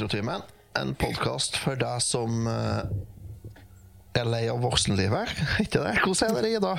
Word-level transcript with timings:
Retrotimen. 0.00 0.40
En 0.80 0.94
podkast 0.96 1.58
for 1.60 1.76
deg 1.76 2.00
som 2.00 2.46
eh, 2.48 3.58
er 4.16 4.28
lei 4.32 4.46
av 4.48 4.62
voksenlivet. 4.64 5.28
Ikke 5.60 5.82
det? 5.82 5.90
Hvordan 6.00 6.38
er 6.38 6.46
det, 6.46 6.52
Ida? 6.56 6.70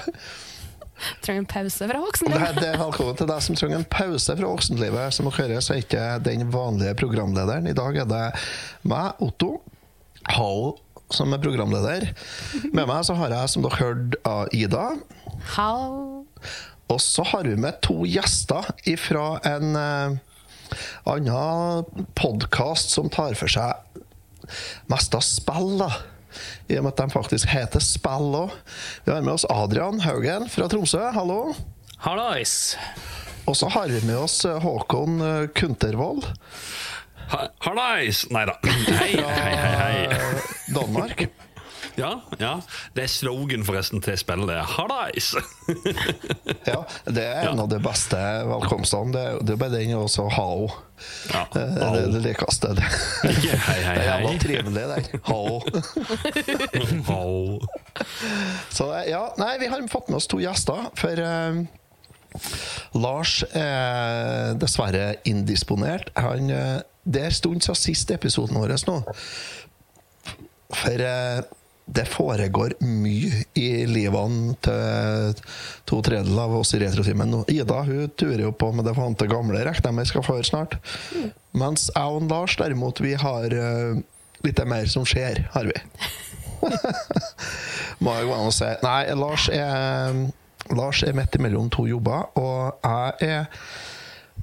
Trenger 1.21 1.43
en 1.43 1.49
pause 1.51 1.89
fra 1.91 1.99
voksenlivet. 2.01 2.57
det 2.57 2.71
er 2.71 2.79
velkommen 2.81 3.19
til 3.19 3.29
deg 3.29 3.43
som 3.45 3.59
trenger 3.59 3.77
en 3.77 3.85
pause 3.93 4.33
fra 4.39 4.49
voksenlivet. 4.49 5.13
Som 5.13 5.29
dere 5.29 5.37
hører, 5.37 5.61
så 5.61 5.75
er 5.75 5.83
ikke 5.83 6.07
den 6.25 6.49
vanlige 6.49 6.95
programlederen. 6.97 7.69
I 7.69 7.75
dag 7.77 8.01
er 8.01 8.09
det 8.09 8.23
meg, 8.89 9.21
Otto, 9.21 9.51
Hall, 10.33 10.73
som 11.13 11.37
er 11.37 11.45
programleder. 11.45 12.07
Med 12.73 12.89
meg 12.89 13.05
så 13.05 13.19
har 13.21 13.37
jeg, 13.37 13.53
som 13.53 13.69
dere 13.69 13.83
hørte, 13.83 14.23
av 14.25 14.49
Ida. 14.49 14.87
Hall. 15.59 16.25
Og 16.89 17.05
så 17.05 17.29
har 17.35 17.45
vi 17.45 17.53
med 17.69 17.83
to 17.85 18.01
gjester 18.09 18.73
fra 19.05 19.27
en 19.53 19.77
eh, 19.77 20.19
annen 21.09 22.07
podkast 22.17 22.93
som 22.95 23.09
tar 23.13 23.35
for 23.39 23.51
seg 23.51 23.75
mest 24.91 25.15
av 25.15 25.23
spill, 25.25 25.77
da. 25.81 25.91
I 26.71 26.77
og 26.79 26.85
med 26.85 26.93
at 26.93 27.01
de 27.03 27.11
faktisk 27.11 27.49
heter 27.51 27.83
Spill 27.83 28.31
òg. 28.39 28.53
Vi 29.03 29.11
har 29.11 29.19
med 29.23 29.33
oss 29.33 29.43
Adrian 29.51 29.99
Haugen 30.05 30.45
fra 30.51 30.69
Tromsø. 30.71 31.01
Hallo. 31.11 31.53
Hallais! 32.05 32.77
Og 33.49 33.57
så 33.59 33.67
har 33.73 33.91
vi 33.91 33.99
med 34.07 34.15
oss 34.21 34.37
eh, 34.47 34.55
Håkon 34.63 35.19
eh, 35.25 35.47
Kuntervold 35.57 36.23
Ha- 37.33 37.49
Hallais! 37.65 38.23
Nei 38.31 38.45
da. 38.47 38.55
Hei, 38.63 39.11
hei, 39.17 39.53
hei. 39.59 39.75
hei. 39.81 40.41
Danmark. 40.75 41.25
Ja, 42.01 42.11
ja. 42.41 42.51
Det 42.97 43.03
er 43.05 43.11
slogan 43.13 43.61
forresten 43.67 44.01
til 44.01 44.17
spillet. 44.17 44.49
det 44.49 44.59
Hallais! 44.75 45.31
Ja, 46.67 46.79
det 47.07 47.23
er 47.23 47.49
en 47.51 47.57
Ja. 47.57 47.63
av 47.63 47.69
de 47.71 47.77
beste 47.83 48.17
velkomstene. 48.49 49.11
Det, 49.13 49.23
det 49.47 49.53
er 49.55 49.59
bare 49.61 49.75
den 49.79 49.93
og 49.97 50.09
så 50.11 50.25
hao. 50.33 50.67
Ja. 51.31 51.43
Det 51.53 51.61
er 51.61 51.95
det, 51.95 52.03
det 52.13 52.21
likeste. 52.25 52.71
Det, 52.77 52.85
Hei, 53.23 53.33
hei, 53.65 53.77
det 53.77 53.91
er 53.91 54.07
jævla 54.09 54.31
hei. 54.31 54.39
trivelig, 54.43 54.83
den. 54.91 55.21
Hao. 55.29 55.61
Hao. 57.09 57.59
Så 58.73 58.89
ja, 59.09 59.23
nei, 59.41 59.53
vi 59.61 59.69
har 59.71 59.85
fått 59.91 60.09
med 60.11 60.19
oss 60.21 60.29
to 60.31 60.39
gjester, 60.43 60.89
for 60.99 61.21
um, 61.25 61.63
Lars 63.01 63.41
er 63.57 64.53
dessverre 64.61 65.15
indisponert. 65.27 66.11
Han, 66.15 66.49
eh, 66.53 66.77
det 67.03 67.21
er 67.25 67.31
en 67.31 67.39
stund 67.41 67.65
siden 67.65 67.79
siste 67.81 68.15
episoden 68.15 68.55
vår 68.61 68.75
nå. 68.87 68.99
For 70.71 71.03
eh, 71.03 71.41
det 71.85 72.05
foregår 72.07 72.75
mye 72.85 73.43
i 73.57 73.85
livene 73.89 74.53
til 74.63 75.41
to 75.89 75.99
tredjedeler 76.05 76.43
av 76.45 76.55
oss 76.61 76.73
i 76.77 76.81
Retrotimen 76.83 77.31
nå. 77.33 77.41
Ida 77.51 77.81
hun 77.87 78.11
turer 78.15 78.45
jo 78.45 78.53
på 78.55 78.71
med 78.75 78.87
det 78.87 78.95
vante 78.97 79.27
gamle, 79.29 79.59
regner 79.59 79.89
jeg 79.89 79.97
med 79.97 80.09
skal 80.09 80.25
få 80.25 80.37
høre 80.37 80.47
snart. 80.47 80.77
Mens 81.57 81.89
jeg 81.91 82.17
og 82.17 82.29
Lars 82.31 82.55
derimot, 82.59 83.01
vi 83.03 83.15
har 83.19 83.55
uh, 83.55 83.99
litt 84.45 84.61
mer 84.67 84.87
som 84.91 85.07
skjer, 85.07 85.43
har 85.55 85.67
vi. 85.67 85.77
Må 88.03 88.13
jeg 88.15 88.29
gå 88.29 88.37
an 88.37 88.51
å 88.51 88.55
si. 88.55 88.69
Nei, 88.85 89.01
Lars 89.17 89.47
er, 89.51 90.21
Lars 90.77 91.01
er 91.03 91.17
midt 91.17 91.35
imellom 91.37 91.71
to 91.73 91.87
jobber, 91.89 92.29
og 92.39 92.85
jeg 92.85 93.33
er 93.35 93.49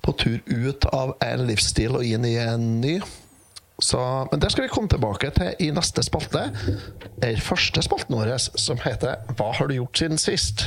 på 0.04 0.14
tur 0.20 0.38
ut 0.46 0.84
av 0.94 1.16
en 1.24 1.46
livsstil 1.48 1.96
og 1.98 2.06
inn 2.06 2.26
i 2.28 2.36
en 2.42 2.68
ny. 2.82 2.98
Så, 3.82 4.28
men 4.30 4.40
det 4.42 4.50
skal 4.50 4.66
vi 4.66 4.72
komme 4.72 4.90
tilbake 4.90 5.30
til 5.36 5.54
i 5.62 5.70
neste 5.74 6.02
spalte. 6.02 6.48
Den 7.22 7.38
første 7.42 7.82
spalten 7.86 8.16
vår, 8.18 8.34
som 8.58 8.80
heter 8.82 9.20
Hva 9.38 9.52
har 9.54 9.70
du 9.70 9.76
gjort 9.78 10.00
siden 10.02 10.18
sist? 10.18 10.66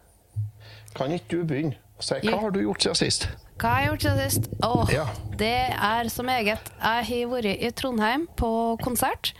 Kan 0.97 1.11
ikke 1.15 1.29
du 1.37 1.43
begynne? 1.47 1.75
Si, 2.01 2.17
hva 2.25 2.39
har 2.41 2.51
du 2.55 2.59
gjort 2.63 2.81
siden 2.81 2.97
sist? 2.97 3.27
Hva 3.61 3.69
har 3.75 3.81
jeg 3.83 3.89
gjort 3.91 4.05
siden 4.07 4.21
sist? 4.29 4.47
Åh, 4.65 4.89
Ja. 4.93 5.05
Det 5.37 5.51
er 5.73 6.09
så 6.09 6.23
meget. 6.25 6.71
Jeg 6.81 7.05
har 7.07 7.29
vært 7.31 7.61
i 7.61 7.69
Trondheim 7.77 8.27
på 8.37 8.49
konsert. 8.83 9.33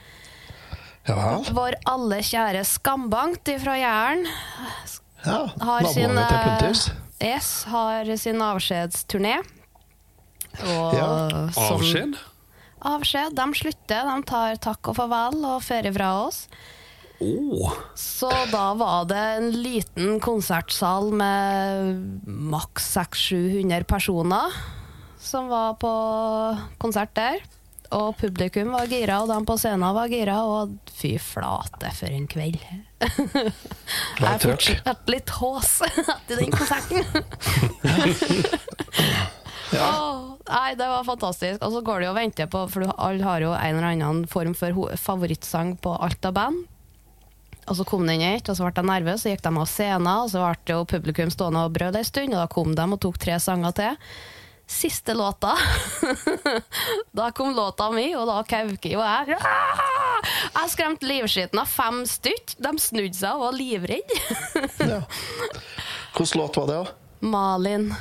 Ja 1.07 1.15
vel? 1.17 1.47
Vår 1.57 1.73
alle 1.89 2.19
kjære 2.21 2.61
Skambankt 2.65 3.49
fra 3.63 3.73
Jæren 3.79 4.27
Ja, 5.25 5.47
har 5.61 5.87
sin, 5.89 6.09
til 6.13 6.17
eh, 6.17 6.43
Puntis. 6.59 6.91
yes, 7.21 7.63
har 7.69 8.05
sin 8.17 8.37
avskjedsturné. 8.41 9.39
Og 10.61 10.93
Ja, 10.93 11.07
Avskjed? 11.57 12.17
Avskjed. 12.81 13.35
De 13.37 13.45
slutter. 13.57 14.05
De 14.09 14.23
tar 14.29 14.55
takk 14.61 14.87
og 14.91 14.95
farvel 14.97 15.43
og 15.45 15.61
ferie 15.65 15.93
fra 15.93 16.11
oss. 16.27 16.47
Å! 17.21 17.71
Så 17.97 18.29
da 18.51 18.71
var 18.79 19.05
det 19.09 19.21
en 19.37 19.49
liten 19.53 20.19
konsertsal 20.23 21.11
med 21.13 22.21
maks 22.25 22.91
600-700 22.97 23.85
personer 23.89 24.61
som 25.21 25.51
var 25.51 25.75
på 25.81 25.91
konsert 26.81 27.13
der. 27.17 27.41
Og 27.91 28.15
publikum 28.15 28.71
var 28.71 28.87
gira, 28.87 29.19
og 29.19 29.27
de 29.27 29.35
på 29.45 29.57
scenen 29.59 29.91
var 29.93 30.07
gira, 30.09 30.37
og 30.47 30.77
fy 30.95 31.17
flate 31.19 31.91
for 31.97 32.07
en 32.07 32.27
kveld. 32.31 32.61
Jeg 33.01 34.21
det 34.21 34.45
fortsatt 34.45 35.11
litt 35.11 35.33
hås 35.35 35.73
etter 35.89 36.39
den 36.39 36.55
konserten. 36.55 37.03
Åh, 39.71 40.37
nei, 40.47 40.69
det 40.79 40.87
var 40.87 41.03
fantastisk. 41.07 41.61
Og 41.63 41.75
så 41.75 41.83
går 41.83 41.99
det 41.99 42.07
jo 42.07 42.13
å 42.13 42.17
vente 42.17 42.47
på, 42.51 42.63
for 42.71 42.87
alle 42.95 43.27
har 43.27 43.43
jo 43.43 43.51
en 43.55 43.77
eller 43.79 43.91
annen 43.91 44.23
form 44.31 44.55
for 44.57 44.95
favorittsang 44.99 45.75
på 45.83 45.95
alt 45.95 46.31
av 46.31 46.35
band. 46.39 46.70
Og 47.69 47.77
så 47.77 47.85
kom 47.87 48.07
den 48.09 48.23
ikke, 48.25 48.51
og 48.51 48.57
så 48.57 48.65
ble 48.65 48.73
jeg 48.81 48.89
nervøs, 48.89 49.23
så 49.23 49.31
gikk 49.33 49.43
de 49.45 49.51
av 49.53 49.67
scenen, 49.69 50.11
og 50.11 50.29
så 50.33 50.43
ble 50.43 50.75
jo 50.75 50.85
publikum 50.89 51.31
stående 51.33 51.65
og 51.67 51.73
brød 51.75 51.99
en 51.99 52.07
stund, 52.07 52.33
og 52.33 52.41
da 52.41 52.47
kom 52.51 52.75
de 52.77 52.87
og 52.95 53.01
tok 53.03 53.19
tre 53.21 53.37
sanger 53.43 53.75
til. 53.77 53.99
Siste 54.71 55.13
låta, 55.13 55.51
da 57.19 57.27
kom 57.35 57.51
låta 57.55 57.89
mi, 57.91 58.07
og 58.15 58.23
da 58.29 58.39
kauket 58.47 58.93
jo 58.93 59.01
jeg. 59.03 59.37
Ah! 59.43 59.81
Jeg 60.55 60.71
skremte 60.73 61.07
livskiten 61.09 61.59
av 61.61 61.69
fem 61.69 62.03
stykk. 62.07 62.55
De 62.61 62.71
snudde 62.79 63.17
seg 63.17 63.35
og 63.37 63.47
var 63.47 63.57
livredde. 63.57 64.21
Ja. 64.91 65.01
Hvilken 66.15 66.39
låt 66.41 66.57
var 66.57 66.67
det, 66.69 66.77
da? 66.81 67.27
Malin. 67.31 67.91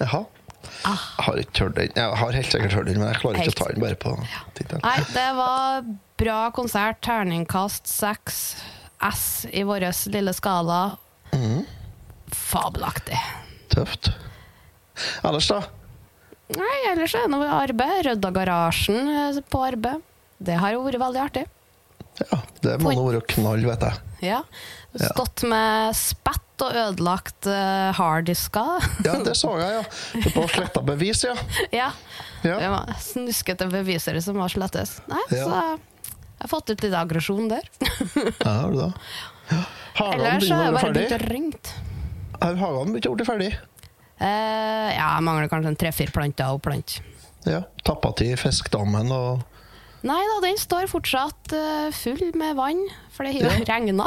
Jaha. 0.00 0.24
Jeg 0.84 0.98
har 1.24 1.40
ikke 1.40 1.64
hørt 1.64 1.76
den. 1.78 1.92
Jeg 1.96 2.18
har 2.20 2.36
helt 2.36 2.52
sikkert 2.52 2.74
hørt 2.76 2.88
den, 2.90 2.98
men 3.00 3.08
jeg 3.10 3.20
klarer 3.22 3.40
ikke 3.42 3.54
å 3.54 3.58
ta 3.60 3.68
den 3.72 3.82
bare 3.82 3.98
på 3.98 4.12
tittelen. 4.58 4.82
Nei, 4.84 4.98
det 5.14 5.26
var 5.38 5.86
bra 6.20 6.38
konsert. 6.54 7.00
Terningkast 7.06 7.90
seks. 7.90 8.40
S 9.02 9.46
i 9.52 9.62
vår 9.66 9.88
lille 10.12 10.32
skala. 10.36 10.96
Fabelaktig. 12.32 13.18
Tøft. 13.72 14.10
Ellers, 15.24 15.48
da? 15.50 15.60
Nei, 16.56 16.76
ellers 16.92 17.14
er 17.18 17.26
det 17.26 17.32
noe 17.34 17.48
arbeid. 17.50 18.04
Rydda 18.06 18.30
garasjen 18.34 19.10
eh, 19.10 19.40
på 19.50 19.62
arbeid. 19.66 20.02
Det 20.38 20.56
har 20.60 20.74
jo 20.76 20.84
vært 20.86 21.00
veldig 21.02 21.22
artig. 21.22 21.44
Ja, 22.30 22.38
Det 22.64 22.78
må 22.80 22.92
nå 22.96 23.04
være 23.10 23.20
knall, 23.34 23.64
vet 23.66 23.82
jeg. 23.84 24.02
Ja. 24.30 24.40
Stått 24.96 25.42
med 25.48 25.92
spett 25.98 26.62
og 26.64 26.72
ødelagt 26.72 27.44
uh, 27.50 27.90
harddisker. 27.98 28.86
Ja, 29.04 29.18
det 29.20 29.34
så 29.36 29.50
jeg, 29.60 29.74
ja. 29.82 29.82
Det 30.24 30.32
På 30.32 30.46
sletta 30.48 30.80
bevis, 30.86 31.20
ja. 31.26 31.34
ja. 31.82 31.90
Ja. 32.46 32.78
Snuskete 33.04 33.68
beviser 33.68 34.16
som 34.24 34.40
var 34.40 34.48
slettes. 34.54 34.96
Nei, 35.10 35.20
Ja. 35.34 35.44
så 35.44 35.60
jeg 36.36 36.44
har 36.44 36.52
fått 36.52 36.70
ut 36.74 36.82
litt 36.84 36.94
aggresjon 36.96 37.48
der. 37.48 37.64
ja 38.44 38.52
har 38.52 38.70
du 38.74 38.78
da. 38.82 38.90
Hagen 39.96 40.20
Ellers 40.20 40.48
så 40.48 40.54
har 40.58 40.64
jeg 40.68 40.76
bare 40.76 40.92
begynt 40.92 41.16
å 41.16 41.20
ringe. 41.30 41.74
Har 42.42 42.58
Hagen 42.60 42.92
begynt 42.92 43.08
å 43.08 43.14
bli 43.16 43.26
ferdig? 43.28 43.50
Uh, 44.20 44.88
ja, 44.92 45.10
jeg 45.16 45.24
mangler 45.26 45.48
kanskje 45.52 45.72
en 45.72 45.78
tre-fire 45.80 46.12
planter 46.12 46.52
å 46.52 46.60
plante. 46.62 47.00
Ja. 47.48 47.62
Tappa 47.86 48.10
til 48.18 48.34
fiskdammen 48.40 49.12
og 49.14 49.44
Nei 50.06 50.20
da, 50.28 50.34
den 50.44 50.58
står 50.60 50.84
fortsatt 50.86 51.50
uh, 51.56 51.88
full 51.96 52.28
med 52.38 52.54
vann, 52.58 52.82
for 53.10 53.26
det 53.26 53.32
har 53.34 53.40
jo 53.42 53.48
Ja. 53.48 53.64
regna. 53.72 54.06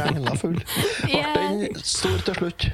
regna 0.00 0.34
full. 0.40 0.56
Ble 1.04 1.22
den 1.36 1.76
stor 1.84 2.16
til 2.26 2.38
slutt? 2.40 2.66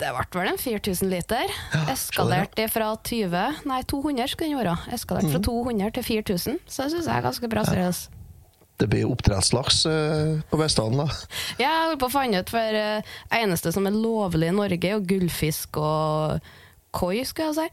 Det 0.00 0.08
ble 0.16 0.40
vel 0.40 0.48
en 0.54 0.58
4000 0.60 1.10
liter. 1.12 1.50
Eskalert 1.92 2.56
fra 2.72 2.94
20 3.04 3.42
Nei, 3.68 3.82
200 3.90 4.30
skulle 4.32 4.48
den 4.54 4.60
være. 4.62 4.76
Eskalert 4.96 5.26
Mhm. 5.28 5.34
fra 5.34 5.40
200 5.44 5.92
til 5.98 6.02
4000, 6.08 6.58
så 6.66 6.86
det 6.86 6.92
syns 6.94 7.06
jeg 7.10 7.16
er 7.18 7.26
ganske 7.28 7.50
bra 7.52 7.64
seriøst. 7.68 8.08
Det 8.80 8.88
blir 8.88 9.04
oppdrettslaks 9.12 9.82
eh, 9.84 10.40
på 10.48 10.56
Vestlandet, 10.56 11.04
da. 11.04 11.36
Ja, 11.60 11.68
jeg 11.68 11.88
holdt 11.90 12.00
på 12.00 12.08
å 12.08 12.14
finne 12.14 12.40
ut, 12.40 12.48
for 12.48 12.58
eh, 12.80 13.02
eneste 13.30 13.74
som 13.76 13.86
er 13.86 13.92
lovlig 13.92 14.48
i 14.48 14.56
Norge, 14.56 14.88
er 14.94 15.00
gullfisk 15.04 15.76
og 15.76 16.40
koi, 16.96 17.20
skal 17.28 17.50
jeg 17.52 17.58
si. 17.60 17.68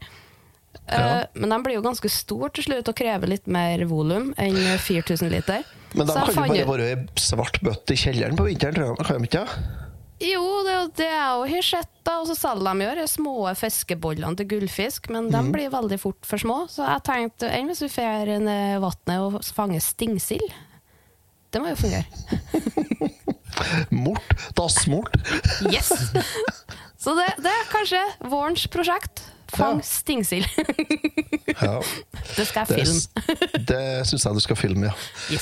Ja. 0.92 1.24
Men 1.34 1.48
de 1.48 1.58
blir 1.64 1.78
jo 1.78 1.82
ganske 1.82 2.10
store 2.12 2.50
til 2.52 2.64
slutt 2.68 2.88
og 2.92 2.94
krever 2.94 3.26
litt 3.32 3.46
mer 3.48 3.80
volum 3.88 4.34
enn 4.36 4.54
4000 4.78 5.30
liter. 5.32 5.64
Men 5.96 6.06
de 6.06 6.12
kan 6.12 6.28
jo 6.28 6.44
bare 6.44 6.60
ut- 6.60 6.68
være 6.68 6.90
ei 6.92 7.08
svart 7.16 7.56
bøtte 7.64 7.96
i 7.96 7.96
kjelleren 8.04 8.36
på 8.36 8.44
vinteren, 8.44 8.74
tror 8.76 8.92
jeg. 8.92 9.06
Kan 9.08 9.22
de 9.22 9.28
ikke? 9.32 9.87
Jo, 10.20 10.42
det 10.66 10.72
er 10.72 10.78
jo 10.82 10.88
det 10.98 11.06
jeg 11.06 11.52
har 11.54 11.62
sett, 11.62 11.90
da. 12.04 12.16
Og 12.20 12.26
så 12.26 12.34
selger 12.34 12.74
de 12.80 12.86
jo 12.88 12.94
de 12.98 13.04
små 13.08 13.34
fiskebollene 13.58 14.36
til 14.40 14.48
gullfisk, 14.50 15.08
men 15.14 15.28
Mhm. 15.28 15.32
de 15.36 15.52
blir 15.54 15.70
veldig 15.70 15.98
fort 16.00 16.24
for 16.26 16.38
små. 16.38 16.66
Så 16.68 16.82
jeg 16.86 17.02
tenkte 17.06 17.50
enn 17.52 17.68
hvis 17.70 17.82
vi 17.82 17.88
får 17.88 18.38
ned 18.40 18.80
vannet 18.80 19.20
og 19.20 19.40
fanger 19.44 19.80
stingsild? 19.80 20.50
Det 21.50 21.62
må 21.62 21.68
jo 21.70 21.76
fungere. 21.76 22.04
Mort. 23.90 24.34
Dassmort. 24.54 25.14
Yes! 25.72 25.88
Så 26.98 27.14
det, 27.14 27.28
det 27.38 27.46
er 27.52 27.68
kanskje 27.70 28.00
vårens 28.28 28.66
prosjekt. 28.66 29.22
Fang 29.54 29.78
Ja. 29.78 29.82
stingsild. 29.86 30.46
Ja. 31.58 31.80
Det 32.36 32.44
skal 32.46 32.66
jeg 32.68 32.84
filme. 32.84 33.64
det 33.66 34.06
syns 34.06 34.24
jeg 34.24 34.34
du 34.36 34.40
skal 34.44 34.56
filme, 34.60 34.90
ja. 34.92 35.38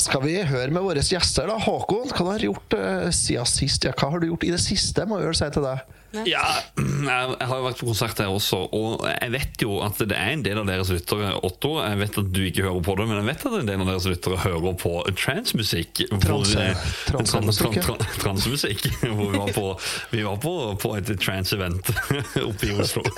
Skal 0.00 0.22
vi 0.24 0.38
høre 0.48 0.72
med 0.72 0.80
våre 0.80 1.02
gjester, 1.04 1.50
da? 1.50 1.58
Håkon, 1.60 2.08
hva 2.14 2.30
har 2.30 2.40
du 2.40 2.46
gjort 2.46 2.76
uh, 2.78 3.08
siden 3.12 3.48
sist? 3.48 3.84
Ja, 3.84 3.92
hva 3.92 4.08
har 4.14 4.22
du 4.22 4.30
gjort 4.30 4.46
i 4.48 4.52
det 4.54 4.60
siste, 4.62 5.04
må 5.04 5.18
jeg 5.20 5.28
vel 5.28 5.36
si 5.36 5.48
til 5.52 5.66
deg? 5.66 5.98
Ja, 6.26 6.42
jeg, 6.76 7.34
har 7.46 7.52
jo 7.54 7.64
vært 7.68 7.78
på 7.80 7.86
konsert 7.90 8.18
her 8.18 8.30
også, 8.34 8.58
og 8.74 9.04
jeg 9.06 9.30
vet 9.34 9.62
jo 9.62 9.76
at 9.84 10.00
det 10.10 10.16
er 10.16 10.32
en 10.34 10.42
del 10.44 10.58
av 10.58 10.66
deres 10.68 10.90
lyttere, 10.92 11.32
Otto. 11.46 11.76
Jeg 11.84 12.00
vet 12.00 12.18
at 12.22 12.30
du 12.34 12.40
ikke 12.48 12.64
hører 12.66 12.82
på 12.86 12.96
det, 12.98 13.06
men 13.10 13.20
jeg 13.20 13.28
vet 13.30 13.44
at 13.50 13.56
en 13.60 13.68
del 13.70 13.84
av 13.84 13.90
deres 13.92 14.08
lyttere 14.10 14.40
hører 14.42 14.74
på 14.80 14.94
transmusikk. 15.20 16.02
Transmusikk. 16.10 16.82
Transe- 17.06 17.06
transemusikk, 17.10 17.78
ja. 17.78 17.84
tran- 17.86 18.02
tran- 18.02 18.18
Transemusikk. 18.24 18.86
Hvor 19.04 19.30
vi 19.30 19.38
var 19.38 19.52
på, 19.54 19.66
vi 20.10 20.24
var 20.26 20.40
på, 20.42 20.54
på 20.82 20.92
et 20.98 21.12
trans-event 21.22 21.92
oppe 22.48 22.70
i 22.70 22.74
Oslo. 22.80 23.04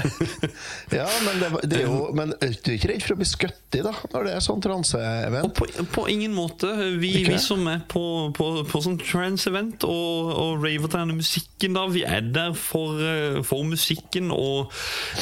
Ja, 0.93 1.07
men, 1.25 1.39
det, 1.41 1.49
det 1.71 1.79
er 1.83 1.87
jo, 1.87 2.11
men 2.17 2.35
er 2.43 2.53
du 2.53 2.71
ikke 2.75 2.91
redd 2.91 3.05
for 3.05 3.15
å 3.15 3.21
bli 3.23 3.27
skutt 3.29 3.77
i, 3.79 3.81
da? 3.85 3.93
Når 4.13 4.27
det 4.27 4.33
er 4.37 4.43
sånn 4.45 4.61
transe-event? 4.65 5.55
På, 5.57 5.67
på 5.95 6.05
ingen 6.13 6.35
måte. 6.37 6.69
Vi, 7.01 7.13
vi 7.27 7.39
som 7.41 7.65
er 7.71 7.81
på, 7.91 8.03
på, 8.37 8.49
på 8.69 8.83
sånn 8.85 8.99
trans-event 9.01 9.87
og, 9.89 10.33
og 10.37 10.65
raver 10.67 10.91
til 10.93 10.99
denne 10.99 11.17
musikken, 11.19 11.77
da, 11.79 11.87
vi 11.93 12.05
er 12.07 12.27
der 12.35 12.53
for, 12.59 12.82
eh, 12.91 13.39
for 13.47 13.65
musikken. 13.67 14.31
Og 14.35 14.73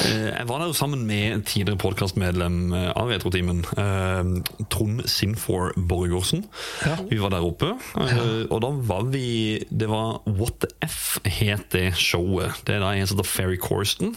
eh, 0.07 0.31
jeg 0.31 0.49
var 0.49 0.63
der 0.63 0.71
jo 0.71 0.77
sammen 0.77 1.07
med 1.09 1.45
tidligere 1.49 1.81
podkastmedlem 1.81 2.75
eh, 2.77 2.89
av 2.97 3.11
Retrotimen, 3.13 3.63
Trond 4.71 5.05
Sinfor 5.11 5.73
Borgårdsen. 5.77 6.45
Vi 7.11 7.21
var 7.21 7.35
der 7.35 7.47
oppe, 7.47 7.73
og 8.51 8.59
da 8.63 8.71
var 8.91 9.07
vi 9.11 9.63
Det 9.71 9.89
var 9.91 10.21
What 10.27 10.61
the 10.65 10.71
F 10.87 11.19
het 11.25 11.71
det 11.73 11.95
showet. 11.99 12.63
Det 12.67 12.77
er 12.77 12.85
da 12.85 12.93
en 12.95 13.07
som 13.07 13.19
heter 13.19 13.31
Ferry 13.31 13.59
Corsten, 13.61 14.15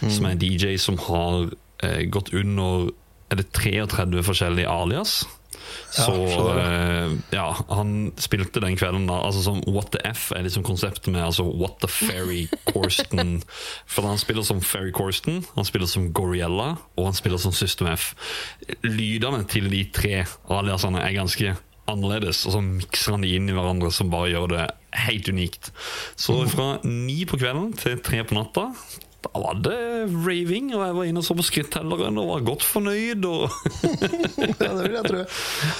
som 0.00 0.26
er 0.26 0.34
en 0.34 0.42
DJ 0.42 0.76
som 0.80 0.98
har 1.08 1.50
gått 2.12 2.32
under 2.34 2.90
Er 3.30 3.38
det 3.38 3.52
33 3.54 4.24
forskjellige 4.26 4.68
alias? 4.68 5.20
Så 5.90 6.14
eh, 6.54 7.14
ja, 7.34 7.46
han 7.68 8.12
spilte 8.22 8.62
den 8.62 8.76
kvelden 8.78 9.08
da 9.10 9.16
Altså 9.26 9.42
som 9.42 9.58
What 9.66 9.90
the 9.96 10.02
F 10.12 10.28
er 10.36 10.44
liksom 10.46 10.62
konseptet 10.66 11.10
med 11.10 11.24
altså 11.24 11.44
What 11.48 11.80
the 11.82 11.90
Ferry 11.90 12.44
Corsten. 12.70 13.40
For 13.92 14.06
han 14.06 14.20
spiller 14.20 14.46
som 14.46 14.62
Ferry 14.62 14.92
Corsten, 14.94 15.42
han 15.56 15.66
spiller 15.66 15.90
som 15.90 16.12
Goriella, 16.14 16.76
og 16.96 17.10
han 17.10 17.18
spiller 17.18 17.42
som 17.42 17.54
System 17.56 17.90
F. 17.92 18.12
Lydene 18.86 19.42
til 19.50 19.66
de 19.72 19.82
tre 19.94 20.22
aliasene 20.50 21.02
er 21.02 21.18
ganske 21.18 21.56
annerledes, 21.90 22.44
og 22.46 22.54
så 22.54 22.62
mikser 22.62 23.16
han 23.16 23.24
de 23.26 23.34
inn 23.34 23.50
i 23.50 23.54
hverandre 23.56 23.90
som 23.94 24.10
bare 24.12 24.30
gjør 24.30 24.50
det 24.54 24.66
helt 25.06 25.30
unikt. 25.30 25.70
Så 26.18 26.36
fra 26.50 26.72
ni 26.86 27.24
på 27.28 27.38
kvelden 27.40 27.72
til 27.78 27.98
tre 28.04 28.22
på 28.26 28.38
natta 28.38 28.70
da 29.20 29.40
var 29.42 29.58
det 29.60 29.76
raving, 30.24 30.70
og 30.74 30.80
jeg 30.86 30.94
var 30.96 31.08
inne 31.10 31.20
og 31.20 31.26
så 31.26 31.34
på 31.36 31.44
skrittelleren 31.44 32.18
og 32.22 32.30
var 32.30 32.44
godt 32.46 32.64
fornøyd. 32.64 33.26
Og 33.28 33.50
Ja, 34.40 34.70
det 34.72 34.84
vil 34.86 34.96
jeg 34.96 35.04
tro. 35.10 35.24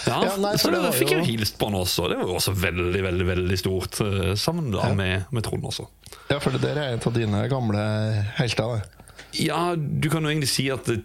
Ja, 0.07 0.19
Ja, 0.27 0.35
nei, 0.43 0.55
så 0.61 0.73
det 0.75 0.83
det 0.85 0.93
fikk 0.99 1.15
jo- 1.15 1.21
jeg 1.23 1.29
hilst 1.33 1.57
på 1.61 1.71
han 1.71 1.79
også. 1.81 2.09
Det 2.13 2.19
var 2.21 2.29
jo 2.29 2.37
også 2.37 2.55
veldig 2.57 3.03
veldig, 3.07 3.27
veldig 3.33 3.59
stort. 3.61 4.01
eh, 4.05 4.35
Sammen 4.41 4.71
da 4.75 4.93
med, 4.95 5.25
med 5.33 5.47
Trond 5.47 5.65
også. 5.65 5.89
Ja, 6.31 6.39
for 6.39 6.51
det 6.55 6.63
der 6.63 6.77
er 6.83 6.93
en 6.95 7.05
av 7.07 7.15
dine 7.17 7.45
gamle 7.51 7.85
helter. 8.37 8.77
Da. 8.77 9.07
Ja, 9.41 9.63
du 9.77 10.09
kan 10.13 10.23
jo 10.27 10.31
egentlig 10.33 10.51
si 10.53 10.69
at 10.73 10.89
eh, 10.93 11.01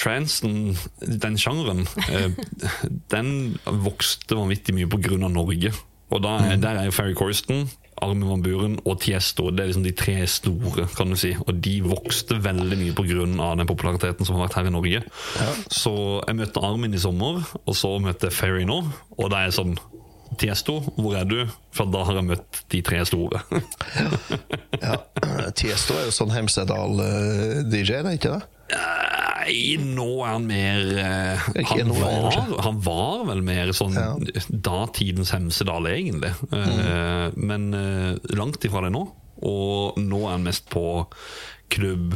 transen, 0.00 0.76
den 1.00 1.36
sjangeren, 1.38 1.86
eh, 2.10 2.30
den 3.14 3.58
vokste 3.66 4.38
vanvittig 4.38 4.74
mye 4.74 4.88
av 4.90 5.30
Norge. 5.30 5.72
Og 6.10 6.22
da 6.22 6.38
mm. 6.38 6.60
der 6.62 6.78
er 6.80 6.84
jo 6.88 6.94
Ferry 6.94 7.14
Corsten, 7.18 7.66
Armin 8.04 8.28
van 8.28 8.42
Buren 8.44 8.76
og 8.84 9.00
Tiesto 9.00 9.48
det 9.50 9.62
er 9.62 9.70
liksom 9.70 9.86
de 9.86 9.94
tre 9.96 10.16
store. 10.28 10.86
kan 10.96 11.10
du 11.10 11.16
si 11.16 11.32
Og 11.46 11.52
de 11.64 11.74
vokste 11.84 12.38
veldig 12.42 12.78
mye 12.80 12.94
av 13.40 13.56
den 13.58 13.68
populariteten 13.68 14.26
som 14.26 14.36
har 14.36 14.46
vært 14.46 14.58
her 14.60 14.70
i 14.70 14.74
Norge. 14.74 15.02
Så 15.72 15.94
jeg 16.26 16.36
møtte 16.36 16.64
Armin 16.64 16.94
i 16.94 17.00
sommer, 17.00 17.42
og 17.64 17.76
så 17.76 17.96
møtte 18.02 18.28
jeg 18.28 18.36
Ferry 18.36 18.64
nå. 18.68 18.82
Og 19.16 19.30
da 19.32 19.44
er 19.44 19.54
sånn 19.56 19.76
Tiesto, 20.40 20.78
hvor 20.96 21.16
er 21.18 21.24
du? 21.28 21.38
For 21.74 21.88
da 21.92 22.02
har 22.08 22.18
jeg 22.20 22.28
møtt 22.32 22.60
de 22.72 22.82
tre 22.86 23.02
store. 23.08 23.42
Ja. 24.76 24.98
Tiesto 25.56 25.94
er 25.96 26.04
jo 26.10 26.12
sånn 26.14 26.30
Hemsedal-DJ, 26.34 27.94
er 27.96 28.04
det 28.04 28.12
ikke 28.18 28.34
det? 28.36 28.42
Nei, 28.76 29.76
nå 29.80 30.04
er 30.26 30.32
han 30.34 30.44
mer 30.46 30.82
eh, 31.00 31.46
han, 31.70 31.92
var, 31.96 32.36
han 32.66 32.80
var 32.84 33.22
vel 33.30 33.40
mer 33.46 33.70
sånn 33.76 33.96
Ja. 33.96 34.10
datidens 34.50 35.32
Hemsedal, 35.34 35.88
egentlig. 35.90 36.32
Mm. 36.52 37.40
men 37.40 37.66
eh, 37.78 38.36
langt 38.36 38.64
ifra 38.68 38.84
det 38.86 38.92
nå. 38.94 39.06
Og 39.46 39.98
nå 40.00 40.20
er 40.26 40.36
han 40.36 40.46
mest 40.46 40.68
på 40.72 40.84
klubb, 41.72 42.14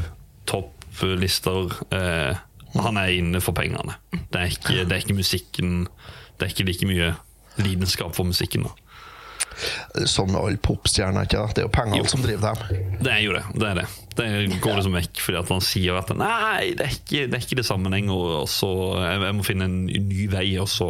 topplister. 0.50 1.72
Eh, 1.94 2.38
han 2.76 3.00
er 3.00 3.16
inne 3.16 3.40
for 3.42 3.56
pengene. 3.56 3.96
Det 4.30 4.38
er, 4.44 4.52
ikke, 4.52 4.84
det 4.84 4.94
er 4.94 5.00
ikke 5.02 5.16
musikken 5.18 5.72
Det 6.38 6.44
er 6.46 6.52
ikke 6.52 6.68
like 6.68 6.86
mye 6.86 7.08
lidenskap 7.64 8.14
for 8.16 8.28
musikken. 8.28 8.66
da 8.68 8.76
Sånn 10.08 10.30
med 10.32 10.38
alle 10.40 10.56
popstjerner, 10.62 11.26
ikke 11.26 11.40
det? 11.42 11.54
Det 11.56 11.60
er 11.60 11.66
jo 11.66 11.72
pengene 11.74 12.08
som 12.08 12.22
driver 12.24 12.54
dem. 12.56 12.94
Det 13.04 13.10
er 13.12 13.18
jo 13.26 13.32
det. 13.34 13.42
Det 13.60 13.66
er 13.68 13.80
det. 13.80 13.86
Det 14.16 14.28
går 14.64 14.78
liksom 14.78 14.94
vekk 14.96 15.20
fordi 15.20 15.38
at 15.40 15.50
han 15.52 15.60
sier 15.64 15.98
at 16.00 16.12
nei, 16.16 16.70
det 16.78 16.86
er 16.86 16.94
ikke 16.94 17.24
det, 17.28 17.36
er 17.36 17.44
ikke 17.44 17.58
det 17.60 17.66
sammenheng, 17.68 18.08
og 18.14 18.46
så 18.48 18.70
jeg, 19.00 19.20
jeg 19.26 19.36
må 19.36 19.44
finne 19.44 19.66
en 19.68 19.76
ny 19.90 20.26
vei, 20.32 20.46
og 20.62 20.68
så 20.72 20.88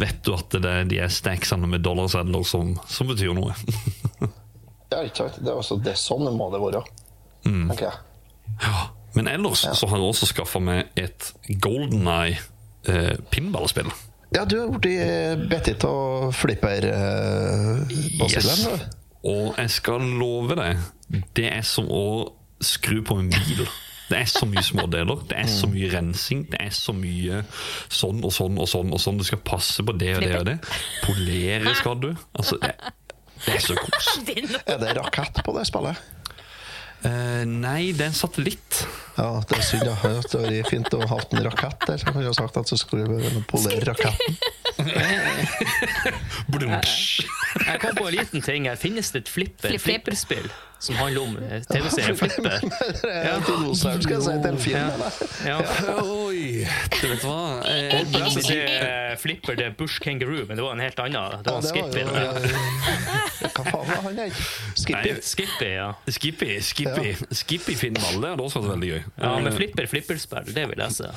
vet 0.00 0.22
du 0.24 0.32
at 0.36 0.56
det 0.56 0.72
er 0.72 0.88
de 0.88 0.98
er 1.04 1.12
stacksene 1.12 1.68
med 1.70 1.84
dollarsedler 1.84 2.46
som, 2.48 2.72
som 2.88 3.10
betyr 3.12 3.34
noe. 3.36 3.52
Ja, 4.94 5.00
ikke 5.02 5.24
sant? 5.24 5.40
Det 5.42 5.50
er, 5.50 5.56
også, 5.58 5.76
det 5.82 5.90
er 5.94 5.98
sånn 5.98 6.28
må 6.38 6.46
det 6.54 6.60
være, 6.62 6.84
Mm. 7.44 7.64
tenker 7.68 7.88
jeg. 7.90 7.96
Ja. 8.62 8.84
Men 9.16 9.26
ellers 9.28 9.64
så 9.66 9.88
har 9.90 9.98
jeg 9.98 10.06
også 10.14 10.28
skaffa 10.30 10.60
meg 10.62 10.86
et 11.00 11.26
Golden 11.60 12.06
Eye 12.08 12.38
eh, 12.88 13.16
pinballspill. 13.34 13.90
Ja, 14.34 14.44
du 14.44 14.58
har 14.60 14.68
blitt 14.78 15.48
bitt 15.50 15.84
av 15.86 16.32
flipper-basillen. 16.34 18.26
Yes. 18.26 18.66
Og 19.24 19.54
jeg 19.56 19.70
skal 19.72 20.02
love 20.20 20.54
deg, 20.58 20.76
det 21.38 21.46
er 21.52 21.62
som 21.64 21.86
å 21.88 22.02
skru 22.64 23.02
på 23.06 23.14
en 23.22 23.30
bil. 23.32 23.64
Det 24.10 24.18
er 24.18 24.26
så 24.28 24.44
mye 24.46 24.62
smådeler, 24.62 25.16
det 25.30 25.36
er 25.40 25.46
så 25.48 25.66
mye 25.70 25.88
rensing, 25.94 26.42
det 26.52 26.58
er 26.60 26.70
så 26.76 26.92
mye 26.92 27.42
sånn 27.88 28.20
og 28.26 28.32
sånn 28.36 28.58
og 28.60 28.68
sånn. 28.68 28.92
og 28.92 29.00
sånn 29.00 29.18
Du 29.20 29.24
skal 29.24 29.38
passe 29.46 29.82
på 29.86 29.92
det 29.96 30.16
og 30.18 30.22
det 30.26 30.36
og 30.42 30.46
det. 30.50 30.58
Polere 31.06 31.74
skal 31.78 31.96
du. 32.02 32.10
Altså, 32.36 32.58
det, 32.60 32.74
det 33.46 33.54
er 33.56 33.60
så 33.64 33.74
kos. 33.80 34.06
Er 34.74 34.78
det 34.82 34.90
rakett 34.98 35.40
på 35.46 35.50
det 35.56 35.64
spillet? 35.70 35.96
Eh, 37.04 37.42
nei, 37.44 37.92
det 37.92 38.06
er 38.06 38.10
en 38.12 38.16
satellitt. 38.16 38.84
Ja, 39.18 39.28
det 39.44 39.58
er 39.58 39.66
synd. 39.66 39.84
da. 39.84 39.94
Det 40.00 40.12
hadde 40.24 40.52
vært 40.56 40.70
fint 40.72 40.94
å 40.96 41.02
ha 41.10 41.18
en 41.20 41.44
rakett 41.44 41.84
der. 41.86 41.98
Så 42.00 42.08
jeg 42.08 42.16
kunne 42.16 42.34
sagt 42.36 42.56
at 42.60 42.70
så 42.72 42.78
skulle 42.80 43.44
polere 43.50 43.84
raketten. 43.92 44.38
Jeg 47.64 47.80
kom 47.80 47.96
på 47.96 48.06
en 48.08 48.14
liten 48.14 48.42
ting 48.42 48.68
her. 48.68 48.76
Finnes 48.80 49.10
det 49.14 49.24
et 49.24 49.28
flipper, 49.30 49.68
Flipp, 49.68 49.80
flipp. 49.80 50.04
flipperspill 50.04 50.50
som 50.84 50.94
handler 50.94 51.22
om 51.22 51.36
eh, 51.38 51.62
TV-serien 51.62 52.16
Flipper? 52.16 52.60
Er 53.08 53.40
dinosaur, 53.46 54.00
skal 54.04 54.14
jeg 54.14 54.22
si, 54.22 54.32
til 54.42 54.50
en 54.50 54.58
film. 54.58 54.76
Eller? 54.76 55.10
Ja. 55.46 55.58
Oi! 56.02 56.66
Du 57.00 57.06
vet 57.08 57.24
hva? 57.24 57.38
Jeg 57.64 58.04
det 58.12 58.58
er 58.68 59.16
Flipper 59.20 59.56
det 59.56 59.68
er 59.70 59.76
Bush 59.78 60.02
Kangaroo, 60.02 60.44
men 60.48 60.58
det 60.58 60.64
var 60.66 60.76
en 60.76 60.82
helt 60.84 61.00
annen. 61.00 61.44
Det 61.44 61.54
var 61.54 61.62
en 61.62 61.68
Skippy. 61.70 62.02
Hva 63.54 63.64
faen 63.70 63.88
var 63.88 64.02
han? 64.04 64.20
Skippy? 64.76 65.14
Skippy, 65.24 65.70
ja. 65.70 65.88
Skippy, 66.10 66.50
Skippy, 66.60 67.14
Skippy 67.30 67.76
pinball, 67.80 68.20
det 68.20 68.34
hadde 68.34 68.48
også 68.48 68.64
vært 68.64 68.74
veldig 68.74 68.90
gøy. 68.92 69.02
Ja, 69.22 69.32
men 69.46 69.56
Flipper 69.56 69.88
flipperspill, 69.88 70.52
det 70.56 70.66
vil 70.72 70.84
jeg 70.84 70.98
se. 70.98 71.12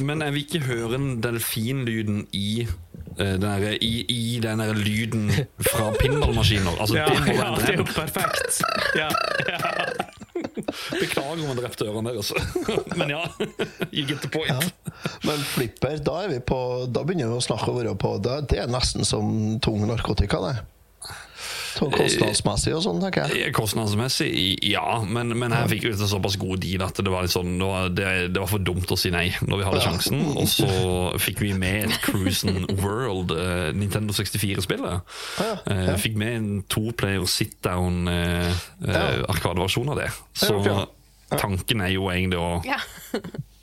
Men 0.00 0.24
jeg 0.24 0.36
vil 0.38 0.46
ikke 0.46 0.62
høre 0.70 0.92
den 0.96 1.10
delfinlyden 1.24 2.24
i 2.36 2.59
eh, 2.66 3.34
den 3.36 3.44
der, 3.46 3.66
i, 3.80 3.92
i 4.08 4.40
den 4.42 4.62
der 4.62 4.72
lyden 4.76 5.30
fra 5.70 5.90
pinballmaskiner. 6.00 6.76
Altså, 6.80 6.96
Ja, 6.96 7.06
det 7.08 7.36
ja, 7.36 7.50
det 7.58 7.74
er 7.74 7.78
jo 7.82 7.88
perfekt. 7.88 8.62
Ja, 8.96 9.08
ja. 9.48 9.58
Beklager 10.90 11.32
om 11.32 11.48
jeg 11.50 11.56
drepte 11.60 11.86
ørene 11.90 12.12
deres. 12.14 12.30
Men 12.98 13.12
ja, 13.12 13.22
you 13.92 14.06
get 14.08 14.22
the 14.24 14.30
point. 14.32 14.74
men 15.24 15.38
flipper, 15.52 15.96
da 16.04 16.18
er 16.24 16.28
vi 16.34 16.38
på 16.44 16.56
Da 16.92 17.02
begynner 17.06 17.30
vi 17.30 17.38
å 17.38 17.44
snakke 17.44 17.70
over 17.72 17.86
på 17.96 18.10
da, 18.20 18.40
Det 18.44 18.58
er 18.60 18.68
nesten 18.68 19.06
som 19.08 19.30
tung 19.64 19.86
narkotika, 19.88 20.40
det. 20.44 20.54
Sånn 21.80 21.94
kostnadsmessig 21.94 22.74
og 22.76 22.82
sånn, 22.84 23.00
tenker 23.02 23.32
jeg. 23.32 23.52
Kostnadsmessig, 23.56 24.30
ja, 24.68 25.00
men, 25.06 25.32
men 25.40 25.54
her 25.56 25.68
fikk 25.70 25.86
vi 25.86 25.94
en 25.94 26.10
såpass 26.10 26.36
god 26.40 26.60
deal 26.62 26.84
at 26.84 27.00
det 27.00 27.12
var, 27.12 27.24
litt 27.24 27.32
sånn, 27.34 27.54
det, 27.56 27.68
var, 27.70 27.88
det, 27.96 28.08
det 28.34 28.42
var 28.42 28.50
for 28.52 28.64
dumt 28.64 28.92
å 28.92 28.98
si 29.00 29.12
nei 29.14 29.30
når 29.46 29.62
vi 29.62 29.68
hadde 29.68 29.82
sjansen. 29.86 30.22
Og 30.36 30.48
så 30.50 30.68
fikk 31.22 31.40
vi 31.46 31.54
med 31.56 31.88
et 31.88 31.98
Cruisen 32.04 32.66
World 32.82 33.32
uh, 33.32 33.70
Nintendo 33.76 34.14
64-spillet. 34.16 35.16
ja, 35.40 35.56
Eh, 35.70 35.96
fikk 36.00 36.16
med 36.18 36.36
en 36.36 36.62
toplayer 36.70 37.24
sit 37.30 37.56
down 37.64 38.08
eh, 38.08 38.50
eh, 38.86 39.20
arkadeversjon 39.30 39.90
av 39.92 40.00
det. 40.00 40.08
Så 40.36 40.58
tanken 41.30 41.84
er 41.84 41.94
jo 41.94 42.08
egentlig 42.10 42.40
å 42.40 42.60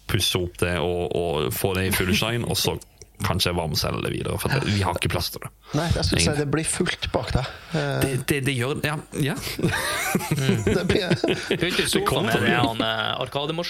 pusse 0.08 0.40
opp 0.40 0.56
det 0.62 0.78
og, 0.80 1.12
og 1.18 1.50
få 1.56 1.74
det 1.78 1.90
i 1.90 1.96
full 1.96 2.14
shine, 2.16 2.48
og 2.48 2.58
så 2.60 2.78
kanskje 3.26 3.54
varmeselge 3.58 4.04
det 4.06 4.12
videre. 4.14 4.38
For 4.42 4.54
det, 4.54 4.62
vi 4.70 4.84
har 4.86 4.98
ikke 5.00 5.10
plass 5.10 5.32
til 5.34 5.42
det. 5.46 5.50
Nei, 5.78 5.88
jeg 5.96 6.06
skulle 6.06 6.26
si 6.28 6.36
det 6.38 6.48
blir 6.54 6.68
fullt 6.70 7.08
bak 7.14 7.32
deg. 7.34 7.52
Eh, 7.74 8.00
Det, 8.04 8.12
det, 8.30 8.40
det 8.46 8.56
gjør 8.58 8.82
Ja. 8.86 8.98
ja. 9.24 9.36
Det 10.78 10.84
blir, 10.90 11.16
Fylt 11.58 11.80
i 11.80 11.88
sofaen 11.90 12.28
med 12.30 12.42
den 12.44 12.52
å 13.18 13.66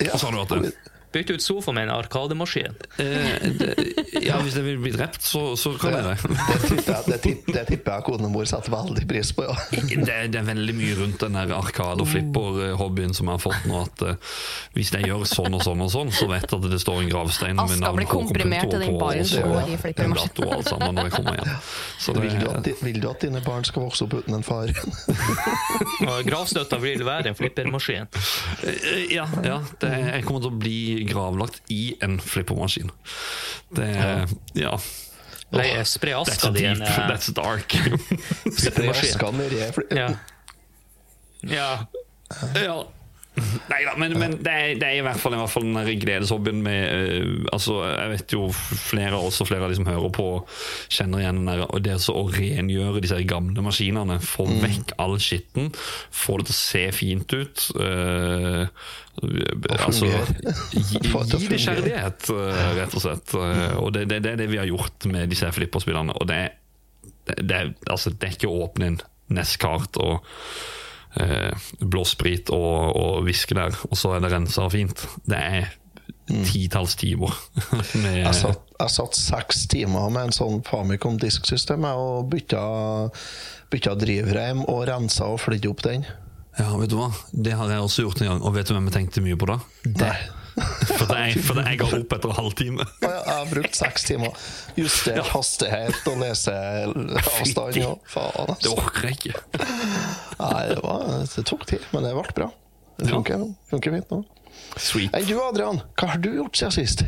Ja. 0.00 0.12
Og 0.14 0.20
så 0.20 0.30
har 0.30 0.36
du 0.36 0.42
at 0.44 0.54
det? 0.62 0.72
Bytte 1.16 1.32
ut 1.38 1.42
sofa 1.42 1.72
med 1.72 1.88
en 1.88 1.94
arkademaskin. 1.94 2.74
Eh, 3.00 3.46
ja, 4.26 4.36
hvis 4.44 4.56
jeg 4.58 4.64
vil 4.66 4.80
bli 4.82 4.92
drept, 4.92 5.22
så, 5.24 5.54
så 5.56 5.72
kan 5.80 5.94
jeg 5.96 6.04
det. 6.04 6.16
det, 7.08 7.20
tipper 7.24 7.54
jeg, 7.54 7.54
jeg 7.56 7.66
tipper 7.70 8.02
jeg 8.36 8.48
setter 8.50 8.74
veldig 8.74 9.06
pris 9.08 9.32
på, 9.32 9.46
ja. 9.48 9.54
Det, 9.70 10.16
det 10.34 10.40
er 10.42 10.44
veldig 10.44 10.74
mye 10.76 10.98
rundt 11.00 11.24
den 11.24 11.38
der 11.38 11.54
arkade- 11.56 12.04
og 12.04 12.10
flipper-hobbyen 12.10 13.16
som 13.16 13.30
jeg 13.30 13.38
har 13.38 13.42
fått 13.42 13.64
nå. 13.70 13.80
At 13.86 14.04
uh, 14.04 14.36
hvis 14.76 14.92
jeg 14.92 15.08
gjør 15.08 15.24
sånn 15.30 15.56
og 15.56 15.64
sånn 15.64 15.86
og 15.86 15.90
sånn, 15.94 16.12
så 16.12 16.28
vet 16.28 16.44
jeg 16.44 16.60
at 16.60 16.68
det 16.74 16.80
står 16.84 17.00
en 17.06 17.10
gravstein 17.14 17.56
med 17.62 17.80
navn 17.80 18.00
blir 18.02 18.10
komprimert 18.10 18.68
til 18.70 18.84
den 18.84 18.98
baren 19.00 19.28
som 19.30 19.48
går 19.54 19.72
i 19.72 19.80
flippermaskinen. 19.80 20.52
alt 20.58 20.68
sammen 20.68 20.98
når 20.98 21.08
jeg 21.08 21.16
kommer 21.16 21.40
hjem. 21.40 21.52
Så 21.98 22.16
det, 22.16 22.26
Vil 22.26 22.38
du, 22.42 22.46
at, 22.52 22.70
vil 22.84 23.00
du 23.00 23.08
at 23.10 23.24
dine 23.24 23.42
barn 23.46 23.64
skal 23.64 23.86
vokse 23.86 24.04
opp 24.04 24.18
uten 24.20 24.36
en 24.36 24.44
far? 24.46 24.72
Gravstøtta 26.28 26.80
vil 26.82 27.04
være 27.06 27.32
en 27.32 27.38
flippermaskin. 27.38 28.12
Eh, 28.66 29.04
Ja, 29.16 29.24
ja 29.44 29.60
det, 29.80 29.90
jeg 30.12 30.24
kommer 30.26 30.42
til 30.44 30.52
å 30.52 30.58
bli 30.60 31.05
gravlagt 31.06 31.62
i 31.68 31.96
en 32.00 32.20
flippermaskin. 32.20 32.90
Det 33.68 34.28
Ja. 34.54 34.78
Leie, 35.50 35.84
spre 35.84 36.10
That's 36.10 36.30
aska 36.30 36.50
di 36.50 36.60
i 36.62 36.66
en 36.66 36.78
deep. 36.78 36.88
eh, 36.98 37.08
That's 37.08 37.32
dark. 37.32 37.76
Spre 38.58 38.90
aska 38.90 39.30
nedi 39.30 39.60
Ja. 39.90 40.10
ja. 41.40 41.86
Ja. 42.54 42.86
Nei 43.70 43.82
da, 43.84 43.92
men, 44.00 44.14
men 44.16 44.34
det, 44.40 44.52
er, 44.52 44.70
det 44.80 44.86
er 44.88 44.98
i 44.98 45.04
hvert 45.04 45.20
fall, 45.20 45.34
i 45.36 45.40
hvert 45.40 45.52
fall 45.52 45.66
den 45.68 45.98
gledeshobbyen 46.00 46.62
med 46.64 46.82
uh, 46.88 47.48
altså, 47.52 47.78
Jeg 47.84 48.12
vet 48.14 48.34
jo 48.36 48.46
flere 48.54 49.18
av 49.18 49.26
oss 49.28 49.40
og 49.44 49.50
flere 49.50 49.66
av 49.66 49.72
de 49.72 49.78
som 49.78 49.88
hører 49.88 50.12
på, 50.16 50.26
kjenner 50.96 51.20
igjen 51.24 51.42
den 51.42 51.50
der 51.50 51.64
og 51.66 51.82
det 51.84 51.96
å 52.12 52.22
rengjøre 52.32 53.02
disse 53.04 53.18
gamle 53.28 53.64
maskinene. 53.66 54.16
Få 54.24 54.46
vekk 54.62 54.94
all 55.02 55.18
skitten. 55.22 55.68
Få 56.14 56.38
det 56.40 56.48
til 56.48 56.56
å 56.56 56.60
se 56.60 56.84
fint 56.96 57.36
ut. 57.36 57.66
Uh, 57.76 58.64
altså. 59.80 60.08
Gi, 60.72 61.02
det 61.02 61.40
gi 61.42 61.50
det 61.52 61.60
kjærlighet, 61.66 62.30
uh, 62.32 62.62
rett 62.80 62.96
og 62.96 63.04
slett. 63.04 63.36
Og 63.82 63.92
det, 63.96 64.06
det, 64.12 64.22
det 64.24 64.32
er 64.36 64.40
det 64.44 64.48
vi 64.52 64.60
har 64.62 64.70
gjort 64.70 65.08
med 65.12 65.28
disse 65.32 65.50
flipperspillene. 65.56 66.16
Og 66.16 66.28
det, 66.30 66.40
det, 67.28 67.36
det, 67.42 67.60
er- 67.60 67.74
altså, 67.92 68.14
det 68.16 68.30
er 68.30 68.38
ikke 68.38 68.52
å 68.52 68.64
åpne 68.66 68.94
en 68.94 68.98
NES-kart 69.36 69.96
og 70.00 70.24
eh, 71.22 71.66
blå 71.80 72.04
sprit 72.08 72.52
og, 72.54 72.96
og 72.96 73.26
whisky 73.26 73.56
der, 73.58 73.76
og 73.90 73.98
så 73.98 74.16
er 74.16 74.24
det 74.24 74.32
rensa 74.32 74.66
og 74.66 74.74
fint. 74.74 75.06
Det 75.26 75.40
er 75.40 75.74
titalls 76.26 76.96
timer. 76.98 77.34
med, 78.02 78.20
Jeg 78.24 78.34
satt, 78.34 78.62
jeg 78.80 78.94
satt 78.96 79.18
seks 79.18 79.66
timer 79.70 80.10
med 80.10 80.28
en 80.28 80.34
sånn 80.34 80.62
Famicom 80.66 81.20
disksystem 81.22 81.86
og 81.92 82.30
bytta, 82.32 82.62
bytta 83.72 83.94
drivreim 83.98 84.64
og 84.66 84.86
rensa 84.90 85.28
og 85.32 85.42
flydde 85.44 85.70
opp 85.70 85.84
den. 85.86 86.06
Ja, 86.56 86.70
vet 86.80 86.90
du 86.90 86.96
hva? 86.98 87.10
Det 87.32 87.52
har 87.58 87.70
jeg 87.70 87.84
også 87.84 88.06
gjort 88.06 88.22
en 88.24 88.32
gang, 88.32 88.42
og 88.42 88.56
vet 88.56 88.68
du 88.68 88.74
hvem 88.74 88.88
jeg 88.88 88.96
tenkte 88.96 89.22
mye 89.24 89.38
på 89.38 89.48
da? 89.52 89.60
Nei. 90.00 90.16
For 90.96 91.04
det 91.10 91.16
jeg, 91.20 91.40
for 91.44 91.58
det 91.58 91.64
jeg 91.68 91.78
ga 91.82 91.86
opp 91.98 92.12
etter 92.16 92.30
en 92.32 92.36
halvtime. 92.38 92.84
Ja, 93.04 93.10
Jeg 93.12 93.34
har 93.36 93.48
brukt 93.50 93.76
seks 93.76 94.06
timer. 94.08 94.38
Justert 94.78 95.28
hastighet 95.34 96.06
og 96.08 96.16
leseavstand. 96.22 97.78
Og 97.84 98.00
faen, 98.08 98.32
Det 98.48 98.54
altså. 98.54 98.72
orker 98.78 99.08
jeg 99.10 99.18
ikke. 99.18 99.42
Nei, 100.40 100.62
det, 100.72 100.78
var, 100.84 101.04
det 101.36 101.44
tok 101.52 101.66
tid, 101.68 101.84
men 101.92 102.06
det 102.08 102.14
ble 102.16 102.24
bra. 102.40 102.48
Det 102.96 103.10
funker, 103.12 103.44
funker 103.70 103.96
fint 103.98 104.12
nå. 104.14 104.22
Sweet. 104.80 105.12
Enn 105.16 105.26
du, 105.28 105.34
Adrian? 105.44 105.82
Hva 106.00 106.14
har 106.14 106.22
du 106.24 106.30
gjort 106.38 106.56
siden 106.56 106.72
sist? 106.78 107.02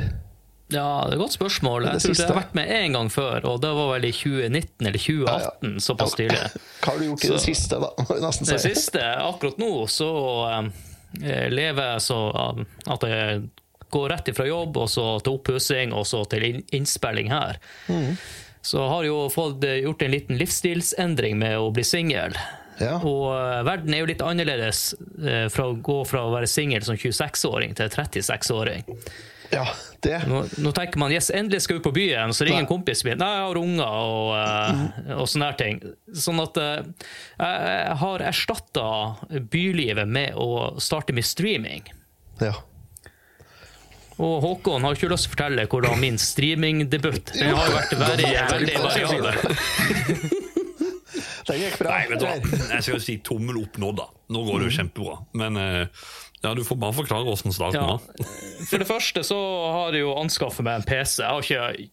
ja, 0.68 0.84
det 1.08 1.14
er 1.14 1.16
et 1.16 1.20
godt 1.22 1.32
spørsmål. 1.32 1.86
Jeg 1.88 2.02
tror 2.04 2.12
jeg 2.18 2.26
har 2.28 2.36
vært 2.42 2.56
med 2.58 2.68
én 2.76 2.92
gang 2.92 3.08
før, 3.08 3.38
og 3.48 3.62
det 3.64 3.70
var 3.72 3.86
vel 3.94 4.04
i 4.04 4.10
2019 4.12 4.84
eller 4.90 5.00
2018, 5.00 5.70
såpass 5.80 6.12
tidlig. 6.18 6.42
Hva 6.82 6.90
har 6.92 6.98
du 7.00 7.06
gjort 7.06 7.24
i 7.24 7.30
det 7.32 7.38
Så- 7.40 7.46
siste, 7.46 7.78
da? 7.80 7.88
Må 8.04 8.18
jeg 8.18 8.24
nesten 8.26 8.50
Det 8.50 8.58
siste, 8.66 9.06
akkurat 9.30 9.56
nå, 9.62 9.70
så 9.88 10.10
eh, 10.50 10.68
lever 11.50 11.98
så 12.04 12.18
eh, 12.30 12.64
at 12.92 13.08
jeg 13.08 13.46
går 13.88 14.10
rett 14.12 14.28
ifra 14.28 14.46
jobb, 14.48 14.76
og 14.76 14.90
så 14.92 15.06
til 15.24 15.38
oppussing, 15.38 15.94
og 15.96 16.06
så 16.06 16.24
til 16.28 16.62
innspilling 16.76 17.32
her. 17.32 17.60
Så 18.60 18.80
jeg 18.82 18.90
har 18.92 19.04
jo 19.06 19.18
fått 19.32 19.64
eh, 19.64 19.80
gjort 19.84 20.02
en 20.04 20.12
liten 20.12 20.40
livsstilsendring 20.40 21.38
med 21.40 21.56
å 21.60 21.70
bli 21.74 21.84
singel. 21.86 22.36
Ja. 22.78 22.98
Og 23.00 23.30
eh, 23.32 23.62
verden 23.66 23.94
er 23.94 24.02
jo 24.02 24.10
litt 24.10 24.24
annerledes 24.24 24.92
eh, 25.24 25.46
fra 25.52 25.70
å 25.70 25.78
gå 25.82 26.02
fra 26.08 26.26
å 26.26 26.34
være 26.34 26.50
singel 26.50 26.84
som 26.86 26.98
26-åring 26.98 27.76
til 27.78 27.90
36-åring. 27.94 28.84
Ja, 29.50 29.64
det. 30.00 30.22
Nå, 30.28 30.42
nå 30.60 30.72
tenker 30.76 31.00
man 31.00 31.12
yes, 31.12 31.30
endelig 31.34 31.62
skal 31.64 31.78
vi 31.78 31.84
på 31.86 31.92
byen, 31.96 32.34
så 32.36 32.44
ringer 32.44 32.62
en 32.62 32.70
kompis 32.70 33.04
min. 33.06 33.18
Nei, 33.20 33.28
jeg 33.32 33.46
har 33.46 33.60
unger 33.60 33.86
og, 33.88 34.32
eh, 34.36 35.12
og 35.16 35.28
sånne 35.30 35.50
her 35.50 35.58
ting. 35.60 35.80
Sånn 36.12 36.42
at 36.42 36.60
uh, 36.60 37.06
jeg 37.40 37.98
har 38.02 38.26
erstatta 38.28 38.88
bylivet 39.52 40.08
med 40.08 40.36
å 40.36 40.74
starte 40.82 41.16
med 41.16 41.26
streaming. 41.26 41.88
Ja. 42.44 42.54
Og 44.18 44.42
Håkon 44.42 44.82
har 44.82 44.96
ikke 44.96 45.10
lyst 45.12 45.28
til 45.28 45.32
å 45.32 45.36
fortelle 45.36 45.66
hvordan 45.70 46.00
min 46.02 46.16
streamingdebut 46.18 47.30
Den 47.36 47.54
har 47.54 47.70
vært 47.70 47.94
veldig, 48.00 48.32
veldig 48.50 48.80
variabel. 48.82 50.34
Den 51.48 51.62
gikk 51.62 51.78
bra. 51.80 51.94
Nei, 51.94 52.08
vet 52.10 52.20
du 52.20 52.26
hva? 52.26 52.34
Jeg 52.74 52.84
skal 52.84 52.96
jo 52.96 53.00
si 53.02 53.14
tommel 53.24 53.60
opp 53.62 53.78
nå, 53.80 53.92
da. 53.96 54.08
Nå 54.34 54.42
går 54.44 54.60
det 54.60 54.68
jo 54.68 54.74
kjempebra. 54.82 55.14
Men 55.40 55.56
eh, 55.62 56.08
ja, 56.42 56.54
du 56.54 56.62
får 56.64 56.76
bare 56.78 56.96
forklare 57.00 57.32
åssen 57.32 57.54
starten 57.54 57.82
Ja. 57.82 57.98
For 58.70 58.78
det 58.78 58.88
første 58.88 59.24
så 59.26 59.38
har 59.72 59.96
jeg 59.96 60.04
jo 60.06 60.14
anskaffet 60.18 60.66
meg 60.66 60.80
en 60.80 60.86
PC. 60.86 61.22
Jeg 61.22 61.28
har 61.28 61.42
ikke 61.42 61.88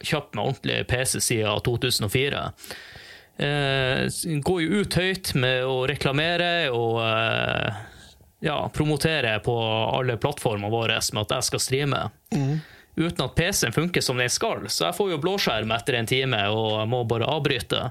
kjøpt 0.00 0.34
meg 0.38 0.50
ordentlig 0.52 0.78
PC 0.88 1.20
siden 1.20 1.62
2004. 1.66 2.42
Eh, 3.40 4.02
går 4.44 4.58
jo 4.64 4.82
ut 4.82 4.98
høyt 5.00 5.34
med 5.40 5.64
å 5.68 5.76
reklamere 5.88 6.50
og 6.76 6.98
eh, 7.04 7.78
ja, 8.44 8.58
promotere 8.72 9.38
på 9.44 9.54
alle 9.96 10.16
plattformene 10.20 10.72
våre 10.72 11.00
med 11.12 11.24
at 11.24 11.36
jeg 11.38 11.48
skal 11.48 11.64
streame. 11.64 12.02
Uten 13.00 13.24
at 13.24 13.36
PC-en 13.36 13.72
funker 13.72 14.04
som 14.04 14.18
den 14.20 14.28
skal, 14.32 14.66
så 14.68 14.88
jeg 14.88 14.96
får 14.96 15.12
jo 15.12 15.20
blåskjerm 15.22 15.70
etter 15.72 15.96
en 16.00 16.08
time 16.10 16.40
og 16.52 16.82
må 16.90 17.04
bare 17.08 17.28
avbryte. 17.30 17.86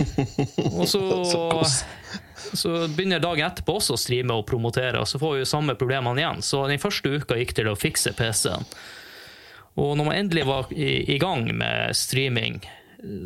Og 0.78 0.88
så, 0.90 1.04
så 2.52 2.74
begynner 2.92 3.22
dagen 3.22 3.46
etterpå 3.46 3.78
også 3.78 3.96
å 3.96 4.00
streame 4.00 4.36
og 4.36 4.46
promotere, 4.48 5.00
og 5.00 5.08
så 5.08 5.20
får 5.22 5.34
vi 5.34 5.42
jo 5.42 5.48
samme 5.48 5.76
problemene 5.78 6.22
igjen. 6.22 6.44
Så 6.44 6.64
den 6.70 6.82
første 6.82 7.12
uka 7.14 7.38
gikk 7.40 7.54
til 7.56 7.70
å 7.70 7.78
fikse 7.78 8.14
PC-en. 8.18 8.68
Og 9.80 9.96
når 9.98 10.06
man 10.06 10.18
endelig 10.20 10.44
var 10.46 10.70
i, 10.70 10.90
i 11.14 11.18
gang 11.18 11.48
med 11.56 11.96
streaming, 11.98 12.60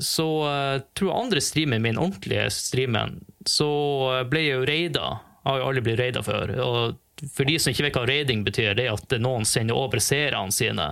så 0.03 0.29
uh, 0.43 0.79
tror 0.97 1.11
jeg 1.11 1.25
andre 1.25 1.43
streamen 1.45 1.85
min, 1.85 2.01
ordentlige 2.01 2.49
streamen, 2.55 3.19
så 3.47 3.69
uh, 4.09 4.23
ble 4.29 4.47
jeg 4.47 4.57
jo 4.57 4.71
raida. 4.71 5.11
Jeg 5.43 5.51
har 5.51 5.61
jo 5.61 5.69
aldri 5.69 5.85
blitt 5.85 6.01
raida 6.01 6.25
før. 6.25 6.55
Og 6.65 7.29
for 7.35 7.49
de 7.49 7.57
som 7.59 7.73
ikke 7.73 7.87
vet 7.87 7.99
hva 7.99 8.07
raiding 8.09 8.45
betyr, 8.47 8.75
det 8.79 8.87
er 8.87 8.97
at 8.97 9.15
noen 9.23 9.47
sender 9.49 9.79
over 9.79 10.03
seerne 10.03 10.55
sine 10.55 10.91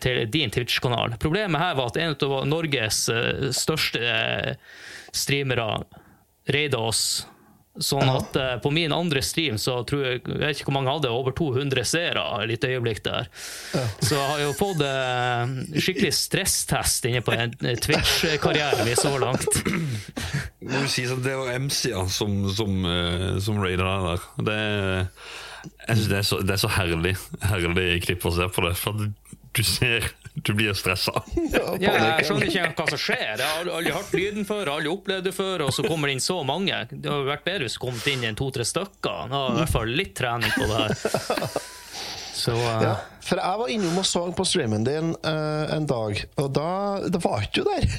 til 0.00 0.22
din 0.32 0.52
Twitch-kanal. 0.52 1.16
Problemet 1.20 1.60
her 1.60 1.76
var 1.78 1.90
at 1.90 1.98
en 2.00 2.14
av 2.14 2.36
Norges 2.48 3.02
eh, 3.12 3.50
største 3.52 4.56
streamere 5.12 5.82
raida 6.50 6.80
oss. 6.80 7.26
Sånn 7.80 8.10
at 8.12 8.36
eh, 8.36 8.56
på 8.60 8.70
min 8.74 8.92
andre 8.92 9.22
stream 9.24 9.56
så 9.60 9.78
tror 9.88 10.02
jeg, 10.04 10.20
jeg 10.28 10.40
vet 10.42 10.58
ikke 10.58 10.68
hvor 10.68 10.76
mange 10.76 10.92
hadde, 10.92 11.12
over 11.16 11.32
200 11.36 11.86
seere 11.88 12.24
et 12.42 12.50
lite 12.52 12.68
øyeblikk 12.74 13.00
der. 13.06 13.30
Så 13.72 14.16
jeg 14.18 14.26
har 14.32 14.42
jo 14.42 14.50
fått 14.58 14.84
eh, 14.84 15.54
skikkelig 15.80 16.12
stresstest 16.18 17.08
inne 17.08 17.22
på 17.24 17.32
eh, 17.36 17.48
Twitch-karrieren 17.80 18.84
min 18.84 19.00
så 19.00 19.14
langt. 19.22 19.48
Må 20.60 20.84
jo 20.84 20.92
si 20.92 21.06
at 21.08 21.24
det 21.24 21.38
var 21.40 21.56
MC 21.56 21.94
ja, 21.94 22.04
som, 22.12 22.42
som, 22.52 22.82
uh, 22.84 23.38
som 23.40 23.62
raida 23.62 23.86
deg 23.86 24.04
der. 24.10 24.26
Det, 24.50 24.58
jeg 25.86 25.96
synes 25.96 26.10
det, 26.10 26.18
er 26.18 26.26
så, 26.28 26.40
det 26.44 26.54
er 26.54 26.60
så 26.60 26.70
herlig 26.72 27.14
Herlig 27.44 27.88
klipp 28.04 28.28
å 28.28 28.34
se 28.36 28.48
på 28.52 28.64
det. 28.66 28.74
For 28.80 29.08
du 29.56 29.62
ser 29.66 30.10
Du 30.46 30.52
blir 30.56 30.74
stressa. 30.78 31.22
Ja, 31.80 31.92
jeg 32.18 32.26
skjønner 32.28 32.46
ikke 32.48 32.68
hva 32.78 32.86
som 32.90 33.00
skjer. 33.00 33.40
Jeg 33.40 33.46
har 33.46 33.68
aldri- 33.68 33.94
hørt 33.94 34.14
lyden 34.16 34.46
før, 34.48 34.70
aldri 34.76 34.90
opplevd 34.92 35.28
det 35.28 35.34
før, 35.36 35.66
og 35.66 35.74
så 35.74 35.84
kommer 35.86 36.08
det 36.10 36.18
inn 36.18 36.24
så 36.24 36.38
mange. 36.46 36.76
Det 36.90 37.10
hadde 37.10 37.28
vært 37.28 37.44
bedre 37.46 37.66
hvis 37.66 37.76
det 37.76 37.82
kom 37.82 38.00
inn 38.12 38.24
en 38.30 38.38
to-tre 38.38 38.66
stykker. 38.68 39.28
Nå 39.30 39.42
har 39.44 39.56
i 39.56 39.60
hvert 39.64 39.74
fall 39.74 39.92
litt 40.00 40.14
trening 40.18 40.52
på 40.56 40.68
det 40.70 40.80
her. 40.84 41.60
Så 42.40 42.54
uh... 42.56 42.80
Ja, 42.80 42.94
for 43.20 43.36
jeg 43.36 43.60
var 43.60 43.68
innom 43.74 43.98
og 44.00 44.06
så 44.08 44.22
på 44.32 44.44
streamen 44.48 44.84
din 44.86 45.10
uh, 45.26 45.74
en 45.74 45.84
dag, 45.90 46.22
og 46.40 46.46
da 46.56 46.70
det 47.12 47.20
var 47.20 47.42
ikke 47.44 47.60
du 47.60 47.68
der. 47.68 47.98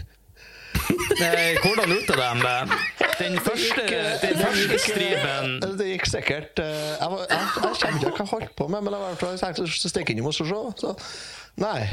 Hvordan 1.61 1.89
de 1.89 1.97
det? 2.07 2.77
Den 3.21 3.37
første, 3.39 3.83
eh, 3.85 4.21
den 4.21 4.39
første 4.39 4.93
eh, 4.93 5.77
Det 5.77 5.87
gikk 5.91 6.07
sikkert 6.09 6.61
eh, 6.63 6.71
Jeg, 6.95 7.09
var, 7.11 7.25
jeg, 7.29 7.49
jeg 7.63 7.75
kjente 7.81 8.07
ikke 8.07 8.15
hva 8.15 8.23
jeg 8.23 8.31
holdt 8.31 8.55
på 8.57 8.67
med, 8.71 8.85
men 8.85 8.95
jeg 8.95 9.03
var 9.03 9.37
tenkte 9.43 9.67
å 9.67 9.91
stikke 9.91 10.15
innom 10.15 10.31
og 10.31 10.35
så 10.35 10.47
se. 10.49 10.61
Så, 10.81 10.93
nei. 11.61 11.83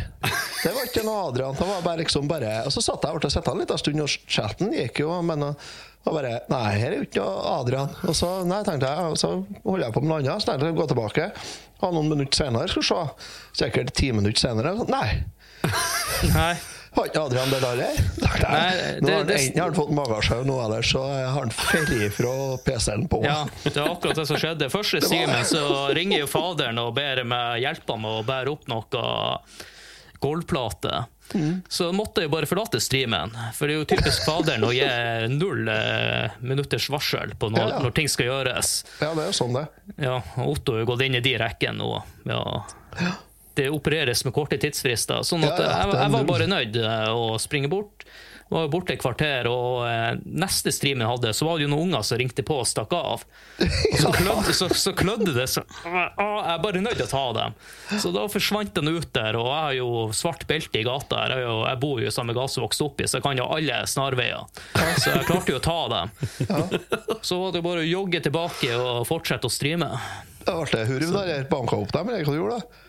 Det 0.62 0.72
var 0.72 0.88
ikke 0.88 1.04
noe 1.04 1.26
Adrian. 1.26 1.58
Det 1.58 1.68
var 1.68 1.84
bare 1.84 2.02
liksom 2.04 2.30
bare 2.30 2.54
Og 2.68 2.72
så 2.72 2.84
satt 2.84 3.04
jeg 3.04 3.18
og 3.20 3.34
sett 3.34 3.50
en 3.50 3.60
liten 3.60 3.82
stund, 3.82 4.00
og 4.06 4.16
chatten 4.30 4.72
gikk 4.76 5.02
jo, 5.04 5.12
men 5.26 5.50
uh, 5.50 5.68
og 6.08 6.14
bare 6.16 6.38
Nei, 6.48 6.64
her 6.78 6.94
er 6.94 6.96
jo 7.00 7.08
ikke 7.08 7.20
noe 7.20 7.52
Adrian. 7.58 7.92
Og 8.08 8.16
så 8.16 8.30
nei, 8.48 8.62
tenkte 8.66 8.88
jeg, 8.88 9.12
og 9.12 9.20
så 9.20 9.34
holder 9.66 9.88
jeg 9.88 9.96
på 9.98 10.04
med 10.04 10.12
noe 10.12 10.22
annet. 10.22 10.40
Så 10.40 10.50
tenkte 10.50 10.70
jeg 10.70 10.76
å 10.76 10.80
gå 10.80 10.88
tilbake. 10.94 11.28
Og 11.82 11.94
noen 11.94 12.10
minutter 12.14 12.44
senere 12.44 12.70
skal 12.70 12.84
vi 12.84 12.88
se. 12.88 13.28
Sikkert 13.60 13.94
ti 13.98 14.10
minutter 14.14 14.40
senere. 14.40 14.74
Så, 14.78 14.88
nei. 14.88 15.08
Nei. 16.32 16.52
Har 16.96 17.08
ikke 17.10 17.20
Adrian 17.26 17.50
det 17.52 17.60
der? 17.60 17.76
det- 17.76 19.36
enten 19.38 19.58
har 19.60 19.68
han 19.68 19.74
fått 19.76 19.90
magesjau 19.94 20.44
nå, 20.48 20.56
eller 20.64 20.82
så 20.82 21.02
har 21.04 21.34
han 21.38 21.50
ferdig 21.54 22.10
fra 22.16 22.32
PC-en 22.64 23.08
på. 23.08 23.22
Ja, 23.24 23.42
det 23.64 23.76
er 23.76 23.90
akkurat 23.92 24.16
det 24.22 24.26
som 24.30 24.36
skjedde. 24.40 24.70
Første 24.72 25.00
streamen 25.04 25.44
så 25.48 25.62
ringer 25.94 26.24
jo 26.24 26.30
faderen 26.30 26.78
og 26.82 26.94
ber 26.96 27.22
meg 27.28 27.60
hjelpe 27.62 27.92
ham 27.94 28.02
med 28.06 28.22
å 28.22 28.24
bære 28.28 28.52
opp 28.56 28.66
noe 28.72 29.38
gulvplate. 30.20 31.04
Så 31.68 31.90
måtte 31.92 32.22
jeg 32.24 32.30
bare 32.32 32.48
forlate 32.48 32.80
streamen. 32.80 33.34
For 33.54 33.68
det 33.68 33.74
er 33.76 33.82
jo 33.82 33.88
typisk 33.90 34.24
faderen 34.24 34.64
å 34.64 34.70
gi 34.72 34.86
null 35.34 35.68
eh, 35.68 36.30
minutters 36.40 36.86
varsel 36.90 37.34
på 37.38 37.50
når, 37.52 37.60
Ja, 37.60 37.68
ja. 37.74 37.82
når 37.84 37.94
ting 37.98 38.08
skal 38.08 38.30
gjøres. 38.30 38.70
Ja, 39.02 39.10
det 39.14 39.26
er 39.26 39.28
jo 39.28 39.36
sånn, 39.36 39.52
det. 39.58 39.66
Ja, 40.06 40.16
Otto 40.46 40.78
har 40.78 40.88
gått 40.88 41.04
inn 41.04 41.18
i 41.20 41.20
de 41.20 41.36
rekkene 41.44 41.76
nå. 41.84 42.02
Ja. 42.32 43.12
Det 43.58 43.66
opereres 43.74 44.24
med 44.26 44.34
korte 44.36 44.58
tidsfrister. 44.62 45.24
Sånn 45.26 45.42
at 45.48 45.58
Ja, 45.58 45.66
ja, 45.66 45.84
jeg, 45.84 46.00
jeg 46.04 46.14
var 46.14 46.26
bare 46.28 46.46
nødt 46.50 46.76
eh, 46.78 47.06
å 47.10 47.36
springe 47.42 47.70
bort. 47.72 48.06
Var 48.48 48.68
borte 48.72 48.94
et 48.94 49.00
kvarter, 49.02 49.44
og 49.52 49.82
eh, 49.84 50.14
neste 50.24 50.72
stream 50.72 51.02
jeg 51.02 51.10
hadde, 51.10 51.34
så 51.36 51.44
var 51.44 51.58
det 51.58 51.66
jo 51.66 51.72
noen 51.74 51.90
unger 51.90 52.06
som 52.08 52.16
ringte 52.16 52.40
på 52.48 52.54
og 52.62 52.68
stakk 52.70 52.94
av. 52.96 53.26
Og 53.60 53.98
så 54.00 54.12
klødde, 54.16 54.54
så, 54.56 54.68
så 54.72 54.94
klødde 54.96 55.34
det 55.36 55.44
så 55.52 55.64
Jeg 55.84 56.54
er 56.54 56.62
bare 56.62 56.80
nødt 56.80 56.96
til 56.96 57.04
å 57.04 57.10
ta 57.10 57.24
dem. 57.36 57.58
Så 58.00 58.14
da 58.14 58.24
forsvant 58.32 58.72
den 58.78 58.88
ut 58.94 59.10
der, 59.18 59.36
og 59.36 59.50
jeg 59.50 59.60
har 59.66 59.76
jo 59.76 59.90
svart 60.16 60.46
belte 60.48 60.80
i 60.80 60.86
gata. 60.88 61.26
Jeg, 61.34 61.44
jo, 61.44 61.58
jeg 61.66 61.82
bor 61.84 62.00
jo 62.00 62.08
i 62.08 62.14
samme 62.14 62.38
gate 62.38 62.54
som 62.54 62.62
jeg 62.62 62.68
vokste 62.70 62.88
opp 62.88 63.04
i, 63.04 63.10
så 63.10 63.20
jeg 63.20 63.26
kan 63.28 63.42
jo 63.42 63.50
alle 63.58 63.82
snarveier. 63.92 64.64
Så 64.96 65.12
jeg 65.12 65.28
klarte 65.28 65.52
jo 65.52 65.60
å 65.60 65.66
ta 65.68 65.78
dem. 65.92 66.16
Så 67.20 67.42
var 67.42 67.52
det 67.58 67.66
bare 67.68 67.84
å 67.84 67.88
jogge 67.90 68.24
tilbake 68.24 68.72
og 68.80 69.04
fortsette 69.10 69.50
å 69.50 69.52
streame. 69.52 69.92
Det 70.48 70.88
hurv 70.88 71.10
der. 71.12 71.34
Jeg 71.34 71.48
Banka 71.52 71.76
opp 71.76 71.92
dem, 71.92 72.08
eller 72.08 72.24
hva 72.24 72.32
du 72.32 72.40
gjorde 72.40 72.62
da? 72.62 72.84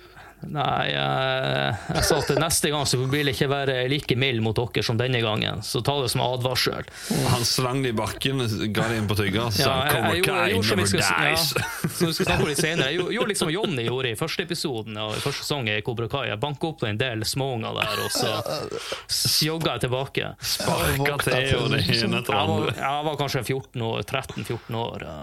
Nei, 0.47 0.85
jeg, 0.93 1.73
jeg 1.97 2.03
sa 2.07 2.15
at 2.21 2.29
neste 2.39 2.69
gang 2.71 2.85
så 2.87 2.97
vil 3.11 3.27
jeg 3.27 3.35
ikke 3.35 3.49
være 3.51 3.73
like 3.91 4.15
mild 4.15 4.39
mot 4.45 4.55
dere 4.55 4.83
som 4.87 4.95
denne 4.97 5.19
gangen. 5.21 5.59
Så 5.67 5.81
ta 5.83 5.97
det 6.01 6.07
som 6.13 6.21
advarsel. 6.23 6.87
Han 7.33 7.43
slang 7.45 7.81
det 7.83 7.91
i 7.91 7.97
bakken, 7.97 8.39
ga 8.73 8.85
det 8.87 9.01
inn 9.01 9.09
på 9.09 9.17
tygga, 9.19 9.49
så 9.51 9.65
Ja, 9.67 9.73
jeg, 9.83 9.91
jeg, 9.91 9.99
jeg, 9.99 10.13
jeg, 10.13 10.23
gjorde- 10.23 10.37
jeg 10.39 10.55
jeg, 10.55 10.87
skal, 10.87 10.99
ja, 11.19 11.89
som 11.91 12.07
vi 12.07 12.13
skal 12.15 12.25
snakke 12.29 12.41
om 12.45 12.49
litt 12.53 12.61
senere. 12.63 12.87
Jeg 12.93 13.03
gjorde- 13.17 13.31
liksom 13.33 13.51
Jonny 13.53 13.85
gjorde 13.89 14.13
i 14.13 14.15
første 14.21 14.45
episoden 14.47 14.97
i 14.97 15.09
første 15.19 15.43
sesong 15.43 15.69
i 15.69 15.81
Kobra 15.85 16.07
Kai. 16.09 16.25
Jeg 16.31 16.39
banka 16.39 16.71
opp 16.71 16.83
en 16.87 16.97
del 16.97 17.25
småunger 17.27 17.75
der, 17.81 18.05
og 18.05 18.15
så 18.15 19.43
jogga 19.45 19.75
jeg 19.75 19.85
tilbake. 19.89 20.31
Sparka 20.39 21.17
til 21.23 21.33
det 21.33 21.43
Jeg 21.89 22.09
var, 22.23 22.73
jeg 22.79 23.05
var 23.09 23.19
kanskje 23.19 23.43
14 23.43 23.81
år, 23.91 24.01
13-14 24.07 24.75
år. 24.85 25.03
ja. 25.03 25.19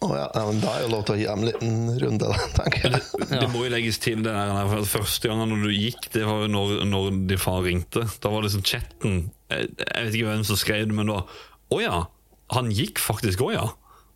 Å 0.00 0.08
ja, 0.16 0.28
ja, 0.32 0.42
men 0.48 0.60
Da 0.62 0.70
er 0.78 0.84
jo 0.86 0.92
lov 0.94 1.02
til 1.04 1.14
å 1.14 1.18
gi 1.20 1.26
dem 1.28 1.42
en 1.42 1.48
liten 1.50 1.74
runde, 2.00 2.28
tenker 2.56 2.86
jeg. 2.86 3.02
Det 3.34 3.48
må 3.52 3.66
jo 3.66 3.72
legges 3.74 3.98
til 4.00 4.22
det 4.24 4.32
der, 4.32 4.60
for 4.70 4.88
Første 4.94 5.28
gangen 5.28 5.52
når 5.52 5.66
du 5.66 5.74
gikk, 5.76 6.08
det 6.14 6.22
var 6.24 6.46
jo 6.46 6.52
når, 6.54 6.72
når 6.88 7.10
din 7.28 7.42
far 7.42 7.60
ringte. 7.66 8.06
Da 8.22 8.32
var 8.32 8.46
det 8.46 8.54
sånn 8.54 8.64
chatten 8.64 9.18
Jeg, 9.52 9.68
jeg 9.76 10.06
vet 10.06 10.16
ikke 10.16 10.30
hvem 10.30 10.46
som 10.48 10.60
skrev 10.60 10.86
det, 10.88 10.96
men 10.96 11.12
da 11.12 11.20
Å 11.70 11.82
ja, 11.84 12.00
han 12.56 12.72
gikk 12.74 13.02
faktisk 13.02 13.44
òg, 13.44 13.52
ja. 13.58 13.66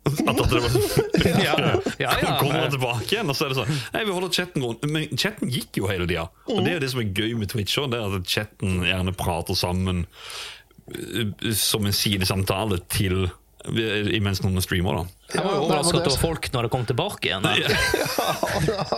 At, 0.05 0.19
at 0.37 0.51
det 0.51 0.59
var 0.61 0.69
sånn 0.69 1.13
Ja, 1.45 1.53
ja, 1.97 2.11
ja. 2.21 2.33
Kommer 2.37 2.65
han 2.65 2.73
tilbake 2.73 3.07
igjen, 3.09 3.29
og 3.31 3.37
så 3.37 3.47
er 3.47 3.53
det 3.53 3.57
sånn 3.61 3.71
Nei, 3.95 4.03
vi 4.05 4.13
holder 4.13 4.33
chatten 4.35 4.65
gående. 4.65 4.89
Men 4.91 5.17
chatten 5.21 5.49
gikk 5.53 5.79
jo 5.81 5.89
hele 5.89 6.05
tida. 6.09 6.27
Og 6.49 6.61
det 6.65 6.73
er 6.73 6.77
jo 6.79 6.83
det 6.83 6.91
som 6.93 7.01
er 7.01 7.13
gøy 7.17 7.33
med 7.39 7.49
Twitch 7.53 7.77
òg, 7.81 7.93
det 7.93 8.01
at 8.05 8.29
chatten 8.29 8.83
gjerne 8.85 9.15
prater 9.17 9.57
sammen 9.57 10.03
eh, 10.93 11.53
som 11.57 11.85
en 11.89 11.95
sidesamtale 11.95 12.81
til 12.93 13.27
eh, 13.29 14.11
imens 14.17 14.43
noen 14.45 14.61
streamer, 14.65 15.01
da. 15.01 15.14
Jeg 15.33 15.41
var 15.41 15.55
jo 15.55 15.61
Ja, 15.61 15.65
overraska 15.65 15.97
over 15.97 16.17
folk 16.21 16.47
når 16.53 16.67
jeg 16.67 16.71
kom 16.75 16.83
tilbake 16.85 17.29
igjen. 17.31 17.45
Ja, 17.49 17.69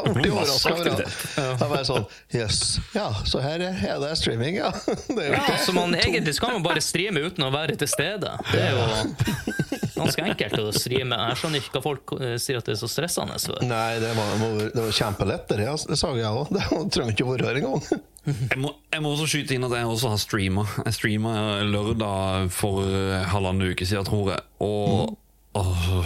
Jeg 0.04 0.16
ble 0.18 0.32
overraska 0.34 0.74
over. 0.76 1.04
Jeg 1.38 1.60
bare 1.62 1.86
sånn 1.88 2.08
Jøss. 2.36 2.62
Ja, 2.96 3.08
så 3.26 3.42
her 3.44 3.64
er 3.64 4.02
det 4.04 4.12
streaming, 4.20 4.60
ja. 4.60 4.74
Det 5.16 5.22
er 5.24 5.30
jo 5.32 5.38
Ja, 5.38 5.58
så 5.64 5.76
man, 5.78 5.96
egentlig 5.96 6.36
så 6.36 6.46
kan 6.46 6.58
man 6.58 6.66
bare 6.68 6.84
streame 6.84 7.24
uten 7.24 7.48
å 7.48 7.52
være 7.54 7.78
til 7.80 7.90
stede. 7.92 8.34
Det 8.52 8.60
er 8.60 8.76
jo 8.76 9.56
ganske 9.98 10.26
enkelt 10.28 10.60
å 10.62 10.68
streame. 10.76 11.18
Jeg 11.32 11.40
skjønner 11.42 11.64
ikke 11.64 11.78
hva 11.78 11.84
folk 11.86 12.16
eh, 12.20 12.36
sier 12.42 12.60
at 12.60 12.68
det 12.68 12.76
er 12.76 12.82
så 12.84 12.90
stressende 12.92 13.40
Så. 13.42 13.56
Nei, 13.66 13.98
det 14.04 14.12
var, 14.18 14.36
det 14.76 14.84
var 14.84 14.94
kjempelett, 15.00 15.48
det, 15.50 15.64
ja. 15.64 15.74
det 15.90 15.98
sa 16.00 16.12
jeg 16.18 16.28
òg. 16.28 16.52
Det 16.58 16.66
trenger 16.94 17.16
ikke 17.16 17.26
å 17.28 17.32
være 17.34 17.50
her 17.50 17.62
engang. 17.64 17.88
Jeg 18.28 18.60
må, 18.60 18.74
jeg 18.92 19.00
må 19.00 19.14
også 19.14 19.24
skyte 19.32 19.56
inn 19.56 19.64
at 19.64 19.72
jeg 19.72 19.88
også 19.88 20.10
har 20.12 20.18
streama. 20.20 20.66
Jeg 20.84 20.96
streama 20.98 21.32
lørdag 21.64 22.50
for 22.52 22.84
eh, 22.84 23.22
halvannen 23.32 23.72
uke 23.72 23.88
siden, 23.88 24.04
tror 24.04 24.34
jeg. 24.34 24.44
Og 24.66 25.14
åh, 25.58 26.06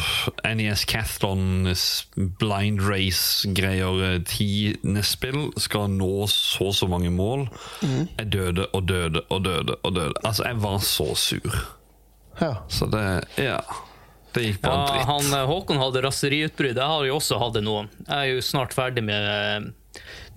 NES 0.56 0.86
Cathlon 0.90 1.68
blind 2.40 2.82
race-greier, 2.88 4.00
eh, 4.08 4.20
tiendespill, 4.32 5.50
skal 5.62 5.90
nå 5.92 6.28
så 6.32 6.70
og 6.72 6.76
så 6.78 6.88
mange 6.92 7.12
mål. 7.14 7.48
Jeg 7.84 8.30
døde 8.34 8.68
og 8.74 8.88
døde 8.90 9.24
og 9.30 9.44
døde 9.46 9.76
og 9.84 9.96
døde. 9.98 10.14
Altså, 10.24 10.46
jeg 10.48 10.62
var 10.64 10.78
så 10.80 11.10
sur. 11.16 11.62
Ja. 12.42 12.54
Så 12.72 12.88
det 12.92 13.06
Ja. 13.38 13.60
Det 14.34 14.46
gikk 14.46 14.62
bare 14.64 14.86
Ja, 14.88 14.94
dritt. 14.94 15.06
han, 15.10 15.34
eh, 15.42 15.46
Håkon 15.46 15.78
hadde 15.78 16.02
raseriutbrudd. 16.06 16.78
Jeg 16.80 16.88
har 16.88 17.04
jo 17.06 17.16
også 17.18 17.38
hatt 17.38 17.54
det 17.54 17.64
nå. 17.66 17.82
Jeg 18.08 18.16
er 18.18 18.30
jo 18.36 18.40
snart 18.42 18.72
ferdig 18.74 19.04
med 19.04 19.74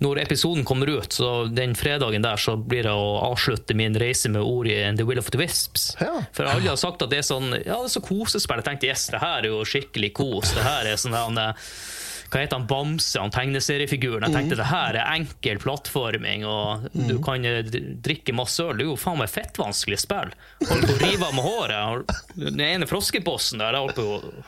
Når 0.03 0.19
episoden 0.25 0.65
kommer 0.67 0.89
ut, 0.91 1.13
så 1.13 1.45
den 1.47 1.75
fredagen 1.75 2.25
der, 2.25 2.39
så 2.41 2.57
blir 2.59 2.83
det 2.83 2.91
å 2.91 3.11
avslutte 3.29 3.77
min 3.77 3.95
reise 3.95 4.29
med 4.31 4.43
Ori 4.43 4.75
and 4.83 4.99
The 4.99 5.05
Will 5.07 5.21
of 5.21 5.29
the 5.31 5.39
Wisps. 5.39 5.93
Ja. 6.01 6.17
For 6.35 6.49
alle 6.51 6.67
har 6.67 6.79
sagt 6.79 7.05
at 7.05 7.13
det 7.13 7.21
er 7.21 7.27
sånn 7.27 7.53
Ja, 7.53 7.79
det 7.79 7.87
er 7.87 7.93
så 7.93 8.03
kosespill. 8.03 8.59
Jeg 8.59 8.67
tenkte 8.67 8.89
yes, 8.91 9.07
det 9.13 9.23
her 9.23 9.45
er 9.45 9.53
jo 9.53 9.63
skikkelig 9.67 10.11
kos. 10.17 10.51
Det 10.57 10.65
her 10.65 10.89
er 10.91 10.99
sånn 10.99 11.15
han, 11.15 11.39
hva 11.39 12.41
heter 12.41 12.57
han, 12.57 12.67
Bamse, 12.67 13.21
han 13.21 13.31
tegneseriefiguren. 13.31 14.27
Jeg 14.27 14.35
tenkte 14.35 14.59
det 14.59 14.67
her 14.67 14.99
er 14.99 15.13
enkel 15.15 15.61
plattforming, 15.63 16.43
og 16.49 16.89
du 16.91 17.15
kan 17.23 17.45
eh, 17.47 17.63
drikke 17.63 18.35
masse 18.35 18.63
øl. 18.65 18.75
Det 18.75 18.87
er 18.87 18.91
jo 18.91 18.99
faen 18.99 19.21
meg 19.21 19.31
fett 19.31 19.59
vanskelig 19.61 20.01
spill. 20.03 20.35
Holder 20.65 20.89
på 20.89 20.97
å 20.97 21.01
rive 21.05 21.29
av 21.29 21.37
med 21.37 21.47
håret. 21.47 22.15
Den 22.35 22.63
ene 22.67 22.89
froskebossen 22.89 23.63
der, 23.63 23.77
jeg 23.77 23.87
holdt 23.87 24.01
på 24.01 24.09
å 24.17 24.45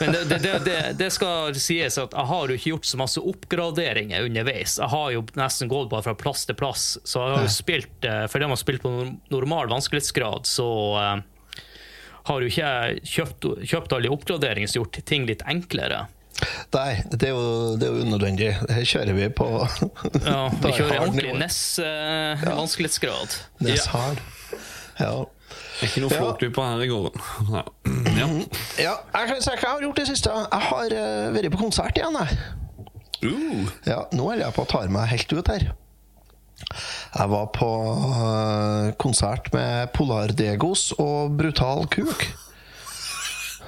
men 0.00 0.12
det, 0.14 0.22
det, 0.30 0.38
det, 0.44 0.54
det, 0.64 0.78
det 1.00 1.10
skal 1.14 1.54
sies 1.58 1.98
at 2.00 2.14
jeg 2.14 2.30
har 2.30 2.48
jo 2.48 2.56
ikke 2.56 2.72
gjort 2.72 2.88
så 2.88 3.00
masse 3.00 3.20
oppgraderinger 3.20 4.26
underveis. 4.28 4.78
Jeg 4.80 4.90
har 4.94 5.12
jo 5.14 5.24
nesten 5.36 5.70
gått 5.72 5.90
bare 5.92 6.06
fra 6.06 6.14
plass 6.18 6.46
til 6.48 6.56
plass. 6.58 6.84
Så 7.04 7.20
jeg 7.20 7.36
har 7.36 7.46
jo 7.48 7.54
spilt, 7.58 7.96
for 8.00 8.36
for 8.36 8.44
man 8.44 8.52
har 8.52 8.60
spilt 8.60 8.82
på 8.84 8.90
normal 9.32 9.70
vanskelighetsgrad, 9.72 10.46
så 10.46 10.66
eh, 11.00 11.16
har 12.28 12.42
jo 12.42 12.50
ikke 12.50 12.66
jeg 12.66 13.00
kjøpt, 13.08 13.46
kjøpt 13.70 13.94
alle 13.96 14.12
oppgraderinger 14.12 14.68
som 14.68 14.80
har 14.80 14.84
gjort 14.84 14.98
ting 15.08 15.26
litt 15.28 15.42
enklere. 15.48 16.06
Nei, 16.76 17.00
det 17.08 17.30
er 17.30 17.32
jo, 17.32 17.76
det 17.80 17.86
er 17.86 17.94
jo 17.94 18.02
unødvendig. 18.04 18.50
Her 18.60 18.84
kjører 18.84 19.14
vi 19.16 19.28
på 19.32 19.46
Ja, 20.26 20.42
vi 20.52 20.72
kjører 20.76 20.98
ordentlig. 21.06 21.32
NES-vanskelighetsgrad. 21.40 23.30
Ness 23.64 23.86
hard. 23.94 24.20
Ja. 25.00 25.14
Ikke 25.84 26.00
noe 26.00 26.10
Ja. 26.16 26.50
på 26.56 26.64
her 26.64 26.82
i 26.84 26.88
gården. 26.88 27.24
Ja. 27.52 27.62
Ja. 28.16 28.28
ja, 28.80 28.94
jeg 29.12 29.28
kan 29.28 29.42
si 29.42 29.50
hva 29.50 29.56
jeg 29.56 29.68
har 29.68 29.82
gjort 29.84 29.98
det 30.00 30.06
siste. 30.08 30.30
Jeg 30.30 30.68
har 30.70 30.94
uh, 30.96 31.34
vært 31.34 31.50
på 31.52 31.60
konsert 31.60 31.98
igjen, 31.98 32.16
jeg. 32.16 32.38
Uh, 33.26 33.66
Ja, 33.88 33.98
nå 34.12 34.30
holder 34.30 34.46
jeg 34.46 34.56
på 34.56 34.64
å 34.64 34.70
ta 34.70 34.84
meg 34.88 35.10
helt 35.12 35.32
ut 35.36 35.52
her. 35.52 35.68
Jeg 37.16 37.28
var 37.28 37.46
på 37.52 37.68
uh, 37.92 38.92
konsert 39.02 39.52
med 39.52 39.92
Polardegos 39.92 40.92
og 40.98 41.36
Brutal 41.36 41.84
Kuk. 41.92 42.24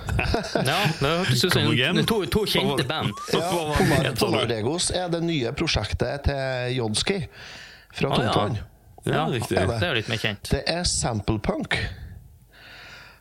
Ja, 0.08 0.78
det 1.00 1.04
hørtes 1.04 1.44
ut 1.44 1.52
som 1.52 2.00
to, 2.08 2.22
to 2.32 2.44
kjente 2.48 2.86
band. 2.88 3.12
Ja, 3.34 3.42
Polar. 3.52 4.08
Polardegos 4.16 4.88
er 4.96 5.10
det 5.12 5.20
nye 5.26 5.52
prosjektet 5.52 6.24
til 6.30 6.78
Jodski 6.78 7.20
fra 7.98 8.12
Ah, 8.16 8.24
ja. 8.24 8.48
Ja, 9.14 9.24
riktig. 9.32 9.56
det 9.56 9.78
er 9.80 9.88
jo 9.88 9.96
litt 10.00 10.12
mer 10.12 10.20
kjent. 10.22 10.52
Det 10.52 10.62
er 10.68 10.84
samplepunk. 10.88 11.78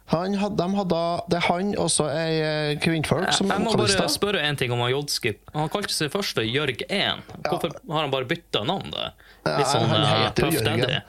Han 0.08 0.38
had, 0.40 0.54
de 0.56 0.68
hadde, 0.72 1.00
det 1.28 1.36
er 1.36 1.46
han 1.50 1.74
og 1.76 1.90
så 1.92 2.06
ei 2.08 2.36
eh, 2.40 2.70
kvinnfolk 2.80 3.28
som 3.36 3.50
Jeg 3.52 3.60
må 3.60 3.74
bare 3.76 4.06
spørre 4.08 4.40
en 4.48 4.56
ting 4.56 4.72
om 4.72 4.80
han 4.80 4.94
Jodski. 4.94 5.34
Han 5.52 5.68
kalte 5.72 5.92
seg 5.92 6.14
først 6.14 6.40
Jørg 6.48 6.86
1. 6.88 7.26
Hvorfor 7.44 7.74
har 7.76 8.06
han 8.06 8.14
bare 8.14 8.30
bytta 8.30 8.62
navn 8.70 8.94
det? 8.94 9.10
Litt 9.50 9.68
sånn 9.68 9.84
han 9.92 10.06
uh, 10.06 10.14
heter 10.22 10.56
Jørgen. 10.56 10.80
Daddy. 10.86 11.02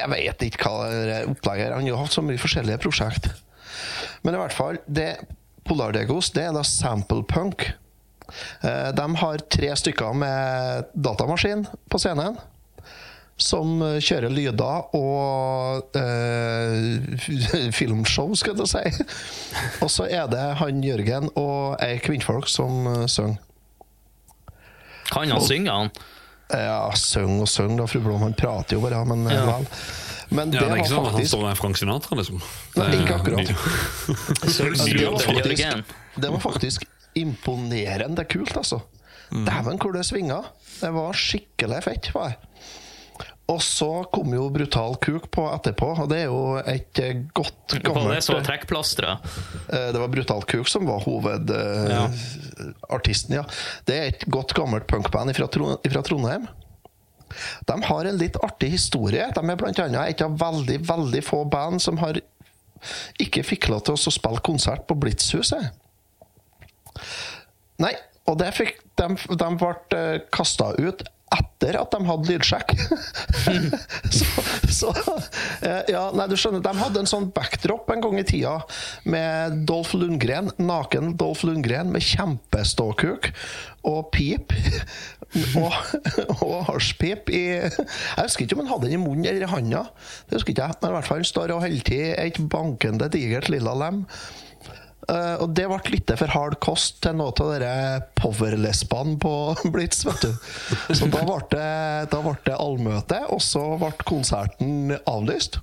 Jeg 0.00 0.10
vet 0.16 0.44
ikke 0.48 0.66
hva 0.66 0.88
det 0.90 1.14
er 1.20 1.30
opplegget 1.30 1.68
er. 1.68 1.76
Han 1.78 1.86
har 1.86 2.02
hatt 2.02 2.16
så 2.16 2.26
mye 2.26 2.42
forskjellige 2.42 2.80
prosjekt. 2.82 3.30
Men 4.26 4.34
i 4.34 4.42
hvert 4.42 4.56
fall, 4.56 4.82
det 4.86 5.08
Polardegos 5.64 6.32
det 6.34 6.48
er 6.48 6.58
da 6.58 6.64
samplepunk. 6.66 7.62
punk. 7.62 7.70
De 8.98 9.06
har 9.22 9.46
tre 9.52 9.70
stykker 9.78 10.18
med 10.18 10.90
datamaskin 11.06 11.64
på 11.88 12.02
scenen. 12.02 12.36
Som 13.40 13.80
eh, 13.82 13.96
kjører 14.04 14.30
lyder 14.30 14.94
og 14.94 15.96
eh, 15.98 17.70
filmshow, 17.78 18.34
skal 18.38 18.60
jeg 18.62 18.70
si. 18.70 19.04
Og 19.84 19.90
så 19.90 20.06
er 20.06 20.28
det 20.30 20.44
han 20.60 20.82
Jørgen 20.84 21.30
og 21.34 21.76
ei 21.82 21.98
kvinnfolk 22.04 22.46
som 22.50 22.86
uh, 22.86 23.04
synger. 23.10 23.40
Kan 25.10 25.30
han 25.30 25.42
synge, 25.44 25.70
han? 25.70 25.90
Ja, 26.54 26.90
syng 26.98 27.40
og 27.42 27.48
syng, 27.50 27.74
da, 27.78 27.86
fru 27.90 28.00
Blom. 28.04 28.22
Han 28.22 28.34
prater 28.38 28.76
jo 28.78 28.82
bare, 28.84 29.02
men 29.08 29.26
eh, 29.26 29.34
Ja. 29.36 29.44
vel. 29.50 29.68
Men 30.34 30.50
Ja, 30.54 30.62
det 30.64 30.68
det 30.70 30.72
er 30.72 30.80
ikke 30.80 30.88
var 30.88 30.94
sånn 30.96 31.06
at 31.10 31.18
han 31.18 31.26
står 31.28 31.42
der 31.44 31.58
Frank 31.60 31.78
Sinatra, 31.78 32.16
liksom. 32.18 32.40
Nei, 32.80 32.86
ikke 32.96 33.18
akkurat. 33.18 33.50
Det 34.94 35.04
var 35.04 35.20
faktisk-. 35.20 35.92
Det 36.16 36.30
var 36.32 36.40
faktisk 36.42 36.86
imponerende 37.14 38.24
kult, 38.26 38.56
altså. 38.56 38.80
Dæven, 39.30 39.78
hvor 39.82 39.92
det 39.94 40.06
svinga. 40.08 40.40
Det 40.80 40.90
var 40.94 41.12
skikkelig 41.18 41.82
fett. 41.84 42.08
var 42.16 42.32
det. 42.32 42.50
Og 43.52 43.58
så 43.60 43.88
kom 44.08 44.30
jo 44.32 44.46
Brutal 44.48 44.94
Kuk 45.04 45.26
på 45.34 45.42
etterpå, 45.52 45.90
og 46.00 46.06
det 46.08 46.22
er 46.22 46.30
jo 46.30 46.54
et 46.64 46.96
eh, 47.02 47.18
godt 47.36 47.74
Var 47.74 47.82
det 47.82 47.84
gammelt 47.84 48.28
var 48.32 48.40
trekkplasteret? 48.46 49.26
Eh, 49.68 49.90
Det 49.92 50.00
var 50.00 50.08
Brutal 50.14 50.40
Kuk 50.48 50.64
som 50.70 50.86
var 50.88 51.02
hovedartisten, 51.04 53.34
ja. 53.36 53.44
Det 53.84 53.94
er 53.98 54.04
et 54.14 54.24
godt 54.32 54.54
gammelt 54.56 54.86
punkband 54.88 55.34
fra, 55.36 55.44
Trondheim. 55.52 56.48
De 57.68 57.76
har 57.90 58.04
en 58.08 58.16
litt 58.20 58.36
artig 58.46 58.70
historie. 58.78 59.28
De 59.34 59.40
er 59.44 59.66
annet 59.68 60.00
et 60.08 60.22
av 60.24 60.38
veldig, 60.40 60.78
veldig 60.88 61.22
få 61.26 61.44
band 61.50 61.82
som 61.84 61.98
har 62.00 62.14
ikke 63.20 63.44
fikk 63.44 63.68
lov 63.72 63.80
til 63.84 63.94
å 63.96 64.12
spille 64.12 64.40
konsert 64.44 64.86
på 64.88 64.94
Blitzhuset. 65.00 65.64
Nei, 67.82 67.92
og 68.30 68.38
det 68.40 68.52
fikk, 68.56 68.78
de, 68.96 69.06
de 69.36 69.48
ble 69.60 69.74
kasta 70.32 70.72
ut 70.80 71.02
etter 71.34 71.78
at 71.80 71.94
de 71.94 72.00
hadde 72.08 72.30
lydsjekk. 72.30 72.74
så, 74.18 74.44
så 74.70 74.92
eh, 75.64 75.82
Ja, 75.92 76.08
nei, 76.14 76.28
du 76.30 76.36
skjønner, 76.38 76.62
de 76.64 76.74
hadde 76.78 77.02
en 77.02 77.10
sånn 77.10 77.30
backdrop 77.34 77.90
en 77.94 78.04
gang 78.04 78.20
i 78.20 78.26
tida 78.28 78.56
med 79.08 79.64
Dolph 79.68 79.94
Lundgren, 79.98 80.52
naken 80.60 81.14
Dolph 81.20 81.44
Lundgren 81.46 81.92
med 81.94 82.04
kjempeståkuk 82.06 83.32
og 83.84 84.08
pip. 84.14 84.54
og 85.60 85.74
og 86.44 86.60
hasjpip 86.68 87.30
i 87.34 87.42
Jeg 87.58 87.72
husker 88.20 88.44
ikke 88.44 88.56
om 88.58 88.64
han 88.64 88.72
hadde 88.74 88.88
den 88.88 88.96
i 88.98 89.02
munnen 89.02 89.26
eller 89.28 89.46
i 89.46 89.50
handa. 89.50 89.84
Det 90.28 90.38
husker 90.38 90.54
ikke 90.54 90.68
jeg, 90.68 90.78
men 90.80 90.92
i 90.92 90.96
hvert 90.96 91.08
fall 91.10 91.22
han 91.22 91.28
står 91.28 91.54
og 91.54 91.64
holder 91.64 91.86
til 91.88 92.06
et 92.14 92.40
bankende, 92.52 93.10
digert 93.12 93.50
lilla 93.52 93.74
lem. 93.84 94.04
Eh, 95.08 95.36
og 95.42 95.52
det 95.56 95.66
ble 95.68 95.92
litt 95.92 96.12
for 96.16 96.32
hard 96.32 96.56
kost 96.64 97.02
til 97.04 97.16
noe 97.18 97.34
av 97.34 97.52
dere 97.52 97.72
powerlesbene 98.16 99.18
på 99.20 99.34
Blitz, 99.74 100.04
vet 100.06 100.24
du. 100.24 100.32
Så 100.94 101.08
da 101.12 101.24
ble 101.26 101.40
det, 101.52 102.56
allmøte, 102.56 103.24
og 103.34 103.42
så 103.44 103.64
ble 103.80 103.92
konserten 104.06 104.94
avlyst. 105.10 105.60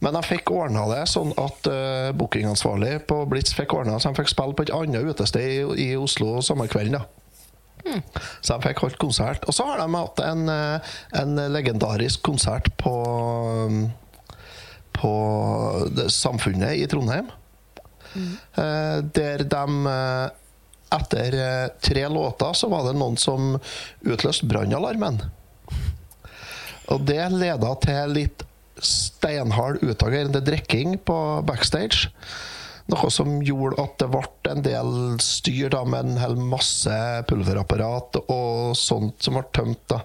Men 0.00 0.16
jeg 0.16 0.30
fikk 0.30 0.50
ordna 0.56 0.86
det 0.88 1.02
sånn 1.10 1.34
at 1.36 1.66
uh, 1.68 2.08
bookingansvarlig 2.16 2.94
på 3.10 3.18
Blitz 3.28 3.52
fikk 3.52 3.74
ordna 3.76 3.98
så 4.00 4.08
de 4.08 4.22
fikk 4.22 4.30
spille 4.32 4.56
på 4.56 4.64
et 4.64 4.72
annet 4.72 5.04
utested 5.04 5.44
i, 5.44 5.58
i 5.84 5.88
Oslo 6.00 6.38
samme 6.44 6.64
kvelden. 6.72 6.96
da. 6.96 8.00
Så 8.40 8.56
de 8.56 8.64
fikk 8.64 8.80
holdt 8.82 8.98
konsert. 8.98 9.44
Og 9.46 9.54
så 9.54 9.66
har 9.68 9.82
de 9.82 9.86
hatt 9.92 10.22
en, 10.24 10.48
eh, 10.48 10.94
en 11.20 11.42
legendarisk 11.52 12.24
konsert 12.26 12.72
på, 12.80 12.94
på 14.96 15.12
Samfunnet 16.10 16.80
i 16.80 16.88
Trondheim. 16.90 17.28
Eh, 18.16 18.98
der 19.16 19.46
de 19.46 19.92
eh, 19.92 20.42
Etter 20.96 21.34
eh, 21.34 21.68
tre 21.82 22.04
låter 22.08 22.52
så 22.54 22.68
var 22.70 22.84
det 22.86 22.92
noen 22.94 23.16
som 23.18 23.56
utløste 24.06 24.46
brannalarmen. 24.46 25.18
Og 26.94 27.02
det 27.08 27.24
leda 27.34 27.72
til 27.82 28.12
litt 28.14 28.44
steinhard 28.78 29.82
utagerende 29.82 30.44
drikking 30.46 30.94
på 31.02 31.16
backstage. 31.48 32.06
Noe 32.86 33.10
som 33.10 33.40
gjorde 33.42 33.82
at 33.82 33.96
det 33.98 34.08
ble 34.12 34.52
en 34.52 34.62
del 34.62 34.90
styr 35.22 35.72
da, 35.74 35.82
med 35.82 36.06
en 36.06 36.20
hel 36.22 36.36
masse 36.38 36.98
pulverapparat 37.26 38.20
og 38.22 38.76
sånt 38.78 39.26
som 39.26 39.34
ble 39.34 39.42
tømt. 39.56 39.82
da. 39.90 40.04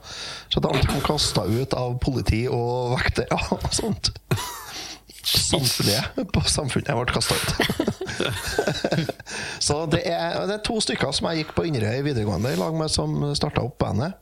Så 0.50 0.63
da 0.65 0.74
ble 0.74 0.82
de 0.88 1.04
kasta 1.06 1.45
ut 1.45 1.78
av 1.78 2.00
politi 2.02 2.47
og 2.50 2.95
vektere 2.95 3.38
og 3.60 3.69
sånt. 3.76 4.10
Samtlige 5.27 6.25
på 6.34 6.41
samfunnet 6.49 6.89
jeg 6.89 6.97
ble 6.97 7.13
kasta 7.13 7.36
ut. 7.38 7.49
Så 9.67 9.84
det 9.91 10.01
er, 10.10 10.39
det 10.49 10.57
er 10.57 10.65
to 10.65 10.79
stykker 10.84 11.13
som 11.15 11.29
jeg 11.29 11.43
gikk 11.43 11.55
på 11.57 11.65
Inderøy 11.69 12.01
videregående 12.05 12.53
i 12.53 12.60
lag 12.60 12.75
med, 12.77 12.91
som 12.93 13.19
starta 13.38 13.63
opp 13.65 13.77
bandet. 13.81 14.17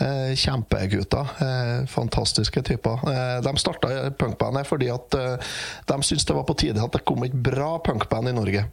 Eh, 0.00 0.36
kjempegutter. 0.38 1.34
Eh, 1.44 1.86
fantastiske 1.86 2.62
typer. 2.62 3.02
Eh, 3.10 3.42
de 3.44 3.56
starta 3.60 4.10
punkbandet 4.18 4.68
fordi 4.68 4.88
at 4.92 5.18
eh, 5.18 5.52
de 5.90 6.00
syntes 6.02 6.24
det 6.28 6.36
var 6.38 6.46
på 6.48 6.56
tide 6.62 6.82
at 6.82 6.96
det 6.96 7.04
kom 7.08 7.26
et 7.26 7.34
bra 7.34 7.74
punkband 7.84 8.30
i 8.30 8.36
Norge. 8.36 8.64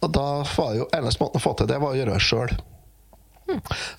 Og 0.00 0.12
da 0.16 0.26
var 0.56 0.74
jo 0.78 0.88
eneste 0.96 1.22
måten 1.22 1.40
å 1.40 1.44
få 1.44 1.54
til 1.58 1.68
det, 1.70 1.78
var 1.80 1.92
å 1.92 1.98
gjøre 1.98 2.16
det 2.16 2.24
sjøl. 2.24 2.54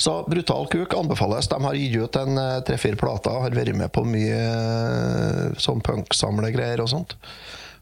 Så 0.01 0.13
Brutal 0.29 0.67
Kuk 0.71 0.93
anbefales. 0.97 1.47
De 1.51 1.57
har 1.63 1.77
gitt 1.79 1.97
ut 2.01 2.19
en 2.21 2.37
eh, 2.41 2.59
tre-fire 2.67 2.99
plater, 2.99 3.39
har 3.45 3.55
vært 3.55 3.75
med 3.77 3.91
på 3.95 4.03
mye 4.07 4.37
eh, 4.37 5.57
sånn 5.61 5.81
punksamlegreier 5.85 6.83
og 6.83 6.91
sånt. 6.93 7.17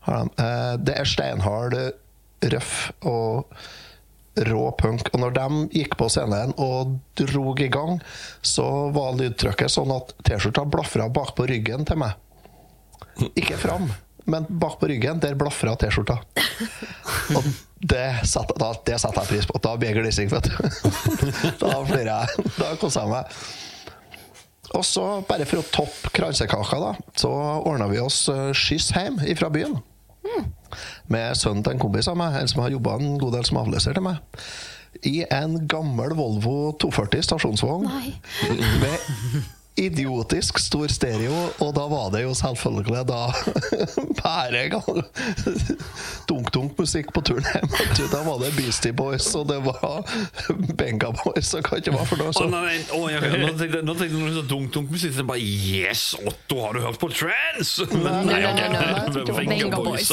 Eh, 0.10 0.74
Det 0.82 0.96
er 0.98 1.10
steinhard, 1.10 1.78
røff 2.54 2.76
og 3.04 3.54
rå 4.40 4.66
punk. 4.80 5.10
Og 5.14 5.20
når 5.20 5.34
de 5.36 5.48
gikk 5.82 5.98
på 6.00 6.08
scenen 6.12 6.54
og 6.62 6.98
drog 7.20 7.60
i 7.62 7.68
gang, 7.74 7.98
så 8.46 8.66
var 8.96 9.18
lydtrykket 9.20 9.74
sånn 9.74 9.92
at 9.96 10.14
T-skjorta 10.24 10.64
blafra 10.70 11.10
bak 11.12 11.34
på 11.36 11.48
ryggen 11.50 11.84
til 11.90 12.00
meg. 12.00 12.16
Ikke 13.36 13.58
fram, 13.60 13.90
men 14.30 14.46
bak 14.48 14.78
på 14.80 14.88
ryggen. 14.92 15.20
Der 15.20 15.36
blafra 15.36 15.74
T-skjorta. 15.76 16.22
Og 17.36 17.44
det 17.80 18.28
satte, 18.28 18.56
da, 18.60 18.74
det 18.86 19.00
satte 19.00 19.24
jeg 19.24 19.32
pris 19.32 19.48
på. 19.48 19.60
Da 19.64 19.76
blir 19.80 19.94
jeg 19.94 20.02
glissing, 20.02 20.32
vet 20.32 20.50
du. 20.50 20.56
Da 21.64 21.78
flirer 21.88 22.12
jeg. 22.12 22.48
Da 22.58 22.74
koser 22.80 23.06
jeg 23.06 23.14
meg. 23.14 23.44
Og 24.78 24.84
så, 24.86 25.04
bare 25.26 25.48
for 25.50 25.62
å 25.62 25.68
toppe 25.74 26.12
kransekaka, 26.14 26.80
da, 26.84 26.90
så 27.18 27.32
ordna 27.66 27.88
vi 27.90 28.02
oss 28.04 28.28
eh, 28.30 28.52
skyss 28.54 28.92
hjem 28.94 29.18
fra 29.40 29.50
byen. 29.54 29.80
Med 31.10 31.38
sønnen 31.40 31.64
til 31.66 31.74
en 31.74 31.82
kompis 31.82 32.10
av 32.12 32.20
meg, 32.20 32.36
en 32.38 32.52
som 32.52 32.62
har 32.62 32.76
jobba 32.76 33.00
en 33.00 33.16
god 33.22 33.40
del 33.40 33.48
som 33.48 33.62
avløser 33.64 33.98
til 33.98 34.06
meg. 34.06 34.20
I 35.08 35.24
en 35.32 35.56
gammel 35.70 36.14
Volvo 36.18 36.74
240 36.82 37.26
stasjonsvogn. 37.26 37.88
Med 38.84 39.10
idiotisk 39.80 40.60
stor 40.62 40.92
stereo, 40.92 41.36
og 41.64 41.72
da 41.78 41.86
var 41.92 42.10
det 42.14 42.24
jo 42.26 42.34
selvfølgelig 42.38 43.04
da 43.10 43.22
bare 44.20 44.66
dunk-dunk-musikk 46.30 47.12
på 47.16 47.24
turen 47.26 47.46
hjem. 47.54 47.68
Da 48.12 48.22
var 48.26 48.40
det 48.44 48.52
Beastie 48.58 48.94
Boys, 48.96 49.28
og 49.40 49.48
det 49.50 49.60
var 49.66 50.04
Benga 50.80 51.12
Boys, 51.22 51.54
og 51.58 51.66
hva 51.70 51.80
ikke 51.82 51.96
var 51.96 52.10
for 52.10 52.22
noe. 52.22 52.30
Å, 52.30 52.38
Oh, 52.40 52.48
nei, 52.48 52.62
nei, 52.62 52.78
å, 52.96 53.00
jeg, 53.12 53.20
nå 53.44 53.50
tenkte 53.60 53.80
jeg 53.80 53.98
tenkte 54.00 54.20
noe 54.20 54.34
sånn 54.38 54.50
dunk-dunk-musikk. 54.50 55.14
så 55.16 55.24
jeg 55.24 55.28
Bare, 55.30 55.44
yes, 55.44 56.04
Otto, 56.24 56.60
har 56.64 56.78
du 56.78 56.84
hørt 56.86 57.00
på 57.02 57.10
trans?! 57.14 57.74
Men 57.92 58.30
Nei, 58.30 58.40
nei, 58.44 58.54
nei, 58.56 58.70
nei, 58.72 59.26
Venga 59.40 59.82
Boys. 59.84 60.10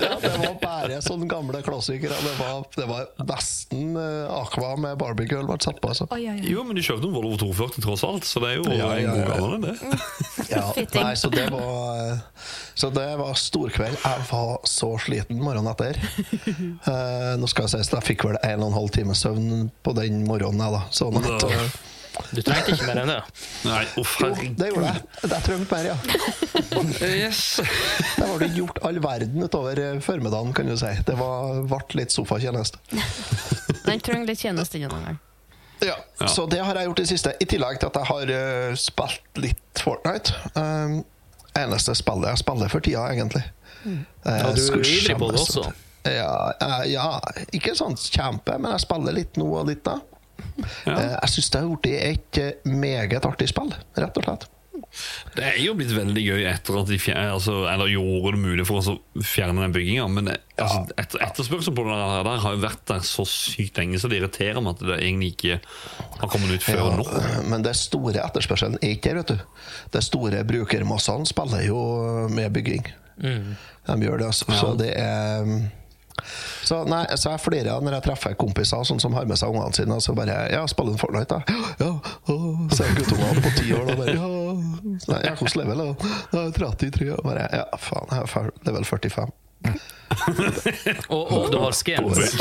Ja, 0.00 0.16
det 0.22 0.32
var 0.40 0.56
bare 0.62 1.00
sånne 1.04 1.28
gamle 1.30 1.60
klassikere. 1.66 2.16
Det 2.24 2.34
var, 2.40 2.64
det 2.76 2.86
var 2.90 3.08
nesten 3.28 3.94
eh, 4.00 4.32
Aqua 4.40 4.72
med 4.80 4.98
Barbie 5.00 5.28
Girl 5.30 5.46
ble 5.48 5.58
satt 5.62 5.80
på. 5.82 5.92
Altså. 5.92 6.06
Jo, 6.46 6.64
men 6.66 6.78
de 6.78 6.84
kjøpte 6.86 7.08
en 7.10 7.14
Volvo 7.14 7.36
240 7.40 7.84
tross 7.86 8.04
alt, 8.06 8.26
så 8.28 8.42
det 8.44 8.52
er 8.54 8.60
jo 8.60 8.78
Ja, 8.80 8.89
ja, 8.98 9.12
en 9.14 9.30
god 9.30 9.64
ja. 10.50 10.64
det. 10.74 10.86
Ja, 10.94 11.02
nei, 11.04 11.14
så 11.16 11.30
det 11.32 11.46
var 11.52 12.20
Så 12.74 12.90
det 12.90 13.06
var 13.20 13.34
storkveld. 13.38 13.98
Jeg 14.04 14.26
var 14.30 14.58
så 14.68 14.90
sliten 15.02 15.40
morgenen 15.42 15.70
etter. 15.72 16.00
Uh, 16.86 17.36
nå 17.40 17.48
skal 17.50 17.68
jeg 17.68 17.74
sies 17.76 17.92
Jeg 17.92 18.06
fikk 18.06 18.26
vel 18.28 18.40
en 18.42 18.64
og 18.64 18.72
en 18.72 18.78
halv 18.80 18.92
time 18.94 19.16
søvn 19.18 19.70
på 19.84 19.94
den 19.98 20.24
morgenen. 20.28 20.64
jeg, 20.64 20.76
da 20.76 20.82
Sånn 20.94 21.18
at, 21.20 21.46
eh, 21.46 21.78
Du 22.34 22.42
trengte 22.42 22.74
ikke 22.74 22.88
mer 22.88 23.02
enn 23.04 23.12
det. 23.12 23.20
Nei, 23.68 23.84
uff, 24.00 24.16
jo, 24.22 24.32
det 24.58 24.70
gjorde 24.72 24.90
jeg. 24.90 25.06
Jeg 25.22 25.46
trengte 25.46 25.76
mer, 25.76 25.90
ja. 25.92 25.96
Yes. 27.22 27.42
Det 28.16 28.26
var 28.26 28.38
det 28.42 28.52
gjort 28.56 28.80
all 28.86 29.00
verden 29.04 29.44
utover 29.44 29.80
eh, 29.84 29.96
formiddagen, 30.04 30.54
kan 30.56 30.68
du 30.70 30.76
si. 30.80 30.92
Det 31.06 31.16
ble 31.20 31.80
litt 32.00 32.14
sofatjeneste. 32.14 32.80
Den 33.86 34.00
trenger 34.04 34.30
litt 34.32 34.42
tjeneste 34.42 34.80
noen 34.82 35.10
gang. 35.10 35.20
Ja, 35.86 35.96
Så 36.26 36.46
det 36.50 36.60
har 36.64 36.74
jeg 36.76 36.90
gjort 36.90 36.98
i 36.98 37.02
det 37.06 37.10
siste. 37.12 37.32
I 37.40 37.46
tillegg 37.48 37.78
til 37.80 37.88
at 37.88 37.96
jeg 38.00 38.08
har 38.10 38.32
uh, 38.34 38.74
spilt 38.78 39.40
litt 39.40 39.80
Fortnite. 39.80 40.34
Um, 40.54 41.00
eneste 41.56 41.94
spillet 41.98 42.28
jeg 42.30 42.42
spiller 42.42 42.68
for 42.72 42.84
tida, 42.84 43.06
egentlig. 43.12 43.42
Mm. 43.84 44.02
Ja, 44.26 44.50
du 44.52 44.60
er 44.60 44.84
ivrig 44.84 45.16
på 45.18 45.30
det 45.32 45.40
også. 45.40 45.64
Ja, 46.04 46.52
eh, 46.64 46.84
ja, 46.94 47.06
ikke 47.52 47.74
sånn 47.76 47.96
kjempe, 48.00 48.54
men 48.60 48.72
jeg 48.72 48.84
spiller 48.86 49.12
litt 49.16 49.36
nå 49.40 49.48
og 49.60 49.66
litt 49.68 49.82
da. 49.84 49.98
Eh, 50.86 51.16
Jeg 51.20 51.28
syns 51.34 51.50
det 51.52 51.60
har 51.60 51.74
blitt 51.82 52.00
et 52.00 52.40
eh, 52.40 52.70
meget 52.72 53.26
artig 53.28 53.50
spill, 53.52 53.72
rett 54.00 54.16
og 54.16 54.24
slett. 54.24 54.46
Det 55.36 55.44
er 55.46 55.58
jo 55.62 55.74
blitt 55.78 55.92
veldig 55.94 56.22
gøy 56.24 56.44
etter 56.50 56.78
at 56.80 56.88
de 56.90 56.98
fjer, 57.00 57.18
altså, 57.30 57.60
eller 57.70 57.90
gjorde 57.92 58.32
det 58.34 58.42
mulig 58.42 58.66
for 58.68 58.80
oss 58.80 58.88
å 58.90 58.96
fjerne 59.22 59.62
den 59.62 59.74
bygginga. 59.74 60.06
Men 60.10 60.30
det, 60.30 60.36
altså, 60.56 60.82
et, 60.98 61.16
etterspørselen 61.28 61.76
på 61.78 61.84
det 61.86 61.98
der, 62.00 62.24
der 62.26 62.42
har 62.44 62.56
jo 62.56 62.62
vært 62.64 62.84
der 62.90 63.04
så 63.06 63.26
sykt 63.28 63.78
lenge, 63.78 64.00
så 64.02 64.10
det 64.10 64.18
irriterer 64.20 64.60
meg 64.64 64.76
at 64.76 64.86
det 64.90 64.98
egentlig 64.98 65.32
ikke 65.36 65.58
har 66.20 66.32
kommet 66.32 66.56
ut 66.56 66.66
før 66.66 66.82
Ja, 66.82 66.88
nå. 66.98 67.06
men 67.52 67.66
det 67.66 67.76
store 67.78 68.24
etterspørselen 68.26 68.80
er 68.82 68.96
ikke 68.96 69.14
der, 69.14 69.22
vet 69.22 69.34
du. 69.34 69.66
Det 69.94 70.02
store 70.06 70.42
brukermassene 70.48 71.28
spiller 71.30 71.66
jo 71.68 71.82
med 72.32 72.50
bygging. 72.56 72.90
De 73.20 73.96
gjør 74.02 74.22
det, 74.22 74.32
altså. 74.32 74.50
Så 74.56 74.74
det 74.80 74.94
er 74.98 75.46
så, 76.64 76.80
nei, 76.88 77.02
så 77.16 77.32
jeg 77.34 77.42
flirer 77.44 77.80
når 77.84 77.96
jeg 77.98 78.04
treffer 78.08 78.34
kompiser 78.38 78.84
sånn 78.86 79.00
som 79.02 79.14
har 79.16 79.28
med 79.28 79.38
seg 79.40 79.52
ungene 79.54 79.74
sine. 79.76 79.96
Og 79.96 80.04
så 80.04 80.14
bare 80.16 80.38
Ja, 80.52 80.64
spiller 80.70 80.96
du 80.96 81.00
Fortnite, 81.00 81.38
da? 81.40 81.60
Ja. 81.80 81.92
å, 82.30 82.38
Så 82.74 82.84
er 82.86 82.96
guttungene 82.98 83.44
på 83.44 83.54
ti 83.58 83.72
år 83.76 83.86
da 83.90 83.98
bare 84.00 84.16
Ja. 84.16 84.32
Nei, 85.14 85.20
ja 85.24 85.34
hvordan 85.38 85.62
level 85.62 85.84
er 85.84 85.92
du? 85.94 86.10
Ja, 86.36 86.44
33. 86.58 87.12
Og 87.16 87.24
bare 87.24 87.46
Ja, 87.54 87.64
faen, 87.78 88.10
jeg 88.14 88.28
er 88.42 88.52
level 88.68 88.84
45. 88.84 89.32
Og, 91.10 91.24
og 91.30 91.50
du 91.52 91.58
har 91.60 91.74
skins. 91.76 92.34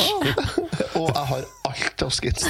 Og 0.98 1.10
jeg 1.12 1.26
har 1.32 1.44
alt 1.70 2.04
av 2.06 2.14
skins. 2.16 2.46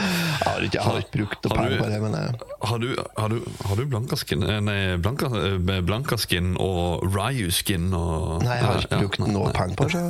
Jeg 0.00 0.46
har 0.46 0.64
ikke, 0.64 0.76
jeg 0.76 0.86
har 0.86 0.98
ikke 1.02 1.12
brukt 1.18 1.46
Har 1.50 1.56
penger 1.58 1.82
på 1.82 1.88
det, 1.90 1.98
men 2.02 2.16
jeg, 2.16 2.38
Har 2.70 2.80
du, 2.82 2.88
har 3.18 3.28
du, 3.32 3.36
har 3.68 3.76
du 3.80 3.84
Blankaskin 3.92 4.46
eh, 4.46 4.60
Nei, 4.64 4.78
Blanka, 5.02 5.30
eh, 5.36 5.82
Blankaskin 5.86 6.54
og 6.60 7.04
Ryu-skin 7.04 7.90
og 7.96 8.40
Nei, 8.46 8.56
jeg 8.56 8.66
har 8.66 8.86
ikke 8.86 9.02
brukt 9.04 9.20
ja, 9.20 9.30
noe 9.36 9.52
penger 9.56 9.78
på 9.80 9.90
det. 9.92 10.02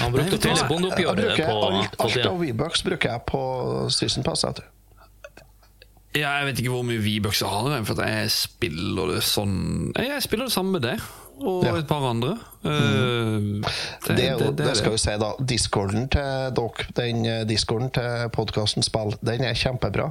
Han 0.00 0.12
brukte 0.12 0.56
bondeoppgjøret 0.68 1.40
på, 1.40 1.56
alt, 1.70 1.96
alt 2.04 2.28
av 2.28 2.42
V-bucks 2.42 2.84
bruker 2.84 3.14
jeg 3.14 3.24
på 3.30 3.40
season 3.94 4.26
pass. 4.26 4.44
Jeg 4.44 4.60
du. 4.60 4.66
Ja, 6.18 6.34
jeg 6.40 6.50
vet 6.50 6.60
ikke 6.60 6.74
hvor 6.74 6.82
mye 6.86 7.00
V-bucks 7.00 7.40
jeg 7.44 7.50
har, 7.54 7.74
for 7.86 8.02
jeg 8.02 8.30
spiller 8.34 9.14
det 9.14 9.20
sånn 9.22 9.92
Jeg 9.94 10.24
spiller 10.26 10.50
det 10.50 10.54
samme 10.56 10.74
med 10.74 10.88
det 10.88 10.96
og 11.42 11.64
Ja. 11.64 11.74
et 11.78 11.86
par 11.88 12.04
andre. 12.10 12.36
Eh, 12.64 13.40
Det, 14.06 14.16
det, 14.16 14.38
det, 14.38 14.56
det, 14.66 14.76
skal 14.76 14.92
vi 14.92 14.98
si, 14.98 15.16
da. 15.20 15.32
Discorden 15.40 16.08
til 16.12 16.52
dere, 16.56 16.86
den 16.96 17.24
eh, 17.26 17.44
discorden 17.48 17.90
til 17.90 18.28
podkasten 18.34 18.82
Spill, 18.86 19.14
den 19.24 19.44
er 19.44 19.54
kjempebra. 19.54 20.10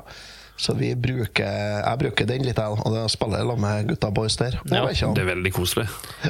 Så 0.59 0.73
vi 0.75 0.89
bruker, 0.99 1.47
jeg 1.85 1.99
bruker 2.01 2.25
den 2.27 2.41
litt, 2.43 2.57
jeg, 2.59 2.67
og 2.83 2.91
da 2.91 3.05
spiller 3.07 3.39
jeg 3.39 3.47
sammen 3.47 3.63
med 3.63 3.87
gutta 3.93 4.09
boys 4.11 4.35
der. 4.41 4.57
Ja. 4.67 4.81
Det 4.91 5.21
er 5.23 5.29
veldig 5.29 5.53
koselig. 5.55 5.85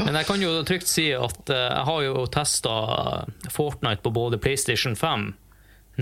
Men 0.06 0.14
jeg 0.20 0.28
kan 0.30 0.42
jo 0.44 0.52
trygt 0.70 0.86
si 0.88 1.08
at 1.18 1.50
eh, 1.50 1.64
jeg 1.74 1.86
har 1.88 2.02
jo 2.06 2.26
testa 2.30 2.76
Fortnite 3.50 4.04
på 4.06 4.12
både 4.14 4.38
PlayStation 4.38 4.94
5, 4.96 5.32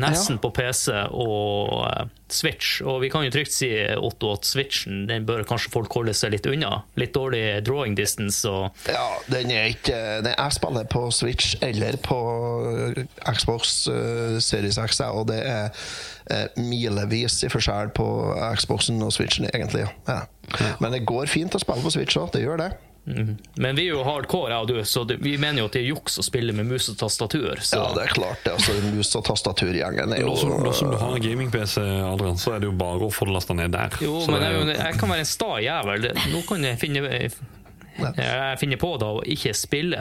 nesten 0.01 0.39
på 0.41 0.51
PC 0.55 0.93
og 1.12 1.83
eh, 1.88 2.07
Switch. 2.31 2.81
Og 2.83 2.99
vi 3.03 3.10
kan 3.12 3.23
jo 3.25 3.31
trygt 3.33 3.53
si 3.55 3.69
Otto, 3.95 4.33
at 4.36 4.47
Switchen 4.47 5.05
den 5.10 5.25
bør 5.27 5.45
kanskje 5.47 5.71
folk 5.73 5.93
holde 5.95 6.15
seg 6.17 6.33
litt 6.36 6.47
unna. 6.49 6.81
Litt 6.99 7.13
dårlig 7.15 7.43
drawing 7.67 7.95
distance. 7.97 8.43
og 8.49 8.71
Ja, 8.89 9.07
den 9.31 9.53
er 9.55 9.71
ikke 9.71 9.99
den 10.25 10.33
Jeg 10.33 10.57
spiller 10.57 10.89
på 10.91 11.07
Switch 11.15 11.55
eller 11.63 11.97
på 12.03 12.19
Xbox 13.25 13.88
uh, 13.88 14.38
Series 14.43 14.79
X, 14.81 14.99
og 15.07 15.29
det 15.31 15.39
er 15.47 15.71
uh, 16.31 16.60
milevis 16.60 17.39
i 17.47 17.51
forskjell 17.51 17.93
på 17.95 18.07
Xboxen 18.60 19.01
og 19.03 19.13
Switchen, 19.15 19.49
egentlig. 19.53 19.88
Ja. 20.07 20.25
Men 20.83 20.93
det 20.93 21.05
går 21.07 21.31
fint 21.31 21.55
å 21.55 21.63
spille 21.63 21.83
på 21.83 21.95
Switch 21.95 22.19
òg, 22.19 22.31
det 22.36 22.43
gjør 22.43 22.62
det. 22.65 22.71
Men 23.56 23.76
vi 23.78 23.86
er 23.88 23.93
jo 23.96 24.02
hardcore, 24.04 24.52
jeg 24.52 24.65
og 24.65 24.67
du, 24.67 24.78
så 24.84 25.04
det, 25.08 25.15
vi 25.24 25.38
mener 25.39 25.62
jo 25.63 25.67
at 25.70 25.76
det 25.78 25.82
er 25.86 25.88
juks 25.93 26.17
å 26.20 26.24
spille 26.28 26.52
med 26.54 26.67
mus 26.67 26.89
og 26.91 26.98
tastatur. 27.00 27.56
Så 27.63 27.80
Ja, 27.80 27.86
det 27.96 28.04
er 28.04 28.13
klart 28.13 28.43
det. 28.43 28.54
Altså, 28.58 28.76
mus- 28.91 29.13
og 29.15 29.24
tastaturgjengen 29.30 30.13
er 30.17 30.20
jo 30.26 30.28
Nå 30.34 30.36
som, 30.41 30.56
nå 30.65 30.74
som 30.76 30.91
du 30.91 30.98
har 31.00 31.15
en 31.15 31.24
gaming-PC, 31.24 31.80
Adrian, 32.04 32.38
så 32.38 32.56
er 32.58 32.60
det 32.65 32.67
jo 32.72 32.76
bare 32.78 33.08
å 33.08 33.12
få 33.13 33.30
det 33.30 33.38
lasta 33.38 33.56
ned 33.56 33.72
der. 33.72 33.96
Jo, 34.04 34.20
Så 34.26 34.32
men 34.36 34.43
det 34.43 34.50
er 34.52 34.58
jeg, 34.60 34.80
jeg 34.84 35.00
kan 35.00 35.10
være 35.15 35.24
en 35.24 35.32
sta 35.32 35.52
jævel. 35.63 36.02
Det- 36.04 36.15
Nå 36.34 36.43
kan 36.50 36.63
jeg 36.67 36.80
finne 36.84 37.06
jeg 37.98 38.60
finner 38.62 38.78
på 38.78 38.91
da 39.02 39.08
å 39.17 39.24
ikke 39.26 39.56
spille 39.58 39.98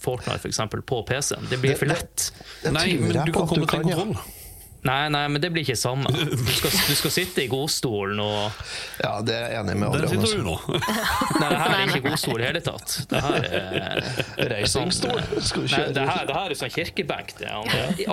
Fortnite 0.00 0.40
for 0.42 0.48
eksempel, 0.50 0.82
på 0.82 1.02
PC-en. 1.08 1.46
Det 1.48 1.58
blir 1.60 1.76
for 1.78 1.86
lett. 1.88 2.32
Det 2.64 2.72
Nei, 2.72 2.86
tror 2.96 3.00
men 3.06 3.14
jeg 3.16 3.26
du 3.26 3.32
på 3.32 3.38
kan 3.38 3.42
at 3.42 3.48
komme 3.54 3.66
til 3.66 3.80
kan, 3.80 3.88
ja. 3.88 3.96
kontroll. 3.96 4.39
Nei, 4.82 5.10
nei, 5.12 5.26
men 5.28 5.42
det 5.42 5.50
blir 5.52 5.60
ikke 5.66 5.76
samme. 5.76 6.08
Du 6.08 6.46
skal, 6.56 6.70
du 6.72 6.94
skal 6.96 7.12
sitte 7.12 7.42
i 7.44 7.48
godstolen 7.52 8.20
og 8.24 8.62
Ja, 9.02 9.10
det 9.20 9.34
er 9.36 9.50
jeg 9.52 9.58
enig 9.60 9.74
med 9.76 9.92
Der 9.92 10.06
Adrian. 10.06 10.22
sitter 10.24 10.40
du 10.40 10.48
Altså. 10.48 10.78
nå. 10.78 11.40
Nei, 11.40 11.48
det 11.50 11.58
her 11.60 11.74
er 11.76 11.82
ikke 11.90 12.02
godstol 12.08 12.40
i 12.40 12.46
hele 12.48 12.62
tatt. 12.64 12.94
Det 13.10 13.20
her 13.26 13.48
er 13.50 14.54
Reisingstol? 14.54 15.20
skal 15.44 15.66
du 15.66 15.74
Nei, 15.76 15.82
det 15.98 16.06
her, 16.08 16.24
det 16.30 16.38
her 16.38 16.54
er 16.54 16.60
sånn 16.62 16.72
kirkebenk. 16.78 17.34
Det. 17.42 17.52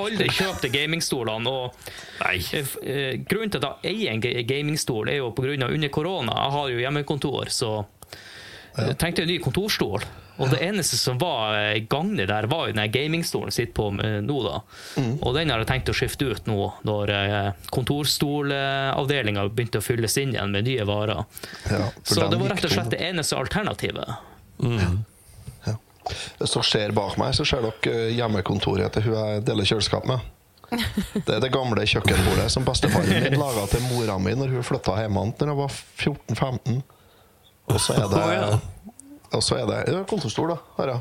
Aldri 0.04 0.28
kjøp 0.42 0.60
de 0.66 0.74
gamingstolene. 0.76 1.56
Og 1.56 1.92
Nei. 2.26 2.36
eh, 2.60 3.16
grunnen 3.24 3.56
til 3.56 3.64
at 3.64 3.88
jeg 3.88 3.96
eier 3.96 4.18
en 4.18 4.48
gamingstol, 4.52 5.08
er 5.14 5.22
jo 5.22 5.32
på 5.38 5.48
grunn 5.48 5.64
av 5.64 5.72
under 5.72 5.94
korona. 5.96 6.36
Jeg 6.44 6.56
har 6.60 6.70
jo 6.76 6.84
hjemmekontor, 6.84 7.54
så 7.54 7.72
jeg 8.78 8.98
tenkte 9.02 9.24
en 9.24 9.32
ny 9.32 9.40
kontorstol. 9.42 10.04
Og 10.38 10.52
det 10.54 10.60
eneste 10.62 10.98
som 11.00 11.18
var 11.22 11.56
eh, 11.58 11.80
gagnet 11.90 12.30
der, 12.30 12.46
var 12.52 12.68
jo 12.70 12.76
den 12.78 12.92
gamingstolen 12.94 13.50
jeg 13.50 13.58
sitter 13.58 13.74
på 13.80 13.88
nå. 13.98 14.38
da. 14.46 14.60
Og 15.26 15.34
den 15.38 15.50
har 15.54 15.64
jeg 15.64 15.70
tenkt 15.72 15.90
å 15.90 15.96
skifte 15.98 16.30
ut 16.30 16.50
nå, 16.50 16.60
når 16.88 17.14
eh, 17.16 17.50
kontorstolavdelinga 17.74 19.48
begynte 19.50 19.82
å 19.82 19.86
fylles 19.86 20.18
inn 20.22 20.36
igjen 20.36 20.54
med 20.54 20.68
nye 20.70 20.86
varer. 20.88 21.26
Ja, 21.72 21.90
Så 22.04 22.28
det 22.30 22.38
var 22.38 22.54
rett 22.54 22.66
og 22.70 22.76
slett 22.76 22.94
det 22.94 23.02
eneste 23.10 23.40
alternativet. 23.40 24.18
Hvis 26.38 26.54
dere 26.54 26.64
ser 26.64 26.94
bak 26.96 27.18
meg, 27.20 27.34
så 27.36 27.46
ser 27.48 27.66
dere 27.66 27.94
eh, 27.94 28.14
hjemmekontoret 28.16 28.94
til 28.96 29.10
hun 29.10 29.18
jeg 29.18 29.46
deler 29.48 29.68
kjøleskap 29.68 30.08
med. 30.08 30.34
Det 30.68 31.32
er 31.32 31.40
det 31.40 31.50
gamle 31.54 31.86
kjøkkenbordet 31.88 32.50
som 32.52 32.66
bestefaren 32.68 33.24
min 33.24 33.40
laga 33.40 33.64
til 33.72 33.86
mora 33.88 34.18
mi 34.20 34.34
når 34.36 34.52
hun 34.58 34.66
flytta 34.68 34.98
hjem 35.00 35.20
da 35.40 35.48
hun 35.48 35.60
var 35.62 35.72
14-15. 35.72 36.82
Og 37.72 37.80
så 37.84 37.96
er 37.96 38.10
det 38.12 38.24
ja. 38.36 38.50
Og 39.36 39.44
så 39.44 39.58
er 39.60 39.66
det 39.70 39.80
ja, 39.94 40.04
kontorstol, 40.08 40.54
da. 40.54 40.58
Her, 40.80 40.94
ja. 40.96 41.00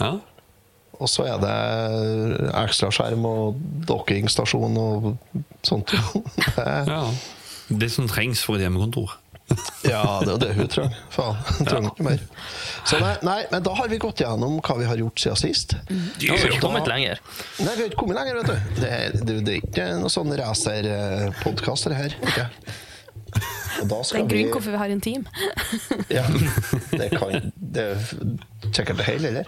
Ja. 0.00 0.12
Og 1.00 1.08
så 1.08 1.24
er 1.30 1.38
det 1.40 1.54
ekstraskjerm 2.60 3.24
og 3.24 3.60
dockingstasjon 3.88 4.76
og 4.80 5.10
sånt. 5.66 5.94
Ja. 6.90 7.04
Det 7.70 7.86
som 7.94 8.08
trengs 8.10 8.42
for 8.42 8.58
et 8.58 8.64
hjemmekontor. 8.66 9.12
Ja, 9.86 10.02
det 10.22 10.32
er 10.34 10.40
det 10.42 10.48
hun 10.58 10.68
trenger. 10.70 10.98
Faen, 11.14 11.38
hun 11.56 11.66
trenger 11.68 11.90
ikke 11.92 12.04
mer. 12.06 12.20
Så 12.86 12.98
nei, 13.02 13.12
nei, 13.26 13.38
men 13.50 13.64
da 13.66 13.72
har 13.78 13.88
vi 13.90 13.98
gått 14.02 14.20
gjennom 14.22 14.58
hva 14.62 14.76
vi 14.78 14.86
har 14.90 14.98
gjort 15.00 15.22
siden 15.22 15.38
sist. 15.38 15.74
Mm. 15.88 16.04
har 16.28 16.38
vi 16.42 16.50
ikke 16.52 16.60
kommet 16.62 16.90
lenger. 16.90 17.22
Nei, 17.62 17.72
vi 17.74 17.84
har 17.84 17.88
ikke 17.90 18.00
kommet 18.02 18.18
lenger, 18.18 18.38
vet 18.40 18.50
du. 18.50 18.76
Det, 18.82 18.90
er- 18.98 19.16
det, 19.18 19.38
det 19.46 19.54
er 19.56 19.60
ikke 19.62 19.88
noe 20.02 20.12
sånn 20.12 20.34
racerpodkast, 20.38 21.90
det 21.90 21.98
her. 21.98 22.16
Ikke? 22.26 22.46
Og 23.80 23.88
da 23.88 24.00
Det 24.02 24.12
er 24.12 24.18
en 24.18 24.24
en 24.24 24.30
vi 24.30 24.42
grunn 24.42 24.52
hvorfor 24.54 24.70
vi 24.70 24.80
har 24.82 24.94
en 24.94 25.00
team. 25.00 25.26
Ja, 26.18 26.24
det 26.92 27.10
kan 27.16 27.52
Det 27.56 27.84
er 27.84 28.02
sikkert 28.72 28.96
det 29.00 29.06
hele, 29.08 29.28
eller? 29.28 29.44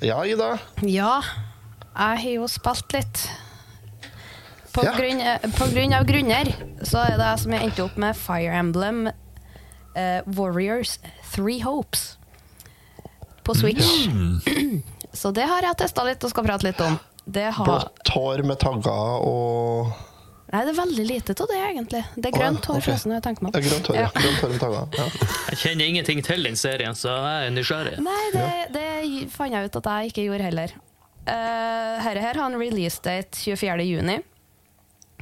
Ja, 0.00 0.24
Ida. 0.24 0.58
Ja, 0.82 1.20
jeg 1.92 2.20
har 2.22 2.30
jo 2.32 2.46
spilt 2.48 2.94
litt. 2.96 3.24
På, 4.72 4.84
Ja. 4.86 4.92
grunn, 4.94 5.20
på 5.58 5.66
grunn 5.72 5.94
av 5.96 6.04
grunner 6.06 6.52
så 6.86 7.02
er 7.02 7.16
det 7.18 7.26
jeg 7.26 7.38
som 7.42 7.52
jeg 7.56 7.66
endte 7.66 7.84
opp 7.84 7.96
med 7.98 8.16
Fire 8.16 8.52
Emblem 8.60 9.00
uh, 9.10 10.20
Warriors 10.38 10.98
Three 11.32 11.58
Hopes 11.64 12.16
på 13.42 13.54
Switch. 13.58 14.06
Så 15.12 15.32
det 15.34 15.42
har 15.50 15.66
jeg 15.66 15.80
testa 15.80 16.04
litt 16.06 16.22
og 16.22 16.30
skal 16.30 16.46
prate 16.46 16.68
litt 16.68 16.80
om. 16.86 16.98
Det 17.26 17.48
har 17.50 17.66
Blått 17.66 18.12
hår 18.14 18.44
med 18.46 18.60
tagger 18.62 19.26
og 19.26 19.90
Nei, 20.50 20.64
det 20.66 20.72
er 20.72 20.78
veldig 20.80 21.04
lite 21.06 21.34
av 21.38 21.46
det, 21.46 21.58
egentlig. 21.62 21.98
Det 22.16 22.26
er 22.26 22.32
ja, 22.34 22.38
grønt 22.40 22.64
hår, 22.66 22.78
ok. 22.80 22.82
forresten. 22.88 23.12
Jeg 23.14 23.22
tenker 23.22 23.44
meg 23.46 23.54
Ja, 23.54 23.60
grønt 23.68 23.86
hår, 23.90 23.98
ja. 24.00 24.06
Grønt 24.16 24.40
hår 24.42 24.50
med 24.50 24.62
tagger. 24.64 24.96
Ja. 24.98 25.28
Jeg 25.52 25.58
kjenner 25.60 25.90
ingenting 25.92 26.22
til 26.26 26.42
den 26.48 26.58
serien, 26.58 26.96
så 26.98 27.12
jeg 27.14 27.44
er 27.46 27.52
nysgjerrig. 27.54 27.92
Nei, 28.02 28.24
det, 28.34 28.48
det 28.74 28.86
fant 29.30 29.54
jeg 29.54 29.68
ut 29.70 29.78
at 29.78 29.90
jeg 29.92 30.10
ikke 30.10 30.24
gjorde 30.26 30.48
heller. 30.48 30.74
Uh, 31.20 32.00
her, 32.02 32.18
her 32.18 32.40
har 32.40 32.48
en 32.48 32.58
release 32.58 32.98
date 33.04 33.38
24. 33.38 34.18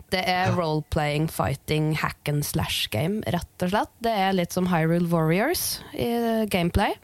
Det 0.09 0.23
er 0.25 0.55
role-playing, 0.57 1.27
fighting, 1.29 1.90
hack 2.01 2.29
and 2.31 2.44
slash 2.47 2.88
game, 2.92 3.21
rett 3.29 3.64
og 3.64 3.73
slett. 3.75 3.90
Det 4.01 4.12
er 4.12 4.33
litt 4.33 4.55
som 4.57 4.71
Hyrule 4.73 5.09
Warriors 5.12 5.83
i 5.92 6.09
gameplay. 6.49 6.94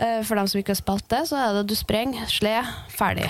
Eh, 0.00 0.22
for 0.24 0.40
dem 0.40 0.48
som 0.48 0.62
ikke 0.62 0.72
har 0.72 0.80
spilt 0.80 1.08
det, 1.12 1.26
så 1.28 1.36
er 1.36 1.58
det 1.58 1.66
du 1.68 1.76
sprenger, 1.76 2.24
sled, 2.32 2.70
ferdig. 2.96 3.28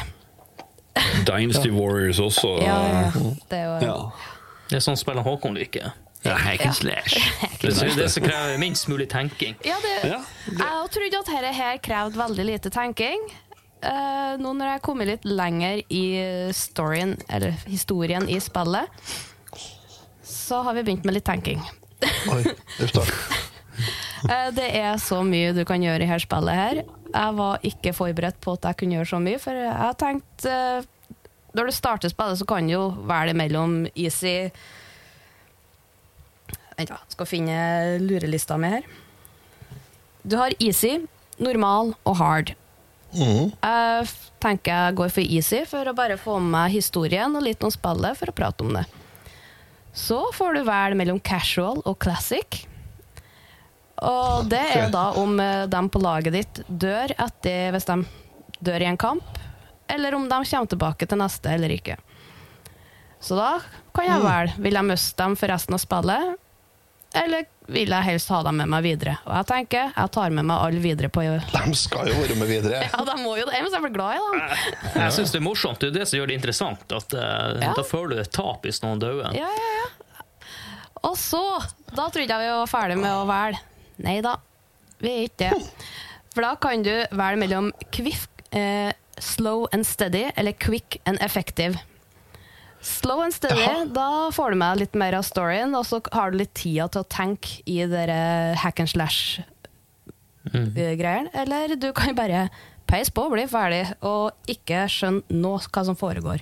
Dynasty 1.28 1.72
Warriors 1.74 2.20
også. 2.22 2.54
Ja, 2.62 2.78
ja. 2.86 3.10
Det 3.50 3.58
er 3.58 3.66
jo 3.66 3.74
Ja. 3.88 3.98
Det 4.70 4.78
er 4.78 4.84
sånn 4.86 4.96
spiller 4.96 5.26
Håkon 5.26 5.58
liker. 5.58 5.90
Ja, 6.22 6.36
hack 6.38 6.62
and 6.64 6.76
slash. 6.78 7.18
Det 7.60 7.72
er 7.74 7.96
det 7.98 8.06
som 8.14 8.22
krever 8.24 8.54
minst 8.62 8.86
mulig 8.88 9.08
tenking. 9.10 9.56
Ja, 9.66 9.74
det, 9.82 9.96
Jeg 10.06 10.90
trodde 10.94 11.18
at 11.18 11.26
dette 11.28 11.50
her 11.58 11.80
krevde 11.82 12.20
veldig 12.20 12.46
lite 12.46 12.70
tenking. 12.70 13.26
Eh, 13.82 14.32
nå 14.38 14.52
når 14.54 14.68
jeg 14.68 14.76
har 14.78 14.84
kommet 14.86 15.08
litt 15.10 15.24
lenger 15.26 15.80
i 15.90 16.02
storyen, 16.54 17.16
eller 17.28 17.56
historien 17.66 18.28
i 18.30 18.38
spillet, 18.42 18.86
så 20.22 20.60
har 20.62 20.76
vi 20.76 20.84
begynt 20.86 21.04
med 21.08 21.16
litt 21.18 21.26
tenking. 21.26 21.62
Oi, 22.30 22.42
uff 22.82 22.92
da. 22.98 23.02
Eh, 24.28 24.48
Det 24.54 24.68
er 24.78 24.98
så 25.02 25.22
mye 25.26 25.50
du 25.56 25.64
kan 25.66 25.82
gjøre 25.82 26.04
i 26.06 26.10
her 26.10 26.22
spillet 26.22 26.54
her. 26.58 26.82
Jeg 27.12 27.36
var 27.38 27.64
ikke 27.66 27.92
forberedt 27.96 28.38
på 28.42 28.54
at 28.56 28.70
jeg 28.70 28.78
kunne 28.80 28.96
gjøre 29.00 29.10
så 29.10 29.18
mye, 29.22 29.40
for 29.42 29.58
jeg 29.58 29.96
tenkte 30.00 30.52
eh, 30.52 30.86
Når 31.52 31.68
du 31.68 31.72
starter 31.76 32.08
spillet, 32.12 32.38
så 32.40 32.46
kan 32.48 32.64
du 32.70 32.72
jo 32.72 32.84
velge 33.10 33.34
mellom 33.36 33.74
easy 33.92 34.48
Vent, 36.78 36.88
da. 36.88 36.96
Skal 37.12 37.28
finne 37.28 37.58
lurelista 38.00 38.56
mi 38.56 38.70
her. 38.72 38.86
Du 40.24 40.38
har 40.40 40.54
easy, 40.62 40.94
normal 41.42 41.92
og 42.08 42.16
hard. 42.16 42.54
Mhm. 43.12 43.52
Jeg 43.62 44.02
f- 44.08 44.30
tenker 44.40 44.72
jeg 44.72 44.96
går 44.96 45.10
for 45.12 45.20
easy 45.36 45.64
for 45.68 45.84
å 45.90 45.94
bare 45.94 46.16
få 46.18 46.38
med 46.40 46.50
meg 46.54 46.72
historien 46.72 47.34
og 47.36 47.42
litt 47.44 47.62
om 47.64 47.70
spillet 47.70 48.16
for 48.18 48.32
å 48.32 48.34
prate 48.34 48.64
om 48.64 48.72
det. 48.78 48.86
Så 49.92 50.22
får 50.32 50.54
du 50.56 50.62
velge 50.64 50.96
mellom 50.96 51.20
casual 51.20 51.82
og 51.84 51.98
classic. 52.00 52.62
Og 54.02 54.48
det 54.50 54.62
er 54.74 54.88
da 54.90 55.10
om 55.20 55.36
eh, 55.38 55.66
de 55.70 55.82
på 55.92 56.00
laget 56.02 56.32
ditt 56.34 56.62
dør 56.66 57.12
etter 57.20 57.70
hvis 57.76 57.84
de 57.90 57.98
dør 58.64 58.82
i 58.82 58.88
en 58.88 58.96
kamp, 58.98 59.36
eller 59.92 60.14
om 60.16 60.24
de 60.30 60.38
kommer 60.48 60.66
tilbake 60.72 61.06
til 61.06 61.20
neste 61.20 61.52
eller 61.52 61.68
ikke. 61.76 61.98
Så 63.22 63.36
da 63.38 63.58
kan 63.94 64.08
jeg 64.08 64.24
velge. 64.24 64.56
Vil 64.64 64.74
jeg 64.80 64.88
miste 64.88 65.20
dem 65.22 65.36
for 65.38 65.52
resten 65.52 65.76
av 65.76 65.82
spillet, 65.84 66.32
eller 67.14 67.44
vil 67.70 67.92
jeg 67.94 68.06
helst 68.06 68.30
ha 68.32 68.40
dem 68.42 68.56
med 68.58 68.70
meg 68.72 68.82
videre? 68.84 69.14
Og 69.26 69.34
jeg 69.36 69.46
tenker 69.50 69.92
jeg 69.94 70.12
tar 70.14 70.34
med 70.34 70.46
meg 70.48 70.64
alle 70.66 70.82
videre 70.82 71.10
på 71.12 71.22
De 71.22 71.74
skal 71.78 72.10
jo 72.10 72.16
være 72.18 72.36
med 72.40 72.50
videre. 72.50 72.82
Ja, 72.92 73.04
de 73.06 73.16
må 73.22 73.36
jo 73.38 73.46
det. 73.48 73.54
Jeg 73.58 73.82
blir 73.84 73.94
glad 73.94 74.18
i 74.18 74.22
dem. 74.22 74.62
Jeg 74.96 75.16
syns 75.16 75.34
det 75.34 75.38
er 75.40 75.46
morsomt. 75.46 75.80
Det 75.80 75.92
er 75.92 75.98
det 76.00 76.06
som 76.10 76.18
gjør 76.18 76.32
det 76.32 76.38
interessant. 76.40 76.86
At 76.92 77.14
uh, 77.14 77.60
Ja. 77.62 77.72
Da 77.78 77.84
føler 77.86 78.16
du 78.16 78.22
et 78.24 78.32
tap 78.34 78.66
hvis 78.66 78.82
noen 78.84 79.02
dør. 79.02 79.22
Ja, 79.36 79.46
ja, 79.46 79.74
ja. 79.78 79.90
Og 81.02 81.16
så 81.18 81.42
Da 81.92 82.08
trodde 82.08 82.30
jeg 82.30 82.42
vi 82.46 82.50
var 82.50 82.70
ferdig 82.70 82.98
med 83.00 83.12
å 83.12 83.26
velge. 83.28 83.62
Nei 84.02 84.18
da, 84.24 84.36
vi 85.02 85.12
er 85.12 85.28
ikke 85.28 85.52
det. 85.52 85.70
For 86.32 86.44
da 86.46 86.54
kan 86.56 86.82
du 86.82 86.92
velge 87.12 87.38
mellom 87.42 87.70
quick, 87.92 88.26
eh, 88.56 88.90
slow 89.20 89.66
and 89.72 89.86
steady 89.86 90.30
eller 90.34 90.56
quick 90.56 90.98
and 91.04 91.20
effective. 91.22 91.78
Slow 92.82 93.20
and 93.22 93.30
steady, 93.34 93.60
Jaha. 93.62 93.84
da 93.94 94.30
får 94.34 94.50
du 94.50 94.56
med 94.58 94.78
litt 94.80 94.94
mer 94.98 95.12
av 95.14 95.22
storyen, 95.26 95.74
og 95.78 95.84
så 95.86 96.00
har 96.12 96.30
du 96.32 96.36
litt 96.40 96.54
tida 96.58 96.88
til 96.90 97.00
å 97.04 97.06
tenke 97.10 97.48
i 97.70 97.76
dere 97.86 98.54
hack 98.58 98.80
and 98.82 98.88
slash-greiene. 98.90 101.30
Eller 101.44 101.76
du 101.78 101.92
kan 101.94 102.14
bare 102.18 102.48
peise 102.90 103.12
på, 103.14 103.28
bli 103.30 103.46
ferdig, 103.48 103.84
og 104.02 104.32
ikke 104.50 104.88
skjønne 104.90 105.22
nå 105.30 105.54
hva 105.62 105.84
som 105.86 105.94
foregår. 105.96 106.38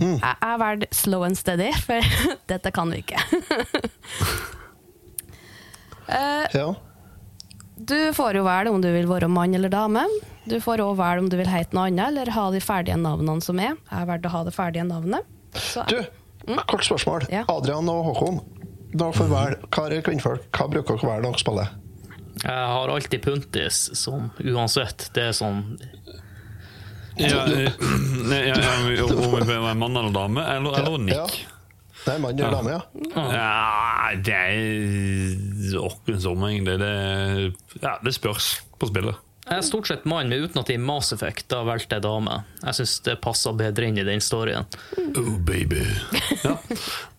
Jeg 0.00 0.18
jeg 0.24 0.58
valgte 0.64 0.88
slow 0.96 1.22
and 1.28 1.36
steady, 1.38 1.68
for 1.86 2.00
dette 2.50 2.70
kan 2.74 2.88
du 2.90 2.96
ikke. 3.02 3.20
uh, 6.08 6.46
Ja. 6.56 6.72
du 7.76 8.12
får 8.16 8.32
jo 8.40 8.44
velge 8.48 8.70
om 8.72 8.80
du 8.82 8.88
vil 8.96 9.06
være 9.10 9.28
mann 9.30 9.54
eller 9.54 9.68
dame. 9.72 10.06
Du 10.48 10.56
får 10.62 10.82
òg 10.82 10.96
velge 10.98 11.22
om 11.22 11.28
du 11.30 11.36
vil 11.38 11.50
hete 11.50 11.76
noe 11.76 11.86
annet 11.90 12.08
eller 12.10 12.32
ha 12.34 12.48
de 12.50 12.60
ferdige 12.62 12.96
navnene 12.98 13.44
som 13.44 13.60
er. 13.62 13.76
Jeg 13.90 14.08
valgte 14.08 14.30
å 14.30 14.34
ha 14.34 14.42
det 14.48 14.54
ferdige 14.56 14.86
navnet. 14.88 15.28
Så 15.54 15.84
Du, 15.90 16.00
kort 16.66 16.86
spørsmål. 16.86 17.28
Ja. 17.30 17.44
Adrian 17.52 17.88
og 17.92 18.08
Håkon. 18.10 18.40
Dere 18.92 19.14
får 19.16 19.30
velge. 19.30 19.70
Hva 19.72 19.86
er 19.88 20.04
kvinnfolk? 20.04 20.48
Hva 20.52 20.66
bruker 20.72 20.98
dere 20.98 21.12
velge 21.12 21.22
når 21.22 21.30
dere 21.30 21.44
spiller? 21.44 21.72
Jeg 22.42 22.66
har 22.74 22.90
alltid 22.90 23.22
puntis, 23.22 23.82
som 23.98 24.30
uansett. 24.40 25.08
Det 25.14 25.28
er 25.30 25.36
sånn 25.36 25.62
Ja, 27.20 27.42
eh, 27.44 27.74
nei, 28.24 28.38
ja, 28.48 28.56
ja, 28.56 28.70
om 29.04 29.34
jeg 29.36 29.52
er 29.52 29.74
mann 29.76 29.96
eller 30.00 30.14
dame, 30.14 30.44
eller, 30.48 30.78
eller 30.80 31.02
Nick. 31.04 31.42
er 32.08 32.22
mann 32.22 32.38
eller 32.40 32.56
dame, 32.56 32.72
ja. 32.72 33.26
Ja, 33.36 34.14
det 34.16 34.38
er 34.38 35.76
åkken 35.78 36.22
som 36.24 36.42
egentlig. 36.48 36.78
Det, 36.80 36.94
ja, 37.84 37.98
det 38.02 38.16
spørs 38.16 38.54
på 38.80 38.88
spillet. 38.88 39.20
Jeg 39.42 39.58
er 39.58 39.64
stort 39.66 39.88
sett 39.90 40.04
mann, 40.06 40.28
men 40.30 40.44
uten 40.46 40.60
at 40.60 40.68
det 40.70 40.76
er 40.78 40.82
Mass 40.86 41.10
Effect. 41.12 41.48
Da 41.50 41.64
valgte 41.66 41.98
jeg 41.98 42.04
dame. 42.04 42.36
Jeg 42.62 42.76
syns 42.78 42.92
det 43.08 43.16
passer 43.24 43.56
bedre 43.58 43.88
inn 43.90 43.98
i 43.98 44.04
den 44.06 44.22
storyen. 44.22 44.68
Oh, 45.18 45.32
baby. 45.42 45.82
Ja. 46.44 46.56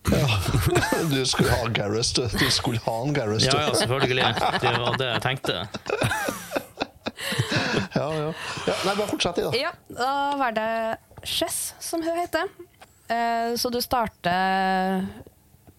Du 0.04 1.22
skulle 1.26 1.48
ha 1.50 1.68
Gareth, 1.72 2.12
du. 2.16 2.24
Du 2.38 2.50
skulle 2.52 2.80
ha 2.84 2.94
en 3.06 3.14
Gareth, 3.16 3.46
Ja, 3.46 3.54
ja, 3.68 3.74
selvfølgelig. 3.74 4.24
Det 4.60 4.72
var 4.80 4.98
det 5.00 5.10
jeg 5.12 5.22
tenkte. 5.24 5.60
Ja, 7.94 8.08
ja. 8.14 8.32
ja. 8.66 8.74
Nei, 8.84 8.92
bare 8.98 9.06
fortsett 9.08 9.38
i, 9.38 9.44
da. 9.46 9.50
Ja, 9.56 9.70
da 9.96 10.08
var 10.38 10.54
det 10.56 10.66
Chess, 11.24 11.72
som 11.80 12.02
hun 12.04 12.18
heter. 12.18 12.50
Eh, 13.08 13.54
så 13.60 13.70
du 13.72 13.78
starter 13.82 15.06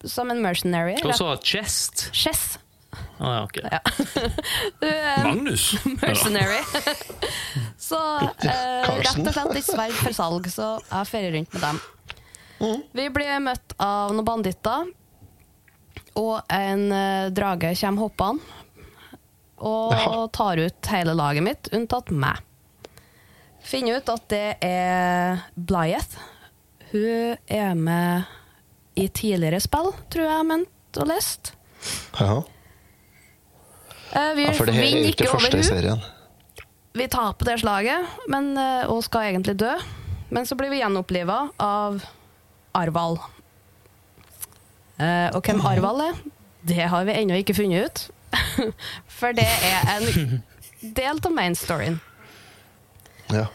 som 0.04 0.30
en 0.32 0.40
mercenary. 0.42 0.96
Og 1.04 1.14
så 1.16 1.28
Chest. 1.44 2.08
Chess. 2.16 2.56
Å 3.16 3.32
ja, 3.32 3.42
ok. 3.46 3.60
Ja. 3.64 3.80
Du 4.80 4.88
um, 4.88 5.22
Magnus. 5.26 5.68
mercenary. 6.02 6.60
så 7.88 8.00
uh, 8.20 8.90
rett 9.00 9.22
og 9.22 9.32
slett 9.32 9.54
litt 9.56 9.68
sverd 9.68 9.96
for 10.00 10.16
salg, 10.16 10.50
så 10.52 10.76
jeg 10.84 11.10
ferier 11.10 11.36
rundt 11.38 11.56
med 11.56 11.66
dem. 11.66 11.82
Vi 12.96 13.08
blir 13.12 13.40
møtt 13.44 13.76
av 13.82 14.14
noen 14.16 14.26
banditter, 14.26 14.92
og 16.16 16.38
en 16.52 16.86
uh, 16.92 17.32
drage 17.36 17.74
kommer 17.80 18.08
hoppende 18.08 18.62
og 19.56 19.92
Jaha. 19.94 20.26
tar 20.36 20.60
ut 20.60 20.88
hele 20.92 21.14
laget 21.16 21.44
mitt, 21.44 21.68
unntatt 21.72 22.10
meg. 22.12 22.42
Finner 23.64 23.98
ut 23.98 24.10
at 24.12 24.26
det 24.30 24.48
er 24.62 25.40
Blyeth. 25.56 26.18
Hun 26.92 27.36
er 27.50 27.72
med 27.74 28.28
i 28.96 29.08
tidligere 29.08 29.60
spill, 29.60 29.90
tror 30.12 30.28
jeg 30.28 30.36
jeg 30.36 30.48
mente 30.50 31.02
og 31.02 31.10
lest. 31.10 31.52
Ja. 32.20 32.42
Eh, 34.16 34.34
Vi 34.36 34.46
ja, 34.46 34.52
for 34.56 34.68
det 34.68 34.76
her 34.76 34.86
er 34.86 34.94
jo 34.96 35.12
ikke 35.12 35.28
første 35.28 35.60
i 35.60 35.66
serien. 35.66 36.02
Vi 36.96 37.06
taper 37.12 37.50
det 37.50 37.58
slaget, 37.60 38.12
men, 38.32 38.54
eh, 38.56 38.88
og 38.88 39.02
skal 39.04 39.28
egentlig 39.32 39.56
dø. 39.60 39.74
Men 40.32 40.48
så 40.48 40.56
blir 40.56 40.72
vi 40.72 40.80
gjenoppliva 40.80 41.50
av 41.60 42.00
Arval. 42.74 43.18
Eh, 44.96 45.28
og 45.36 45.42
hvem 45.44 45.60
Arval 45.68 46.00
er, 46.08 46.22
det 46.66 46.88
har 46.88 47.04
vi 47.04 47.18
ennå 47.20 47.36
ikke 47.42 47.54
funnet 47.58 47.84
ut. 47.84 48.06
For 49.18 49.36
det 49.36 49.46
er 49.46 49.92
en 49.92 50.42
del 50.96 51.20
av 51.20 51.32
main 51.32 51.54
storyen. 51.54 52.00
Ja. 53.32 53.46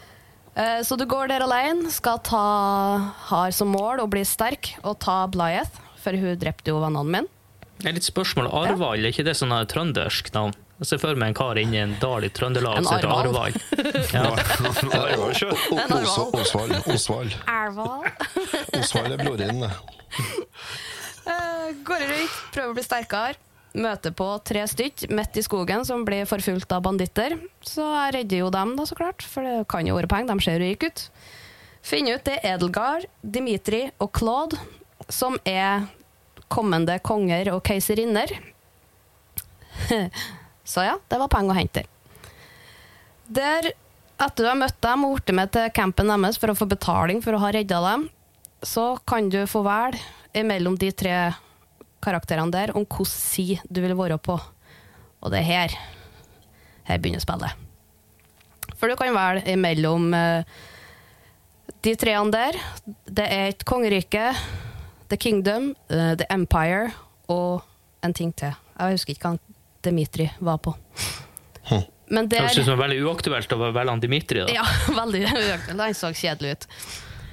Så 0.84 0.98
du 1.00 1.06
går 1.08 1.30
der 1.30 1.40
alene, 1.40 1.88
skal 1.88 2.18
ta, 2.20 2.38
har 3.30 3.54
som 3.56 3.70
mål 3.72 4.02
å 4.02 4.08
bli 4.10 4.20
sterk 4.28 4.74
og 4.82 4.98
ta 5.00 5.22
Blyeth, 5.32 5.78
for 5.96 6.12
hun 6.12 6.36
drepte 6.36 6.68
jo 6.68 6.82
vennene 6.82 7.08
mine. 7.08 7.41
Det 7.82 7.88
er 7.90 7.96
litt 7.96 8.06
spørsmål. 8.06 8.46
Arval, 8.54 9.02
er 9.02 9.10
ikke 9.10 9.24
det 9.26 9.34
sånn 9.34 9.50
trøndersk 9.66 10.28
navn? 10.36 10.52
Jeg 10.82 10.88
ser 10.88 10.98
for 11.02 11.18
meg 11.18 11.28
en 11.32 11.36
kar 11.38 11.58
inni 11.58 11.78
en 11.78 11.92
dal 12.02 12.24
i 12.26 12.30
Trøndelag 12.34 12.78
som 12.82 12.94
heter 12.94 13.10
Arvald. 13.10 13.54
Osvald. 16.38 16.72
Osvald. 16.90 17.30
Osvald 18.80 19.10
er 19.14 19.18
broren 19.22 19.42
din. 19.42 19.60
det. 19.62 19.72
Eh, 21.26 21.68
går 21.86 22.00
rundt, 22.06 22.34
prøver 22.54 22.72
å 22.72 22.76
bli 22.78 22.84
sterkere. 22.86 23.38
Møter 23.78 24.12
på 24.14 24.26
tre 24.44 24.66
stykk 24.68 25.06
midt 25.16 25.38
i 25.40 25.44
skogen 25.46 25.86
som 25.88 26.04
blir 26.06 26.26
forfulgt 26.28 26.72
av 26.74 26.82
banditter. 26.84 27.30
Så 27.64 27.82
jeg 27.86 28.14
redder 28.18 28.38
jo 28.44 28.50
dem, 28.52 28.76
da, 28.78 28.82
så 28.86 28.94
klart, 28.98 29.20
for 29.26 29.40
det 29.46 29.68
kan 29.72 29.86
jo 29.88 29.96
være 29.98 30.10
penger. 30.10 30.34
De 30.34 30.40
ser 30.44 30.60
rike 30.62 30.84
ut. 30.90 31.00
Finner 31.82 32.14
ut 32.18 32.26
det 32.26 32.36
er 32.42 32.54
Edelgard, 32.56 33.04
Dimitri 33.22 33.90
og 33.98 34.12
Claude, 34.18 34.56
som 35.10 35.38
er 35.48 35.86
kommende 36.52 36.98
konger 37.04 37.52
og 37.54 37.62
keiserinner. 37.66 38.32
så 40.72 40.86
ja, 40.86 40.96
det 41.08 41.20
var 41.22 41.32
penger 41.32 41.54
å 41.54 41.58
hente. 41.58 41.84
Der, 43.32 43.70
etter 44.20 44.44
du 44.44 44.50
har 44.50 44.58
møtt 44.60 44.80
dem 44.84 45.06
og 45.06 45.16
blitt 45.16 45.32
med 45.36 45.52
til 45.54 45.70
campen 45.74 46.12
deres 46.12 46.40
for 46.40 46.52
å 46.52 46.58
få 46.58 46.68
betaling 46.68 47.22
for 47.24 47.36
å 47.36 47.42
ha 47.44 47.52
redda 47.54 47.80
dem, 47.86 48.08
så 48.62 48.92
kan 49.08 49.30
du 49.32 49.40
få 49.50 49.64
velge 49.66 50.44
mellom 50.46 50.76
de 50.78 50.92
tre 50.94 51.16
karakterene 52.02 52.52
der 52.52 52.74
om 52.76 52.84
hvilken 52.84 53.08
side 53.08 53.62
du 53.70 53.82
vil 53.82 53.96
være 53.98 54.18
på. 54.22 54.36
Og 55.22 55.32
det 55.32 55.42
er 55.42 55.48
her. 55.48 55.76
Her 56.88 57.00
begynner 57.02 57.22
spillet. 57.22 57.58
For 58.76 58.90
du 58.90 58.98
kan 58.98 59.14
velge 59.14 59.54
mellom 59.60 60.08
eh, 60.18 60.44
de 61.86 61.94
treene 61.98 62.34
der. 62.34 62.58
Det 63.06 63.26
er 63.26 63.52
et 63.52 63.64
kongerike, 63.66 64.32
The 65.12 65.18
Kingdom, 65.20 65.74
uh, 65.92 66.14
The 66.16 66.26
Empire 66.32 66.90
og 67.32 67.62
en 68.02 68.14
ting 68.16 68.32
til. 68.32 68.54
Jeg 68.78 68.96
husker 68.96 69.14
ikke 69.14 69.34
hva 69.34 69.58
Dimitri 69.84 70.30
var 70.40 70.58
på. 70.62 70.72
Men 72.12 72.28
Det 72.28 72.36
der 72.36 72.44
høres 72.44 72.58
ut 72.60 72.68
som 72.68 72.80
veldig 72.80 72.98
uaktuelt 73.06 73.54
å 73.54 73.58
velge 73.72 73.92
han 73.92 74.00
Dimitri. 74.02 74.42
Da. 74.44 74.52
ja, 74.52 74.64
veldig 75.00 75.22
uaktuelt. 75.28 75.80
Han 75.80 75.96
så 75.96 76.12
kjedelig 76.16 76.56
ut. 76.56 76.66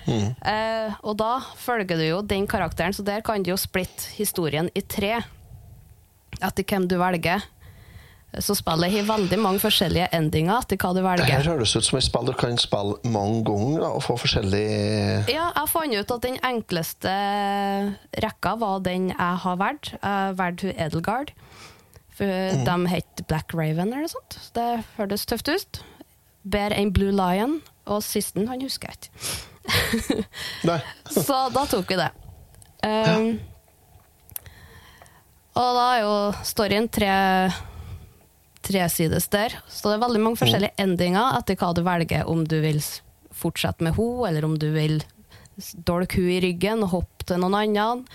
Eh, 0.09 0.93
og 1.03 1.17
da 1.19 1.33
følger 1.59 1.99
du 1.99 2.05
jo 2.05 2.21
den 2.25 2.47
karakteren, 2.49 2.95
så 2.95 3.03
der 3.05 3.23
kan 3.25 3.43
du 3.43 3.51
jo 3.51 3.57
splitte 3.59 4.13
historien 4.15 4.71
i 4.73 4.81
tre. 4.81 5.19
Etter 6.39 6.63
hvem 6.63 6.87
du 6.89 6.95
velger. 7.01 7.43
Så 8.37 8.53
spillet 8.53 8.93
har 8.93 9.07
veldig 9.07 9.39
mange 9.41 9.61
forskjellige 9.63 10.11
endinger 10.13 10.59
etter 10.61 10.77
hva 10.77 10.91
du 10.93 11.01
Det 11.01 11.31
her 11.31 11.47
høres 11.49 11.73
ut 11.73 11.85
som 11.87 11.97
et 11.97 12.05
spill 12.05 12.27
du 12.29 12.35
kan 12.37 12.59
spille 12.61 12.99
mange 13.09 13.41
ganger 13.47 13.87
og 13.87 14.03
få 14.05 14.19
forskjellig 14.21 14.65
Ja, 15.31 15.47
jeg 15.55 15.71
fant 15.71 15.97
ut 15.97 16.13
at 16.13 16.27
den 16.27 16.37
enkleste 16.45 17.13
rekka 18.21 18.53
var 18.61 18.83
den 18.85 19.09
jeg 19.09 19.41
har 19.45 19.57
valgt. 19.57 19.95
Jeg 19.97 20.37
valgte 20.37 20.75
Edelgard. 20.77 21.33
For 22.19 22.29
de 22.67 22.77
het 22.91 23.23
Black 23.31 23.55
Raven 23.55 23.89
eller 23.89 24.05
noe 24.05 24.11
sånt. 24.11 24.37
Det 24.53 24.67
hørtes 24.99 25.25
tøft 25.25 25.49
ut. 25.49 25.81
Bedre 26.45 26.77
enn 26.77 26.93
Blue 26.93 27.15
Lion. 27.15 27.61
Og 27.89 28.03
sisten, 28.05 28.45
han 28.51 28.61
husker 28.61 28.93
jeg 28.93 29.09
ikke. 29.09 30.25
Så 31.25 31.39
da 31.55 31.65
tok 31.69 31.89
vi 31.89 31.97
det. 31.97 32.11
Um, 32.85 33.39
og 35.59 35.73
da 35.75 35.87
er 35.95 36.03
jo 36.05 36.13
storyen 36.47 36.87
tre 36.93 37.09
tresides 38.69 39.29
der. 39.33 39.55
Så 39.67 39.89
det 39.89 39.97
er 39.97 40.03
veldig 40.05 40.23
mange 40.23 40.39
forskjellige 40.39 40.77
endinger 40.81 41.39
etter 41.39 41.57
hva 41.59 41.73
du 41.75 41.83
velger, 41.85 42.27
om 42.29 42.45
du 42.47 42.59
vil 42.63 42.81
fortsette 43.35 43.85
med 43.85 43.97
henne, 43.97 44.27
eller 44.29 44.45
om 44.47 44.57
du 44.59 44.69
vil 44.75 45.01
dolke 45.87 46.21
henne 46.21 46.37
i 46.37 46.43
ryggen 46.47 46.85
og 46.85 46.93
hoppe 46.99 47.27
til 47.27 47.41
noen 47.41 47.57
annen. 47.59 48.05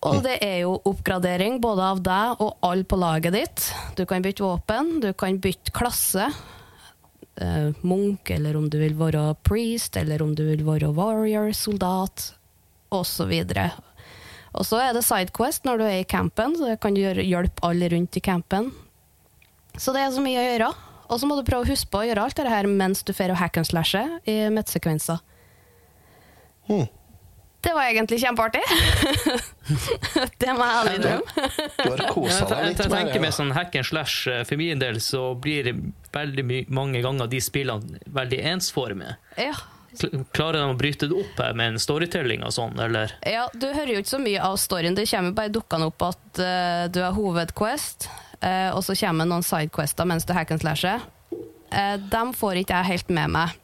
Og 0.00 0.22
det 0.24 0.38
er 0.40 0.62
jo 0.62 0.78
oppgradering 0.88 1.58
både 1.60 1.88
av 1.92 2.00
deg 2.04 2.40
og 2.40 2.54
alle 2.64 2.86
på 2.88 2.96
laget 2.96 3.36
ditt. 3.36 3.66
Du 3.98 4.06
kan 4.08 4.24
bytte 4.24 4.46
våpen, 4.46 4.94
du 5.02 5.10
kan 5.12 5.36
bytte 5.42 5.74
klasse. 5.76 6.30
Eh, 7.36 7.68
Munk, 7.84 8.30
eller 8.32 8.56
om 8.56 8.70
du 8.72 8.78
vil 8.80 8.96
være 8.96 9.34
priest, 9.44 9.98
eller 10.00 10.24
om 10.24 10.32
du 10.36 10.46
vil 10.48 10.64
være 10.64 10.92
warrior, 10.96 11.52
soldat, 11.56 12.30
osv. 12.88 13.34
Og 14.50 14.66
så 14.66 14.80
er 14.82 14.96
det 14.96 15.04
sidequest 15.06 15.68
når 15.68 15.80
du 15.80 15.84
er 15.86 15.98
i 16.00 16.08
campen, 16.08 16.56
så 16.56 16.72
kan 16.80 16.96
du 16.96 17.02
hjelpe 17.04 17.66
alle 17.66 17.92
rundt 17.92 18.16
i 18.16 18.24
campen. 18.24 18.72
Så 19.80 19.96
det 19.96 20.04
er 20.04 20.12
så 20.12 20.22
mye 20.24 20.38
å 20.40 20.46
gjøre. 20.46 20.70
Og 21.10 21.18
så 21.18 21.26
må 21.26 21.36
du 21.38 21.44
prøve 21.46 21.64
å 21.64 21.70
huske 21.70 21.90
på 21.90 22.02
å 22.02 22.06
gjøre 22.06 22.28
alt 22.28 22.38
det 22.38 22.52
her 22.52 22.68
mens 22.70 23.02
du 23.02 23.14
får 23.16 23.34
hack 23.40 23.58
and 23.58 23.66
slashe 23.66 24.02
i 24.28 24.36
midtsekvenser. 24.52 25.22
Hmm. 26.68 26.86
Det 27.60 27.72
var 27.76 27.90
egentlig 27.90 28.20
kjempeartig. 28.22 28.62
det 30.40 30.52
må 30.56 30.64
jeg 30.64 30.76
ærlig 30.76 30.94
innrømme. 30.96 31.48
Du 31.76 31.90
har 31.90 32.04
kosa 32.08 32.46
deg 32.48 32.62
litt 32.70 32.78
med 32.78 32.78
det. 32.78 32.84
jeg 32.84 32.92
tenker 32.94 33.24
med 33.24 33.36
sånn 33.36 33.50
hack 33.52 33.74
and 33.76 33.88
slash, 33.88 34.22
eh, 34.32 34.44
for 34.48 34.60
min 34.60 34.80
del 34.80 35.00
så 35.04 35.34
blir 35.36 35.68
det 35.68 35.74
veldig 36.14 36.46
my 36.46 36.62
mange 36.72 37.02
ganger 37.04 37.28
de 37.28 37.42
spillene 37.44 38.00
veldig 38.08 38.40
ensformige. 38.54 39.18
Ja. 39.36 39.52
Klarer 40.32 40.62
de 40.62 40.70
å 40.70 40.78
bryte 40.78 41.10
det 41.10 41.18
opp 41.18 41.42
her 41.42 41.52
med 41.58 41.74
en 41.74 41.82
storytelling 41.82 42.46
og 42.46 42.54
sånn, 42.54 42.78
eller? 42.80 43.12
ja, 43.26 43.48
du 43.52 43.66
hører 43.66 43.96
jo 43.96 44.02
ikke 44.04 44.14
så 44.14 44.22
mye 44.22 44.40
av 44.46 44.56
storyen. 44.62 44.96
Det 44.96 45.08
kommer 45.10 45.36
bare 45.36 45.52
dukkende 45.52 45.90
opp 45.90 46.04
at 46.06 46.40
uh, 46.40 46.84
du 46.94 47.00
har 47.02 47.16
hovedquest, 47.16 48.06
eh, 48.42 48.70
og 48.74 48.84
så 48.86 48.96
kommer 48.98 49.28
noen 49.28 49.46
sidequester 49.46 50.08
mens 50.08 50.26
du 50.28 50.34
hack 50.36 50.50
and 50.54 50.62
slasher. 50.62 51.02
Uh, 51.70 51.96
dem 52.10 52.32
får 52.34 52.64
ikke 52.64 52.80
jeg 52.80 52.92
helt 52.94 53.12
med 53.14 53.36
meg. 53.36 53.58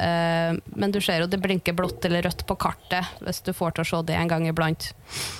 Eh, 0.00 0.54
men 0.64 0.92
du 0.92 1.00
ser 1.04 1.20
jo 1.22 1.28
det 1.30 1.38
blinker 1.42 1.76
blått 1.76 2.04
eller 2.08 2.24
rødt 2.26 2.46
på 2.48 2.56
kartet, 2.60 3.10
hvis 3.22 3.42
du 3.44 3.52
får 3.54 3.76
til 3.76 3.84
å 3.84 3.88
se 3.90 4.00
det 4.08 4.16
en 4.18 4.30
gang 4.30 4.46
iblant. 4.48 4.88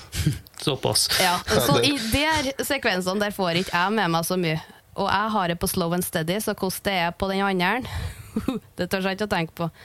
Såpass. 0.65 1.09
Ja, 1.23 1.39
så 1.49 1.81
i 1.83 1.97
de 2.13 2.53
sekvensene 2.63 3.23
der 3.25 3.35
får 3.35 3.63
ikke 3.63 3.75
jeg 3.75 3.97
med 3.97 4.13
meg 4.15 4.29
så 4.29 4.39
mye. 4.39 4.61
Og 4.93 5.09
jeg 5.09 5.33
har 5.35 5.49
det 5.49 5.59
på 5.61 5.71
slow 5.73 5.95
and 5.97 6.05
steady, 6.05 6.37
så 6.45 6.53
hvordan 6.53 6.85
det 6.85 6.97
er 7.07 7.15
på 7.17 7.31
den 7.31 7.41
andre, 7.49 7.81
det 8.79 8.91
tør 8.93 9.09
jeg 9.09 9.19
ikke 9.19 9.31
å 9.31 9.37
tenke 9.37 9.61
på. 9.65 9.71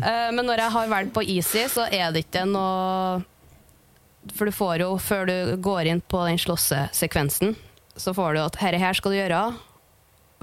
Eh, 0.00 0.28
Men 0.30 0.46
når 0.46 0.60
jeg 0.62 0.72
har 0.72 0.90
valgt 0.90 1.10
på 1.16 1.22
easy, 1.26 1.64
så 1.68 1.82
er 1.90 2.12
det 2.14 2.22
ikke 2.22 2.44
noe 2.46 3.18
For 4.28 4.48
du 4.48 4.52
får 4.52 4.82
jo, 4.84 4.90
før 5.00 5.26
du 5.28 5.36
går 5.64 5.88
inn 5.88 6.02
på 6.04 6.20
den 6.28 6.38
slåssesekvensen, 6.40 7.54
så 7.96 8.12
får 8.16 8.36
du 8.36 8.40
at 8.42 8.58
herre 8.60 8.80
her 8.80 8.96
skal 8.96 9.14
du 9.14 9.18
gjøre. 9.18 9.40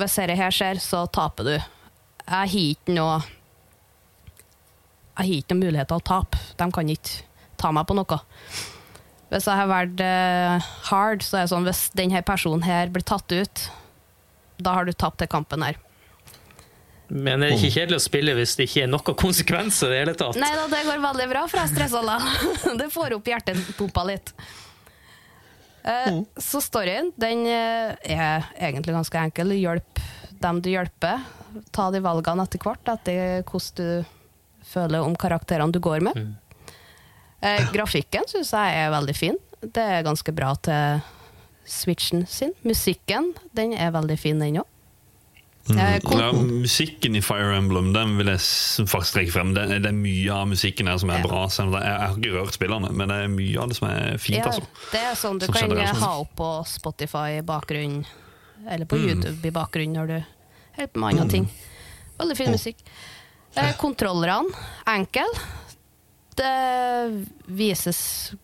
Hvis 0.02 0.18
herre 0.22 0.38
her 0.38 0.54
skjer, 0.54 0.82
så 0.82 1.04
taper 1.14 1.48
du. 1.48 1.54
Jeg 1.58 2.34
har 2.34 2.56
ikke 2.60 2.96
noe 2.98 3.20
Jeg 5.18 5.24
har 5.24 5.30
ikke 5.34 5.56
noen 5.56 5.64
mulighet 5.66 5.90
til 5.90 5.98
å 6.02 6.06
tape. 6.06 6.42
De 6.60 6.68
kan 6.74 6.90
ikke 6.94 7.24
ta 7.58 7.72
meg 7.74 7.88
på 7.90 7.96
noe. 7.98 8.20
Hvis 9.32 9.48
jeg 9.50 9.60
har 9.60 9.70
valgt 9.72 10.04
eh, 10.04 10.68
hard, 10.92 11.24
så 11.26 11.40
er 11.40 11.46
det 11.46 11.52
sånn 11.52 11.66
hvis 11.68 11.88
denne 11.98 12.22
personen 12.26 12.64
her 12.68 12.92
blir 12.94 13.06
tatt 13.08 13.34
ut, 13.34 13.64
da 14.62 14.76
har 14.78 14.86
du 14.86 14.94
tapt 14.94 15.20
den 15.24 15.32
kampen 15.32 15.66
her. 15.66 15.80
Men 17.08 17.44
er 17.44 17.54
det 17.54 17.58
ikke 17.62 17.74
kjedelig 17.80 17.98
å 18.02 18.04
spille 18.04 18.34
hvis 18.36 18.56
det 18.60 18.66
ikke 18.68 18.82
er 18.84 18.90
noen 18.92 19.16
konsekvenser 19.22 19.92
i 19.92 19.96
det 19.96 20.00
hele 20.02 20.16
tatt? 20.20 20.40
Nei 20.42 20.50
da, 20.58 20.66
det 20.72 20.82
går 20.90 21.00
veldig 21.06 21.28
bra, 21.32 21.44
for 21.48 21.62
jeg 21.62 21.72
stressa 21.72 22.02
la. 22.04 22.18
Det 22.82 22.90
får 22.92 23.16
opp 23.16 23.30
hjertepumpa 23.32 24.04
litt. 24.10 24.34
Eh, 25.88 26.20
Så 26.44 26.60
storyen, 26.66 27.14
den 27.16 27.46
eh, 27.48 27.96
er 28.12 28.50
egentlig 28.60 28.98
ganske 28.98 29.22
enkel. 29.24 29.56
Hjelp 29.56 30.04
dem 30.44 30.60
du 30.62 30.70
hjelper. 30.74 31.24
Ta 31.74 31.88
de 31.96 32.04
valgene 32.04 32.44
etter 32.44 32.62
hvert, 32.62 32.92
etter 32.92 33.42
hvordan 33.48 33.80
du 33.80 34.68
føler 34.68 35.00
om 35.08 35.16
karakterene 35.16 35.72
du 35.72 35.80
går 35.80 36.04
med. 36.04 36.20
Eh, 37.40 37.70
grafikken 37.72 38.28
syns 38.28 38.52
jeg 38.52 38.82
er 38.84 38.92
veldig 38.92 39.16
fin. 39.16 39.40
Det 39.64 39.82
er 39.82 40.04
ganske 40.06 40.34
bra 40.36 40.52
til 40.60 41.00
switchen 41.68 42.28
sin. 42.30 42.52
Musikken, 42.68 43.32
den 43.56 43.74
er 43.80 43.96
veldig 43.96 44.20
fin, 44.20 44.44
den 44.44 44.60
òg. 44.62 44.68
Eh, 45.70 46.00
Ja, 46.18 46.32
musikken 46.32 47.16
i 47.16 47.22
Fire 47.22 47.58
Emblem 47.58 47.90
Den 47.94 48.14
vil 48.18 48.28
jeg 48.32 48.40
faktisk 48.88 49.18
trekke 49.18 49.32
frem. 49.34 49.54
Det, 49.54 49.66
det 49.84 49.90
er 49.90 49.98
mye 49.98 50.30
av 50.32 50.48
musikken 50.48 50.88
her 50.88 50.98
som 51.02 51.10
er 51.12 51.20
Ja. 51.20 51.28
bra. 51.28 51.42
Jeg, 51.48 51.74
jeg 51.74 52.00
har 52.00 52.16
ikke 52.16 52.32
rørt 52.38 52.54
spillerne, 52.56 52.92
men 52.96 53.08
det 53.12 53.18
er 53.26 53.28
mye 53.28 53.60
av 53.60 53.68
det 53.70 53.78
som 53.80 53.90
er 53.90 54.18
fint. 54.18 54.38
Ja, 54.40 54.46
altså. 54.46 54.64
det 54.94 55.02
er 55.04 55.16
sånn 55.20 55.40
du 55.40 55.46
som 55.46 55.54
kan 55.58 55.70
generelt, 55.70 55.98
ha 56.00 56.14
opp 56.22 56.36
på 56.40 56.50
Spotify 56.66 57.38
i 57.40 57.42
bakgrunnen, 57.42 58.06
eller 58.70 58.86
på 58.86 58.96
Mm. 58.98 59.08
YouTube 59.10 59.46
i 59.46 59.52
bakgrunnen 59.52 59.94
når 60.00 60.08
du 60.08 60.18
holder 60.78 60.94
på 60.94 61.00
med 61.00 61.10
andre 61.20 61.30
ting. 61.30 61.50
Veldig 62.20 62.38
fin 62.38 62.52
musikk. 62.52 62.78
Eh, 63.58 63.74
kontrollerne, 63.78 64.54
enkel. 64.88 65.28
Det 66.38 67.26
vises 67.50 68.00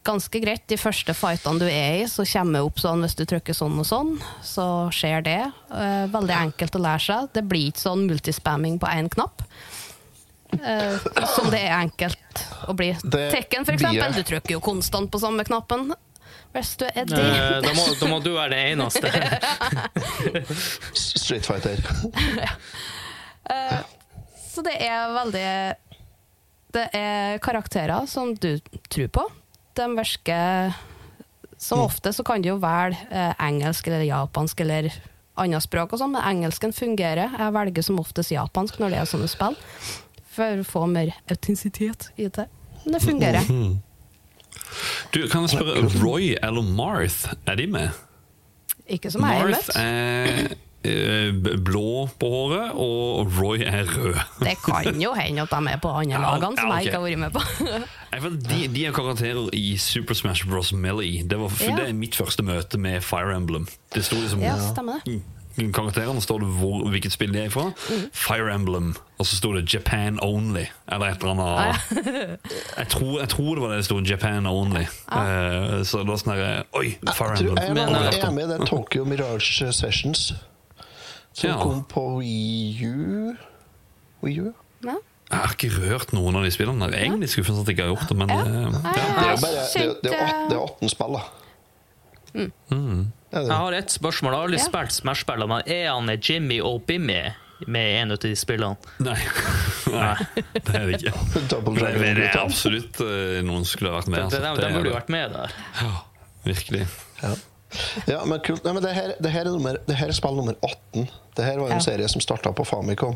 ganske 0.05 0.39
greit. 0.41 0.63
De 0.71 0.77
første 0.81 1.13
fightene 1.13 1.61
du 1.61 1.67
er 1.67 1.99
i, 2.01 2.07
så 2.09 2.25
kommer 2.25 2.57
det 2.57 2.63
opp 2.65 2.81
sånn 2.81 3.05
hvis 3.05 3.17
du 3.19 3.23
trykker 3.29 3.53
sånn 3.57 3.75
og 3.77 3.85
sånn, 3.85 4.15
så 4.45 4.65
skjer 4.93 5.25
det. 5.27 5.41
Eh, 5.69 6.05
veldig 6.13 6.35
enkelt 6.39 6.77
å 6.79 6.81
lære 6.81 7.03
seg. 7.05 7.29
Det 7.37 7.43
blir 7.45 7.69
ikke 7.69 7.83
sånn 7.85 8.07
multispamming 8.09 8.79
på 8.81 8.89
én 8.89 9.11
knapp. 9.13 9.45
Eh, 10.53 10.97
som 11.35 11.49
det 11.53 11.61
er 11.67 11.75
enkelt 11.83 12.43
å 12.69 12.73
bli. 12.77 12.91
Det 13.03 13.27
Tekken, 13.33 13.65
for 13.65 13.77
eksempel. 13.77 14.17
Du 14.17 14.23
trykker 14.25 14.57
jo 14.57 14.63
konstant 14.63 15.11
på 15.13 15.21
samme 15.21 15.45
knappen. 15.45 15.93
Hvis 16.53 16.75
du 16.77 16.85
er 16.85 17.05
det. 17.09 17.17
Eddie. 17.17 17.61
Da 17.65 17.73
må, 17.77 17.85
da 17.97 18.09
må 18.09 18.19
du 18.21 18.31
være 18.35 18.53
det 18.53 18.61
eneste. 18.73 19.09
Street 20.93 21.45
Fighter. 21.45 21.81
Så 24.53 24.61
det 24.61 24.75
er 24.85 25.09
veldig 25.15 25.47
Det 26.73 26.87
er 26.97 27.37
karakterer 27.43 28.07
som 28.09 28.33
du 28.35 28.57
tror 28.89 29.09
på. 29.13 29.23
De 29.77 29.85
virker 29.97 30.73
Som 31.57 31.79
ofte 31.85 32.11
så 32.13 32.25
kan 32.27 32.41
du 32.43 32.49
jo 32.49 32.57
velge 32.59 32.97
eh, 33.13 33.33
engelsk 33.39 33.87
eller 33.87 34.03
japansk 34.03 34.59
eller 34.65 34.89
annet 35.39 35.63
språk, 35.63 35.93
og 35.95 36.01
sånn, 36.01 36.11
men 36.13 36.25
engelsken 36.27 36.73
fungerer. 36.75 37.31
Jeg 37.39 37.53
velger 37.55 37.85
som 37.87 38.01
oftest 38.01 38.33
japansk 38.33 38.81
når 38.81 38.93
det 38.93 38.99
er 38.99 39.07
sånne 39.09 39.29
spill, 39.31 39.55
for 40.33 40.59
å 40.61 40.67
få 40.67 40.83
mer 40.91 41.13
autentisitet 41.31 42.09
i 42.19 42.27
det. 42.27 42.49
Men 42.83 42.97
det 42.97 43.01
fungerer. 43.05 43.47
Du, 45.13 45.21
Kan 45.31 45.47
jeg 45.47 45.53
spørre, 45.55 45.87
Roy 46.01 46.33
eller 46.35 46.67
Marth, 46.75 47.31
er 47.47 47.57
de 47.57 47.69
med? 47.71 48.03
Ikke 48.91 49.09
som 49.13 49.23
jeg 49.23 49.39
har 49.39 49.47
Marth 49.47 49.71
møtt. 49.71 49.79
er 49.79 50.57
blå 51.63 52.09
på 52.19 52.29
håret, 52.29 52.71
og 52.75 53.31
Roy 53.39 53.63
er 53.63 53.83
rød. 53.87 54.17
Det 54.43 54.55
kan 54.65 55.01
jo 55.01 55.13
hende 55.17 55.41
at 55.45 55.49
de 55.53 55.71
er 55.73 55.79
på 55.83 55.91
andre 55.95 56.19
lagene 56.21 56.57
som 56.59 56.69
ja, 56.69 56.79
jeg 56.79 56.89
ikke 56.89 56.99
har 56.99 57.05
vært 57.07 57.21
med 57.23 57.31
på. 57.37 57.43
Nei, 58.13 58.33
De, 58.49 58.59
de 58.75 58.85
er 58.89 58.95
karakterer 58.95 59.47
i 59.57 59.77
Super 59.81 60.13
Smash 60.17 60.47
Bros. 60.49 60.73
Melee. 60.73 61.23
Det, 61.23 61.39
var, 61.39 61.51
Ja. 61.63 61.75
det 61.77 61.89
er 61.89 61.93
mitt 61.97 62.15
første 62.15 62.43
møte 62.43 62.77
med 62.81 63.01
Fire 63.03 63.35
Emblem. 63.35 63.67
Det 63.95 64.03
sto 64.05 64.19
liksom 64.19 64.43
Ja, 64.43 64.57
stemmer 64.73 64.99
det. 65.05 65.21
Mm, 65.53 65.69
Karakterene 65.73 66.21
står 66.21 66.39
det 66.41 66.47
hvor, 66.57 66.79
hvilket 66.89 67.13
spill 67.13 67.29
de 67.33 67.43
er 67.45 67.49
fra. 67.53 67.67
Mm. 67.69 68.05
Fire 68.17 68.53
Emblem. 68.55 68.87
Og 69.21 69.27
så 69.29 69.35
sto 69.37 69.51
det 69.53 69.67
Japan 69.73 70.17
Only. 70.21 70.63
Eller 70.91 71.13
et 71.13 71.21
eller 71.21 71.35
annet. 71.37 71.91
jeg, 72.79 72.87
tror, 72.89 73.19
jeg 73.21 73.29
tror 73.29 73.51
det 73.55 73.61
var 73.61 73.69
det 73.75 73.77
det 73.77 73.85
sto. 73.85 73.99
Japan 74.01 74.47
Only. 74.49 74.81
Eh, 75.13 75.83
så 75.85 76.01
det 76.01 76.09
var 76.09 76.17
sånn 76.23 76.33
herre 76.33 76.63
Oi, 76.73 76.95
Fire 77.13 77.37
Jeg 77.37 77.45
tror 77.45 77.61
Emblem. 77.61 77.77
jeg 77.77 77.85
jeg, 77.85 77.93
var 77.93 78.09
eh, 78.09 78.17
jeg 78.17 78.25
er 78.25 78.33
med 78.39 78.43
i 78.49 78.51
den 78.57 78.65
Tokyo 78.67 79.05
Mirage 79.05 79.69
Sessions 79.77 80.33
som 81.33 81.49
Ja. 81.49 81.57
kom 81.61 81.83
på 81.89 82.03
Wii 82.19 82.85
U. 82.85 83.35
Wii 84.23 84.39
U? 84.39 84.53
Ja. 84.85 84.95
Jeg 85.33 85.39
har 85.39 85.53
ikke 85.55 85.69
rørt 85.81 86.11
noen 86.13 86.35
av 86.37 86.43
de 86.45 86.51
spillene. 86.53 86.91
Jeg 86.91 86.99
er 86.99 87.05
egentlig 87.09 87.29
skuffende 87.33 87.61
at 87.63 87.67
jeg 87.71 87.77
ikke 87.77 87.87
har 87.87 87.95
gjort 87.95 88.09
det, 88.11 88.17
men 88.17 88.29
eh. 88.29 88.37
Det 88.37 88.53
er 88.53 88.63
jo 88.63 89.29
jeg 89.29 89.39
bare 89.41 89.53
det, 89.53 89.81
er- 89.81 89.95
det, 90.03 90.11
er, 90.13 90.25
åt- 90.25 90.49
det 90.49 90.57
er 90.57 90.63
18 90.63 90.89
spill, 90.93 91.13
da. 91.17 91.23
Mm. 92.33 92.51
Mm. 92.71 93.11
Jeg 93.33 93.47
har 93.49 93.73
ett 93.73 93.89
spørsmål. 93.93 94.31
Jeg 94.31 94.37
har 94.37 94.45
aldri 94.47 94.59
Ja. 94.59 94.65
spilt 94.67 94.91
Smash-spillene, 94.93 95.47
men 95.47 95.61
er 95.65 95.87
han 95.89 96.19
Jimmy 96.21 96.59
og 96.61 96.85
Bimmy 96.85 97.33
med 97.67 97.87
i 97.89 97.97
en 98.01 98.11
av 98.11 98.19
de 98.19 98.35
spillene? 98.35 98.77
Nei. 98.99 99.17
Nei, 99.93 100.17
det 100.53 100.75
er 100.75 100.85
det 100.85 101.01
ikke. 101.01 101.13
Det 101.33 102.17
er, 102.17 102.37
absolutt 102.41 102.99
eh, 103.01 103.41
noen 103.45 103.65
skulle 103.65 103.89
ha 103.91 103.99
vært 104.01 104.07
med. 104.09 104.19
De, 104.19 104.23
altså. 104.25 104.41
de, 104.41 104.61
Det 104.61 104.67
de 104.69 104.73
burde 104.77 104.89
jo 104.91 104.95
vært 104.99 105.09
med 105.09 105.31
der. 105.33 105.51
Ja, 105.81 105.91
virkelig. 106.45 106.85
Ja. 107.23 107.33
Ja, 108.07 108.23
men 108.25 108.39
kult. 108.45 108.63
Nei, 108.65 108.73
men 108.73 108.83
det 108.83 108.93
her, 108.95 109.13
det 109.19 109.31
her, 109.31 109.45
er, 109.47 109.51
nummer, 109.55 109.77
det 109.87 109.95
her 109.99 110.07
er 110.11 110.17
spill 110.17 110.35
nummer 110.37 110.55
18. 110.63 111.07
Det 111.37 111.45
her 111.45 111.57
var 111.59 111.67
jo 111.69 111.73
en 111.73 111.79
Ja. 111.81 111.85
serie 111.85 112.07
som 112.09 112.21
starta 112.21 112.51
på 112.53 112.65
Famicom. 112.65 113.15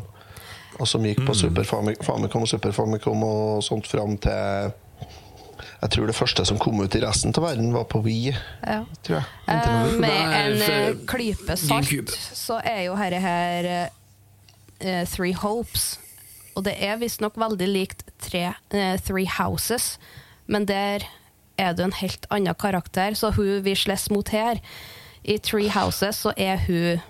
Og 0.78 0.86
som 0.88 1.02
gikk 1.02 1.24
på 1.26 1.34
Super 1.34 1.62
Fami- 1.66 1.96
Famicom 2.04 2.42
og 2.44 2.48
Super 2.48 2.70
Famicom 2.72 3.22
og 3.24 3.62
sånt 3.66 3.86
fram 3.86 4.16
til 4.18 4.72
Jeg 5.82 5.90
tror 5.90 6.06
det 6.06 6.14
første 6.14 6.44
som 6.46 6.58
kom 6.58 6.80
ut 6.82 6.94
i 6.94 7.00
resten 7.00 7.30
av 7.36 7.42
verden, 7.44 7.72
var 7.74 7.84
på 7.84 8.00
Wii. 8.02 8.32
Ja. 8.66 8.80
Tror 9.06 9.16
jeg. 9.20 9.24
Eh, 9.48 9.92
med 9.92 10.00
Nei, 10.00 10.40
en 10.40 10.58
for- 10.58 10.72
eh, 10.72 10.94
klype 11.06 11.56
salt, 11.56 12.10
så 12.34 12.60
er 12.64 12.82
jo 12.88 12.96
dette 12.96 13.20
her 13.20 13.90
uh, 14.84 15.04
Three 15.06 15.32
Hopes. 15.34 15.98
Og 16.56 16.64
det 16.64 16.74
er 16.82 16.96
visstnok 16.98 17.34
veldig 17.38 17.68
likt 17.70 18.02
tre, 18.18 18.48
uh, 18.74 18.96
Three 19.06 19.26
Houses, 19.26 19.98
men 20.48 20.64
der 20.66 21.06
er 21.58 21.74
det 21.74 21.84
en 21.88 21.92
helt 22.00 22.26
annen 22.30 22.54
karakter. 22.54 23.16
Så 23.18 23.32
hun 23.36 23.62
vi 23.66 23.74
slåss 23.74 24.08
mot 24.14 24.28
her, 24.34 24.60
i 25.28 25.36
Three 25.42 25.68
Houses, 25.68 26.22
så 26.24 26.32
er 26.38 26.56
hun 26.66 27.00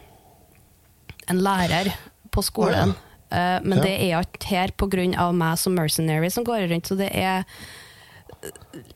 en 1.28 1.42
lærer 1.44 1.92
på 2.34 2.42
skolen. 2.42 2.94
Eh, 3.30 3.58
men 3.62 3.78
Ja. 3.78 3.84
det 3.84 3.92
er 4.00 4.22
ikke 4.24 4.46
her 4.48 4.68
pga. 4.72 5.32
meg 5.32 5.58
som 5.58 5.74
mercenary 5.76 6.30
som 6.30 6.44
går 6.44 6.68
rundt, 6.70 6.86
så 6.88 6.96
det 6.96 7.10
er 7.14 7.44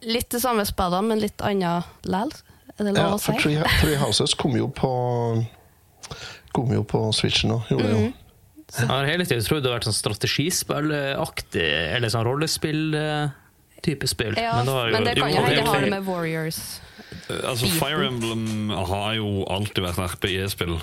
litt 0.02 0.30
det 0.30 0.40
samme 0.42 0.64
spillene, 0.64 1.02
men 1.08 1.20
litt 1.20 1.38
annet 1.44 1.84
lell. 2.04 2.30
Er 2.78 2.84
det 2.84 2.94
lov 2.94 2.96
Ja, 2.96 3.14
å 3.14 3.18
si? 3.20 3.32
for 3.32 3.40
Three, 3.40 3.62
Three 3.80 3.96
Houses 3.96 4.34
kom 4.34 4.56
jo 4.56 4.68
på 4.68 5.46
Kom 6.52 6.68
jo 6.72 6.82
på 6.84 7.12
Switchen 7.14 7.48
nå. 7.50 7.62
Gjorde 7.70 7.82
det 7.88 7.92
jo. 7.92 7.98
Mm. 8.08 8.12
Jeg 8.78 8.88
har 8.88 9.06
hele 9.06 9.24
tiden 9.24 9.44
trodd 9.44 9.62
det 9.62 9.70
har 9.70 9.78
vært 9.78 9.86
sånn 9.88 9.96
strategispillaktig, 9.96 11.94
eller 11.96 12.08
sånn 12.12 13.32
rollespill-type 13.82 14.06
spill. 14.06 14.34
Ja, 14.36 14.64
men, 14.64 14.66
jo, 14.66 14.92
men, 14.92 15.04
det 15.04 15.16
kan 15.16 15.30
jo, 15.30 15.36
hende 15.36 15.56
det 15.56 15.68
har 15.68 15.80
det 15.80 15.90
med 15.90 16.02
Warriors. 16.06 16.80
Altså, 17.28 17.66
Fire 17.66 18.06
Emblem 18.06 18.70
har 18.70 19.14
jo 19.14 19.44
alltid 19.50 19.82
vært 19.84 19.98
RPG-spill, 19.98 20.74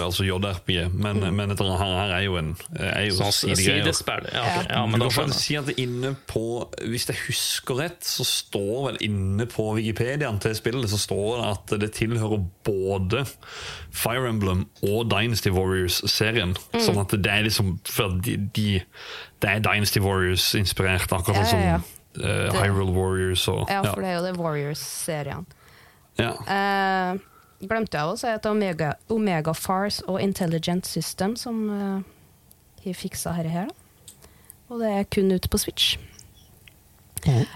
altså 0.00 0.24
JRPG, 0.24 0.92
men, 0.92 1.20
men 1.34 1.50
dette 1.50 1.64
her, 1.64 2.12
er 2.12 2.22
jo 2.26 2.36
en 2.38 2.52
er 2.76 3.08
jo 3.08 3.16
Sånn 3.18 3.32
sidespill. 3.32 4.28
Ja, 4.32 4.44
okay. 4.44 4.66
ja, 4.68 4.82
du 4.84 4.92
men 4.92 5.02
da 5.02 5.08
kan 5.08 5.16
faktisk 5.16 5.46
si 5.46 5.56
at 5.58 5.68
det 5.68 5.76
inne 5.82 6.12
på 6.30 6.44
Hvis 6.86 7.08
jeg 7.08 7.18
husker 7.26 7.80
rett, 7.82 8.04
så 8.04 8.24
står 8.28 8.86
vel 8.86 9.00
inne 9.08 9.46
på 9.50 9.66
Wikipediaen 9.76 10.40
til 10.42 10.54
spillet 10.56 10.92
Så 10.92 11.00
står 11.00 11.40
det 11.40 11.48
at 11.50 11.74
det 11.82 11.90
tilhører 11.98 12.44
både 12.64 13.24
Fire 13.90 14.28
Emblem 14.30 14.66
og 14.86 15.10
Dynasty 15.10 15.52
Warriors-serien. 15.52 16.54
Mm. 16.72 16.84
Sånn 16.84 17.00
at 17.02 17.12
det 17.16 17.32
er 17.32 17.48
liksom 17.48 17.74
For 17.88 18.20
de, 18.24 18.38
de, 18.56 18.68
det 19.42 19.56
er 19.56 19.64
Dynasty 19.64 20.04
Warriors-inspirert, 20.04 21.10
akkurat 21.10 21.42
Ja, 21.42 21.50
sånn 21.50 21.66
ja, 21.66 21.74
ja. 21.80 22.01
Eh, 22.20 22.54
Hyrule 22.56 22.92
Warriors 22.92 23.44
og 23.48 23.68
Ja, 23.70 23.82
for 23.86 24.02
det 24.02 24.10
er 24.10 24.16
jo 24.18 24.24
det 24.26 24.38
Warriors-serien. 24.40 25.46
ja. 26.18 26.32
Uh, 26.46 27.20
glemte 27.62 27.94
jeg 27.94 28.10
å 28.10 28.16
si 28.18 28.26
at 28.26 28.46
Omega, 28.50 28.96
Omega 29.08 29.52
Fars 29.54 30.00
og 30.10 30.20
Intelligent 30.20 30.86
System 30.86 31.36
som 31.38 31.62
uh, 31.70 32.00
har 32.82 32.98
fiksa 32.98 33.36
dette 33.38 33.52
her, 33.54 33.70
da. 33.70 34.24
Og 34.72 34.80
det 34.80 34.90
er 34.90 35.04
kun 35.04 35.30
ute 35.30 35.48
på 35.52 35.60
Switch. 35.60 35.96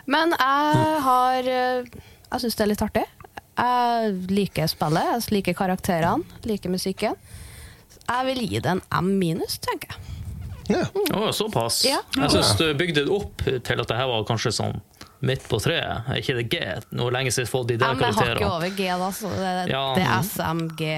Men 0.07 0.31
jeg 0.37 0.99
har 1.03 1.47
Jeg 1.49 2.41
syns 2.43 2.55
det 2.55 2.63
er 2.63 2.69
litt 2.71 2.83
artig. 2.85 3.03
Jeg 3.57 4.13
liker 4.31 4.69
spillet, 4.69 5.09
jeg 5.15 5.33
liker 5.33 5.57
karakterene, 5.57 6.39
liker 6.45 6.71
musikken. 6.71 7.17
Jeg 8.07 8.27
vil 8.29 8.45
gi 8.45 8.61
det 8.63 8.77
en 8.77 8.83
M 9.01 9.09
minus, 9.19 9.57
tenker 9.65 9.95
jeg. 9.95 10.06
Ja. 10.73 10.83
Oh, 11.15 11.31
såpass. 11.31 11.85
Ja. 11.87 12.01
Jeg 12.17 12.31
syns 12.35 12.55
du 12.59 12.65
bygde 12.75 13.05
det 13.07 13.13
opp 13.13 13.45
til 13.47 13.81
at 13.83 13.89
det 13.91 13.97
her 13.99 14.09
var 14.11 14.25
kanskje 14.29 14.53
sånn 14.57 14.81
midt 15.27 15.45
på 15.49 15.61
treet. 15.63 16.09
Er 16.11 16.19
ikke 16.21 16.35
det 16.41 16.47
G? 16.53 16.59
Nå 16.99 17.07
lenge 17.15 17.33
siden 17.35 17.49
fått 17.51 17.71
de 17.71 17.79
der 17.81 17.95
M 17.95 18.03
jeg 18.03 18.17
har 18.19 18.33
ikke 18.35 18.51
over 18.51 18.75
G, 18.77 18.89
da, 19.01 19.11
så 19.15 19.31
det, 19.37 19.55
Ja. 19.73 19.85
det 19.97 20.05
er 20.05 20.27
SMG. 20.27 20.91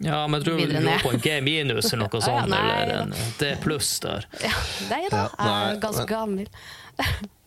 Ja, 0.00 0.22
men 0.26 0.40
jeg 0.40 0.46
tror 0.46 0.62
du 0.64 0.78
lå 0.86 0.94
på 1.02 1.10
en 1.12 1.20
G 1.20 1.34
minus 1.44 1.90
eller 1.92 2.06
noe 2.06 2.20
Ja, 2.20 2.24
sånt, 2.24 2.48
nei, 2.48 2.62
eller 2.82 3.02
en 3.02 3.14
D 3.40 3.50
pluss 3.60 3.90
der. 4.00 4.24
Ja, 4.40 4.54
nei 4.88 5.02
da, 5.12 5.26
jeg 5.36 5.74
er 5.74 5.82
ganske 5.82 6.06
gammel. 6.08 6.48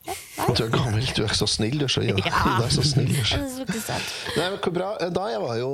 Du 0.03 0.63
er 0.65 0.71
gammel, 0.73 1.05
du 1.15 1.21
er 1.23 1.31
så 1.37 1.45
snill, 1.47 1.77
du. 1.79 1.85
Så, 1.87 2.01
ja. 2.03 2.15
Ja. 2.19 2.31
Du 2.57 2.65
er 2.65 2.71
så 2.73 2.83
snill, 2.83 3.13
du. 3.13 3.19
er. 3.23 4.07
Nei, 4.35 4.47
men 4.49 4.57
hvor 4.59 4.73
bra, 4.75 4.89
da, 5.15 5.27
jeg 5.31 5.41
var 5.43 5.59
jo, 5.61 5.69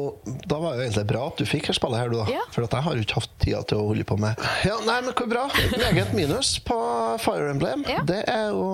da 0.45 0.59
var 0.61 0.77
jo 0.77 0.83
egentlig 0.85 1.05
bra 1.09 1.23
at 1.31 1.41
du 1.41 1.47
fikk 1.49 1.71
her 1.71 1.77
spillet 1.77 2.03
her, 2.03 2.11
du, 2.13 2.19
da. 2.21 2.27
Ja. 2.35 2.43
For 2.53 2.67
at 2.67 2.75
jeg 2.77 2.85
har 2.85 2.99
jo 2.99 3.05
ikke 3.07 3.17
hatt 3.23 3.33
tida 3.41 3.63
til 3.71 3.81
å 3.81 3.87
holde 3.89 4.05
på 4.05 4.19
med 4.21 4.43
Ja, 4.67 4.77
nei, 4.85 4.99
men 5.07 5.15
hvor 5.17 5.31
bra. 5.31 5.47
Meget 5.81 6.13
minus 6.17 6.53
på 6.67 6.77
Fire 7.23 7.49
Emblem. 7.55 7.87
Ja. 7.89 8.05
Det 8.05 8.21
er 8.29 8.53
jo 8.53 8.69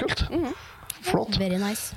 kult. 0.00 0.26
Flott. 1.06 1.38
Very 1.38 1.62
nice. 1.62 1.94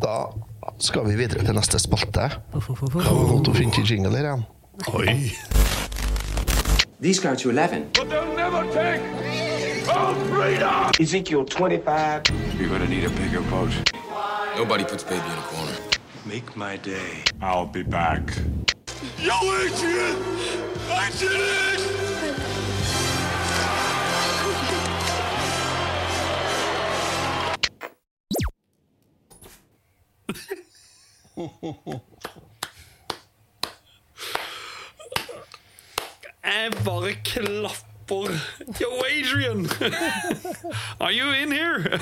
Da 0.00 0.30
skal 0.78 1.08
vi 1.10 1.18
videre 1.18 1.42
til 1.44 1.56
neste 1.58 1.82
spalte. 1.82 2.30
Da 2.54 2.62
var 2.62 2.94
det 2.94 3.28
godt 3.34 3.54
finne 3.58 3.74
til 3.74 3.90
jingle 3.96 4.14
her 4.14 4.30
igjen. 4.30 4.46
Oi! 4.94 5.18
These 7.00 7.20
go 7.20 7.34
to 7.34 7.50
11. 7.50 7.90
But 7.94 8.08
they'll 8.08 8.36
never 8.36 8.62
take 8.72 9.49
our 9.88 10.14
freedom! 10.26 10.90
Ezekiel 11.00 11.44
25. 11.44 12.22
You're 12.58 12.68
gonna 12.68 12.88
need 12.88 13.04
a 13.04 13.10
bigger 13.10 13.40
boat. 13.42 13.72
Nobody 14.56 14.84
puts 14.84 15.04
baby 15.04 15.24
in 15.24 15.38
a 15.38 15.42
corner. 15.42 15.76
Make 16.26 16.56
my 16.56 16.76
day. 16.76 17.24
I'll 17.40 17.66
be 17.66 17.82
back. 17.82 18.34
Yo, 19.18 19.32
Adrian! 19.32 20.16
I 20.90 21.10
did 21.18 21.30
it! 21.32 21.60
Jeg 36.44 36.72
bare 36.84 37.16
klapper. 38.10 38.40
Yo, 38.80 38.88
Adrian! 39.04 39.68
Are 40.98 41.12
you 41.12 41.32
in 41.34 41.52
here? 41.52 42.00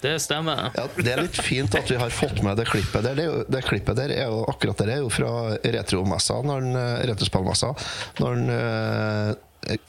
Det 0.00 0.20
stemmer. 0.20 0.70
Ja, 0.74 0.86
det 0.96 1.12
er 1.12 1.22
litt 1.22 1.38
fint 1.42 1.74
at 1.74 1.90
vi 1.90 1.98
har 1.98 2.10
fått 2.10 2.42
med 2.42 2.58
det 2.58 2.66
klippet 2.70 3.04
der. 3.04 3.14
Det, 3.14 3.24
er 3.24 3.30
jo, 3.30 3.44
det 3.48 3.62
klippet 3.66 3.98
der 3.98 4.14
er 4.14 4.30
jo 4.30 4.44
akkurat 4.50 4.84
det 4.84 4.96
er 4.96 5.02
jo 5.02 5.10
fra 5.12 5.32
retromessa, 5.76 6.40
når 6.44 6.66
den, 6.66 6.78
eh, 6.80 7.06
retrospillmessa. 7.10 7.72
Når 8.20 8.38
den, 8.38 8.54
eh, 8.54 9.34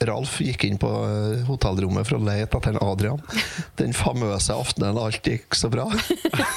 Ralf 0.08 0.38
gikk 0.40 0.64
inn 0.68 0.78
på 0.80 0.88
eh, 0.88 1.44
hotellrommet 1.48 2.06
for 2.08 2.18
å 2.18 2.24
lete 2.26 2.58
etter 2.60 2.78
Adrian. 2.84 3.20
Den 3.78 3.92
famøse 3.96 4.54
aftenen 4.56 4.98
alt 5.00 5.26
gikk 5.26 5.54
så 5.58 5.70
bra. 5.72 5.88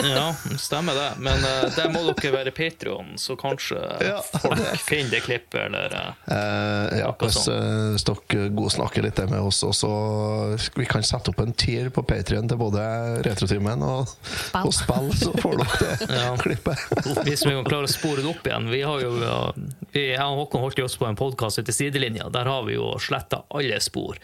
Ja, 0.09 0.32
stemmer 0.59 0.95
det. 0.95 1.07
Men 1.24 1.41
uh, 1.43 1.65
der 1.76 1.89
må 1.91 2.01
dere 2.07 2.32
være 2.34 2.51
Patrion, 2.55 3.13
så 3.20 3.36
kanskje 3.39 3.78
Ja. 4.05 4.20
folk 4.41 4.59
finner 4.82 5.17
det 5.17 5.22
klippet, 5.26 5.59
eller 5.67 5.93
uh, 5.93 6.07
Eh, 6.30 6.99
ja, 7.01 7.09
hvis, 7.20 7.36
sånn. 7.43 7.55
eh, 7.55 7.91
hvis 7.95 8.05
dere 8.07 8.47
godsnakker 8.55 9.03
litt 9.05 9.20
med 9.30 9.39
oss, 9.43 9.59
og 9.67 9.74
så 9.76 9.89
vi 10.78 10.86
kan 10.89 11.03
sette 11.05 11.32
opp 11.34 11.39
en 11.43 11.53
tier 11.57 11.89
på 11.93 12.03
Patrion 12.07 12.47
til 12.49 12.59
både 12.59 12.82
Retrotimen 13.26 13.84
og, 13.86 14.11
og 14.61 14.72
spill, 14.76 15.09
så 15.20 15.34
får 15.41 15.59
dere 15.61 15.80
det 15.82 16.09
Ja. 16.20 16.32
klippet. 16.39 16.86
Hvis 17.28 17.43
vi 17.45 17.53
kan 17.55 17.67
klare 17.67 17.89
å 17.89 17.91
spore 17.91 18.24
det 18.24 18.32
opp 18.32 18.47
igjen. 18.47 18.70
Vi 18.72 18.82
har 18.86 19.03
jo, 19.03 19.11
uh, 19.20 19.86
vi, 19.93 20.05
jeg 20.13 20.24
og 20.26 20.43
Håkon 20.43 20.63
holdt 20.65 20.82
jo 20.82 20.88
oss 20.89 20.97
på 20.99 21.07
en 21.09 21.17
podkast 21.20 21.61
etter 21.61 21.76
i 21.76 21.80
sidelinja. 21.80 22.30
Der 22.34 22.49
har 22.49 22.65
vi 22.67 22.78
jo 22.80 22.91
sletta 23.10 23.43
alle 23.57 23.80
spor. 23.84 24.20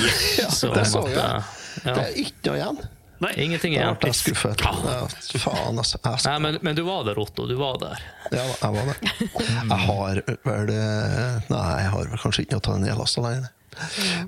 Så 0.58 0.70
det 0.74 0.86
så 0.88 1.04
jeg. 1.10 1.18
Ja. 1.18 1.42
Det 1.82 1.98
er 2.06 2.16
ikke 2.24 2.48
noe 2.48 2.60
igjen. 2.62 2.80
Nei, 3.18 3.32
Ingenting 3.42 3.74
igjen. 3.74 3.88
Jeg 3.88 3.98
ble 3.98 4.12
skuffet. 4.14 4.60
Ja, 4.62 4.98
faen, 5.42 5.78
altså. 5.80 5.98
Jeg, 6.04 6.22
Nei, 6.28 6.36
men, 6.44 6.58
men 6.62 6.76
du 6.78 6.84
var 6.86 7.02
der, 7.08 7.18
Otto. 7.18 7.48
Du 7.50 7.56
var 7.58 7.80
der. 7.82 8.02
ja, 8.30 8.44
jeg 8.46 8.74
var 8.76 8.90
der. 8.92 9.14
Jeg 9.42 9.78
har 9.88 10.20
vel 10.46 10.70
eh, 10.74 11.48
Nei, 11.50 11.64
jeg 11.82 11.92
har 11.96 12.12
vel 12.12 12.22
kanskje 12.22 12.44
ikke 12.44 12.54
noe 12.54 12.62
å 12.62 12.66
ta 12.68 12.76
en 12.78 12.86
nedlast 12.86 13.18
alene. 13.18 13.50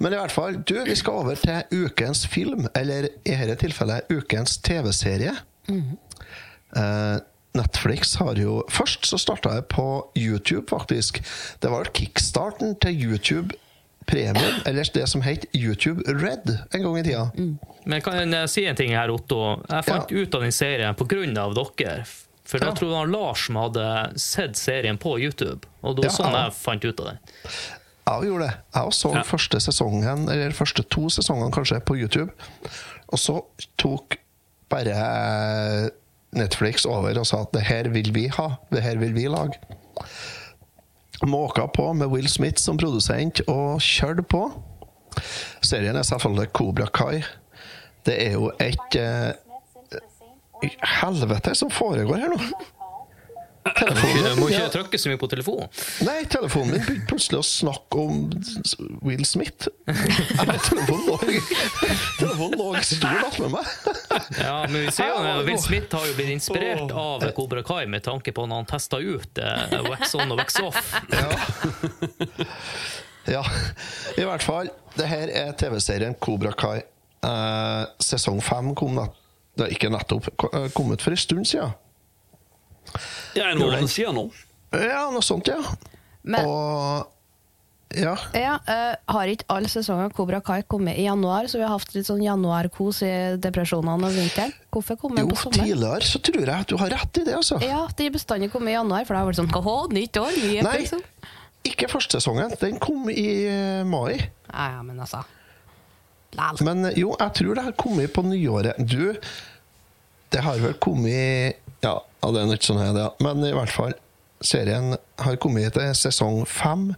Men 0.03 0.15
i 0.15 0.19
hvert 0.19 0.35
fall, 0.35 0.59
du, 0.67 0.75
vi 0.87 0.97
skal 0.99 1.23
over 1.23 1.39
til 1.39 1.87
ukens 1.87 2.25
film, 2.31 2.67
eller 2.79 3.09
i 3.23 3.35
dette 3.35 3.61
tilfellet 3.63 4.11
ukens 4.11 4.59
TV-serie. 4.67 5.37
Eh, 5.71 7.17
Netflix 7.59 8.15
har 8.21 8.39
jo 8.39 8.61
Først 8.71 9.09
så 9.11 9.19
starta 9.19 9.57
jeg 9.57 9.67
på 9.73 9.87
YouTube, 10.19 10.67
faktisk. 10.71 11.23
Det 11.63 11.71
var 11.73 11.91
kickstarten 11.95 12.77
til 12.83 13.07
YouTube 13.11 13.55
Premium, 14.07 14.55
eller 14.67 14.85
det 14.95 15.07
som 15.09 15.21
het 15.23 15.45
YouTube 15.55 16.03
Red 16.07 16.49
en 16.75 16.83
gang 16.83 16.99
i 16.99 17.03
tida. 17.03 17.31
Men 17.85 18.01
kan 18.03 18.33
jeg 18.33 18.49
si 18.51 18.65
en 18.67 18.77
ting 18.77 18.91
her, 18.97 19.11
Otto? 19.11 19.61
Jeg 19.71 19.85
fant 19.85 20.11
Ja. 20.11 20.17
ut 20.23 20.35
av 20.35 20.41
den 20.43 20.53
serien 20.53 20.95
pga. 20.95 21.07
dere. 21.79 22.05
For 22.45 22.59
Ja. 22.59 22.67
jeg 22.67 22.75
tror 22.79 22.89
det 22.89 22.97
var 22.97 23.07
Lars 23.07 23.47
som 23.47 23.55
hadde 23.57 24.19
sett 24.19 24.57
serien 24.57 24.99
på 24.99 25.19
YouTube. 25.21 25.67
Og 25.85 25.97
det 25.97 26.05
var 26.05 26.11
Ja, 26.11 26.17
sånn 26.17 26.33
ja. 26.33 26.45
jeg 26.45 26.53
fant 26.55 26.85
ut 26.85 27.01
av 27.01 27.07
den. 27.07 27.19
Jeg 28.07 28.23
gjorde 28.27 28.49
det. 28.49 28.55
Jeg 28.75 28.83
også 28.83 29.09
så 29.09 29.15
Ja. 29.15 29.23
første 29.23 29.61
sesongen, 29.61 30.29
eller 30.29 30.51
første 30.51 30.83
to 30.89 31.03
sesongene 31.09 31.53
kanskje, 31.53 31.81
på 31.85 31.97
YouTube. 31.97 32.31
Og 33.13 33.19
så 33.19 33.45
tok 33.79 34.17
bare 34.69 35.91
Netflix 36.33 36.85
over 36.87 37.17
og 37.19 37.27
sa 37.27 37.43
at 37.43 37.53
det 37.53 37.63
her 37.63 37.89
vil 37.89 38.11
vi 38.13 38.27
ha. 38.29 38.57
Det 38.73 38.83
her 38.83 38.97
vil 38.97 39.13
vi 39.15 39.27
lage. 39.29 39.55
Måka 41.27 41.67
på 41.69 41.93
med 41.93 42.09
Will 42.09 42.29
Smith 42.29 42.61
som 42.63 42.79
produsent 42.81 43.43
og 43.49 43.81
kjørte 43.85 44.25
på. 44.25 44.47
Serien 45.61 45.97
er 45.97 46.07
selvfølgelig 46.07 46.53
Cobra 46.57 46.87
Kai. 46.95 47.21
Det 48.07 48.17
er 48.25 48.37
jo 48.39 48.51
et 48.61 48.97
eh, 48.97 49.33
Helvete 51.01 51.55
som 51.57 51.73
foregår 51.73 52.23
her 52.23 52.33
nå! 52.33 52.39
Telefonen 53.65 54.39
må 54.41 54.49
ikke 54.49 54.63
ja. 54.63 54.71
trykke 54.73 55.01
så 55.01 55.11
mye 55.11 55.21
på 55.21 55.29
telefonen. 55.31 55.69
Nei, 56.07 56.19
telefonen 56.33 56.75
min 56.75 56.85
begynte 56.87 57.09
plutselig 57.11 57.41
å 57.41 57.47
snakke 57.47 58.01
om 58.01 58.23
Will 59.07 59.25
Smith. 59.29 59.69
Ja, 59.91 60.47
telefonen 60.65 61.05
lå, 61.09 61.17
telefonen 62.21 62.57
lå 62.61 62.69
stor 62.87 63.27
attmed 63.27 63.53
meg. 63.57 63.75
Ja, 64.41 64.57
men 64.71 64.87
vi 64.87 64.95
ser 64.95 65.13
jo 65.13 65.21
Ja, 65.27 65.37
Will. 65.45 65.61
Smith 65.61 65.93
har 65.97 66.09
jo 66.09 66.17
blitt 66.17 66.33
inspirert 66.33 66.95
av 66.97 67.27
Cobra 67.37 67.63
Kai 67.67 67.85
med 67.91 68.05
tanke 68.07 68.33
på 68.37 68.47
når 68.49 68.63
han 68.63 68.71
testa 68.71 69.01
ut 69.01 69.41
eh, 69.43 69.77
wax 69.91 70.17
on 70.17 70.33
og 70.33 70.41
wax 70.41 70.61
off. 70.65 70.95
Ja, 73.29 73.43
i 74.17 74.25
hvert 74.25 74.43
fall. 74.43 74.71
Det 74.97 75.07
her 75.07 75.31
er 75.37 75.53
TV-serien 75.59 76.17
Kobra 76.19 76.55
Kai. 76.57 76.81
Eh, 77.21 77.83
sesong 78.01 78.41
fem 78.43 78.73
kom 78.79 78.97
nett, 78.97 79.17
det 79.59 79.67
er 79.67 79.75
ikke 79.77 79.91
nettopp 79.93 80.31
eh, 80.49 80.71
kommet 80.73 81.05
for 81.05 81.13
en 81.13 81.21
stund 81.21 81.49
siden. 81.51 81.75
Ja, 83.39 83.51
en 83.51 83.63
måned 83.63 83.91
siden 83.91 84.19
nå. 84.19 84.29
Ja, 84.75 85.09
noe 85.11 85.25
sånt, 85.25 85.49
ja. 85.51 85.59
Men 86.23 86.47
Og 86.47 87.09
ja. 87.91 88.13
ja, 88.37 88.53
uh, 88.69 89.15
har 89.17 89.31
ikke 89.33 89.49
alle 89.51 89.67
sesonger 89.71 90.13
Kobra 90.15 90.39
Cobra 90.39 90.61
Kai 90.63 90.63
kommet 90.71 90.99
i 91.01 91.09
januar, 91.09 91.49
så 91.51 91.59
vi 91.59 91.65
har 91.67 91.73
hatt 91.75 91.91
litt 91.97 92.07
sånn 92.07 92.21
januarkos 92.23 93.01
i 93.03 93.11
depresjonene 93.43 94.07
og 94.07 94.15
vinteren? 94.15 94.55
Hvorfor 94.71 94.99
kom 95.01 95.17
den 95.19 95.25
Jo, 95.27 95.33
på 95.33 95.41
sommeren? 95.41 95.73
tidligere 95.73 96.07
så 96.07 96.21
tror 96.23 96.45
jeg 96.45 96.55
at 96.55 96.71
du 96.71 96.77
har 96.79 96.93
rett 96.95 97.19
i 97.19 97.25
det, 97.27 97.35
altså. 97.35 97.59
Ja, 97.67 97.81
de 97.99 98.07
er 98.07 98.15
bestandig 98.15 98.53
kommet 98.53 98.71
i 98.71 98.77
januar, 98.77 99.09
for 99.09 99.17
da 99.17 99.25
har 99.25 99.33
vært 99.33 99.41
sånn 99.41 99.51
Hå, 99.51 99.77
nytt 99.91 100.21
år, 100.23 100.39
ny 100.39 100.63
Nei, 100.69 100.79
ikke 101.67 101.91
første 101.93 102.21
sesongen. 102.21 102.55
Den 102.61 102.79
kom 102.81 103.11
i 103.13 103.27
eh, 103.51 103.83
mai. 103.85 104.17
Ja, 104.49 104.71
ja, 104.77 104.83
men 104.87 105.01
altså 105.03 105.25
Læl. 106.39 106.63
Men 106.65 106.87
eh, 106.89 107.01
jo, 107.03 107.11
jeg 107.19 107.35
tror 107.41 107.59
det 107.59 107.65
har 107.67 107.77
kommet 107.79 108.13
på 108.15 108.23
nyåret. 108.25 108.79
Du, 108.79 109.13
det 110.31 110.45
har 110.47 110.63
vel 110.63 110.79
kommet 110.81 111.60
Ja, 111.81 111.95
ja, 112.23 112.31
det 112.31 112.41
er 112.43 112.55
ikke 112.55 112.69
sånn 112.69 112.81
her, 112.83 112.93
det, 112.97 113.05
ja. 113.07 113.13
men 113.25 113.45
i 113.49 113.53
hvert 113.57 113.73
fall. 113.73 113.95
Serien 114.41 114.95
har 115.21 115.37
kommet 115.41 115.75
til 115.77 115.95
sesong 115.97 116.43
fem. 116.49 116.91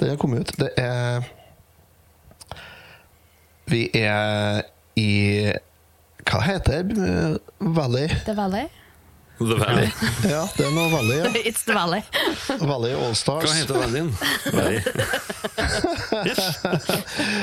Den 0.00 0.12
har 0.12 0.16
kommet 0.20 0.48
ut. 0.48 0.56
Det 0.60 0.70
er 0.80 1.24
Vi 3.68 3.90
er 3.98 4.62
i 4.96 5.52
Hva 6.26 6.40
heter 6.46 6.82
det? 6.88 7.40
Valley? 7.60 8.08
The 8.24 8.34
Valley? 8.36 8.68
The 9.36 9.58
Valley. 9.60 9.90
Ja, 10.24 10.46
det 10.56 10.64
er 10.64 10.72
noe 10.72 10.88
Valley. 10.92 11.18
Ja. 11.20 11.32
It's 11.44 11.64
the 11.68 11.76
Valley. 11.76 12.00
Valley 12.60 12.96
Allstars. 12.96 13.44
Hva 13.44 13.52
heter 13.58 13.74
Valleyen? 13.82 14.08
Valley. 14.52 14.80
Valley. 14.80 14.80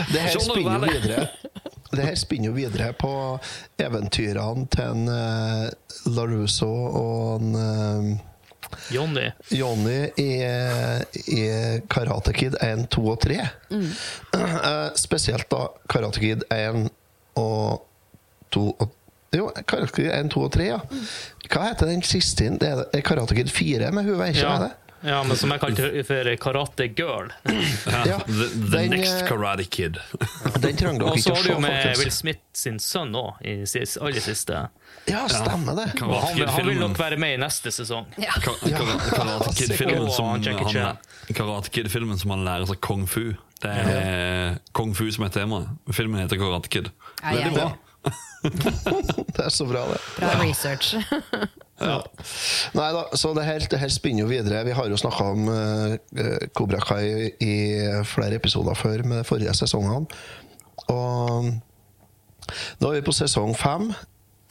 Det 0.13 0.19
her 0.25 0.39
spinner 0.41 0.73
jo 0.73 0.89
videre 0.89 1.27
Det 1.95 2.05
her 2.05 2.15
spinner 2.15 2.49
jo 2.51 2.53
videre 2.57 2.93
på 2.97 3.11
eventyrene 3.79 4.67
til 4.73 4.83
en 4.83 5.07
uh, 5.07 6.13
LaRusso 6.15 6.69
og 6.69 7.41
en 7.41 7.55
uh, 7.55 8.29
Johnny. 8.93 9.27
Johnny 9.53 9.99
i, 10.17 10.29
i 11.29 11.43
Karate 11.93 12.33
Kid 12.33 12.55
1, 12.61 12.87
2 12.89 13.03
og 13.11 13.19
3. 13.21 13.37
Eh, 14.33 14.89
spesielt 14.97 15.45
da 15.51 15.67
Karate 15.91 16.19
Kid 16.23 16.43
1 16.51 16.87
og 17.37 17.83
2 18.55 18.65
og 18.79 18.89
Jo, 19.33 19.47
Karate 19.65 19.93
Kid 19.95 20.09
1, 20.13 20.27
2 20.33 20.41
og 20.45 20.51
3, 20.53 20.65
ja. 20.67 20.79
Hva 21.49 21.63
heter 21.71 21.87
den 21.89 22.03
siste? 22.05 22.49
Det 22.61 22.67
er 22.69 22.75
det- 22.83 22.89
er 22.99 23.01
Karate 23.01 23.33
Kid 23.37 23.49
4 23.49 23.91
med 23.91 24.03
hun 24.09 24.17
veikja, 24.19 24.49
Ja. 24.61 24.67
Ja, 25.03 25.19
men 25.23 25.37
som 25.37 25.51
jeg 25.53 25.59
kalte 25.61 26.03
for 26.07 26.29
Karate 26.43 26.87
Girl. 26.97 27.29
Ja, 27.45 28.17
the 28.25 28.47
the 28.47 28.77
den, 28.77 28.89
Next 28.95 29.21
eh, 29.21 29.27
Karate 29.27 29.65
Kid. 29.69 29.99
Den 30.63 30.77
trenger 30.79 30.99
dere 31.03 31.11
Og 31.11 31.19
så 31.19 31.33
har 31.35 31.43
du 31.43 31.51
jo 31.53 31.59
med 31.63 31.97
Will. 31.99 32.11
Smith 32.11 32.41
sin 32.53 32.79
sønn 32.79 33.13
òg, 33.19 33.39
i 33.45 33.55
sis- 33.69 33.97
aller 34.01 34.23
siste. 34.23 34.63
Ja, 35.09 35.25
stemmer 35.27 35.75
det. 35.81 35.87
Ja. 35.99 36.07
han, 36.23 36.37
vil- 36.37 36.47
han 36.55 36.67
vil 36.69 36.79
nok 36.79 36.99
være 36.99 37.17
med 37.19 37.35
i 37.35 37.39
neste 37.43 37.71
sesong. 37.75 38.05
Ja. 38.21 38.31
Ka- 38.39 38.55
Karate 38.63 39.53
Kid-filmen 39.57 40.11
som, 40.11 40.29
han- 40.31 40.97
Karate 41.33 41.69
Kid-filmen 41.73 42.19
som 42.19 42.31
han 42.37 42.45
lærer 42.47 42.69
seg 42.69 42.79
kung 42.81 43.07
fu. 43.07 43.33
Det 43.63 43.71
er 43.71 44.57
kung 44.75 44.91
fu 44.95 45.05
som 45.11 45.23
er 45.27 45.29
tema. 45.35 45.61
Filmen 45.95 46.19
heter 46.23 46.39
Karate 46.41 46.69
Kid. 46.71 46.89
Veldig 47.23 47.53
bra. 47.55 47.69
Det 49.33 49.39
er 49.45 49.51
så 49.53 49.65
bra, 49.65 49.85
det. 49.87 49.99
Bra 50.17 50.33
research. 50.41 50.95
Nei 52.77 52.89
da, 52.95 53.03
så 53.17 53.33
det 53.35 53.45
her, 53.47 53.65
det 53.71 53.79
her 53.79 53.91
spinner 53.91 54.25
jo 54.25 54.29
videre. 54.31 54.63
Vi 54.67 54.75
har 54.75 54.89
jo 54.91 54.99
snakka 54.99 55.29
om 55.33 55.47
uh, 55.49 55.95
Kobra 56.55 56.79
Kai 56.83 57.31
i 57.43 57.55
flere 58.07 58.39
episoder 58.39 58.77
før 58.77 59.03
med 59.07 59.23
de 59.23 59.27
forrige 59.27 59.55
sesongene. 59.57 60.05
Og 60.91 61.49
nå 62.79 62.91
er 62.91 62.99
vi 62.99 63.05
på 63.07 63.15
sesong 63.15 63.55
fem. 63.57 63.91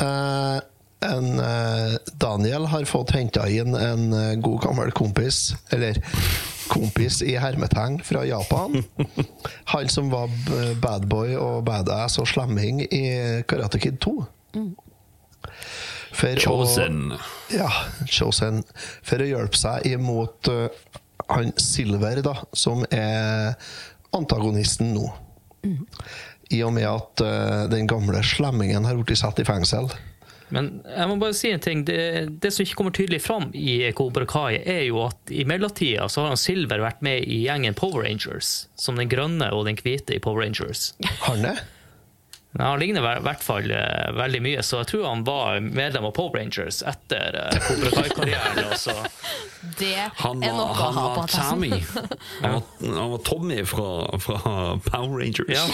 Uh, 0.03 0.59
en, 1.03 1.29
uh, 1.41 1.97
Daniel 2.21 2.69
har 2.71 2.87
fått 2.91 3.15
henta 3.17 3.47
inn 3.51 3.77
en 3.77 4.09
uh, 4.15 4.35
god 4.43 4.61
gammel 4.67 4.93
kompis, 4.97 5.53
eller 5.75 5.99
kompis 6.71 7.21
i 7.27 7.35
hermetegn, 7.41 8.01
fra 8.05 8.23
Japan. 8.29 8.83
Han 9.73 9.89
som 9.93 10.11
var 10.13 10.31
badboy 10.83 11.35
og 11.41 11.65
badass 11.67 12.19
og 12.23 12.29
slemming 12.31 12.83
i 12.87 13.03
Karate 13.49 13.81
Kid 13.83 13.99
2. 14.05 14.15
For 16.13 16.29
å- 16.37 16.41
Chosen. 16.45 17.15
ja, 17.55 17.71
Chosen. 18.07 18.63
For 19.03 19.23
å 19.25 19.29
hjelpe 19.29 19.57
seg 19.59 19.87
imot 19.95 20.49
uh, 20.53 20.67
han 21.33 21.53
Silver, 21.57 22.21
da, 22.25 22.35
som 22.53 22.85
er 22.93 23.55
antagonisten 24.13 24.93
nå. 24.97 25.07
I 26.53 26.59
og 26.67 26.75
med 26.77 26.85
at 26.85 27.23
uh, 27.25 27.65
den 27.73 27.87
gamle 27.89 28.21
slemmingen 28.27 28.85
har 28.85 28.99
blitt 29.01 29.19
satt 29.23 29.41
i 29.41 29.47
fengsel. 29.49 29.89
Men 30.53 30.69
jeg 30.85 31.09
må 31.09 31.17
bare 31.21 31.37
si 31.37 31.51
en 31.53 31.63
ting. 31.65 31.85
Det, 31.89 31.99
det 32.45 32.53
som 32.53 32.67
ikke 32.67 32.77
kommer 32.83 32.95
tydelig 32.97 33.23
fram 33.25 33.49
i 33.57 33.79
Cobra 33.97 34.27
Kai, 34.29 34.61
er 34.61 34.83
jo 34.85 35.01
at 35.07 35.33
i 35.33 35.47
mellomtida 35.49 36.09
så 36.13 36.27
har 36.27 36.35
han 36.35 36.41
Silver 36.41 36.83
vært 36.85 37.01
med 37.05 37.25
i 37.25 37.43
gjengen 37.47 37.77
Power 37.79 38.05
Rangers. 38.05 38.67
Som 38.77 39.01
den 39.01 39.09
grønne 39.13 39.49
og 39.57 39.65
den 39.69 39.81
hvite 39.81 40.19
i 40.19 40.21
Power 40.23 40.45
Rangers. 40.45 40.91
Han 41.25 41.47
er? 41.55 41.63
Ja, 42.53 42.67
han 42.67 42.83
ligner 42.83 43.01
i 43.01 43.21
hvert 43.25 43.41
fall 43.41 43.71
eh, 43.73 44.11
veldig 44.13 44.43
mye, 44.45 44.61
så 44.67 44.83
jeg 44.83 44.91
tror 44.91 45.07
han 45.09 45.23
var 45.25 45.63
medlem 45.65 46.05
av 46.05 46.13
Power 46.19 46.37
Rangers 46.37 46.83
etter 46.85 47.39
uh, 47.39 47.57
Cobra 47.65 47.95
Kai-karrieren. 47.97 49.09
Det 49.79 49.95
Han 50.19 50.43
er 50.45 50.53
var, 50.53 50.59
noe 50.59 50.69
å 50.69 50.77
han 50.77 50.99
ha 50.99 51.07
på. 51.17 51.25
Tommy. 51.33 51.71
Han 52.43 52.59
var, 52.59 52.63
han 52.83 53.11
var 53.15 53.21
Tommy 53.25 53.61
fra, 53.65 53.89
fra 54.21 54.41
Power 54.85 55.23
Rangers. 55.23 55.49
Ja. 55.49 55.65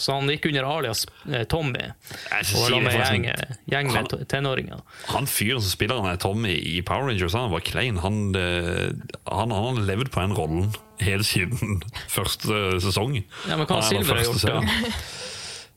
Så 0.00 0.16
han 0.16 0.30
gikk 0.32 0.48
under 0.48 0.64
alias 0.64 1.04
eh, 1.28 1.44
Tommy. 1.50 1.90
Og 2.32 2.62
var 2.64 2.84
med 2.86 2.94
en 2.96 3.24
gjeng, 3.26 3.48
gjeng 3.68 3.90
med 3.92 4.14
tenåringer. 4.32 4.80
Han 5.12 5.28
fyren 5.28 5.60
som 5.60 5.74
spiller 5.74 6.00
han 6.00 6.14
er 6.14 6.20
Tommy 6.20 6.54
i 6.56 6.80
Power 6.86 7.10
Rangers, 7.10 7.36
han 7.36 7.52
var 7.52 7.64
klein. 7.66 8.00
Han, 8.00 8.22
eh, 8.38 8.88
han, 9.28 9.52
han 9.52 9.76
har 9.76 9.82
levd 9.90 10.12
på 10.14 10.24
den 10.24 10.36
rollen 10.38 10.70
helt 11.04 11.28
siden 11.28 11.82
første 12.16 12.80
sesong. 12.80 13.20
Ja, 13.48 13.56
men 13.56 13.66
hva 13.66 13.80
har 13.80 13.84
er 13.84 13.90
Silver 13.92 14.24
gjort 14.24 14.48
da? 14.48 14.62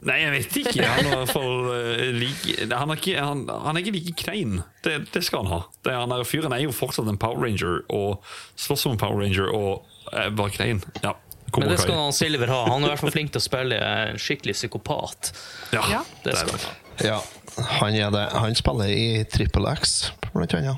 Nei, 0.03 0.17
jeg 0.19 0.31
vet 0.33 0.55
ikke. 0.59 0.83
Han 0.83 1.09
er, 1.13 1.21
for, 1.31 1.69
uh, 1.71 2.01
like, 2.11 2.67
han, 2.67 2.91
er 2.91 2.99
ikke, 2.99 3.13
han, 3.23 3.43
han 3.47 3.77
er 3.77 3.85
ikke 3.85 3.93
like 3.95 4.15
klein. 4.19 4.57
Det, 4.83 4.97
det 5.13 5.21
skal 5.23 5.45
han 5.45 5.51
ha. 5.53 5.59
Det, 5.85 5.93
han 5.95 6.11
er, 6.11 6.25
fyren 6.27 6.55
er 6.55 6.63
jo 6.65 6.73
fortsatt 6.75 7.07
en 7.07 7.19
Power 7.19 7.39
Ranger 7.39 7.85
og 7.87 8.19
slåss 8.59 8.83
som 8.83 8.97
en 8.97 8.99
Power 8.99 9.23
Ranger 9.23 9.47
og 9.47 9.87
er 10.11 10.33
bare 10.35 10.51
klein. 10.51 10.83
Ja, 11.05 11.15
Men 11.59 11.69
det 11.69 11.79
skal 11.81 11.99
han 11.99 12.13
Silver 12.15 12.47
ha. 12.47 12.61
Han 12.71 12.81
er 12.83 12.87
i 12.87 12.89
hvert 12.93 13.03
fall 13.03 13.13
flink 13.13 13.31
til 13.33 13.41
å 13.41 13.45
spille 13.45 13.77
en 13.77 14.17
skikkelig 14.21 14.55
psykopat. 14.57 15.31
Ja, 15.75 15.83
Ja. 15.91 16.01
Det 16.23 16.35
skal 16.37 16.57
han. 16.57 16.81
Ja, 17.03 17.19
han 17.79 17.95
er 17.97 18.11
det. 18.13 18.25
Han 18.37 18.55
spiller 18.55 18.89
i 18.93 19.23
Triple 19.29 19.71
X, 19.77 20.11
blant 20.33 20.53
annet. 20.53 20.77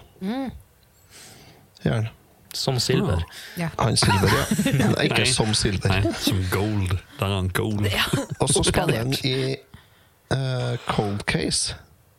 Gjerne. 1.83 2.09
Som 2.55 2.79
Silver. 2.79 3.23
Ja. 3.59 3.67
Han 3.77 3.97
Silver, 3.99 4.31
ja. 4.31 4.45
Nei, 4.95 5.05
ikke 5.09 5.23
Nei. 5.25 5.31
som 5.31 5.51
Silver. 5.53 5.91
Nei, 5.91 6.13
som 6.23 6.39
Gold. 6.51 6.93
Der 7.19 7.25
er 7.27 7.35
han 7.35 7.49
Gold. 7.53 7.87
Og 8.41 8.49
så 8.49 8.63
spiller 8.63 9.01
han 9.03 9.11
i 9.27 9.57
uh, 10.31 10.75
Cold 10.87 11.25
Case. 11.27 11.75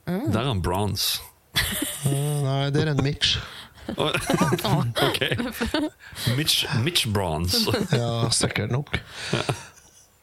Der 0.07 0.41
er 0.43 0.51
han 0.53 0.61
Bronze. 0.63 1.23
Nei, 2.05 2.69
det 2.71 2.83
er 2.85 2.93
en 2.93 3.01
Mitch. 3.03 3.39
ok. 5.09 5.21
Mitch, 6.37 6.67
Mitch 6.85 7.07
Bronze. 7.07 7.73
Ja, 7.93 8.31
sikkert 8.31 8.71
nok. 8.71 8.99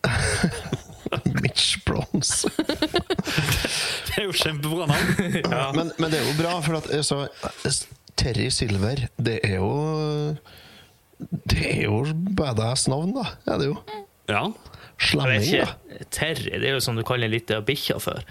Mitch 1.42 1.84
Bronze. 1.86 2.50
Det 4.08 4.18
er 4.18 4.26
jo 4.28 4.34
kjempebra 4.36 4.88
navn. 4.90 5.14
Men, 5.78 5.92
men 5.98 6.12
det 6.12 6.20
er 6.20 6.28
jo 6.28 6.36
bra, 6.40 6.58
for 6.66 6.80
at 6.82 6.90
så, 7.06 7.24
Terry 8.20 8.50
Silver, 8.54 9.08
det 9.18 9.40
er 9.44 9.58
jo 9.62 9.72
Det 11.50 11.62
er 11.70 11.84
jo 11.88 12.04
badass 12.36 12.88
navn, 12.92 13.14
da. 13.16 13.28
Ja, 13.48 13.58
det 13.62 13.70
jo. 13.72 13.78
Ja. 14.30 14.48
Slemming, 15.04 15.46
da. 15.64 16.04
Terry, 16.14 16.52
det 16.60 16.70
er 16.70 16.78
jo 16.78 16.84
som 16.84 16.98
du 17.00 17.04
kaller 17.08 17.30
en 17.30 17.36
lita 17.36 17.62
bikkje 17.66 18.00
før. 18.04 18.24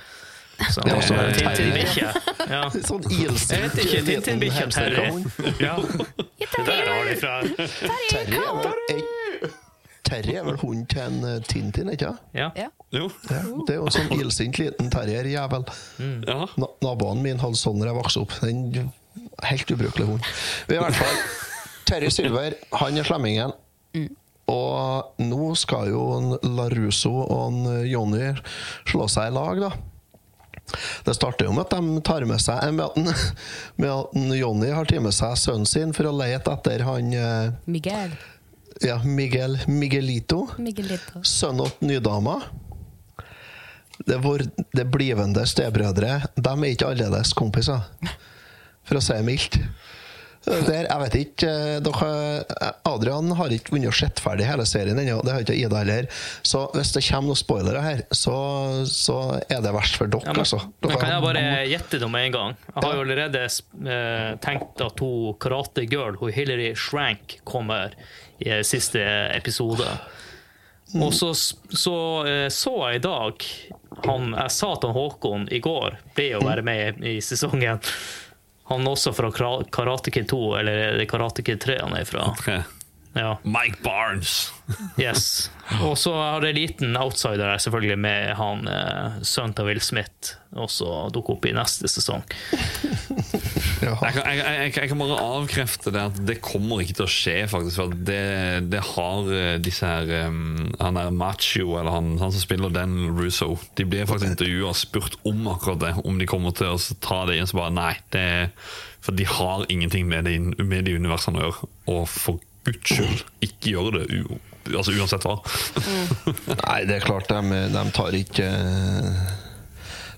Så, 0.71 0.83
Ja, 0.87 0.95
altså, 0.95 1.15
Terry. 1.15 1.33
Tintin-bikkje. 1.39 2.13
Ja. 2.51 2.61
Sånn 2.87 3.03
Jeg 3.11 3.63
vet 3.65 3.79
ikke, 3.83 4.03
Tintin-bikkja 4.07 4.69
Terry. 4.71 5.01
hamsterhund. 5.01 5.59
Ja. 5.61 5.77
Der 6.67 6.87
har 6.87 7.09
de 7.09 7.17
fra. 7.19 7.41
Terry 8.13 8.39
er 8.39 8.55
vel 8.63 9.03
Terry 10.03 10.35
er 10.37 10.45
vel 10.45 10.57
hunden 10.61 10.87
til 10.91 11.01
en 11.01 11.21
eh, 11.25 11.37
Tintin, 11.49 11.89
ikke 11.93 12.11
sant? 12.11 12.25
Ja. 12.37 12.51
Ja. 12.59 12.67
Jo. 12.93 13.07
Ja, 13.31 13.39
det 13.67 13.75
er 13.75 13.79
jo 13.79 13.87
en 13.89 13.95
sånn 13.95 14.11
illsint 14.19 14.59
liten 14.61 14.91
terrierjævel. 14.93 15.63
Ja. 16.29 16.41
Na 16.61 16.69
naboen 16.85 17.23
min 17.25 17.41
hadde 17.41 17.57
sånn 17.57 17.81
da 17.81 17.89
jeg 17.89 17.97
vokste 17.97 18.25
opp. 18.27 18.35
Den 18.43 18.91
helt 19.47 19.71
ubrukelig 19.73 20.09
hund. 20.11 20.27
I 20.69 20.77
hvert 20.83 20.99
fall, 20.99 21.23
Terry 21.89 22.11
Silver, 22.13 22.59
han 22.83 22.99
er 23.01 23.09
slemmingen. 23.09 23.55
Og 24.53 25.23
nå 25.23 25.53
skal 25.57 25.89
jo 25.95 26.03
en 26.19 26.35
Larusso 26.59 27.13
og 27.23 27.41
en 27.47 27.87
Jonny 27.89 28.35
slå 28.91 29.07
seg 29.09 29.31
i 29.31 29.35
lag, 29.39 29.63
da. 29.65 29.71
Det 31.07 31.15
starter 31.17 31.49
jo 31.49 31.55
med 31.57 31.67
at 31.67 31.75
de 31.77 32.03
tar 32.07 32.27
med 32.29 32.43
seg 32.43 32.73
med 32.77 32.85
at, 32.87 33.25
med 33.81 33.91
at 33.91 34.17
en 34.19 34.35
Jonny 34.37 34.73
har 34.73 34.89
tatt 34.89 35.05
med 35.05 35.17
seg 35.17 35.37
sønnen 35.41 35.69
sin 35.69 35.95
for 35.97 36.11
å 36.11 36.17
lete 36.17 36.53
etter 36.55 36.85
han 36.89 37.13
eh, 37.17 37.53
Miguel. 37.65 38.17
ja, 38.85 38.99
Miguel 39.05 39.59
Miguelito. 39.69 40.47
Miguelito. 40.59 41.23
Sønnen 41.27 41.67
og 41.67 41.85
nydama. 41.85 42.41
Det, 44.03 44.17
vår, 44.25 44.43
det 44.75 44.85
blivende 44.91 45.45
stebrødre 45.47 46.17
De 46.35 46.53
er 46.53 46.71
ikke 46.73 46.89
annerledes 46.91 47.35
kompiser, 47.39 47.85
for 48.89 48.99
å 48.99 49.03
si 49.05 49.15
det 49.15 49.27
mildt. 49.29 49.61
Der, 50.43 50.87
jeg 50.89 50.99
vet 51.05 51.17
ikke 51.21 51.49
eh, 51.49 51.77
dere, 51.85 52.71
Adrian 52.89 53.31
har 53.39 53.53
ikke 53.55 53.77
vunnet 53.77 53.95
sett 53.95 54.23
ferdig 54.23 54.49
hele 54.49 54.65
serien 54.67 54.99
ennå. 54.99 55.21
Det 55.23 55.35
har 55.35 55.45
ikke 55.45 55.55
Ida 55.55 55.83
heller. 55.85 56.09
Så 56.43 56.65
hvis 56.75 56.91
det 56.97 57.05
kommer 57.07 57.31
noen 57.31 57.39
spoilere 57.39 57.85
her, 57.85 58.03
så, 58.11 58.35
så 58.91 59.19
er 59.47 59.63
det 59.63 59.75
verst 59.77 60.01
for 60.01 60.11
dere. 60.11 60.27
Ja, 60.27 60.35
men, 60.35 60.43
altså. 60.43 60.59
Dere 60.83 60.99
kan 60.99 61.15
jeg 61.15 61.27
bare 61.27 61.45
gjette 61.71 62.03
det 62.03 62.11
med 62.11 62.27
en 62.29 62.35
gang? 62.39 62.57
Jeg 62.73 62.81
har 62.81 62.97
jo 62.99 63.05
allerede 63.07 63.45
eh, 63.47 64.33
tenkt 64.43 64.83
at 64.83 65.05
hun 65.05 65.39
Karate 65.43 65.87
Girl, 65.87 66.19
hun 66.21 66.35
Hilary 66.35 66.73
Shrank, 66.75 67.39
kommer 67.49 67.95
i 68.43 68.51
eh, 68.51 68.65
siste 68.67 69.05
episode. 69.37 69.87
Og 71.01 71.15
så 71.17 71.31
så, 71.35 71.97
eh, 72.29 72.49
så 72.53 72.75
jeg 72.91 72.99
i 72.99 73.05
dag 73.07 73.47
han, 74.05 74.35
Jeg 74.35 74.51
sa 74.51 74.75
til 74.81 74.93
Håkon 74.97 75.47
i 75.53 75.61
går, 75.63 75.97
ble 76.17 76.29
å 76.37 76.45
være 76.45 76.65
med 76.67 77.03
i 77.07 77.19
sesongen. 77.25 77.81
Han 78.73 78.87
er 78.87 78.95
også 78.97 79.13
fra 79.17 79.31
Karate 79.33 80.13
Kid 80.15 80.31
2, 80.33 80.41
eller 80.61 80.85
er 80.87 81.01
det 81.01 81.09
Karate 81.11 81.45
Kid 81.47 81.61
3 81.63 81.79
han 81.83 81.97
er 81.99 82.09
fra. 82.09 82.31
Tre. 82.41 82.63
Ja. 83.15 83.39
Mike 83.43 83.83
Barnes. 83.85 84.53
Yes. 85.01 85.51
Og 85.85 85.99
så 86.01 86.13
har 86.17 86.45
jeg 86.45 86.55
en 86.55 86.59
liten 86.59 86.97
outsider 86.97 87.45
her, 87.45 87.61
selvfølgelig, 87.61 87.99
med 88.01 88.35
han 88.39 88.69
eh, 88.69 89.19
sønnen 89.27 89.55
til 89.57 89.67
Will 89.69 89.81
Smith, 89.85 90.37
også 90.57 91.11
dukke 91.13 91.35
opp 91.35 91.49
i 91.49 91.55
neste 91.57 91.91
sesong. 91.93 92.25
Ja. 93.83 93.97
Jeg 93.99 94.15
kan, 94.15 94.27
jeg, 94.31 94.39
jeg, 94.47 94.73
jeg 94.77 94.89
kan 94.93 95.01
bare 95.01 95.17
avkrefte 95.19 95.91
det 95.91 96.03
at 96.07 96.19
det 96.29 96.37
kommer 96.45 96.85
ikke 96.85 96.95
til 97.01 97.07
å 97.09 97.11
skje, 97.11 97.35
faktisk. 97.51 97.81
For 97.81 97.97
det, 98.07 98.69
det 98.71 98.83
har 98.93 99.33
eh, 99.35 99.57
disse 99.63 99.89
her 99.89 100.29
um, 100.29 100.69
Han 100.79 101.01
er 101.01 101.11
Macho, 101.11 101.73
eller 101.81 101.91
han, 101.91 102.13
han 102.21 102.31
som 102.31 102.45
spiller 102.45 102.71
Dan 102.71 102.95
Russo. 103.19 103.57
De 103.79 103.87
blir 103.89 104.07
faktisk 104.07 104.37
intervjua 104.37 104.71
og 104.71 104.79
spurt 104.79 105.19
om 105.27 105.51
akkurat 105.51 105.83
det. 105.83 105.93
Om 106.07 106.23
de 106.23 106.31
kommer 106.31 106.55
til 106.55 106.71
å 106.71 106.79
ta 107.03 107.25
det 107.27 107.41
inn, 107.41 107.51
så 107.51 107.59
bare 107.59 107.75
nei. 107.75 107.93
Det, 108.15 108.25
for 109.03 109.19
de 109.19 109.27
har 109.27 109.67
ingenting 109.67 110.07
med 110.07 110.31
de, 110.31 110.39
med 110.63 110.87
de 110.87 110.95
universene 111.03 111.43
å 111.43 111.49
gjøre. 111.49 111.71
Og 111.97 112.07
for 112.07 112.39
guds 112.67 113.25
ikke 113.43 113.73
gjøre 113.75 113.93
det 113.99 114.21
u, 114.23 114.39
altså 114.77 114.93
uansett 114.95 115.25
hva. 115.27 115.37
Nei, 116.63 116.79
det 116.87 117.01
er 117.01 117.07
klart, 117.07 117.29
de, 117.33 117.63
de 117.75 117.85
tar 117.97 118.15
ikke 118.15 118.49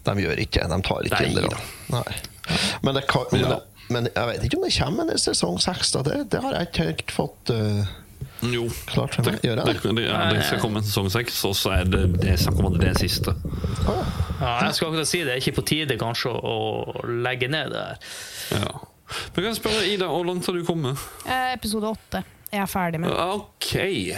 De 0.05 0.15
gjør 0.21 0.43
ikke 0.45 0.67
De 0.69 0.79
tar 0.85 1.09
ikke. 1.09 1.59
Nei. 1.95 2.05
Men, 2.85 2.95
det 2.99 3.07
kan, 3.09 3.25
men, 3.33 3.41
Ja. 3.41 3.49
det, 3.55 3.61
men 3.89 4.09
jeg 4.13 4.29
vet 4.29 4.45
ikke 4.45 4.59
om 4.61 4.65
det 4.69 4.75
kommer 4.77 5.13
en 5.15 5.21
sesong 5.21 5.61
seks. 5.65 5.93
Det, 6.05 6.19
det 6.33 6.43
har 6.45 6.59
jeg 6.59 6.69
ikke 6.69 6.89
helt 6.91 7.15
fått 7.17 7.53
uh, 7.57 7.85
Jo. 8.53 8.67
klart 8.91 9.17
for 9.17 9.25
Det, 9.25 9.39
meg. 9.39 9.47
Gjør 9.49 9.57
det, 9.63 9.65
jeg 9.73 9.83
det? 9.83 9.95
det, 9.97 10.05
ja, 10.11 10.21
det 10.35 10.45
skal 10.51 10.61
komme 10.61 10.83
en 10.83 10.89
sesong 10.91 11.09
seks, 11.15 11.41
og 11.49 11.57
så 11.57 11.73
er 11.79 11.89
det, 11.89 12.03
det 12.21 12.37
snakk 12.43 12.61
om 12.61 12.69
at 12.75 12.81
det 12.83 12.91
er 12.93 13.01
siste. 13.01 13.33
Ja, 13.89 14.59
jeg 14.67 14.75
skal 14.77 14.91
akkurat 14.91 15.09
si 15.09 15.23
det 15.25 15.33
er 15.39 15.41
ikke 15.41 15.57
på 15.63 15.65
tide 15.73 15.97
kanskje 16.01 16.35
å 16.37 16.57
legge 17.25 17.49
ned 17.49 17.73
det 17.73 17.87
her. 17.87 18.11
Ja. 18.61 18.75
Men 19.07 19.35
kan 19.37 19.45
jeg 19.51 19.59
spørre, 19.59 19.83
Ida, 19.87 20.07
hvor 20.11 20.25
langt 20.27 20.47
har 20.49 20.57
du 20.57 20.65
kommet? 20.67 21.01
Eh, 21.27 21.53
episode 21.55 21.91
åtte 21.93 22.23
er 22.55 22.67
ferdig 22.71 23.01
med. 23.03 23.11
Ok, 23.13 23.75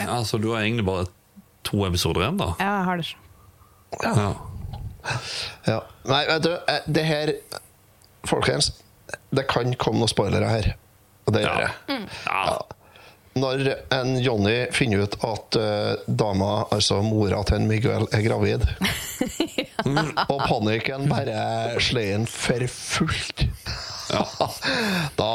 altså 0.06 0.38
du 0.42 0.50
har 0.54 0.62
egentlig 0.62 0.86
bare 0.86 1.06
to 1.66 1.82
episoder 1.88 2.22
igjen, 2.26 2.38
da? 2.40 2.52
Ja, 2.60 2.72
jeg 2.78 2.84
har 2.90 3.02
det. 3.02 3.08
Ja. 4.02 4.28
Ja. 5.66 5.80
Nei, 6.10 6.22
vet 6.30 6.42
du, 6.46 6.52
eh, 6.68 6.80
det 6.86 7.04
her 7.06 7.32
Folkens, 8.26 8.72
det 9.30 9.44
kan 9.46 9.70
komme 9.78 10.00
noen 10.02 10.10
spoilere 10.10 10.48
her. 10.50 10.72
Og 11.26 11.34
det 11.36 11.44
gjør 11.44 11.60
Ja. 11.62 11.68
det. 11.86 11.98
ja. 12.26 12.56
Når 13.36 13.62
en 13.92 14.14
Johnny 14.24 14.54
finner 14.72 15.02
ut 15.04 15.14
at 15.28 15.56
uh, 15.60 15.94
dama, 16.08 16.64
altså 16.72 17.02
mora 17.04 17.42
til 17.44 17.58
en 17.60 17.66
Miguel, 17.68 18.06
er 18.16 18.22
gravid, 18.24 18.64
og 20.32 20.40
panikken 20.48 21.04
bare 21.10 21.76
slår 21.84 22.14
inn 22.16 22.24
for 22.30 22.64
fullt 22.72 23.44
Da 25.18 25.30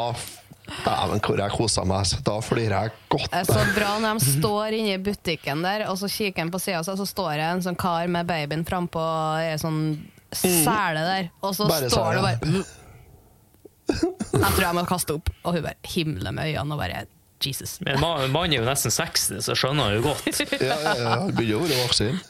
Dæven, 0.86 1.18
hvor 1.20 1.36
jeg 1.42 1.52
kosa 1.52 1.82
meg. 1.84 2.12
Da 2.24 2.36
flirer 2.40 2.86
jeg 2.86 2.92
godt. 3.12 3.26
Det 3.32 3.40
er 3.42 3.48
så 3.50 3.64
bra 3.76 3.90
når 4.00 4.20
de 4.22 4.30
står 4.38 4.76
inne 4.78 4.94
i 4.94 5.00
butikken 5.04 5.60
der, 5.66 5.82
og 5.90 5.98
så 6.00 6.08
kikker 6.08 6.46
han 6.46 6.52
på 6.54 6.60
sida, 6.62 6.80
så 6.86 7.06
står 7.06 7.32
det 7.36 7.48
en 7.50 7.64
sånn 7.66 7.76
kar 7.76 8.06
med 8.08 8.28
babyen 8.30 8.62
frampå 8.64 9.02
ei 9.42 9.56
sånn 9.60 9.82
sele 10.32 11.02
der, 11.04 11.26
og 11.44 11.52
så 11.58 11.66
Bare 11.68 11.90
står 11.92 12.16
det 12.16 12.22
bare 12.24 12.62
Jeg 13.92 14.52
tror 14.54 14.62
jeg 14.64 14.76
må 14.78 14.84
kaste 14.88 15.18
opp, 15.18 15.28
og 15.42 15.58
hun 15.58 15.66
bare 15.66 15.92
himler 15.92 16.32
med 16.32 16.48
øynene 16.54 16.78
og 16.78 16.80
bare 16.80 17.02
Jesus. 17.42 17.74
Men 17.82 17.98
ma- 18.00 18.22
mannen 18.30 18.54
er 18.54 18.62
jo 18.62 18.68
nesten 18.70 18.94
60, 18.94 19.42
så 19.44 19.56
skjønner 19.58 19.96
jo 19.98 20.04
godt. 20.06 20.22
Ja, 20.62 20.76
ja, 20.78 20.92
ja, 21.02 21.14
han 21.24 21.34
begynner 21.34 21.58
å 21.58 21.66
være 21.66 21.82
voksen. 21.82 22.20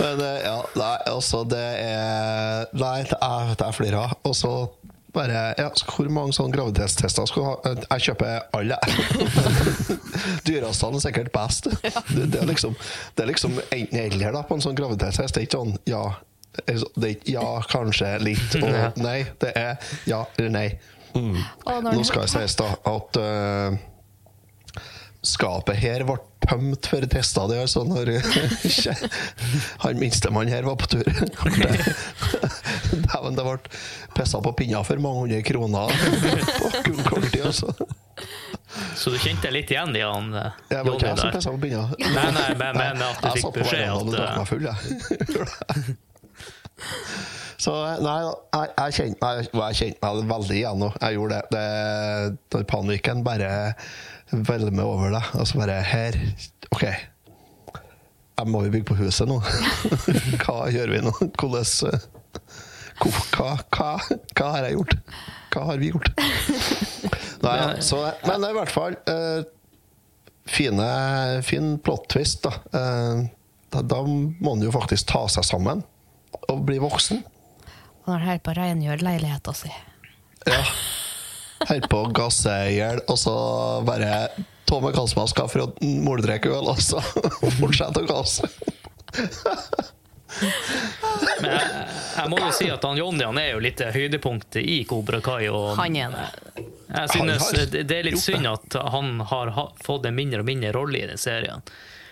Men 0.00 0.20
eh, 0.24 0.38
ja, 0.48 0.56
nei, 0.80 0.94
altså 1.12 1.42
det 1.48 1.60
er 1.84 2.66
Nei, 2.76 2.94
jeg, 3.04 3.12
er, 3.20 3.52
det 3.52 3.68
er 3.68 3.76
flere. 3.76 4.02
Og 4.26 4.34
så 4.36 4.50
bare 5.16 5.42
ja, 5.58 5.70
Hvor 5.88 6.08
mange 6.12 6.36
sånne 6.36 6.54
graviditetstester 6.54 7.28
skal 7.30 7.42
du 7.42 7.48
ha? 7.48 7.74
Jeg 7.96 8.06
kjøper 8.10 8.46
alle. 8.56 8.78
Dyreavstanden 10.46 11.00
er 11.00 11.04
sikkert 11.08 11.32
best. 11.34 11.70
Det, 11.72 12.28
det, 12.32 12.40
er 12.42 12.48
liksom, 12.50 12.76
det 13.16 13.24
er 13.24 13.32
liksom 13.32 13.58
enten 13.70 14.22
eller 14.28 14.46
på 14.46 14.58
en 14.58 14.64
sånn 14.64 14.78
graviditetstest. 14.78 15.36
Det 15.36 15.44
er 15.44 15.48
ikke 15.48 15.62
sånn 15.62 15.76
ja, 15.88 16.04
det 16.64 17.08
er 17.08 17.14
ikke 17.16 17.34
ja, 17.34 17.48
kanskje 17.70 18.12
litt, 18.22 18.58
og 18.60 19.00
nei. 19.02 19.18
Det 19.42 19.52
er 19.56 19.90
ja 20.08 20.22
eller 20.38 20.54
nei. 20.54 20.68
Mm. 21.16 21.36
Nå 21.86 22.02
skal 22.04 22.26
jeg 22.26 22.34
sies 22.34 22.56
da 22.60 22.70
at 22.92 23.20
øh, 23.20 23.76
skapet 25.26 25.76
her 25.82 26.04
ble 26.06 26.16
tømt 26.46 26.86
for 26.90 27.06
tester. 27.10 27.48
Det 27.50 27.58
altså 27.64 27.82
når 27.86 28.12
han 29.84 30.00
minstemann 30.00 30.50
her 30.52 30.66
var 30.68 30.76
på 30.80 30.86
tur. 30.94 31.06
Dæven, 33.06 33.36
det 33.36 33.44
ble 33.46 33.56
pissa 34.16 34.40
på 34.42 34.52
pinner 34.58 34.86
for 34.86 35.02
mange 35.02 35.18
hundre 35.24 35.42
kroner 35.46 35.86
på 35.90 37.02
kort 37.08 37.28
tid. 37.32 37.44
Altså. 37.50 37.68
Så 38.96 39.10
du 39.12 39.18
kjente 39.20 39.50
litt 39.54 39.70
igjen 39.72 39.94
i 39.96 40.02
han 40.04 40.34
eh, 40.36 40.50
Jeg 40.72 40.84
var 40.84 40.96
ikke 40.96 41.10
jeg 41.10 41.18
som 41.20 41.34
pissa 41.36 41.50
på 41.54 41.60
pinner. 41.66 41.86
Nei, 42.02 42.28
nei, 42.36 42.50
men, 42.58 42.72
men 42.80 42.96
at 43.06 43.22
du 43.22 43.28
fikk 43.32 43.32
beskjed. 43.32 43.32
Jeg 43.32 43.42
satt 43.42 43.52
på 43.52 43.60
beskjed 43.62 43.82
verandaen 43.86 44.08
og 44.08 44.12
drakk 44.16 44.36
meg 44.40 44.46
full, 44.50 44.64
jeg. 44.70 44.76
Så 47.66 47.72
nei, 48.04 48.16
jeg, 48.20 48.68
jeg 48.76 48.96
kjente 48.98 49.20
meg, 49.22 49.46
jeg 49.48 49.78
kjente 49.78 50.00
meg 50.04 50.28
veldig 50.28 50.56
igjen 50.58 50.82
nå. 50.82 50.90
Jeg 51.00 51.16
gjorde 51.16 51.38
det. 51.38 51.44
det 51.56 51.66
når 52.52 52.66
panikken 52.68 53.24
bare 53.26 53.50
velger 54.30 54.74
meg 54.74 54.86
over 54.86 55.12
det. 55.14 55.22
Og 55.38 55.46
så 55.48 55.60
bare 55.60 55.80
Her, 55.86 56.18
OK. 56.74 56.86
Jeg 58.36 58.52
må 58.52 58.62
jo 58.66 58.72
bygge 58.74 58.88
på 58.90 58.98
huset 58.98 59.28
nå. 59.30 59.38
hva 60.42 60.66
gjør 60.72 60.92
vi 60.92 61.02
nå? 61.06 61.12
Hvordan 61.38 61.92
eh, 61.92 62.08
hva, 63.00 63.52
hva, 63.72 63.90
hva 64.36 64.50
har 64.54 64.66
jeg 64.66 64.76
gjort? 64.76 64.96
Hva 65.52 65.62
har 65.70 65.80
vi 65.80 65.90
gjort? 65.92 66.10
Nei, 67.44 67.56
så, 67.84 68.02
men 68.26 68.44
i 68.44 68.52
hvert 68.56 68.72
fall 68.72 68.96
uh, 69.08 69.40
fine, 70.48 70.88
fin 71.46 71.76
plot 71.84 72.08
twist, 72.12 72.44
da. 72.44 72.52
Uh, 72.72 73.24
da. 73.72 73.82
Da 73.84 74.02
må 74.04 74.54
han 74.54 74.64
jo 74.64 74.72
faktisk 74.74 75.08
ta 75.12 75.26
seg 75.32 75.46
sammen 75.46 75.84
og 76.46 76.62
bli 76.68 76.78
voksen. 76.82 77.22
Og 78.06 78.12
er 78.12 78.20
han 78.20 78.26
holder 78.28 78.44
på 78.44 78.52
å 78.52 78.58
rengjøre 78.60 79.04
leiligheta 79.04 79.56
si. 79.56 79.72
Ja. 80.46 80.62
Holder 81.64 81.88
på 81.88 82.02
å 82.04 82.10
gasse 82.14 82.52
i 82.70 82.76
hjel, 82.78 83.00
og 83.08 83.18
så 83.18 83.32
bare 83.86 84.28
Tomme 84.66 84.88
med 84.90 84.96
gassmaska 84.98 85.44
for 85.46 85.62
å 85.62 85.66
morddrikke 86.02 86.50
øl, 86.50 86.66
og 86.72 86.80
så 86.82 86.98
fortsette 87.60 88.02
å 88.02 88.08
gasse. 88.08 88.48
Men 91.40 91.52
jeg, 91.52 91.68
jeg 92.16 92.30
må 92.32 92.40
jo 92.40 92.48
si 92.56 92.66
at 92.74 92.82
han 92.84 92.98
Johnny 92.98 93.24
han 93.28 93.38
er 93.40 93.52
jo 93.54 93.60
litt 93.62 93.80
høydepunktet 93.94 94.62
i 94.66 94.80
Kobra 94.88 95.20
Kai. 95.24 95.46
Og 95.52 95.76
Han 95.78 95.96
er 96.00 96.16
det. 96.16 96.64
jeg 96.90 97.12
synes 97.14 97.46
Han 97.46 97.70
det 97.76 97.84
det 97.92 97.98
er 98.00 98.08
litt 98.08 98.20
synd 98.22 98.48
at 98.50 98.76
han 98.96 99.20
har 99.30 99.52
ha- 99.56 99.68
fått 99.86 100.08
en 100.10 100.16
mindre 100.18 100.42
og 100.42 100.48
mindre 100.50 100.72
rolle 100.76 101.04
i 101.04 101.06
den 101.12 101.20
serien. 101.20 101.62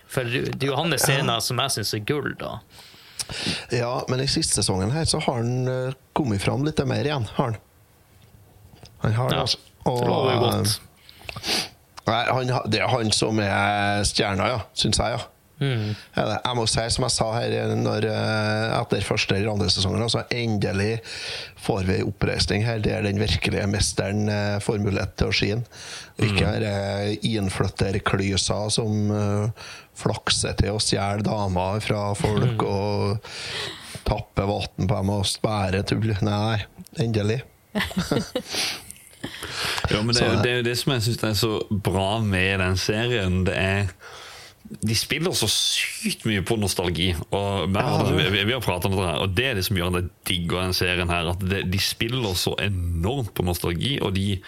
For 0.06 0.22
det 0.30 0.60
er 0.62 0.70
jo 0.70 0.78
hans 0.78 1.02
scener 1.02 1.42
som 1.42 1.58
jeg 1.64 1.74
syns 1.78 1.94
er 1.98 2.04
gull, 2.06 2.30
da. 2.38 2.58
Ja, 3.74 3.92
men 4.12 4.20
i 4.20 4.28
siste 4.30 4.60
sesongen 4.60 4.92
her 4.94 5.06
så 5.08 5.18
har 5.24 5.40
han 5.40 5.68
eh, 5.70 5.94
kommet 6.14 6.42
fram 6.44 6.62
litt 6.68 6.78
mer 6.86 7.02
igjen, 7.08 7.26
har 7.38 7.54
han. 7.54 7.60
Han 9.04 9.16
har 9.20 9.30
det, 9.30 9.44
altså. 9.44 9.62
Og, 9.84 10.00
det 10.00 10.08
lover 10.08 10.42
godt. 10.42 10.80
eh, 11.36 11.70
Nei, 12.04 12.24
han, 12.28 12.50
det 12.68 12.82
er 12.84 12.90
han 12.92 13.12
som 13.16 13.38
er 13.40 14.02
stjerna, 14.08 14.50
ja. 14.52 14.58
Syns 14.76 15.00
jeg, 15.00 15.16
ja. 15.16 15.22
Mm. 15.62 15.92
Jeg 16.18 16.56
må 16.58 16.64
si, 16.66 16.82
som 16.90 17.04
jeg 17.06 17.14
sa 17.14 17.28
her 17.36 17.74
når, 17.78 18.08
eh, 18.10 18.72
etter 18.74 19.04
første 19.06 19.36
eller 19.36 19.52
andre 19.52 19.68
sesongen, 19.70 20.02
altså 20.02 20.24
endelig 20.34 20.98
får 21.62 21.86
vi 21.86 21.98
en 22.00 22.10
oppreisning 22.10 22.66
her 22.66 22.82
der 22.82 23.06
den 23.06 23.22
virkelige 23.22 23.68
mesteren 23.70 24.26
eh, 24.28 24.58
får 24.64 24.82
mulighet 24.82 25.14
til 25.20 25.30
å 25.30 25.36
skinne. 25.38 25.80
Ikke 26.24 26.50
mm. 26.58 27.24
innflytterklysa 27.26 28.58
som 28.70 29.08
uh, 29.10 29.70
flakser 29.98 30.54
til 30.60 30.76
å 30.76 30.82
stjele 30.82 31.26
damer 31.26 31.80
fra 31.82 32.04
folk 32.14 32.62
og 32.68 33.16
tapper 34.06 34.46
vann 34.46 34.86
på 34.86 34.92
dem 34.92 35.10
og 35.10 35.26
spærer 35.26 35.82
tull. 35.88 36.14
Nei, 36.22 36.62
endelig. 37.02 37.40
Ja, 39.90 40.02
men 40.02 40.14
det, 40.14 40.26
det 40.44 40.50
er 40.50 40.60
jo 40.60 40.66
det 40.66 40.76
som 40.80 40.94
jeg 40.94 41.06
syns 41.06 41.24
er 41.24 41.38
så 41.38 41.54
bra 41.70 42.18
med 42.24 42.60
den 42.62 42.78
serien. 42.80 43.42
Det 43.46 43.56
er 43.56 43.90
de 44.64 44.94
spiller 44.96 45.34
så 45.36 45.46
sykt 45.50 46.24
mye 46.24 46.42
på 46.46 46.56
nostalgi. 46.56 47.10
Og 47.36 47.74
vi 47.74 48.28
vi, 48.32 48.44
vi 48.48 48.54
har 48.54 48.62
pratet 48.64 48.88
om 48.88 48.96
det 48.96 49.06
her, 49.06 49.20
og 49.20 49.34
det 49.36 49.46
er 49.46 49.58
det 49.58 49.64
som 49.66 49.76
gjør 49.76 49.90
at 49.92 49.98
jeg 50.00 50.10
digger 50.30 50.62
den 50.62 50.76
serien. 50.76 51.10
her 51.12 51.30
At 51.34 51.44
det, 51.44 51.64
De 51.72 51.80
spiller 51.80 52.34
så 52.34 52.54
enormt 52.62 53.34
på 53.34 53.44
nostalgi, 53.44 53.98
og 54.00 54.14
de, 54.16 54.40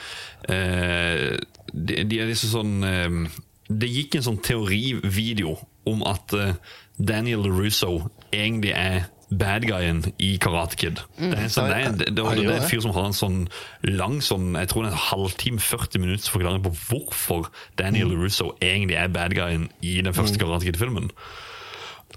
eh, 0.48 1.36
de, 1.72 2.04
de 2.04 2.20
er 2.20 2.30
liksom 2.32 2.54
sånn 2.54 2.74
eh, 2.84 3.20
Det 3.68 3.90
gikk 3.90 4.16
en 4.16 4.26
sånn 4.30 4.40
teorivideo 4.40 5.56
om 5.86 6.02
at 6.06 6.32
eh, 6.32 6.56
Daniel 6.96 7.44
Russo 7.52 8.08
egentlig 8.32 8.72
er 8.72 9.10
bad 9.30 9.66
guyen 9.66 10.04
i 10.22 10.36
Karate 10.42 10.78
Kid. 10.78 11.00
Det 11.18 11.32
er, 11.32 11.46
en 11.46 11.52
sånn, 11.52 11.70
det, 11.70 11.78
er, 11.80 11.96
det, 11.98 12.10
det, 12.14 12.26
er 12.44 12.52
en 12.60 12.68
fyr 12.70 12.82
som 12.84 12.94
har 12.94 13.08
en 13.08 13.16
sånn 13.16 13.40
lang 13.88 14.20
sånn, 14.24 14.52
jeg 14.54 14.70
tror 14.70 14.86
det 14.86 14.92
er 14.92 14.98
en 14.98 15.06
halvtime, 15.08 15.62
40 15.62 16.04
minutter 16.04 16.34
forklaring 16.34 16.62
på 16.66 16.74
hvorfor 16.86 17.50
Daniel 17.80 18.14
Russo 18.14 18.52
egentlig 18.60 18.98
er 19.00 19.10
bad 19.12 19.34
guyen 19.36 19.68
i 19.82 19.98
den 20.04 20.14
første 20.16 20.38
Karate 20.40 20.68
Kid-filmen. 20.68 21.10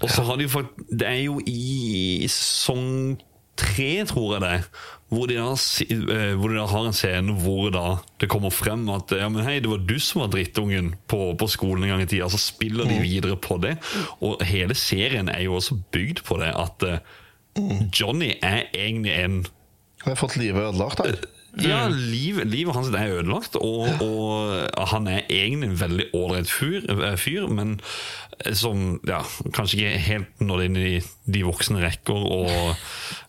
Og 0.00 0.08
så 0.08 0.22
har 0.24 0.38
de 0.40 0.46
fått 0.48 0.70
Det 0.88 1.04
er 1.04 1.18
jo 1.26 1.40
i 1.50 2.28
sesong 2.30 3.18
tre, 3.60 3.92
tror 4.08 4.34
jeg 4.36 4.46
det 4.46 4.56
hvor 5.10 5.26
de, 5.26 5.36
da, 5.40 5.54
eh, 5.90 6.36
hvor 6.38 6.52
de 6.52 6.58
da 6.60 6.66
har 6.70 6.86
en 6.86 6.94
scene 6.94 7.34
hvor 7.42 7.72
da 7.74 7.84
det 8.22 8.28
kommer 8.30 8.52
frem 8.54 8.84
at 8.94 9.10
ja, 9.18 9.26
men 9.32 9.42
hei, 9.42 9.56
det 9.62 9.70
var 9.72 9.82
du 9.82 9.96
som 9.98 10.22
var 10.22 10.30
drittungen 10.30 10.92
på, 11.10 11.32
på 11.38 11.48
skolen 11.50 11.84
en 11.84 11.94
gang 11.94 12.04
i 12.04 12.10
tida. 12.10 12.28
Så 12.30 12.38
spiller 12.38 12.86
de 12.86 13.00
videre 13.02 13.34
på 13.34 13.58
det. 13.62 13.74
Og 14.22 14.38
hele 14.46 14.76
serien 14.78 15.28
er 15.32 15.42
jo 15.48 15.56
også 15.58 15.80
bygd 15.90 16.22
på 16.28 16.38
det 16.42 16.52
at 16.54 16.86
eh, 16.86 17.02
Johnny 17.90 18.36
er 18.38 18.68
egentlig 18.70 19.16
en 19.18 19.40
Har 20.04 20.14
jeg 20.14 20.22
fått 20.22 20.38
livet 20.38 20.70
ødelagt 20.70 21.02
her? 21.02 21.18
Ja, 21.58 21.88
liv, 21.90 22.38
livet 22.46 22.76
hans 22.76 22.90
er 22.94 23.16
ødelagt, 23.18 23.56
og, 23.58 23.88
og 24.04 24.88
han 24.92 25.08
er 25.10 25.24
egentlig 25.26 25.70
en 25.70 25.80
veldig 25.80 26.06
ålreit 26.14 26.52
fyr, 26.52 26.86
eh, 26.92 27.16
fyr, 27.18 27.48
men 27.50 27.78
som 28.56 29.00
ja, 29.08 29.20
kanskje 29.52 29.80
ikke 29.80 30.04
helt 30.06 30.38
Når 30.40 30.62
inn 30.64 30.76
i 30.80 30.92
de 31.28 31.42
voksne 31.44 31.82
rekker 31.82 32.22
og 32.24 32.48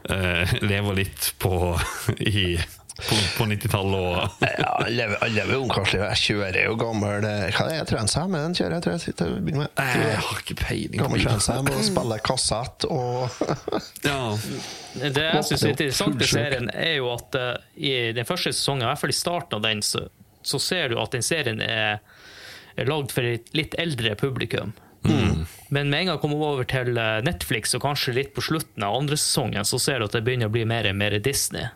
uh, 0.07 0.53
lever 0.63 1.01
litt 1.01 1.33
på, 1.41 1.73
i, 2.31 2.55
på, 2.97 3.17
på 3.37 3.45
90-tallet 3.47 3.99
og 4.01 4.43
Ja, 4.43 4.71
alle 4.85 5.05
er 5.05 5.13
alle 5.23 5.35
lever 5.37 5.61
ungkarslig. 5.63 6.01
Jeg 6.01 6.21
kjører 6.25 6.59
jo 6.65 6.75
gammel 6.79 7.27
eh, 7.27 7.45
Hva 7.55 7.67
er? 7.71 7.81
Er 7.85 8.27
den 8.35 8.55
kjører 8.57 8.75
jeg? 8.75 8.83
Tror 8.85 8.95
jeg 8.95 9.03
sitter 9.05 9.31
og 9.31 9.45
begynner 9.45 9.63
med. 9.63 9.83
Jeg 9.95 10.19
har 10.27 10.43
ikke 10.43 10.57
peiling. 10.59 10.99
Gammel 11.01 11.23
bil. 11.23 11.77
Og 11.77 11.85
spiller 11.87 12.23
kassett 12.25 12.87
og 12.91 13.41
Ja, 14.09 14.19
Det 14.95 15.25
jeg 15.27 15.47
syns 15.47 15.65
er 15.65 15.73
interessant 15.75 16.21
i 16.21 16.29
serien, 16.29 16.71
er 16.75 16.95
jo 16.99 17.09
at 17.15 17.39
uh, 17.39 17.53
i 17.79 17.95
den 18.17 18.27
første 18.27 18.53
sesongen, 18.55 18.85
i 18.85 18.91
hvert 18.91 19.01
fall 19.01 19.15
i 19.15 19.17
starten 19.17 19.59
av 19.59 19.65
den, 19.65 19.83
så, 19.85 20.05
så 20.43 20.59
ser 20.61 20.91
du 20.91 20.99
at 21.01 21.15
den 21.15 21.25
serien 21.25 21.63
er, 21.63 22.01
er 22.75 22.89
lagd 22.91 23.15
for 23.15 23.25
et 23.27 23.51
litt 23.57 23.77
eldre 23.81 24.17
publikum. 24.19 24.75
Men 25.71 25.89
med 25.89 25.99
en 25.99 26.05
gang 26.05 26.15
jeg 26.17 26.21
kommer 26.21 26.41
over 26.45 26.67
til 26.67 26.97
eh, 26.99 27.21
Netflix, 27.25 27.75
og 27.77 27.85
kanskje 27.85 28.13
litt 28.17 28.33
på 28.35 28.43
slutten 28.43 28.83
av 28.85 28.97
andre 28.99 29.17
sesongen, 29.17 29.65
så 29.65 29.79
ser 29.81 30.01
du 30.01 30.07
at 30.09 30.17
det 30.17 30.23
begynner 30.25 30.51
å 30.51 30.53
bli 30.53 30.65
mer 30.67 30.89
og 30.89 30.97
mer 30.99 31.15
Disney. 31.23 31.69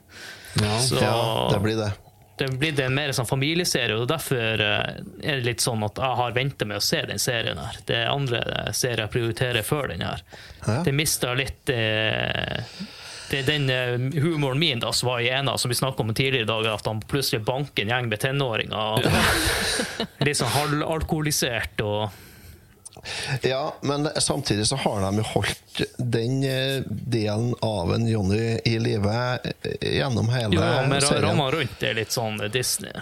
Så 0.82 1.00
Ja, 1.02 1.50
det 1.54 1.60
blir 1.64 1.78
det. 1.78 1.92
det 2.38 2.48
blir 2.60 2.72
det 2.76 2.90
mer 2.90 3.12
sånn 3.16 3.28
familieserie, 3.28 3.96
og 3.96 4.08
derfor 4.12 4.62
eh, 4.62 5.00
er 5.24 5.40
det 5.40 5.46
litt 5.46 5.64
sånn 5.64 5.84
at 5.88 6.00
jeg 6.00 6.20
har 6.20 6.36
venta 6.36 6.66
med 6.68 6.78
å 6.78 6.84
se 6.84 7.02
den 7.08 7.20
serien 7.20 7.58
her. 7.60 7.80
Det 7.88 7.96
er 8.04 8.12
andre 8.12 8.44
serier 8.76 9.06
jeg 9.06 9.14
prioriterer 9.16 9.64
før 9.64 9.88
den 9.94 10.04
her. 10.04 10.24
Ja. 10.66 10.82
Det 10.84 10.94
mista 10.96 11.34
litt 11.38 11.70
eh, 11.72 12.64
det 13.30 13.40
er 13.42 13.48
den 13.48 13.70
eh, 13.74 14.22
humoren 14.22 14.60
min 14.60 14.80
da, 14.84 14.92
som 14.94 15.10
var 15.10 15.24
i 15.24 15.30
ena, 15.34 15.58
som 15.58 15.70
vi 15.72 15.76
snakket 15.76 16.00
om 16.04 16.14
tidligere 16.14 16.46
i 16.46 16.50
dag, 16.52 16.68
at 16.76 16.86
han 16.86 17.02
plutselig 17.02 17.42
banker 17.46 17.84
en 17.84 17.90
gjeng 17.96 18.10
med 18.12 18.22
tenåringer. 18.22 19.08
Ja. 19.08 19.24
Litt 20.28 20.38
sånn 20.38 20.54
halvalkoholisert 20.54 21.82
og 21.86 22.22
Ja, 23.42 23.76
men 23.82 24.10
samtidig 24.22 24.68
så 24.68 24.76
har 24.76 25.02
de 25.02 25.18
jo 25.22 25.26
holdt 25.34 25.82
den 25.98 26.44
eh, 26.44 26.84
delen 26.88 27.54
av 27.62 27.94
en 27.94 28.08
Johnny 28.08 28.60
i 28.66 28.78
live 28.80 29.16
eh, 29.44 29.74
gjennom 29.98 30.30
hele 30.34 30.56
Jo, 30.56 30.70
men 30.90 31.02
serien. 31.02 31.24
ramma 31.30 31.50
rundt 31.54 31.84
er 31.84 31.98
litt 31.98 32.16
sånn 32.16 32.40
Disney. 32.54 32.94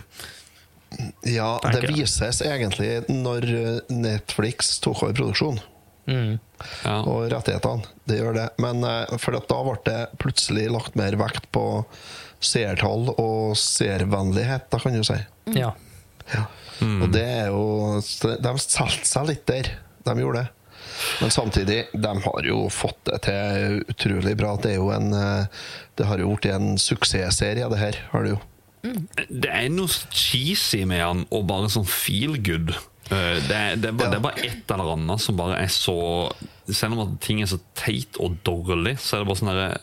Ja, 1.26 1.56
det 1.64 1.84
jeg. 1.88 1.94
vises 1.96 2.42
egentlig 2.46 3.04
når 3.10 3.48
eh, 3.50 3.78
Netflix 3.94 4.76
tok 4.84 5.06
over 5.08 5.16
produksjonen. 5.18 5.62
ja. 6.84 6.98
og 7.00 7.30
rettighetene. 7.32 7.88
Det 8.04 8.18
gjør 8.20 8.36
det. 8.36 8.50
Men 8.62 8.84
eh, 8.84 9.16
for 9.22 9.38
at 9.40 9.48
da 9.50 9.62
ble 9.64 9.78
det 9.88 10.02
plutselig 10.22 10.68
lagt 10.74 10.98
mer 11.00 11.16
vekt 11.22 11.48
på 11.56 11.64
seertall 12.44 13.14
og 13.16 13.56
seervennlighet, 13.58 14.68
da 14.74 14.80
kan 14.84 14.98
du 14.98 15.04
si. 15.08 15.16
Ja. 15.56 15.72
Ja. 16.34 16.46
Og 16.84 17.10
det 17.14 17.24
er 17.24 17.50
jo 17.52 18.00
De 18.02 18.52
solgte 18.60 19.08
seg 19.08 19.28
litt 19.30 19.44
der. 19.48 19.70
De 20.06 20.16
gjorde 20.20 20.44
det. 20.44 20.50
Men 21.22 21.32
samtidig, 21.32 21.78
de 21.96 22.14
har 22.26 22.44
jo 22.48 22.58
fått 22.70 23.00
det 23.08 23.22
til 23.26 23.80
utrolig 23.90 24.34
bra. 24.38 24.56
Det 24.62 24.74
er 24.74 24.80
jo 24.82 24.90
en 24.94 25.14
eh, 25.16 25.46
Det 25.98 26.06
har 26.10 26.20
jo 26.22 26.34
blitt 26.36 26.50
en 26.54 26.74
suksessserie, 26.82 27.70
det 27.72 27.80
her. 27.80 28.00
Har 28.12 28.24
det 28.28 28.34
jo. 28.36 28.42
Det 29.30 29.48
er 29.48 29.70
noe 29.72 29.88
cheesy 30.12 30.82
med 30.90 31.00
han, 31.00 31.22
og 31.32 31.46
bare 31.48 31.70
sånn 31.72 31.88
feel 31.88 32.36
good. 32.44 32.74
Eh, 33.10 33.40
Det 33.48 33.56
er, 33.56 33.76
det, 33.80 33.90
er 33.94 33.96
bare, 33.96 34.08
Ja. 34.08 34.12
det 34.12 34.18
er 34.20 34.26
bare 34.28 34.44
et 34.50 34.72
eller 34.76 34.92
annet 34.98 35.22
som 35.24 35.36
bare 35.40 35.58
er 35.64 35.68
så 35.72 35.96
Selv 36.72 36.94
om 36.96 37.02
at 37.04 37.18
ting 37.24 37.42
er 37.44 37.50
så 37.52 37.58
teit 37.76 38.16
og 38.24 38.38
dårlig, 38.48 38.98
så 39.04 39.18
er 39.18 39.24
det 39.24 39.28
bare 39.32 39.40
sånn 39.42 39.52
derre 39.52 39.80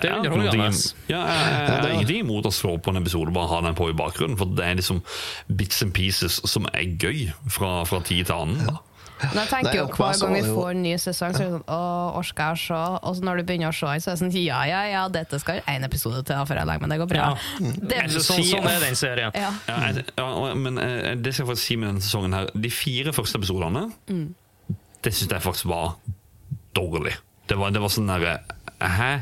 Det 0.00 0.08
er 0.08 0.16
ja, 0.24 0.32
ingenting- 0.32 0.76
Ja, 1.08 1.20
jeg, 1.28 1.38
jeg, 1.44 1.68
jeg 1.68 1.80
har 1.80 1.90
ingenting 1.94 2.20
imot 2.24 2.46
å 2.48 2.52
slå 2.52 2.74
på 2.80 2.92
en 2.92 3.00
episode 3.02 3.32
bare 3.36 3.48
ha 3.52 3.60
den 3.66 3.74
på 3.76 3.88
i 3.92 3.96
bakgrunnen. 3.96 4.36
For 4.40 4.48
det 4.56 4.64
er 4.64 4.78
liksom 4.80 5.02
bits 5.56 5.82
and 5.84 5.92
pieces 5.96 6.40
som 6.48 6.64
er 6.72 6.86
gøy 7.00 7.26
fra, 7.52 7.84
fra 7.88 8.00
tid 8.00 8.26
til 8.30 8.34
annen. 8.36 8.64
Da. 8.68 8.78
Men 9.20 9.38
jeg 9.42 9.48
tenker 9.50 9.68
Nei, 9.68 9.76
jo 9.78 9.86
Hver 9.94 10.18
gang 10.20 10.34
vi 10.34 10.42
får 10.48 10.70
en 10.72 10.82
ny 10.82 10.92
sesong, 11.02 11.34
så 11.36 11.42
er 11.42 11.48
det 11.50 11.54
sånn 11.58 11.64
Å, 11.76 11.80
orker 12.20 12.42
jeg 12.44 12.56
å 12.56 12.60
se? 12.62 12.80
Og 13.08 13.16
så 13.18 13.26
når 13.28 13.40
du 13.40 13.44
begynner 13.50 13.68
å 13.68 13.76
se, 13.76 13.90
så 14.04 14.10
er 14.12 14.16
det 14.16 14.20
sånn 14.22 14.32
Ja, 14.40 14.60
ja, 14.70 14.80
ja, 14.90 15.02
dette 15.12 15.40
skal 15.42 15.60
én 15.70 15.84
episode 15.86 16.22
til 16.28 16.44
før 16.48 16.60
jeg 16.62 16.68
legger 16.70 16.84
meg. 16.86 16.94
Det 16.94 16.98
går 17.02 17.10
bra. 17.12 17.26
Ja. 17.26 17.72
Det, 17.80 17.98
Altså, 18.04 18.22
Sånn, 18.30 18.44
sånn 18.48 18.68
er 18.70 18.80
den 18.86 18.96
serien. 18.98 19.36
ja. 19.36 19.50
Ja, 19.68 19.78
jeg, 19.90 20.06
ja, 20.16 20.54
men 20.54 20.78
eh, 20.82 21.14
det 21.20 21.34
skal 21.34 21.44
jeg 21.46 21.50
faktisk 21.52 21.66
si 21.68 21.76
med 21.80 21.90
denne 21.92 22.04
sesongen 22.04 22.36
her 22.38 22.48
De 22.54 22.70
fire 22.72 23.12
første 23.16 23.38
episodene 23.42 23.86
Det 25.04 25.12
synes 25.14 25.28
jeg 25.30 25.42
faktisk 25.44 25.68
var 25.70 25.94
dårlig. 26.76 27.14
Det 27.50 27.56
var, 27.58 27.70
det 27.74 27.80
var 27.82 27.92
sånn 27.92 28.08
derre 28.10 28.38
Hæ? 28.80 29.12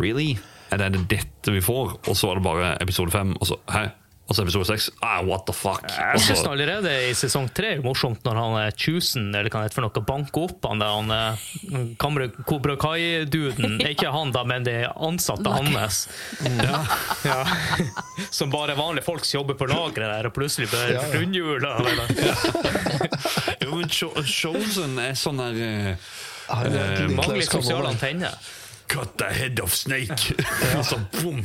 Really? 0.00 0.34
Er 0.72 0.80
det 0.88 1.02
dette 1.10 1.52
vi 1.52 1.60
får? 1.64 1.98
Og 2.08 2.16
så 2.16 2.30
var 2.30 2.38
det 2.40 2.44
bare 2.46 2.70
episode 2.80 3.12
fem, 3.12 3.34
og 3.40 3.46
så 3.48 3.58
Hæ? 3.70 3.86
Og 4.32 4.36
så 4.38 4.46
episode 4.46 4.64
seks. 4.70 4.86
Ah, 5.04 5.18
what 5.28 5.42
the 5.44 5.52
fuck? 5.52 5.82
Jeg 5.92 6.20
syns 6.24 6.40
allerede 6.48 6.88
i 7.10 7.10
sesong 7.18 7.50
tre 7.52 7.74
er 7.76 7.82
morsomt 7.84 8.22
når 8.24 8.38
han 8.40 8.54
er 8.62 8.70
Chusen, 8.80 9.26
eller 9.36 9.52
hva 9.52 9.66
heter 9.66 9.76
for 9.76 9.84
noe, 9.84 10.02
banker 10.08 10.46
opp 10.46 10.64
han 10.70 10.80
der 10.80 10.88
han 10.94 11.12
eh, 11.12 11.92
Kamre 12.00 12.30
Kobra 12.48 12.78
Kai-duden. 12.80 13.76
Ikke 13.90 14.08
han, 14.14 14.32
da, 14.32 14.40
men 14.48 14.64
de 14.64 14.78
ansatte 14.88 15.52
hans. 15.52 16.06
Ja. 16.48 16.80
Ja. 17.28 17.36
Som 18.32 18.48
bare 18.54 18.72
vanlige 18.78 19.04
folk 19.04 19.28
som 19.28 19.42
jobber 19.42 19.58
på 19.60 19.68
lageret 19.68 20.08
der, 20.14 20.30
og 20.30 20.34
plutselig 20.38 20.70
blir 20.72 20.94
Ja, 20.94 21.02
ja. 21.02 21.12
rundhjula. 21.12 21.76
Jo, 23.60 23.74
men 23.76 23.88
Cho- 23.92 24.16
Chosen 24.24 24.96
er 25.02 25.12
sånn 25.18 25.38
der 25.44 25.60
uh, 25.60 26.16
er 26.56 27.08
Mangler 27.12 27.44
sosiale 27.46 27.92
antenner. 27.92 28.40
Cut 28.92 29.16
the 29.18 29.28
head 29.32 29.60
of 29.62 29.72
snake! 29.74 30.34
og 30.76 30.84
så 30.90 30.98
boom, 31.14 31.40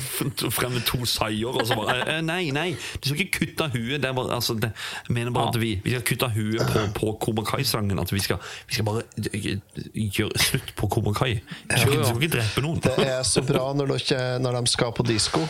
frem 0.51 0.73
med 0.75 0.83
to 0.87 1.05
seier, 1.07 1.47
og 1.47 1.67
så 1.67 1.77
bare 1.79 1.99
eh, 2.03 2.21
Nei, 2.25 2.49
nei, 2.55 2.73
du 2.99 3.09
skal 3.09 3.23
ikke 3.23 3.45
kutte 3.45 3.69
huet. 3.75 4.01
Det 4.03 4.09
er 4.09 4.17
bare, 4.17 4.33
altså, 4.35 4.57
det, 4.59 4.73
jeg 5.07 5.15
mener 5.15 5.31
bare 5.35 5.53
at 5.53 5.61
vi, 5.61 5.75
vi 5.83 5.95
skal 5.95 6.03
kutte 6.11 6.31
huet 6.35 6.73
på, 6.73 6.83
på 6.99 7.13
Kobra 7.23 7.45
Kai-sangen. 7.47 7.99
At 8.03 8.11
vi 8.13 8.19
skal, 8.23 8.41
vi 8.67 8.79
skal 8.79 8.87
bare 8.89 9.05
eh, 9.31 9.47
gjøre 9.93 10.43
slutt 10.49 10.75
på 10.75 10.91
Kobra 10.97 11.15
Kai. 11.15 11.39
Du 11.39 11.77
skal, 11.77 11.95
du 11.95 12.05
skal 12.09 12.21
ikke 12.21 12.35
drepe 12.35 12.65
noen. 12.65 12.83
Det 12.83 13.07
er 13.07 13.23
så 13.27 13.45
bra 13.47 13.71
når, 13.77 13.95
dere, 13.95 14.37
når 14.43 14.61
de 14.61 14.75
skal 14.75 14.93
på 14.97 15.07
disko. 15.07 15.45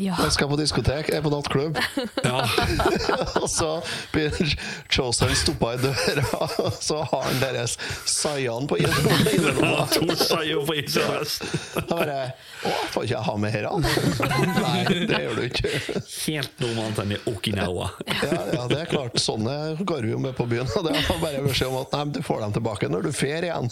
Ja. 0.00 0.14
Jeg 0.24 0.32
skal 0.32 0.48
på 0.48 0.56
diskotek, 0.56 1.10
jeg 1.12 1.18
er 1.20 1.24
på 1.24 1.28
nattklubb. 1.28 1.76
Ja. 2.24 2.46
og 3.42 3.48
så 3.50 3.74
blir 4.14 4.32
Chosen 4.88 5.34
stoppa 5.36 5.74
i 5.76 5.80
døra, 5.82 6.46
og 6.64 6.78
så 6.80 7.02
har 7.10 7.26
han 7.26 7.40
deres 7.42 7.76
Sayan 8.08 8.64
på 8.70 8.78
innerlomma. 8.80 9.84
To 9.92 10.08
seier 10.16 10.64
på 10.64 10.78
innerlomma. 10.80 11.26
Da 11.76 11.84
bare 11.90 12.16
Å, 12.62 12.72
får 12.94 13.04
ikke 13.04 13.12
jeg 13.12 13.26
ha 13.26 13.34
med 13.42 13.56
dette? 13.58 14.32
Nei, 14.62 15.04
det 15.10 15.20
gjør 15.26 15.36
du 15.36 15.44
ikke. 15.50 15.74
Helt 16.22 16.64
normalt 16.64 17.02
enn 17.02 17.14
i 17.16 17.20
Okinawa. 17.28 17.90
Ja, 18.06 18.40
ja, 18.54 18.64
det 18.70 18.80
er 18.84 18.90
klart. 18.94 19.20
Sånne 19.20 19.56
går 19.82 20.06
vi 20.06 20.14
jo 20.14 20.22
med 20.22 20.36
på 20.38 20.46
byen. 20.48 20.70
Og 20.78 20.86
det 20.88 20.94
er 21.02 21.20
bare 21.20 21.44
beskjed 21.44 21.68
om 21.68 21.80
at 21.82 21.96
nei, 21.98 22.04
du 22.16 22.22
får 22.24 22.44
dem 22.46 22.56
tilbake 22.56 22.88
når 22.92 23.10
du 23.10 23.12
fer 23.16 23.48
igjen. 23.50 23.68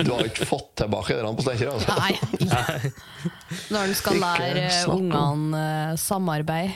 Du 0.00 0.12
har 0.14 0.24
ikke 0.30 0.48
fått 0.48 0.72
tilbake 0.80 1.18
de 1.18 1.34
på 1.36 1.44
Steinkjer, 1.44 1.74
altså. 1.76 1.98
Nei. 1.98 2.92
Når 3.72 3.88
en 3.88 3.94
skal 3.96 4.18
lære 4.22 4.62
ungene 4.90 5.25
samarbeid. 6.00 6.72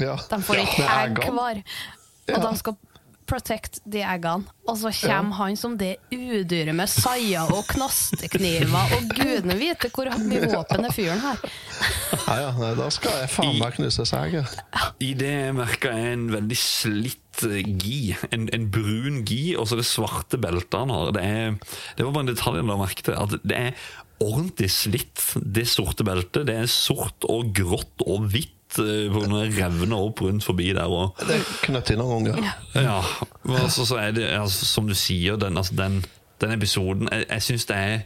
Ja. 0.00 0.16
De 0.30 0.38
får 0.42 0.62
ikke 0.64 0.80
ja, 0.86 1.02
egg 1.04 1.20
hver. 1.28 1.62
Og 1.62 2.32
Ja. 2.32 2.38
de 2.46 2.56
skal 2.60 2.76
protect 3.32 3.78
de 3.88 4.00
eggene. 4.04 4.44
Og 4.68 4.76
så 4.80 4.90
kommer 5.06 5.36
han 5.38 5.56
som 5.56 5.76
det 5.78 5.94
udyret 6.12 6.74
med 6.76 6.90
saier 6.90 7.48
og 7.54 7.64
knastekniver, 7.70 8.92
og 8.96 9.06
gudene 9.16 9.56
vite 9.60 9.88
hvor 9.94 10.10
mye 10.20 10.48
våpen 10.52 10.84
er 10.88 10.92
fyren 10.94 11.22
her. 11.22 11.40
Ja, 12.26 12.36
ja, 12.42 12.50
nei, 12.58 12.72
da 12.78 12.88
skal 12.92 13.14
jeg 13.22 13.30
faen 13.32 13.58
meg 13.60 13.76
knuse 13.78 14.04
seg. 14.08 14.36
ja. 14.40 14.44
I 15.02 15.12
det 15.18 15.32
merka 15.56 15.94
jeg 15.96 16.12
en 16.18 16.26
veldig 16.34 16.58
slitt 16.60 17.42
eh, 17.48 17.62
gi. 17.82 18.12
En, 18.34 18.46
en 18.54 18.68
brun 18.74 19.22
gi, 19.28 19.54
og 19.58 19.66
så 19.70 19.78
det 19.80 19.86
svarte 19.88 20.38
beltet 20.42 20.76
han 20.78 20.92
har. 20.94 21.10
Det, 21.16 21.24
er, 21.24 21.56
det 21.98 22.06
var 22.06 22.12
bare 22.18 22.26
en 22.28 22.34
detalj 22.34 22.60
jeg 22.60 22.68
la 22.68 22.78
merke 22.84 23.06
til. 23.06 23.16
At 23.18 23.38
det 23.42 23.58
er 23.58 23.88
ordentlig 24.22 24.70
slitt, 24.72 25.20
det 25.42 25.66
sorte 25.70 26.04
beltet. 26.06 26.46
Det 26.48 26.54
er 26.62 26.70
sort 26.70 27.26
og 27.28 27.52
grått 27.56 28.04
og 28.06 28.28
hvitt. 28.32 28.50
Hun 28.72 29.12
På 29.12 29.40
revner 29.52 29.90
opp 29.98 30.22
rundt 30.24 30.46
forbi 30.46 30.70
der. 30.72 30.88
Og, 30.88 31.18
Det 31.20 31.34
er 31.36 31.42
knøtt 31.66 31.90
i 31.92 31.96
noen 32.00 32.24
ganger. 32.30 32.54
ja, 32.78 33.00
altså, 33.58 33.84
så 33.84 33.98
er 34.00 34.14
det, 34.16 34.30
altså, 34.32 34.64
som 34.64 34.86
du 34.88 34.94
sier, 34.96 35.36
den, 35.36 35.58
altså, 35.60 35.74
den, 35.76 35.98
den 36.40 36.54
episoden 36.56 37.10
Jeg, 37.12 37.26
jeg 37.28 37.42
syns 37.50 37.66
det 37.68 37.76
er 37.76 37.98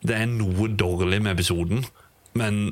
Det 0.00 0.16
er 0.16 0.30
noe 0.32 0.70
dårlig 0.80 1.18
med 1.20 1.34
episoden, 1.36 1.84
men 2.32 2.70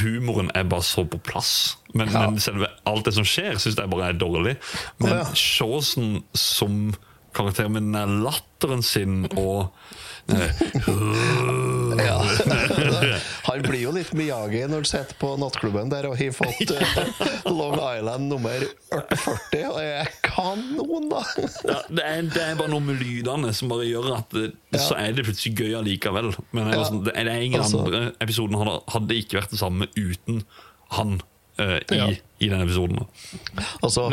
humoren 0.00 0.48
er 0.56 0.64
bare 0.68 0.84
så 0.84 1.04
på 1.08 1.18
plass. 1.24 1.76
Men, 1.94 2.08
Ja. 2.12 2.24
men 2.30 2.40
selve 2.40 2.66
alt 2.88 3.04
det 3.04 3.14
som 3.16 3.24
skjer, 3.28 3.58
syns 3.60 3.76
jeg 3.76 3.90
bare 3.92 4.08
er 4.08 4.16
dårlig. 4.20 4.56
Men 5.00 5.12
oh, 5.12 5.18
ja. 5.18 5.24
Shawson 5.34 6.22
som 6.36 6.94
karakter 7.36 7.68
med 7.68 7.92
den 7.92 8.22
latteren 8.24 8.82
sin 8.82 9.26
og 9.36 9.68
eh, 9.68 10.07
Ja. 10.28 12.18
Han 13.48 13.62
blir 13.64 13.80
jo 13.80 13.92
litt 13.96 14.10
Miyagi 14.16 14.60
når 14.68 14.82
han 14.84 14.88
sitter 14.90 15.16
på 15.20 15.30
nattklubben 15.40 15.88
der 15.92 16.06
og 16.10 16.18
har 16.20 16.34
fått 16.36 16.72
uh, 16.74 17.22
Long 17.48 17.78
Island 17.80 18.28
nummer 18.30 18.64
40, 18.92 19.62
og 19.70 19.78
er 19.82 20.10
kanon, 20.26 21.08
da! 21.10 21.22
ja, 21.64 21.78
det, 21.88 22.04
er, 22.04 22.28
det 22.28 22.42
er 22.44 22.58
bare 22.60 22.72
noe 22.74 22.84
med 22.84 23.00
lydene 23.00 23.54
som 23.56 23.72
bare 23.72 23.88
gjør 23.88 24.10
at 24.18 24.36
det, 24.36 24.52
så 24.84 24.98
er 25.00 25.16
det 25.16 25.24
plutselig 25.26 25.54
gøy 25.62 25.72
allikevel. 25.80 26.30
Men 26.52 26.68
det 26.68 26.76
er, 26.76 26.78
Ja. 26.82 26.86
sånn, 26.90 27.02
det 27.08 27.16
er 27.16 27.32
ingen 27.40 27.64
Altså- 27.64 27.82
andre 27.86 28.04
episoden 28.20 28.60
hadde, 28.60 28.76
hadde 28.94 29.18
ikke 29.22 29.40
vært 29.40 29.56
det 29.56 29.62
samme 29.64 29.90
uten 29.96 30.44
han 30.98 31.18
Uh, 31.58 31.80
i, 31.90 31.96
Ja. 31.98 32.04
i 32.38 32.48
den 32.52 32.60
episoden. 32.62 33.00
Altså, 33.82 34.04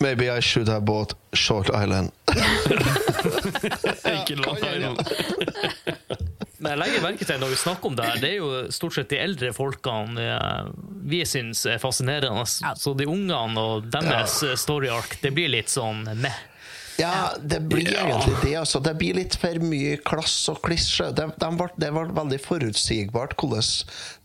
maybe 0.00 0.30
I 0.30 0.40
should 0.40 0.68
have 0.68 0.84
bought 0.84 1.14
Short 1.32 1.68
Island. 1.68 2.10
Ikke 4.04 4.36
Long 4.36 4.56
Island. 4.56 5.00
Men 6.58 6.72
jeg 6.72 6.80
legger 6.80 7.02
merke 7.04 7.26
til 7.28 7.40
når 7.40 7.52
vi 7.52 7.58
snakker 7.60 7.90
om 7.90 7.96
det 7.98 8.04
her, 8.08 8.20
det 8.20 8.28
er 8.30 8.36
jo 8.40 8.50
stort 8.72 8.96
sett 8.96 9.10
de 9.12 9.18
eldre 9.20 9.52
folkene 9.54 10.22
eh, 10.24 10.70
vi 11.06 11.20
syns 11.28 11.66
er 11.68 11.80
fascinerende. 11.82 12.46
Så 12.80 12.94
de 12.96 13.06
ungene 13.06 13.60
og 13.60 13.90
deres 13.92 14.38
eh, 14.46 14.56
story 14.58 14.88
arc, 14.92 15.18
det 15.22 15.34
blir 15.36 15.52
litt 15.52 15.72
sånn 15.72 16.06
meh. 16.16 16.38
Ja, 16.96 17.34
det 17.36 17.60
blir 17.68 17.92
egentlig 17.92 18.38
det. 18.40 18.54
Altså. 18.56 18.80
Det 18.80 18.94
blir 18.96 19.18
litt 19.18 19.36
for 19.36 19.60
mye 19.60 19.98
klass 20.00 20.34
og 20.48 20.62
klisjé. 20.64 21.10
Det, 21.16 21.28
de 21.42 21.50
ble, 21.58 21.68
det 21.76 21.90
var 21.92 22.12
veldig 22.16 22.38
forutsigbart 22.40 23.36
hvordan 23.36 23.66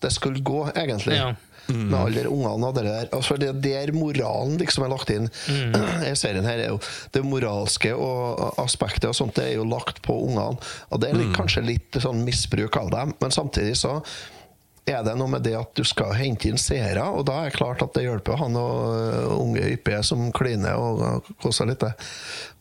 det 0.05 0.11
skulle 0.15 0.43
gå, 0.47 0.61
egentlig. 0.71 1.19
Ja. 1.19 1.33
Med 1.69 1.95
alle 1.95 2.23
de 2.25 2.31
ungene 2.31 2.67
og 2.67 2.75
det 2.75 2.83
der. 2.87 3.07
Altså, 3.15 3.37
det 3.39 3.51
der 3.63 3.93
moralen 3.95 4.57
liksom 4.59 4.85
er 4.85 4.91
lagt 4.91 5.13
inn 5.13 5.29
i 6.09 6.15
serien 6.19 6.47
her, 6.47 6.59
er 6.59 6.73
jo 6.73 6.81
det 7.15 7.23
moralske 7.27 7.93
og 7.95 8.59
aspektet 8.61 9.09
og 9.11 9.17
sånt, 9.17 9.37
det 9.37 9.51
er 9.51 9.57
jo 9.59 9.67
lagt 9.69 10.01
på 10.05 10.17
ungene. 10.27 10.59
Og 10.89 11.01
det 11.01 11.11
er 11.11 11.19
litt, 11.21 11.33
kanskje 11.37 11.65
litt 11.65 12.01
sånn 12.03 12.25
misbruk 12.27 12.77
av 12.81 12.91
dem, 12.93 13.15
men 13.21 13.33
samtidig 13.35 13.77
så 13.79 13.99
er 14.89 15.03
det 15.05 15.13
noe 15.17 15.29
med 15.29 15.43
det 15.45 15.53
at 15.59 15.73
du 15.77 15.83
skal 15.87 16.15
hente 16.17 16.49
inn 16.49 16.59
seere, 16.59 17.03
og 17.13 17.25
da 17.29 17.41
er 17.41 17.51
det 17.51 17.57
klart 17.59 17.83
at 17.85 17.93
det 17.95 18.05
hjelper 18.07 18.35
å 18.35 18.39
ha 18.41 18.47
noen 18.51 19.35
unge 19.37 19.65
yppige 19.75 20.01
som 20.07 20.31
kliner 20.35 20.79
og 20.81 21.29
koser 21.43 21.69
litt. 21.69 21.83
det. 21.83 21.93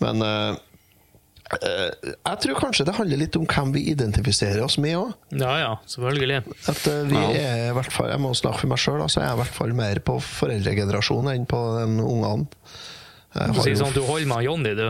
Men 0.05 0.23
øh, 0.25 0.51
øh, 0.53 0.59
jeg 1.51 2.37
tror 2.45 2.59
kanskje 2.61 2.85
det 2.87 2.95
handler 2.95 3.19
litt 3.25 3.37
om 3.39 3.47
hvem 3.51 3.73
vi 3.75 3.83
identifiserer 3.91 4.63
oss 4.63 4.77
med 4.79 4.95
òg. 5.01 5.15
Ja 5.41 5.55
ja, 5.59 5.73
selvfølgelig. 5.91 6.45
At 6.71 6.85
øh, 6.93 7.01
vi 7.11 7.23
er 7.41 7.65
i 7.71 7.75
hvert 7.75 7.91
fall, 7.91 8.13
Jeg 8.13 8.23
må 8.23 8.31
snakke 8.39 8.63
for 8.63 8.71
meg 8.71 8.79
sjøl, 8.83 9.03
altså, 9.03 9.25
jeg 9.25 9.33
er 9.33 9.39
i 9.39 9.41
hvert 9.43 9.57
fall 9.59 9.75
mer 9.75 10.03
på 10.07 10.19
foreldregenerasjonen 10.23 11.33
enn 11.35 11.49
på 11.51 11.63
den 11.81 11.99
ungene. 12.05 12.47
Du 13.31 13.61
sier 13.63 13.77
sånn 13.79 13.93
at 13.93 13.99
du 13.99 14.03
holder 14.03 14.27
med 14.31 14.43
Jonny, 14.43 14.73
du. 14.75 14.87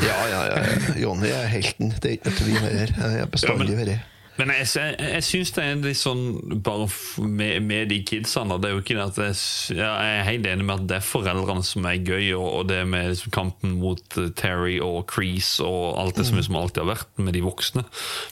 Ja, 0.00 0.20
ja, 0.32 0.42
ja. 0.48 0.60
Jonny 1.00 1.28
er 1.28 1.48
helten. 1.52 1.92
Det 2.00 2.08
er 2.08 2.14
ikke 2.16 2.30
noe 2.30 2.38
tvil 2.40 2.60
heller. 2.64 2.94
Jeg 2.96 3.24
har 3.24 3.32
bestandig 3.32 3.76
vært 3.80 4.15
Men 4.36 4.52
jeg, 4.52 4.66
jeg, 4.76 4.96
jeg 5.00 5.24
syns 5.24 5.52
det 5.56 5.64
er 5.64 5.80
litt 5.80 5.98
sånn 6.00 6.24
bare 6.64 6.86
med, 7.24 7.62
med 7.64 7.88
de 7.92 8.02
kidsene. 8.04 8.58
Det 8.60 8.68
er 8.68 8.74
jo 8.74 8.82
ikke 8.82 8.96
det 8.98 9.06
at 9.06 9.20
jeg, 9.22 9.38
jeg 9.78 10.12
er 10.18 10.26
helt 10.28 10.48
enig 10.50 10.66
med 10.68 10.82
at 10.82 10.88
det 10.90 10.98
er 10.98 11.06
foreldrene 11.08 11.64
som 11.64 11.88
er 11.88 12.00
gøy, 12.04 12.30
og, 12.36 12.46
og 12.60 12.68
det 12.70 12.82
med 12.88 13.10
liksom 13.14 13.32
kampen 13.34 13.76
mot 13.80 14.18
eh, 14.20 14.30
Terry 14.36 14.76
og 14.84 15.06
Crease 15.10 15.64
og 15.64 15.96
alt 16.02 16.20
det 16.20 16.26
som 16.28 16.40
liksom 16.40 16.58
alltid 16.60 16.84
har 16.84 16.92
vært 16.92 17.22
med 17.22 17.36
de 17.36 17.44
voksne. 17.46 17.86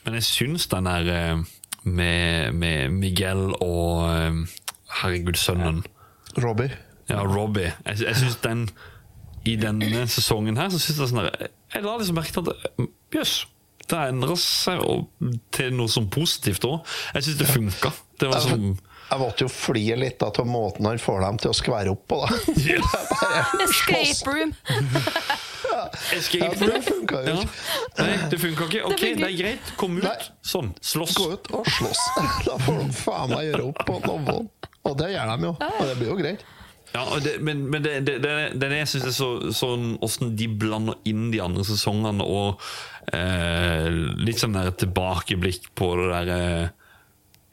Men 0.05 0.19
jeg 0.21 0.29
syns 0.29 0.69
den 0.73 0.91
der 0.91 1.13
eh, 1.15 1.45
med, 1.85 2.53
med 2.61 2.99
Miguel 3.01 3.51
og 3.61 4.05
eh, 4.11 4.43
Herregud, 5.01 5.41
sønnen. 5.41 5.83
Robbie. 6.39 6.71
Ja, 7.09 7.23
Robbie. 7.25 7.73
Jeg, 7.87 8.05
jeg 8.07 8.17
synes 8.17 8.37
den 8.45 8.69
I 9.45 9.57
denne 9.61 10.07
sesongen 10.09 10.57
her 10.57 10.71
Så 10.73 10.79
synes 10.81 11.03
jeg 11.03 11.11
sånn 11.11 11.27
der, 11.27 11.51
Jeg 11.75 11.85
la 11.85 11.99
liksom 12.01 12.17
merke 12.17 12.33
til 12.33 12.49
at 12.49 12.87
Jøss. 13.13 13.13
Jøss, 13.13 13.35
det 13.91 14.01
endrer 14.11 14.39
seg 14.41 14.81
og, 14.85 15.07
til 15.55 15.73
noe 15.77 15.91
sånn 15.93 16.09
positivt 16.13 16.65
òg. 16.69 16.83
Jeg 17.17 17.27
syns 17.29 17.39
det 17.41 17.49
funka. 17.51 17.93
Det 18.21 18.29
var 18.31 18.45
sånn 18.45 18.75
Jeg 19.11 19.21
måtte 19.21 19.45
jo 19.45 19.51
flire 19.53 19.97
litt 20.01 20.23
av 20.25 20.39
måten 20.49 20.87
han 20.89 20.99
får 21.03 21.21
dem 21.27 21.39
til 21.43 21.51
å 21.53 21.57
skvære 21.59 21.93
opp 21.93 22.05
på, 22.09 22.21
da. 22.23 22.29
Escape 23.67 24.31
room! 24.31 24.55
Escape 26.15 26.57
room 26.61 26.73
det 26.73 26.83
funka 26.87 27.21
jo 27.21 27.35
Ja. 27.35 27.37
ikke. 27.43 27.49
Nei, 27.99 28.17
det 28.31 28.41
funka 28.41 28.69
ikke. 28.71 28.83
Ok, 28.89 29.01
det 29.21 29.29
er 29.29 29.37
greit. 29.39 29.73
Kom 29.81 29.99
ut. 29.99 30.05
Nei. 30.07 30.17
Sånn. 30.43 30.73
Slåss. 30.81 31.15
Gå 31.19 31.29
ut 31.35 31.51
og 31.53 31.69
slåss. 31.77 32.03
Da 32.49 32.57
får 32.65 32.81
de 32.81 32.91
faen 32.97 33.35
meg 33.35 33.49
gjøre 33.51 33.69
opp 33.71 33.85
på 33.89 34.01
noe. 34.07 34.37
Og 34.85 34.99
det 35.01 35.13
gjør 35.15 35.33
de 35.35 35.49
jo. 35.51 35.55
Og 35.69 35.85
det 35.89 35.97
blir 36.01 36.11
jo 36.13 36.19
greit. 36.21 36.45
Ja, 36.95 37.19
det, 37.19 37.41
men, 37.43 37.65
men 37.71 37.83
det, 37.83 38.05
det, 38.07 38.19
det, 38.55 38.69
jeg 38.71 38.87
syns 38.87 39.09
er 39.09 39.15
så 39.17 39.29
sånn 39.51 39.97
Åssen 40.05 40.37
de 40.39 40.47
blander 40.47 40.95
inn 41.11 41.27
de 41.33 41.41
andre 41.43 41.65
sesongene, 41.67 42.23
og 42.23 42.63
eh, 43.11 43.89
litt 44.23 44.39
sånn 44.39 44.55
der 44.55 44.71
tilbakeblikk 44.79 45.73
på 45.75 45.91
det 45.99 46.07
der 46.13 46.31
eh, 46.37 46.69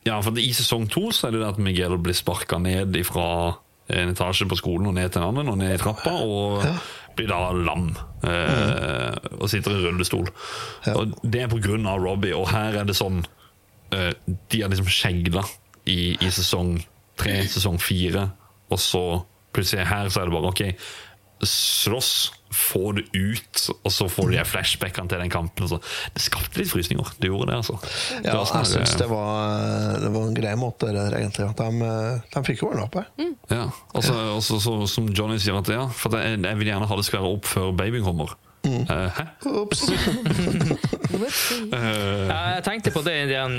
Ja, 0.05 0.19
for 0.21 0.37
i 0.37 0.51
sesong 0.53 0.85
to 0.93 1.07
så 1.09 1.27
er 1.27 1.35
det 1.35 1.41
det 1.41 1.49
at 1.55 1.61
Miguel 1.61 1.97
blir 2.01 2.17
sparka 2.17 2.61
ned 2.61 2.97
fra 3.09 3.57
en 3.91 4.13
etasje 4.13 4.47
på 4.47 4.57
skolen 4.59 4.91
og 4.91 4.95
ned 4.95 5.11
til 5.11 5.21
en 5.21 5.31
annen, 5.31 5.49
og 5.51 5.57
ned 5.59 5.73
i 5.75 5.79
trappa, 5.81 6.13
og 6.23 6.61
blir 7.17 7.27
da 7.27 7.49
lam. 7.51 7.89
Eh, 8.23 9.17
og 9.39 9.49
sitter 9.51 9.75
i 9.75 9.81
rullestol. 9.83 10.29
Og 10.93 11.17
det 11.25 11.43
er 11.43 11.51
på 11.51 11.59
grunn 11.63 11.89
av 11.89 11.99
Robbie, 11.99 12.35
og 12.37 12.47
her 12.53 12.77
er 12.81 12.87
det 12.87 12.95
sånn 12.97 13.19
eh, 13.91 14.13
De 14.23 14.61
har 14.61 14.71
liksom 14.71 14.87
skjegla 14.87 15.43
i, 15.89 16.15
i 16.15 16.31
sesong 16.31 16.77
tre, 17.19 17.41
sesong 17.51 17.81
fire, 17.81 18.29
og 18.71 18.79
så 18.79 19.03
plutselig 19.53 19.87
her 19.87 20.09
så 20.09 20.21
er 20.21 20.29
det 20.29 20.35
bare 20.37 20.51
ok, 20.51 20.61
slåss, 21.41 22.31
få 22.53 22.91
det 22.97 23.05
ut, 23.17 23.61
og 23.81 23.89
så 23.93 24.05
får 24.11 24.27
du 24.29 24.35
de 24.35 24.43
flashbackene 24.45 25.09
til 25.09 25.21
den 25.23 25.31
kampen. 25.33 25.65
Så. 25.71 25.79
Det 26.13 26.21
skapte 26.21 26.59
litt 26.61 26.69
frysninger. 26.69 27.07
Det 27.17 27.31
gjorde 27.31 27.47
det, 27.49 27.55
altså. 27.63 27.77
Det 27.81 28.27
Ja, 28.29 28.43
sånn 28.45 28.61
jeg 28.61 28.69
syns 28.75 28.93
det, 28.99 29.07
var- 29.09 29.97
det 30.03 30.11
var 30.13 30.27
en 30.27 30.35
grei 30.37 30.53
måte, 30.59 30.91
der, 30.93 31.15
egentlig. 31.17 31.47
At 31.49 31.57
de, 31.57 32.21
de 32.35 32.43
fikk 32.45 32.61
ordna 32.67 32.83
opp 32.85 32.99
det. 32.99 33.05
Ja, 33.49 33.69
altså, 33.95 34.13
ja. 34.13 34.39
så- 34.41 34.59
så- 34.61 34.87
som 34.87 35.07
Johnny 35.09 35.39
sier 35.39 35.57
at 35.57 35.67
ja, 35.67 35.87
for 35.87 36.11
jeg, 36.19 36.41
jeg 36.43 36.57
vil 36.57 36.67
gjerne 36.67 36.87
ha 36.87 36.95
det 36.95 37.05
skværet 37.05 37.33
opp 37.37 37.45
før 37.45 37.71
babyen 37.75 38.03
kommer. 38.05 38.35
Mm. 38.71 38.85
Hæ? 38.87 39.25
Eh, 41.73 42.27
Jeg 42.31 42.63
tenkte 42.65 42.91
på 42.93 43.01
det 43.05 43.13
i 43.23 43.25
den 43.29 43.55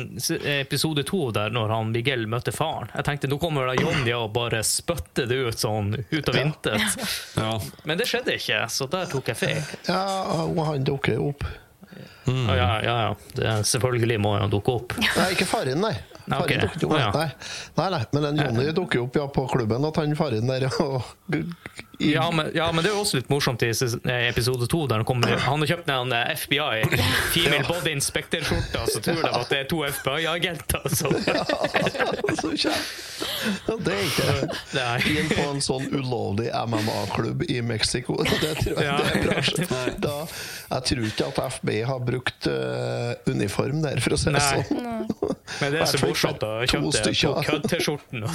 episode 0.49 1.03
to, 1.07 1.21
der 1.35 1.53
når 1.53 1.69
han 1.75 1.91
Miguel 1.95 2.25
møtte 2.31 2.53
faren. 2.55 2.89
Jeg 2.97 3.05
tenkte 3.07 3.29
Nå 3.31 3.39
kommer 3.43 3.69
da 3.69 3.75
Jonja 3.79 4.19
og 4.25 4.33
bare 4.35 4.63
spytter 4.67 5.29
det 5.31 5.39
ut 5.51 5.61
sånn 5.61 5.93
ut 6.11 6.31
av 6.33 6.39
intet. 6.41 6.97
ja. 7.37 7.53
Men 7.89 8.01
det 8.01 8.07
skjedde 8.11 8.37
ikke, 8.39 8.63
så 8.73 8.89
der 8.93 9.11
tok 9.13 9.29
jeg 9.33 9.39
feil. 9.43 9.61
Ja, 9.89 10.01
og 10.49 10.63
han 10.71 10.87
dukker 10.89 11.21
opp. 11.23 11.45
Ja, 12.27 12.55
ja, 12.57 12.71
ja, 12.87 12.97
ja. 13.09 13.13
Det, 13.37 13.53
selvfølgelig 13.69 14.19
må 14.23 14.37
han 14.39 14.51
dukke 14.53 14.77
opp. 14.79 14.97
Nei, 15.03 15.29
ikke 15.37 15.47
faren, 15.49 15.81
nei. 15.83 15.95
Faren 16.23 16.43
Ok, 16.45 16.53
dukker 16.63 16.87
opp. 16.87 16.99
ja. 17.01 17.11
Nei. 17.17 17.29
nei, 17.81 17.89
nei, 17.97 18.03
men 18.15 18.29
en 18.31 18.43
Jonny 18.47 18.69
dukker 18.77 19.03
opp 19.05 19.17
ja, 19.19 19.27
på 19.35 19.45
klubben, 19.51 19.85
at 19.89 19.99
han 20.01 20.15
faren 20.19 20.49
der 20.49 20.69
og 20.71 21.03
Ja 21.99 22.31
men, 22.31 22.51
ja, 22.55 22.73
men 22.73 22.83
det 22.85 22.91
er 22.91 22.97
jo 22.97 23.03
også 23.05 23.19
litt 23.21 23.29
morsomt 23.31 23.63
i 23.63 23.69
eh, 23.71 24.29
episode 24.31 24.67
to, 24.67 24.81
han 24.91 25.05
Han 25.05 25.61
har 25.63 25.67
kjøpt 25.71 25.91
en 25.93 26.13
eh, 26.17 26.33
FBI 26.35 26.81
Female 27.35 27.67
Body 27.69 27.93
Inspector-skjorte, 27.97 28.85
så 28.91 29.03
tror 29.05 29.21
de 29.23 29.31
at 29.39 29.49
det 29.53 29.59
er 29.61 29.69
to 29.71 29.83
FBI-agenter. 29.87 30.89
Så 30.89 31.11
Så 32.41 32.53
kjæ- 32.57 32.79
Ja, 33.69 33.77
Det 33.77 33.93
er 33.93 34.03
ikke 34.09 34.27
det. 34.73 35.17
Inn 35.21 35.29
på 35.31 35.45
en 35.51 35.61
sånn 35.63 35.87
ulovlig 35.95 36.49
MMA-klubb 36.55 37.45
i 37.51 37.61
Mexico. 37.63 38.17
Det 38.25 38.55
tror 38.63 38.81
jeg 38.81 38.87
Ja. 38.87 38.97
det 38.99 39.13
er 39.13 39.67
bra. 39.69 39.83
Da, 40.03 40.17
jeg 40.73 40.83
tror 40.91 41.07
ikke 41.11 41.29
at 41.31 41.41
FBI 41.59 41.81
har 41.87 42.01
brukt 42.03 42.47
uh, 42.51 43.13
uniform 43.31 43.83
der, 43.85 44.01
for 44.03 44.17
å 44.17 44.19
si 44.19 44.33
det 44.35 44.43
sånn. 44.43 45.07
Men 45.61 45.73
det 45.77 45.83
er 45.85 45.91
så 45.93 46.03
morsomt 46.07 46.43
å 46.43 46.55
to 46.67 46.73
kjøpe 46.73 46.83
på 46.89 46.97
stykker. 46.99 47.47
kødd-T-skjorten. 47.53 48.27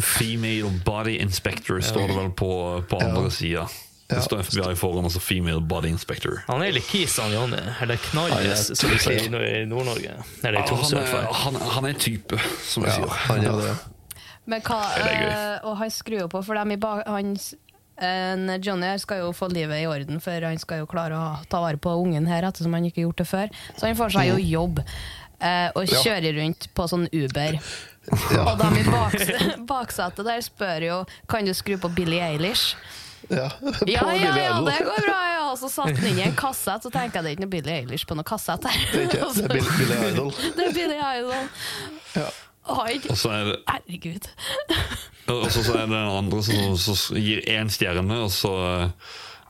Female 0.00 0.70
Body 0.84 1.16
Inspector 1.22 1.80
står 1.80 2.08
det 2.08 2.16
vel 2.16 2.30
på, 2.36 2.50
på 2.90 2.98
andre 3.00 3.30
sida. 3.30 3.66
Det 4.06 4.20
står 4.22 4.44
FBI 4.46 4.74
foran, 4.78 5.04
altså 5.08 5.18
Female 5.20 5.60
Body 5.60 5.88
Inspector. 5.90 6.36
Han 6.46 6.62
er 6.62 6.70
litt 6.76 6.86
kis, 6.86 7.16
han 7.18 7.32
Jonny. 7.34 7.58
Eller 7.82 7.98
knalles, 8.10 8.68
som 8.78 8.90
vi 8.92 9.00
sier 9.02 9.24
i 9.26 9.30
Nord- 9.32 9.46
i 9.48 9.64
Nord-Norge. 9.66 10.12
Eller 10.44 10.60
i 10.60 10.66
Tromsø. 10.68 11.00
han, 11.02 11.26
han, 11.34 11.56
han 11.74 11.88
er 11.90 11.98
type, 11.98 12.38
som 12.62 12.86
jeg 12.86 12.92
Ja, 12.92 13.08
sier. 13.08 13.16
han 13.26 13.44
er 13.50 13.62
det. 13.64 13.74
Men 14.46 14.62
hva, 14.62 14.78
gøy. 14.94 15.24
eh, 15.26 15.66
og 15.66 15.76
han 15.80 15.90
skrur 15.90 16.20
jo 16.20 16.28
på, 16.30 16.44
for 16.46 16.54
dem 16.54 16.76
i 16.76 16.78
ba 16.78 17.00
hans 17.08 17.54
en 17.96 18.46
Johnny 18.62 18.84
her 18.92 18.98
skal 19.00 19.22
jo 19.24 19.30
få 19.32 19.48
livet 19.48 19.80
i 19.82 19.86
orden, 19.88 20.20
for 20.20 20.44
han 20.44 20.58
skal 20.60 20.82
jo 20.82 20.86
klare 20.90 21.16
å 21.16 21.28
ta 21.48 21.62
vare 21.64 21.78
på 21.80 21.94
ungen 21.96 22.26
her, 22.28 22.44
ettersom 22.44 22.74
han 22.76 22.84
ikke 22.84 23.00
har 23.00 23.06
gjort 23.08 23.22
det 23.24 23.26
før. 23.30 23.54
Så 23.74 23.86
han 23.88 23.96
får 23.96 24.12
seg 24.18 24.28
jo 24.28 24.36
jobb, 24.44 24.82
eh, 25.40 25.70
og 25.74 25.88
kjører 25.88 26.36
rundt 26.36 26.68
på 26.76 26.86
sånn 26.92 27.08
Uber. 27.10 27.56
Og 28.40 28.52
de 28.60 28.68
i 28.80 28.84
baks 28.86 29.30
baksetet 29.70 30.26
der 30.28 30.40
spør 30.44 30.84
jo 30.86 30.98
Kan 31.28 31.46
du 31.48 31.54
skru 31.56 31.74
på 31.82 31.88
Billie 31.96 32.22
Eilish. 32.22 32.76
Ja, 33.30 33.48
på 33.80 33.88
Ja, 33.90 34.04
ja, 34.14 34.32
ja, 34.38 34.52
det 34.62 34.76
går 34.86 35.00
bra. 35.08 35.20
Ja. 35.32 35.42
Og 35.50 35.58
så 35.58 35.68
satte 35.72 35.94
den 35.98 36.10
inn 36.12 36.18
i 36.20 36.26
en 36.26 36.34
kassett, 36.44 36.82
så 36.84 36.90
tenker 36.92 37.18
jeg 37.20 37.24
det 37.24 37.30
er 37.30 37.36
ikke 37.36 37.44
noe 37.46 37.54
Billie 37.56 37.76
Eilish 37.80 38.06
på 38.06 38.14
noe 38.18 38.26
kassett 38.26 38.66
her. 38.66 38.80
Det 38.92 39.00
er 39.00 39.06
ikke 39.08 39.30
det 39.34 39.44
er 39.46 39.54
Bill- 39.54 39.72
Billy 39.78 39.98
Idol. 40.10 40.32
Det 40.58 40.66
er 40.68 40.74
Billie 40.76 41.12
Idol. 41.20 41.48
Ja. 42.18 42.26
Oi, 42.76 42.96
Og 43.10 43.14
så 43.18 43.30
er 43.30 43.44
det 43.46 43.56
herregud. 43.70 44.24
Og 45.30 45.44
så, 45.54 45.62
så 45.62 45.76
er 45.76 45.84
det 45.86 45.92
den 45.94 46.08
andre 46.18 46.40
som, 46.42 46.74
som 46.82 47.18
gir 47.18 47.44
én 47.50 47.70
stjerne, 47.70 48.16
og 48.24 48.30
så 48.34 48.52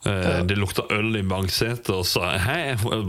eh, 0.07 0.43
Det 0.47 0.57
lukta 0.59 0.85
øl 0.95 1.17
i 1.19 1.23
baksetet, 1.27 1.91
og 1.95 2.05
så 2.07 2.23
Hei, 2.47 2.75
well, 2.85 3.05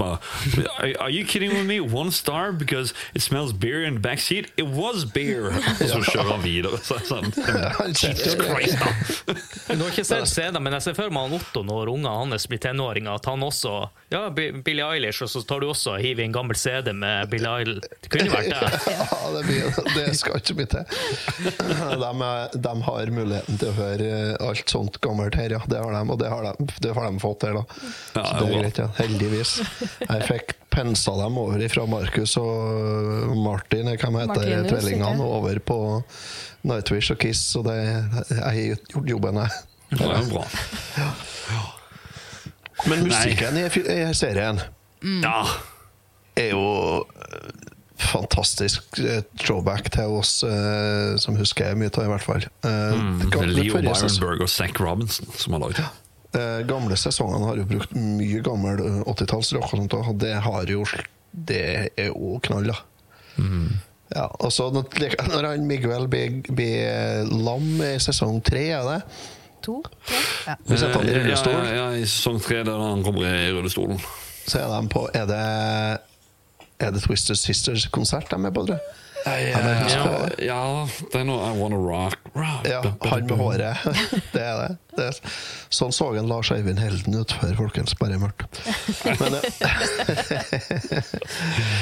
are, 0.80 0.94
are 1.00 1.12
you 1.12 1.24
kidding 1.26 1.52
with 1.54 1.66
me? 1.68 1.80
One 1.80 2.12
star 2.12 2.52
because 2.52 2.94
it 3.14 3.22
smells 3.22 3.54
beer 3.54 3.84
in 3.86 3.96
the 3.96 4.00
backseat? 4.10 4.50
It 4.58 4.68
was 4.68 5.06
beer! 5.06 5.52
Og 5.54 5.88
så 5.90 6.02
kjører 6.12 6.32
han 6.32 6.44
videre. 6.44 6.80
Så, 6.84 6.98
sånn, 7.08 7.30
Jesus. 8.02 8.36
Christ, 8.38 8.78
da! 8.82 9.36
Du 9.76 9.84
har 9.84 9.92
ikke 9.92 10.06
sett 10.08 10.28
scenen, 10.32 10.62
men 10.64 10.74
jeg 10.78 10.88
ser 10.88 10.98
for 10.98 11.12
meg 11.14 11.28
han 11.28 11.38
Otto 11.38 11.64
når 11.68 11.92
ungene 11.94 12.14
hans 12.18 12.48
blir 12.50 12.62
tenåringer, 12.64 13.18
at 13.20 13.26
han 13.30 13.44
også 13.46 13.76
Ja, 14.14 14.26
Bi- 14.32 14.52
Billie 14.64 14.86
Eilish, 14.88 15.22
og 15.26 15.30
så 15.32 15.42
tar 15.48 15.60
du 15.64 15.68
også 15.72 15.98
og 15.98 16.02
hiver 16.04 16.24
en 16.24 16.36
gammel 16.36 16.56
CD 16.60 16.94
med 16.96 17.28
Billie 17.32 17.50
Eilish. 17.52 17.88
Det 18.06 18.12
kunne 18.14 18.32
vært 18.32 18.52
det. 18.54 18.72
Ja, 18.98 19.34
det, 19.36 19.42
blir, 19.48 19.82
det 19.96 20.06
skal 20.18 20.38
ikke 20.40 20.56
mye 20.62 20.70
til. 20.72 20.84
De, 22.08 22.60
de 22.64 22.74
har 22.88 23.10
muligheten 23.14 23.58
til 23.60 23.70
å 23.70 23.76
høre 23.78 24.10
alt 24.48 24.72
sånt 24.72 24.98
gammelt 25.04 25.36
her, 25.38 25.54
ja. 25.58 25.60
Det 25.70 25.80
har 25.82 25.92
de, 25.94 26.02
og 26.14 26.20
det 26.22 26.30
har 26.32 26.46
de, 26.48 26.68
det 26.84 26.87
har 26.96 27.08
de 27.12 27.20
fått 27.20 27.44
her, 27.48 27.58
da. 27.60 27.64
Ja, 28.16 28.24
Så 28.24 28.34
det 28.40 28.48
er 28.48 28.62
greit, 28.62 28.78
ja. 28.82 28.88
Heldigvis. 29.00 29.52
Jeg 30.06 30.28
fikk 30.30 30.54
pensa 30.74 31.16
dem 31.18 31.38
over 31.42 31.64
fra 31.74 31.86
Markus 31.90 32.36
og 32.38 33.34
Martin, 33.42 33.90
hvem 33.98 34.20
heter, 34.22 34.68
tvillingene, 34.70 35.24
over 35.26 35.60
på 35.60 35.80
Nightwish 36.68 37.12
og 37.14 37.20
Kiss, 37.22 37.42
så 37.54 37.64
det, 37.66 37.78
jeg 38.30 38.44
har 38.44 38.60
gjort 38.94 39.10
jobben, 39.16 39.42
jeg. 39.44 39.64
Det 39.98 40.04
er 40.04 40.20
jo 40.20 40.30
bra. 40.36 40.46
Men 42.88 43.04
musikken 43.08 43.58
i, 43.58 43.66
i 43.68 44.14
serien 44.16 44.60
Ja. 45.24 45.40
er 46.38 46.52
jo 46.52 46.66
eh, 47.02 47.48
fantastisk 47.98 49.00
eh, 49.02 49.24
throwback 49.42 49.90
til 49.96 50.14
oss 50.20 50.44
eh, 50.46 51.16
som 51.22 51.38
husker 51.40 51.74
mye 51.80 51.90
av, 51.90 52.04
i 52.06 52.12
hvert 52.12 52.26
fall. 52.28 52.46
Eh, 52.68 53.00
det 53.24 53.32
gamle 53.34 53.56
Leo 53.56 53.80
Byronberg 53.80 54.44
og 54.46 54.52
Zack 54.54 54.80
Robinson 54.84 55.32
som 55.34 55.56
har 55.58 55.64
lagd 55.66 55.80
det. 55.82 55.88
Eh, 56.40 56.62
gamle 56.70 56.98
sesongene 57.00 57.50
har 57.50 57.60
jo 57.60 57.68
brukt 57.70 57.94
mye 57.98 58.42
gammel 58.46 58.82
eh, 58.84 59.02
80-tallsrock, 59.10 59.68
og 59.72 59.82
sånt, 59.84 59.98
og 59.98 60.18
det 60.22 60.36
jo 60.72 60.86
Det 61.32 61.92
er 61.98 62.08
jo 62.08 62.38
knall, 62.44 62.72
da. 62.72 62.78
Ja, 64.16 64.24
og 64.40 64.52
så 64.56 64.70
når, 64.72 65.44
han 65.44 65.66
Miguel 65.68 66.08
blir, 66.08 66.40
blir 66.48 67.28
lam 67.28 67.82
i 67.84 67.98
sesong 68.02 68.40
tre, 68.46 68.70
er 68.78 68.88
det? 68.88 69.02
To? 69.68 69.82
Tre? 70.08 70.22
Ja. 70.48 70.56
Vi 70.64 70.78
setter 70.80 71.02
han 71.02 71.10
i 71.10 71.12
Eh, 71.12 71.20
rullestol. 71.20 71.58
Ja, 71.58 71.66
ja, 71.66 71.76
ja, 71.76 71.88
I 71.98 72.06
sesong 72.08 72.40
tre 72.44 72.62
der 72.64 72.80
han 72.82 73.04
kommer 73.04 73.28
i 73.28 73.50
rullestolen. 73.52 74.00
Så 74.48 74.62
er 74.62 74.70
de 74.72 74.88
på 74.88 75.10
Er 75.14 75.26
det 75.28 75.44
Er 76.80 76.92
det 76.94 77.02
Twisted 77.04 77.36
Sisters-konsert 77.36 78.30
de 78.32 78.38
er 78.46 78.54
på, 78.54 78.64
tror 78.64 78.78
jeg? 78.78 78.96
Ja, 79.28 79.60
ja, 79.60 80.04
det. 80.24 80.46
ja, 80.46 80.62
det 81.12 81.20
er 81.20 81.26
noe 81.28 81.48
I 81.50 81.56
Wanna 81.60 81.78
Rock. 81.82 82.18
rock 82.38 82.68
Ja, 82.68 82.80
han 83.10 83.26
med 83.28 83.38
håret. 83.42 83.78
Det 84.34 84.42
er 84.44 84.60
det. 84.62 84.70
det 84.98 85.06
er, 85.10 85.18
sånn 85.74 85.94
så 85.94 86.08
en 86.18 86.30
Lars 86.30 86.52
Eivind 86.54 86.80
Helden 86.82 87.18
ut 87.20 87.34
før, 87.40 87.54
folkens. 87.60 87.96
Bare 88.00 88.18
i 88.18 88.22
mørkt. 88.22 88.62
Men, 89.20 89.38
eh, 89.38 91.02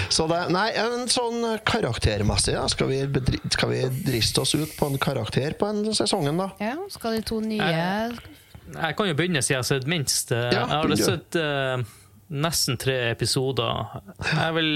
så 0.16 0.28
det 0.32 0.40
Nei, 0.56 0.68
en 0.80 1.06
sånn 1.12 1.44
karaktermessig, 1.68 2.56
da. 2.58 2.66
Skal 2.72 2.90
vi, 2.92 3.02
bedri, 3.18 3.42
skal 3.54 3.72
vi 3.74 3.84
driste 4.08 4.44
oss 4.46 4.56
ut 4.58 4.74
på 4.80 4.90
en 4.92 4.98
karakter 5.02 5.56
på 5.60 5.70
en 5.70 5.84
sesongen, 5.96 6.40
da? 6.42 6.50
Ja, 6.64 6.76
skal 6.94 7.20
de 7.20 7.26
to 7.28 7.42
nye 7.44 7.70
Jeg 7.70 8.98
kan 8.98 9.12
jo 9.12 9.18
begynne 9.18 9.44
siden 9.46 9.58
jeg 9.60 9.62
har 9.64 9.70
sett 9.70 9.88
minst. 9.92 10.34
Eh, 10.36 10.50
Ja, 10.56 10.66
jeg 10.66 10.96
har 10.96 11.04
sett 11.04 11.38
uh, 11.40 11.86
nesten 12.34 12.80
tre 12.82 12.98
episoder. 13.12 14.00
Jeg 14.32 14.58
vil 14.58 14.74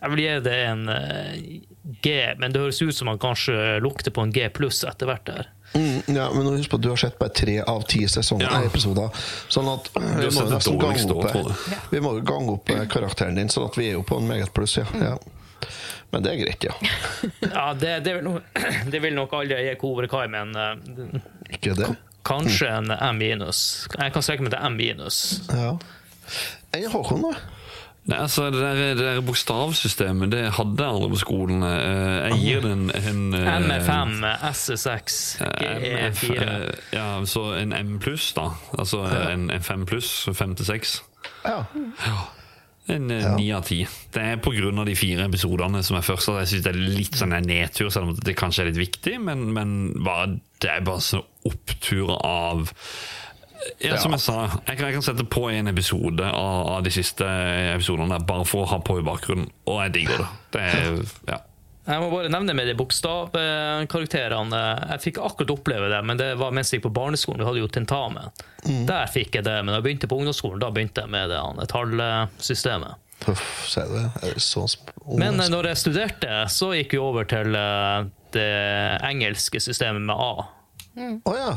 Jeg 0.00 0.10
vil 0.14 0.22
gi 0.24 0.34
det 0.46 0.54
en 0.66 0.88
eh, 0.88 1.32
G, 2.04 2.12
men 2.40 2.52
det 2.54 2.60
høres 2.62 2.80
ut 2.82 2.94
som 2.96 3.08
man 3.10 3.18
kanskje 3.20 3.80
lukter 3.84 4.12
på 4.14 4.22
en 4.24 4.32
G 4.32 4.46
pluss 4.54 4.82
etter 4.88 5.08
hvert. 5.10 5.24
der. 5.28 5.48
Mm, 5.74 6.00
ja, 6.16 6.24
men 6.34 6.48
husk 6.56 6.70
på 6.72 6.78
at 6.80 6.82
du 6.82 6.88
har 6.90 6.98
sett 6.98 7.18
bare 7.20 7.30
tre 7.36 7.58
av 7.62 7.84
ti 7.86 8.00
sesonger, 8.10 8.48
Ja. 8.50 8.62
episoder. 8.66 9.12
Sånn 9.52 9.68
at 9.70 9.90
vi 9.94 10.30
må, 10.34 10.46
nesten 10.50 10.80
gange 10.82 11.04
opp, 11.14 11.60
vi 11.92 12.00
må 12.02 12.14
gange 12.26 12.56
opp 12.56 12.70
eh, 12.74 12.86
karakteren 12.90 13.36
din, 13.38 13.48
sånn 13.52 13.68
at 13.68 13.78
vi 13.78 13.90
er 13.90 13.98
jo 13.98 14.02
på 14.08 14.18
en 14.18 14.26
meget 14.30 14.50
pluss, 14.56 14.76
ja. 14.80 14.86
ja. 14.98 15.14
Men 16.10 16.24
det 16.26 16.32
er 16.32 16.40
greit, 16.42 16.64
ja. 16.66 16.74
Ja, 17.54 17.68
det, 17.78 18.00
det, 18.06 18.16
vil, 18.16 18.24
nok, 18.26 18.42
det 18.92 19.02
vil 19.04 19.14
nok 19.14 19.32
aldri 19.38 19.60
gi 19.68 19.76
Kobra 19.78 20.08
Kai, 20.10 20.26
men 20.32 20.56
eh, 20.58 21.20
Ikke 21.54 21.76
det? 21.78 21.92
kanskje 22.26 22.66
en 22.68 22.90
M 22.90 23.16
minus. 23.22 23.86
Jeg 23.96 24.12
kan 24.12 24.22
strekke 24.26 24.44
meg 24.44 24.52
til 24.52 24.66
M 24.66 24.74
minus. 24.76 25.20
Ja. 25.54 25.70
Enn 26.76 26.90
Håkon, 26.92 27.22
da? 27.30 27.30
Nei, 28.08 28.16
altså, 28.24 28.46
det 28.50 28.60
der, 28.62 28.78
det 28.96 29.04
der 29.04 29.20
bokstavsystemet 29.22 30.30
det 30.32 30.40
hadde 30.56 30.80
jeg 30.82 30.88
aldri 30.94 31.10
på 31.12 31.18
skolen. 31.20 31.60
Eh, 31.62 32.30
Jeg 32.30 32.38
gir 32.40 32.64
den 32.64 32.86
en, 32.96 33.20
en 33.36 33.68
eh, 33.70 33.76
M5, 33.84 34.24
S6, 34.50 35.18
GE4. 35.60 36.40
eh, 36.40 36.82
Ja, 36.96 37.06
så 37.28 37.44
en 37.60 37.72
M 37.76 37.98
pluss, 38.02 38.30
da. 38.38 38.48
Altså 38.80 39.04
en, 39.04 39.50
en 39.52 39.62
5 39.62 39.84
pluss, 39.90 40.10
5 40.32 40.56
til 40.62 40.70
6. 40.72 40.94
Ja. 41.44 41.60
En 42.90 43.10
eh, 43.12 43.20
Ja. 43.22 43.34
ni 43.36 43.50
av 43.54 43.68
ti. 43.68 43.82
Det 44.16 44.22
er 44.24 44.40
av 44.80 44.86
de 44.88 44.96
fire 44.98 45.28
episodene 45.28 45.84
som 45.86 46.00
er 46.00 46.02
først. 46.08 46.32
Jeg 46.40 46.48
syns 46.54 46.64
det 46.66 46.72
er 46.74 46.80
litt 46.96 47.14
sånn 47.20 47.36
en 47.36 47.46
nedtur, 47.46 47.92
selv 47.92 48.08
om 48.08 48.16
det 48.16 48.34
kanskje 48.40 48.64
er 48.64 48.72
litt 48.72 48.80
viktig. 48.80 49.18
Men, 49.22 49.52
men 49.54 49.76
bare, 50.02 50.38
det 50.64 50.72
er 50.72 50.80
bare 50.88 51.04
sånn 51.04 51.22
opptur 51.46 52.16
av 52.16 52.72
ja, 53.84 53.98
som 54.00 54.14
jeg 54.16 54.24
sa, 54.24 54.36
jeg 54.66 54.78
kan, 54.78 54.86
jeg 54.88 54.96
kan 54.96 55.04
sette 55.04 55.26
på 55.28 55.46
en 55.50 55.70
episode 55.70 56.24
av, 56.24 56.66
av 56.76 56.82
de 56.86 56.92
siste 56.94 57.26
episodene 57.74 58.20
bare 58.26 58.46
for 58.48 58.64
å 58.64 58.72
ha 58.72 58.80
på 58.84 58.98
i 59.00 59.06
bakgrunnen, 59.06 59.50
og 59.68 59.80
jeg 59.84 59.96
digger 59.98 60.22
det. 60.22 60.28
Det 60.56 60.66
er, 60.66 61.00
ja. 61.28 61.40
Jeg 61.90 62.02
må 62.02 62.10
bare 62.12 62.30
nevne 62.30 62.54
med 62.54 62.68
de 62.68 62.74
bokstavkarakterene. 62.78 64.58
Jeg 64.92 65.02
fikk 65.06 65.20
akkurat 65.24 65.52
oppleve 65.56 65.88
det, 65.90 66.00
men 66.06 66.20
det 66.20 66.28
var 66.38 66.52
mens 66.54 66.70
jeg 66.70 66.78
gikk 66.78 66.90
på 66.90 66.96
barneskolen. 67.00 67.40
Vi 67.40 67.48
hadde 67.48 67.62
jo 67.62 67.70
tentamen. 67.72 68.28
Der 68.86 69.10
fikk 69.10 69.40
jeg 69.40 69.46
det, 69.48 69.56
men 69.64 69.72
da 69.72 69.80
jeg 69.80 69.86
begynte 69.88 70.10
på 70.10 70.20
ungdomsskolen, 70.20 70.60
da 70.62 70.70
begynte 70.74 71.06
jeg 71.06 71.10
med 71.10 71.32
det 71.32 71.40
han, 71.40 71.62
tallsystemet. 71.72 73.00
Uff, 73.28 73.42
sier 73.68 73.90
det? 73.90 74.04
Er 74.22 74.36
det 74.38 74.40
så 74.44 74.62
Men 75.20 75.40
eh, 75.42 75.50
når 75.52 75.72
jeg 75.72 75.80
studerte, 75.82 76.38
så 76.48 76.70
gikk 76.72 76.94
vi 76.96 77.02
over 77.02 77.26
til 77.28 77.52
eh, 77.58 78.06
det 78.32 78.48
engelske 79.10 79.60
systemet 79.60 80.06
med 80.06 80.16
A. 80.16 80.46
Å 81.28 81.34
ja. 81.36 81.50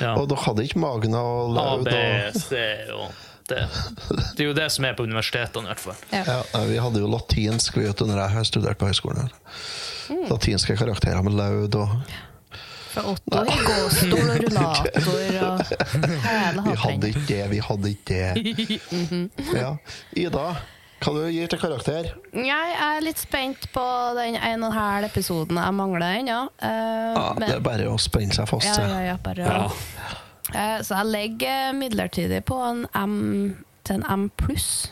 Ja. 0.00 0.14
Og 0.18 0.28
dere 0.30 0.42
hadde 0.46 0.64
ikke 0.66 0.80
Magna 0.82 1.20
og 1.20 1.52
A, 1.52 1.54
Laud 1.58 1.84
B, 1.84 1.94
og 2.96 3.12
det. 3.48 3.62
Det 4.36 4.40
er 4.40 4.46
jo 4.48 4.54
det 4.56 4.68
som 4.72 4.84
er 4.88 4.94
på 4.96 5.04
universitetene, 5.04 5.66
i 5.66 5.72
hvert 5.74 5.82
fall. 5.84 5.98
ja, 6.12 6.22
Ja, 6.54 6.60
Vi 6.70 6.78
hadde 6.80 7.02
jo 7.02 7.08
latinsk 7.12 7.76
vet 7.76 7.98
du, 8.00 8.06
når 8.08 8.22
jeg 8.22 8.30
har 8.38 8.46
studert 8.48 8.78
på 8.80 8.88
høyskolen. 8.88 9.26
her. 9.26 9.34
Latinske 10.30 10.76
karakterer 10.80 11.20
med 11.24 11.36
Laud 11.36 11.74
og 11.80 11.92
Fra 12.94 13.02
Otto 13.10 13.40
i 13.42 13.54
gåstol 13.66 14.20
og 14.30 14.36
rullator 14.44 14.86
og 15.08 15.14
hele 16.28 16.64
Vi 16.68 16.74
hadde 16.84 17.08
ikke 17.10 17.24
det, 17.28 17.40
vi 17.50 17.58
hadde 17.68 17.90
ikke 17.90 18.06
det. 18.14 18.32
Ja. 19.60 19.72
Ida, 20.16 20.44
Hva 21.04 21.12
du 21.12 21.24
gir 21.28 21.50
til 21.52 21.60
karakter? 21.60 22.06
Jeg 22.32 22.76
er 22.80 23.02
litt 23.04 23.18
spent 23.20 23.66
på 23.74 23.82
den 24.16 24.38
en 24.38 24.62
og 24.64 24.70
en 24.70 24.76
halv 24.78 25.08
episoden 25.10 25.58
jeg 25.60 25.76
mangler 25.76 26.20
ennå. 26.22 26.38
Ja. 26.62 26.70
Ja, 27.12 27.24
men- 27.36 27.48
det 27.50 27.56
er 27.58 27.60
bare 27.60 27.90
å 27.92 27.98
spenne 28.00 28.32
seg 28.32 28.48
fast. 28.48 28.70
ja, 28.78 28.86
ja, 28.88 29.00
ja, 29.10 29.16
bare, 29.16 29.36
Ja. 29.44 29.68
Uh, 30.54 30.78
så 30.84 30.96
jeg 31.02 31.06
legger 31.06 31.72
midlertidig 31.74 32.44
på 32.44 32.56
en 32.70 32.86
M 32.94 33.64
til 33.84 33.96
en 33.96 34.04
M 34.08 34.30
pluss. 34.36 34.90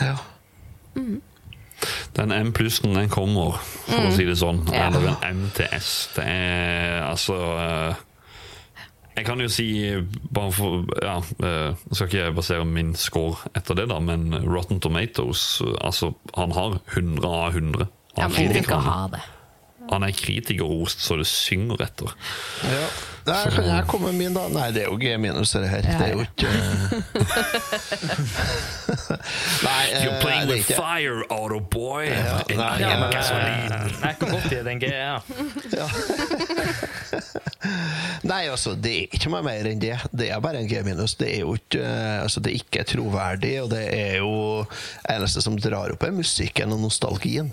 Ja. 0.00 0.16
Den 2.14 2.32
M 2.32 2.52
plussen, 2.52 2.94
den 2.94 3.08
kommer, 3.08 3.58
for 3.88 4.06
å 4.08 4.12
si 4.14 4.24
det 4.24 4.36
sånn. 4.38 4.62
Ja. 4.72 4.86
Eller 4.88 5.16
en 5.26 5.50
S. 5.72 6.08
Det 6.14 6.24
er 6.24 7.02
altså 7.08 7.34
eh, 7.34 7.94
Jeg 9.14 9.26
kan 9.28 9.38
jo 9.40 9.46
si 9.52 9.66
bare 10.34 10.50
for 10.52 10.84
Ja, 11.02 11.20
Jeg 11.38 11.76
nå 11.86 11.94
skal 11.94 12.08
ikke 12.10 12.32
basere 12.34 12.64
min 12.66 12.94
score 12.98 13.36
etter 13.54 13.76
det, 13.78 13.88
da, 13.92 14.00
men 14.02 14.34
Rotten 14.42 14.80
Tomatoes 14.82 15.60
altså, 15.80 16.12
Han 16.36 16.50
har 16.56 16.80
100 16.96 17.28
av 17.30 17.54
100. 17.54 17.86
Ja, 18.16 18.22
Han, 18.26 18.32
men 18.32 18.40
jeg 18.42 18.48
vil 18.54 18.62
ikke 18.64 18.80
ha 18.82 18.98
det. 19.14 19.22
han 19.90 20.02
er 20.06 20.14
kritikerrost 20.16 21.02
så 21.04 21.16
det 21.20 21.26
synger 21.30 21.82
etter. 21.84 22.14
Ja. 22.64 22.86
Nei, 23.24 23.48
kan 23.54 23.64
jeg 23.64 23.84
komme 23.88 24.10
med 24.12 24.20
min, 24.20 24.34
da? 24.36 24.42
Nei, 24.52 24.68
det 24.76 24.82
er 24.84 24.88
jo 24.90 24.96
G 25.00 25.16
minus, 25.20 25.52
det 25.56 25.68
her. 25.70 25.82
Det 25.86 26.04
er 26.04 26.12
jo 26.12 26.20
ikke 26.26 26.44
Nei, 29.64 29.82
eh, 29.92 30.04
You're 30.04 30.20
playing 30.20 30.44
er 30.44 30.48
with 30.50 30.60
ikke 30.64 30.76
fire, 30.76 31.24
Autoboy! 31.32 32.04
Ja, 32.10 32.16
nei, 32.52 32.76
ja, 32.82 32.88
men-. 33.00 33.12
Jeg 34.02 34.14
kan 34.20 34.28
godt 34.28 34.44
gi 34.52 34.60
den 34.68 34.78
G, 34.82 34.84
ja. 34.92 35.16
Nei, 38.30 38.42
altså, 38.50 38.74
det 38.78 38.92
er 38.92 39.16
ikke 39.16 39.30
noe 39.32 39.42
mer 39.46 39.68
enn 39.68 39.80
det. 39.82 39.94
Det 40.12 40.28
er 40.32 40.42
bare 40.44 40.60
en 40.60 40.68
G 40.70 40.82
minus. 40.86 41.16
Det 41.20 41.30
er 41.30 41.44
jo 41.44 41.54
ikke 41.58 41.82
eh, 41.82 42.22
altså, 42.24 42.42
Det 42.44 42.52
er 42.52 42.60
ikke 42.60 42.86
troverdig, 42.94 43.54
og 43.62 43.70
det 43.72 43.84
er 43.94 44.18
jo 44.20 44.34
eneste 45.10 45.44
som 45.44 45.58
drar 45.60 45.94
opp, 45.94 46.04
er 46.04 46.14
musikken 46.14 46.74
og 46.74 46.84
nostalgien. 46.84 47.52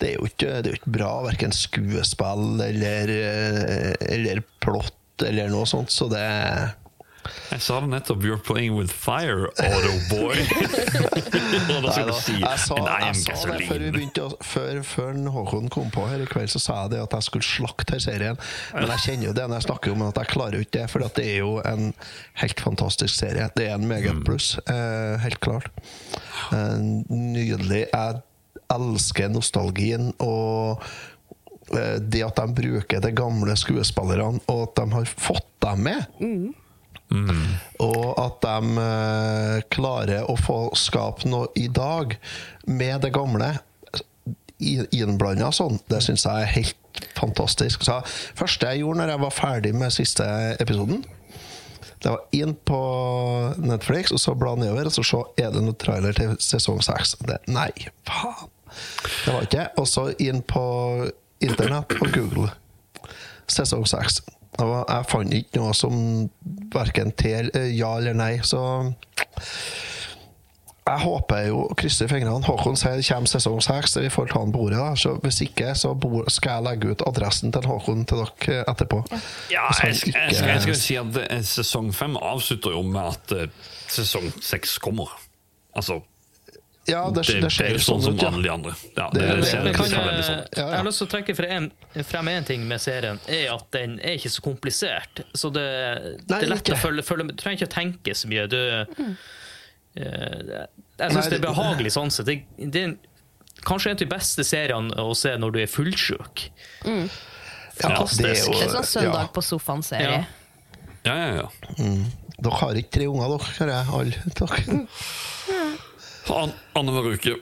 Det 0.00 0.12
er 0.12 0.18
jo 0.18 0.28
ikke, 0.28 0.50
det 0.50 0.70
er 0.70 0.74
jo 0.74 0.82
ikke 0.82 0.96
bra, 0.98 1.14
verken 1.28 1.54
skuespill 1.54 2.60
eller, 2.64 3.14
eh, 3.14 3.94
eller 4.14 4.44
plott 4.64 4.94
eller 5.22 5.52
noe 5.52 5.66
sånt, 5.68 5.92
så 5.94 6.08
det 6.10 6.24
Jeg 7.50 7.62
sa 7.64 7.78
det 7.80 7.88
nettopp. 7.88 8.24
You're 8.26 8.40
playing 8.42 8.74
with 8.76 8.92
fire, 8.92 9.48
Autoboy. 9.62 10.36
Og 11.74 11.86
da 11.86 11.92
Nei, 11.94 12.02
du 12.08 12.12
si 12.18 12.34
jeg 12.36 12.58
sa, 12.60 12.76
jeg 12.76 13.16
sa 13.22 13.36
det 13.46 13.68
før, 13.68 13.80
vi 13.80 13.92
begynte 13.94 14.24
å, 14.26 14.32
før, 14.44 14.80
før 14.84 15.20
Håkon 15.32 15.70
kom 15.72 15.88
på 15.94 16.04
her 16.10 16.24
i 16.24 16.28
kveld, 16.28 16.50
så 16.52 16.60
sa 16.60 16.76
jeg 16.82 16.96
det 16.96 17.00
at 17.04 17.16
jeg 17.16 17.28
skulle 17.28 17.46
slakte 17.46 17.96
her 17.96 18.02
serien. 18.02 18.42
Men 18.74 18.92
jeg 18.96 19.04
kjenner 19.06 19.30
jo 19.30 19.36
det 19.38 19.46
når 19.48 19.62
jeg 19.62 19.68
snakker 19.68 19.94
om 19.94 20.04
at 20.08 20.20
jeg 20.20 20.32
klarer 20.34 20.58
jo 20.58 20.66
ikke 20.66 20.76
det, 20.80 20.84
for 20.92 21.06
det 21.06 21.24
er 21.24 21.40
jo 21.40 21.56
en 21.64 21.88
helt 22.42 22.66
fantastisk 22.66 23.16
serie. 23.16 23.48
Det 23.56 23.70
er 23.70 23.78
en 23.78 23.88
meget 23.88 24.20
pluss, 24.26 24.54
eh, 24.66 25.16
helt 25.24 25.40
klart. 25.44 25.70
Eh, 26.52 26.78
nydelig. 27.08 27.86
Jeg 27.88 28.22
elsker 28.74 29.30
nostalgien 29.32 30.12
og 30.24 30.82
det 31.70 32.20
at 32.26 32.36
de 32.36 32.54
bruker 32.54 33.00
de 33.00 33.10
gamle 33.16 33.54
skuespillerne, 33.56 34.40
og 34.52 34.62
at 34.68 34.74
de 34.82 34.84
har 34.98 35.04
fått 35.16 35.48
dem 35.64 35.82
med. 35.86 36.54
Og 37.84 38.14
at 38.18 38.40
de 38.42 38.76
eh, 38.82 39.58
klarer 39.74 40.26
å 40.30 40.34
få 40.40 40.58
skape 40.78 41.28
noe 41.30 41.48
i 41.60 41.68
dag 41.68 42.16
med 42.66 43.04
det 43.04 43.12
gamle 43.14 43.52
i- 44.58 44.86
innblanda 44.98 45.50
sånn, 45.54 45.78
det 45.90 46.00
syns 46.02 46.24
jeg 46.26 46.42
er 46.46 46.52
helt 46.56 47.04
fantastisk. 47.18 47.84
Så 47.86 48.00
første 48.38 48.70
jeg 48.70 48.82
gjorde 48.84 49.02
når 49.02 49.12
jeg 49.14 49.22
var 49.24 49.34
ferdig 49.34 49.74
med 49.78 49.92
siste 49.94 50.26
episoden, 50.62 51.04
det 52.04 52.10
var 52.12 52.20
inn 52.36 52.52
på 52.68 52.78
Netflix, 53.64 54.12
og 54.12 54.20
så 54.20 54.34
bla 54.36 54.52
nedover, 54.60 54.90
og 54.90 54.92
så 54.92 55.04
se 55.08 55.20
er 55.40 55.50
det 55.54 55.62
noen 55.64 55.78
trailer 55.80 56.12
til 56.16 56.34
sesong 56.42 56.82
seks. 56.84 57.14
Nei, 57.48 57.70
faen! 58.04 58.50
Det 59.24 59.32
var 59.32 59.44
ikke 59.46 59.54
det. 59.60 59.68
Og 59.80 59.86
så 59.88 60.08
inn 60.20 60.40
på 60.50 60.64
internett 61.46 61.96
og 62.00 62.12
Google. 62.14 62.50
Sesong 63.50 63.86
seks. 63.88 64.22
Og 64.62 64.74
jeg 64.86 65.08
fant 65.10 65.34
ikke 65.34 65.58
noe 65.58 65.74
som 65.74 65.96
verken 66.74 67.10
til 67.18 67.50
eh, 67.56 67.72
ja 67.74 67.96
eller 67.98 68.14
nei, 68.16 68.36
så 68.46 68.60
jeg 70.84 71.00
håper 71.00 71.46
jo, 71.48 71.62
krysser 71.80 72.10
fingrene. 72.10 72.44
Håkon 72.44 72.76
sier 72.76 72.98
det 73.00 73.06
kommer 73.08 73.30
sesong 73.30 73.62
seks. 73.64 73.96
Vi 74.04 74.10
får 74.12 74.28
ta 74.30 74.42
han 74.42 74.52
på 74.52 74.66
ordet. 74.66 74.78
da. 74.82 74.90
Så 75.00 75.14
Hvis 75.24 75.40
ikke, 75.46 75.72
så 75.80 75.94
skal 76.28 76.58
jeg 76.58 76.66
legge 76.66 76.92
ut 76.92 77.04
adressen 77.08 77.54
til 77.56 77.64
Håkon 77.70 78.04
til 78.04 78.20
dere 78.20 78.58
eh, 78.60 78.64
etterpå. 78.68 79.00
Ja, 79.52 79.70
jeg, 79.80 79.96
jeg, 80.12 80.14
jeg, 80.14 80.48
jeg 80.52 80.64
skal 80.66 80.80
si 80.82 80.98
at 81.00 81.20
eh, 81.24 81.40
sesong 81.48 81.88
fem 81.96 82.18
avslutter 82.20 82.76
jo 82.76 82.84
med 82.84 83.00
at 83.00 83.54
sesong 83.96 84.28
seks 84.44 84.76
kommer. 84.84 85.08
Altså, 85.74 86.02
Ja, 86.86 87.10
det, 87.10 87.22
det, 87.26 87.40
det 87.40 87.48
skjer 87.54 87.64
er 87.64 87.70
jo 87.72 87.78
jo 87.78 87.84
sånn 87.84 88.02
sånn 88.02 88.02
som 88.04 88.14
ut, 88.14 88.22
ja. 88.22 88.28
alle 88.28 88.42
de 88.44 88.50
andre. 88.52 88.72
Ja, 88.96 89.06
Det- 89.10 89.20
det, 89.20 89.28
det, 89.28 89.36
det- 89.40 89.46
ser, 89.50 89.62
det 89.64 89.74
kan 89.74 89.86
ser 89.88 90.02
veldig 90.04 90.24
sånn 90.26 90.40
ut. 90.42 90.48
Ja, 90.56 90.60
ja. 90.64 90.68
jeg 90.70 90.76
har 90.76 90.84
lyst 90.84 90.98
til 91.00 91.06
å 91.06 91.10
trekke 91.14 91.34
frem, 91.38 91.70
én 91.94 92.28
en 92.34 92.44
ting 92.44 92.66
med 92.68 92.80
serien, 92.84 93.20
er 93.28 93.52
at 93.54 93.70
den 93.72 93.98
er 94.00 94.18
ikke 94.18 94.30
så 94.34 94.42
komplisert. 94.44 95.22
Så 95.34 95.50
det, 95.54 95.64
Nei, 96.28 96.40
det 96.40 96.42
er 96.42 96.52
lett 96.52 96.62
ikke. 96.68 96.76
å 96.76 96.82
følge, 96.84 97.02
følge 97.08 97.24
med. 97.24 97.36
Du 97.36 97.42
trenger 97.42 97.62
ikke 97.62 97.70
å 97.70 97.74
tenke 97.74 98.14
så 98.14 98.28
mye. 98.28 98.46
Du, 98.52 98.58
eh, 99.96 100.66
jeg 100.98 101.10
syns 101.14 101.28
det 101.30 101.38
er 101.40 101.46
behagelig 101.46 101.92
sånn 101.96 102.10
sett. 102.12 102.26
Det, 102.26 102.36
det 102.58 102.82
er 102.84 102.96
kanskje 103.64 103.90
en 103.92 103.96
av 103.96 104.02
de 104.04 104.10
beste 104.10 104.44
seriene 104.44 104.94
å 105.00 105.14
se 105.16 105.32
når 105.40 105.54
du 105.56 105.60
er 105.62 105.70
fullsjuk. 105.70 106.48
Mm. 106.84 107.08
Fantastisk. 107.80 108.22
det 108.22 108.30
er 108.30 108.44
jo- 108.44 108.52
Det 108.58 108.66
er 108.68 108.74
sånn 108.76 108.90
søndag 108.92 109.24
ja. 109.24 109.30
på 109.34 109.42
sofaen-serie. 109.42 110.18
Ja. 110.20 110.24
Ja, 111.04 111.14
ja, 111.16 111.32
ja. 111.42 111.48
Dere 112.44 112.58
har 112.60 112.74
ikke 112.74 112.90
tre 112.98 113.06
unger, 113.06 113.28
dere, 113.38 113.48
hører 113.58 113.72
jeg. 113.72 113.86
Alle 113.94 114.16
dere. 114.34 114.88
An 116.32 116.52
Annenhver 116.72 117.14
uke. 117.14 117.34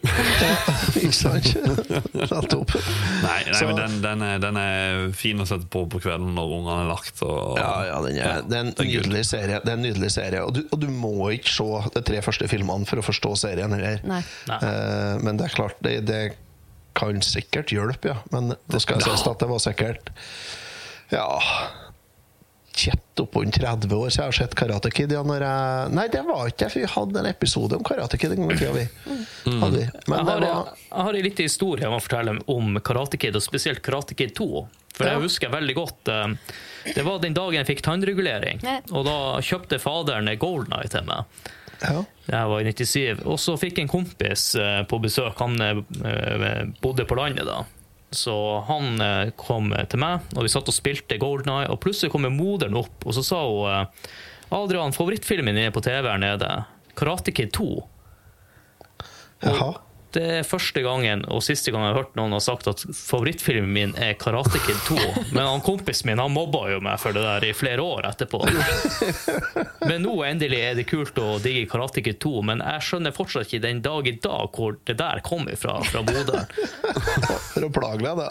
Ikke 1.03 1.15
sant? 1.15 1.53
Nettopp. 2.17 2.73
Nei, 3.23 3.39
nei 3.47 3.61
men 3.69 3.79
den, 3.79 3.97
den, 4.03 4.25
er, 4.27 4.41
den 4.43 4.59
er 4.59 5.05
fin 5.17 5.41
å 5.41 5.47
sette 5.49 5.69
på 5.71 5.85
på 5.93 6.01
kvelden 6.03 6.35
når 6.37 6.55
ungene 6.59 6.79
er 6.83 6.91
lagt. 6.91 7.23
Og, 7.23 7.61
Ja, 7.61 7.71
ja, 7.89 8.01
den 8.05 8.19
er, 8.19 8.43
det 8.47 8.59
er 8.59 8.65
en 8.67 8.73
det 8.75 8.85
er 8.85 8.91
nydelig 8.91 9.25
serie. 9.31 9.61
Det 9.63 9.71
er 9.73 9.79
en 9.79 9.87
nydelig 9.87 10.11
serie. 10.15 10.43
Og 10.43 10.57
du, 10.57 10.63
og 10.69 10.83
du 10.83 10.89
må 10.91 11.15
ikke 11.37 11.55
se 11.55 11.69
de 11.95 12.05
tre 12.11 12.23
første 12.27 12.49
filmene 12.51 12.89
for 12.89 13.03
å 13.03 13.07
forstå 13.07 13.37
serien 13.45 13.77
heller. 13.77 14.03
Nei. 14.09 14.23
Nei. 14.51 14.59
Eh, 14.67 15.15
men 15.23 15.39
det 15.39 15.49
er 15.49 15.57
klart, 15.61 15.79
det, 15.85 16.01
det 16.09 16.23
kan 16.99 17.23
sikkert 17.25 17.73
hjelpe, 17.73 18.13
ja. 18.13 18.19
Men 18.35 18.53
nå 18.57 18.83
skal 18.83 18.99
jeg 19.01 19.13
sies 19.13 19.25
at 19.31 19.41
det 19.41 19.49
var 19.49 19.63
sikkert 19.63 20.13
Ja 21.13 21.29
Tjett 22.73 23.21
oppunder 23.21 23.53
30 23.53 23.93
år 23.93 24.09
siden 24.09 24.23
jeg 24.23 24.29
har 24.31 24.37
sett 24.39 24.55
Karate 24.57 24.91
Kid. 24.91 25.13
Ja, 25.13 25.21
når 25.29 25.43
jeg, 25.45 25.91
nei, 25.93 26.07
det 26.09 26.23
var 26.25 26.47
ikke 26.49 26.63
det, 26.65 26.69
for 26.73 26.81
vi 26.81 26.89
hadde 26.95 27.21
en 27.21 27.29
episode 27.29 27.77
om 27.77 27.83
Karate 27.85 28.17
Kid 28.19 28.33
en 28.33 28.41
gang 28.47 28.53
i 28.55 28.57
tida. 28.57 28.73
Vi. 28.79 29.17
Hadde 29.61 29.77
vi. 29.77 29.89
Men 30.09 30.17
Jeg 30.17 30.27
det 30.27 30.33
har, 30.33 30.47
var 30.47 30.71
jeg 30.81 31.05
har 31.07 31.19
en 31.19 31.27
liten 31.27 31.45
historie 31.49 31.85
jeg 31.85 31.93
må 31.93 31.99
fortelle 32.01 32.35
om 32.55 32.79
Karate 32.81 33.21
Kid, 33.21 33.37
og 33.37 33.45
spesielt 33.45 33.83
Karate 33.85 34.17
Kid 34.17 34.33
2. 34.41 34.49
For 34.97 35.05
Ja. 35.09 35.15
jeg 35.19 35.23
husker 35.25 35.49
veldig 35.53 35.75
godt 35.79 36.09
eh, 36.13 36.35
Det 36.97 37.05
var 37.07 37.21
den 37.23 37.33
dagen 37.37 37.55
jeg 37.61 37.69
fikk 37.71 37.83
tannregulering. 37.87 38.65
Og 38.93 39.05
da 39.09 39.19
kjøpte 39.45 39.79
faderen 39.81 40.29
Golden 40.41 40.73
Eye 40.81 40.89
til 40.93 41.05
meg. 41.09 41.29
ja. 41.85 42.03
Jeg 42.33 42.49
var 42.49 42.61
i 42.61 42.73
97. 42.73 43.23
Og 43.27 43.37
så 43.43 43.57
fikk 43.59 43.81
en 43.83 43.89
kompis 43.91 44.55
eh, 44.57 44.83
på 44.89 44.99
besøk. 45.03 45.37
Han 45.45 45.61
eh, 45.61 46.65
bodde 46.81 47.05
på 47.09 47.17
landet 47.19 47.45
da. 47.49 47.61
Så 48.13 48.35
han 48.69 49.01
eh, 49.01 49.31
kom 49.41 49.73
til 49.89 50.03
meg, 50.03 50.27
og 50.37 50.45
vi 50.45 50.53
satt 50.53 50.69
og 50.69 50.77
spilte 50.77 51.17
Golden 51.21 51.53
Eye. 51.55 51.71
Og 51.73 51.81
plutselig 51.81 52.13
kommer 52.13 52.33
moderen 52.33 52.77
opp, 52.79 53.07
og 53.07 53.17
så 53.17 53.25
sa 53.25 53.41
hun 53.49 53.71
eh, 53.73 54.11
Adrian, 54.53 54.93
favorittfilmen 54.93 55.57
din 55.57 55.73
på 55.73 55.81
TV 55.85 56.11
her 56.11 56.21
nede. 56.21 56.51
Karate 56.99 57.33
Kid 57.33 57.55
2. 57.57 57.71
Jaha. 59.47 59.71
Det 60.13 60.23
er 60.39 60.45
første 60.45 60.83
gangen 60.85 61.23
og 61.33 61.41
siste 61.45 61.73
gang 61.73 61.87
jeg 61.87 61.93
har 61.95 62.01
hørt 62.03 62.17
noen 62.19 62.35
har 62.37 62.43
sagt 62.45 62.67
at 62.69 62.83
favorittfilmen 62.97 63.73
min 63.73 63.95
er 63.97 64.13
Karate 64.21 64.61
Kid 64.67 64.81
2. 64.89 64.97
Men 65.33 65.47
han 65.47 65.63
kompisen 65.65 66.11
min 66.11 66.21
han 66.21 66.35
mobba 66.35 66.67
jo 66.75 66.83
meg 66.85 67.01
for 67.01 67.17
det 67.17 67.23
der 67.25 67.47
i 67.49 67.55
flere 67.57 67.85
år 67.85 68.11
etterpå. 68.11 68.43
Men 69.89 70.05
nå 70.05 70.19
endelig 70.29 70.61
er 70.61 70.77
det 70.79 70.89
kult 70.91 71.17
å 71.23 71.39
digge 71.43 71.65
Karate 71.73 72.05
Kid 72.05 72.21
2, 72.23 72.35
men 72.51 72.65
jeg 72.65 72.89
skjønner 72.89 73.17
fortsatt 73.17 73.49
ikke 73.49 73.65
den 73.65 73.81
dag 73.85 74.09
i 74.09 74.17
dag 74.21 74.53
hvor 74.53 74.77
det 74.89 74.99
der 75.01 75.25
kom 75.25 75.49
ifra, 75.53 75.79
fra 75.89 76.05
moderen. 76.05 76.47
For 77.55 77.69
å 77.69 77.73
plage 77.73 78.05
deg, 78.05 78.21
da. 78.21 78.29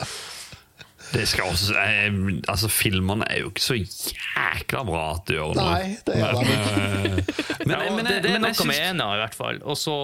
Det 1.12 1.26
skal 1.28 1.50
også, 1.52 1.74
eh, 1.76 2.20
altså 2.48 2.70
Filmene 2.72 3.26
er 3.32 3.42
jo 3.44 3.50
ikke 3.52 3.64
så 3.66 3.76
jækla 3.78 4.84
bra 4.88 5.02
at 5.18 5.26
du 5.28 5.34
gjør 5.36 5.58
noe. 5.58 5.66
Nei, 5.74 5.98
det 6.08 6.16
er 6.16 6.38
de 6.38 6.46
Men, 6.46 7.18
men, 7.68 7.74
Ja, 7.76 7.96
men, 7.96 8.06
det, 8.08 8.16
det 8.24 8.32
er 8.36 8.40
noe 8.44 8.54
synes... 8.56 8.70
med 8.72 8.80
ena, 8.94 9.10
i 9.18 9.22
hvert 9.26 9.36
fall. 9.36 9.60
Og 9.68 9.78
så 9.80 9.96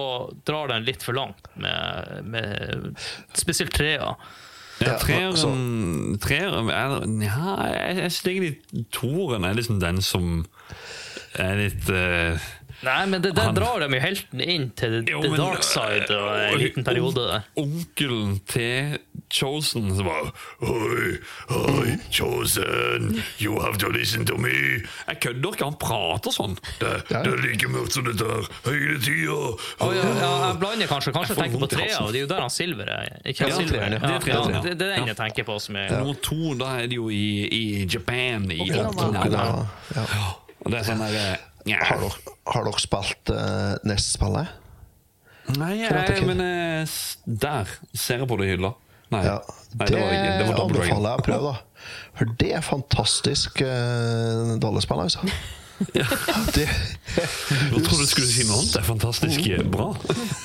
drar 0.48 0.68
den 0.74 0.84
litt 0.88 1.06
for 1.06 1.16
langt, 1.16 1.48
med, 1.56 2.20
med 2.28 2.92
spesielt 3.38 3.72
trea. 3.76 4.12
Ja, 4.78 4.94
treeren, 5.02 5.34
så- 5.34 5.54
treeren 6.22 6.68
er, 6.70 6.92
ja, 7.24 7.54
jeg, 7.72 7.96
jeg 8.04 8.12
synes 8.14 8.28
egentlig 8.30 8.84
toeren 8.94 9.48
er 9.48 9.56
liksom 9.58 9.80
den 9.82 9.98
som 10.06 10.44
er 11.38 11.58
litt 11.58 11.88
uh, 11.90 12.38
Nei, 12.86 13.00
men 13.10 13.22
det, 13.24 13.32
der 13.34 13.48
Han- 13.48 13.56
drar 13.58 13.82
de 13.82 13.88
jo 13.90 14.00
helten 14.04 14.40
inn 14.40 14.68
til 14.78 15.00
Jo, 15.10 15.18
the 15.24 15.32
dark 15.34 15.64
side 15.66 16.14
og 16.14 16.28
en 16.44 16.60
liten 16.62 16.86
periode. 16.86 17.40
Onkelen 17.58 18.36
til 18.46 19.00
Chosen 19.30 19.90
som 19.96 20.06
var 20.08 20.30
Oi, 20.64 21.18
oi, 21.52 21.96
Chosen, 22.10 23.22
you 23.38 23.58
have 23.60 23.76
to 23.78 23.88
listen 23.92 24.24
to 24.26 24.36
me. 24.40 24.52
Jeg 25.08 25.20
kødder 25.20 25.52
ikke, 25.56 25.64
han 25.68 25.76
prater 25.80 26.32
sånn. 26.32 26.56
Det, 26.80 26.92
Ja. 27.12 27.22
det 27.26 27.32
er 27.34 27.42
like 27.44 27.68
mørkt 27.68 27.92
som 27.98 28.04
dette 28.08 28.24
her 28.24 28.48
hele 28.70 28.96
tida. 29.04 29.36
Ja, 29.80 29.90
ja, 29.92 30.30
jeg 30.48 30.58
blander 30.62 30.88
kanskje. 30.90 31.12
Kanskje 31.12 31.36
Jeg 31.36 31.42
tenker 31.44 31.62
på 31.64 31.70
trea, 31.74 31.98
og 32.04 32.12
det 32.12 32.22
er 32.22 32.24
jo 32.26 32.30
der 32.32 32.40
han 32.40 32.50
Silver 32.54 32.88
er. 32.94 33.12
Ikke 33.24 33.48
Ja, 33.48 33.56
Silver. 33.56 33.76
ja. 33.82 33.88
Det 33.88 33.98
er 33.98 34.28
ja, 34.32 34.40
ja. 34.48 34.60
det, 34.62 34.72
er 34.72 34.96
den 34.96 35.06
jeg 35.12 35.16
tenker 35.16 35.44
på 35.44 35.58
som 35.60 35.76
er 35.76 35.92
Nummer 35.98 36.14
to, 36.22 36.54
da 36.58 36.72
er 36.80 36.86
det 36.88 36.96
jo 36.96 37.08
i, 37.10 37.48
i 37.52 37.86
Japan. 37.86 38.50
I 38.50 38.60
Okinawa. 38.64 39.20
Okinawa. 39.20 39.66
Ja. 39.94 40.06
Og 40.64 40.72
det 40.72 40.80
er 40.80 40.88
sånn 40.88 41.04
der, 41.04 41.38
ja. 41.68 41.78
Har 41.84 42.00
dere, 42.00 42.34
har 42.48 42.64
dere 42.64 42.80
spilt 42.80 43.30
uh, 43.30 43.76
NES-spillet? 43.84 44.48
Nei, 45.58 45.74
Karate 45.88 46.12
jeg, 46.18 46.26
men 46.28 46.40
uh, 46.44 46.98
der 47.24 47.70
ser 47.96 48.18
jeg 48.24 48.28
på 48.28 48.36
det 48.40 48.48
i 48.48 48.52
hylla. 48.56 48.72
Nei, 49.12 49.22
Ja, 49.24 49.38
Nei 49.78 49.86
det, 49.86 49.94
det 49.94 50.00
var 50.00 50.12
ikke. 50.16 50.34
Det 50.38 50.48
var 50.48 50.60
anbefaler 50.64 51.08
jeg 51.10 51.22
å 51.22 51.26
prøve, 51.28 51.52
da. 51.52 51.86
For 52.18 52.34
det 52.40 52.50
er 52.58 52.64
fantastisk 52.66 53.62
uh, 53.62 54.56
dollarspill, 54.60 55.04
altså. 55.06 55.24
Det, 56.54 56.64
Jeg 57.14 57.82
trodde 57.86 58.02
du 58.02 58.10
skulle 58.10 58.26
si 58.26 58.46
noe 58.48 58.58
annet. 58.58 58.72
Det 58.74 58.80
er 58.80 58.86
fantastisk 58.88 59.44
eh, 59.46 59.62
bra. 59.62 59.92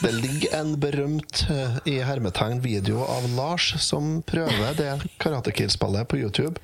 det 0.03 0.11
ligger 0.13 0.57
en 0.59 0.75
berømt 0.81 1.45
eh, 1.49 1.79
i 1.89 1.95
hermetegn 2.05 2.61
video 2.61 3.01
av 3.09 3.25
Lars 3.33 3.71
som 3.81 4.19
prøver 4.29 4.77
det 4.77 4.91
Karate 5.23 5.53
Kid-spillet 5.55 6.09
på 6.11 6.21
YouTube. 6.21 6.61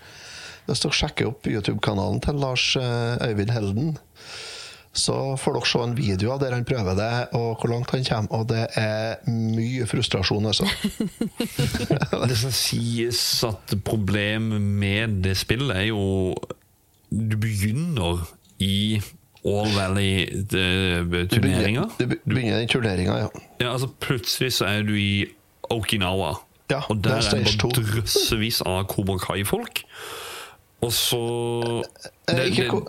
Hvis 0.68 0.84
dere 0.86 1.00
sjekker 1.00 1.32
opp 1.32 1.50
YouTube-kanalen 1.50 2.22
til 2.22 2.38
Lars 2.44 2.68
eh, 2.78 3.30
Øyvind 3.32 3.56
Helden, 3.56 3.96
så 4.94 5.36
får 5.38 5.54
dere 5.60 5.66
se 5.70 5.80
en 5.86 5.94
video 5.96 6.32
av 6.34 6.40
der 6.42 6.54
han 6.58 6.66
prøver 6.66 6.96
det, 6.98 7.10
og 7.38 7.60
hvor 7.62 7.70
langt 7.70 7.92
han 7.94 8.04
kommer. 8.08 8.32
Og 8.40 8.48
det 8.50 8.64
er 8.80 9.18
mye 9.30 9.86
frustrasjon, 9.88 10.46
altså. 10.50 10.66
Det 12.30 12.38
som 12.42 12.52
sies 12.52 13.22
at 13.48 13.76
problemet 13.86 14.62
med 14.62 15.08
det 15.24 15.38
spillet 15.40 15.76
er 15.78 15.86
jo 15.92 16.34
Du 17.12 17.38
begynner 17.38 18.26
i 18.60 19.00
All 19.48 19.70
Valley-turneringa. 19.72 21.86
Du 22.00 22.06
be- 22.08 22.18
begynner 22.26 22.58
den 22.60 22.68
turneringa, 22.68 23.18
ja. 23.18 23.28
Ja, 23.62 23.72
altså 23.74 23.88
Plutselig 24.00 24.54
så 24.58 24.66
er 24.66 24.82
du 24.84 24.96
i 25.00 25.26
Okinawa. 25.70 26.34
Ja, 26.70 26.80
og 26.90 26.96
det 26.98 27.04
der 27.04 27.12
er 27.18 27.18
er 27.18 27.22
det 27.46 27.62
bare 27.62 27.72
drøssevis 27.84 28.62
av 28.66 28.84
Kobra 28.92 29.16
Kai-folk. 29.18 29.84
Og 30.86 30.94
så 30.96 31.24
Eh, 32.30 32.36
det, 32.36 32.48
ikke 32.54 32.82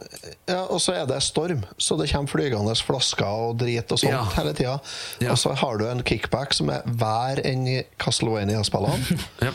ja, 0.48 0.64
og 0.68 0.80
så 0.82 0.94
er 0.98 1.06
det 1.08 1.20
storm, 1.24 1.62
så 1.78 1.96
det 2.00 2.10
kommer 2.12 2.30
flygende 2.30 2.74
flasker 2.78 3.46
og 3.50 3.60
drit 3.60 3.92
og 3.92 4.00
sånt 4.00 4.12
Ja. 4.12 4.24
hele 4.36 4.52
tida. 4.54 4.78
Ja. 5.20 5.32
Og 5.32 5.38
så 5.38 5.54
har 5.56 5.78
du 5.78 5.86
en 5.88 6.02
kickback 6.02 6.54
som 6.54 6.70
er 6.70 6.82
hver 6.84 7.40
enn 7.44 7.66
Castlevania-spillene. 7.98 9.18
yep. 9.46 9.54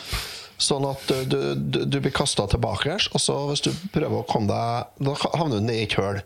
sånn 0.58 0.86
at 0.88 1.02
du, 1.28 1.54
du, 1.54 1.84
du, 1.84 2.00
blir 2.00 2.14
kasta 2.16 2.46
tilbake, 2.48 2.96
og 3.12 3.20
så 3.20 3.36
hvis 3.50 3.64
du 3.66 3.72
prøver 3.92 4.22
å 4.22 4.28
komme 4.28 4.48
deg 4.48 5.04
Da 5.04 5.16
havner 5.36 5.60
du 5.60 5.66
ned 5.68 5.82
i 5.82 5.84
et 5.84 5.98
høl. 5.98 6.22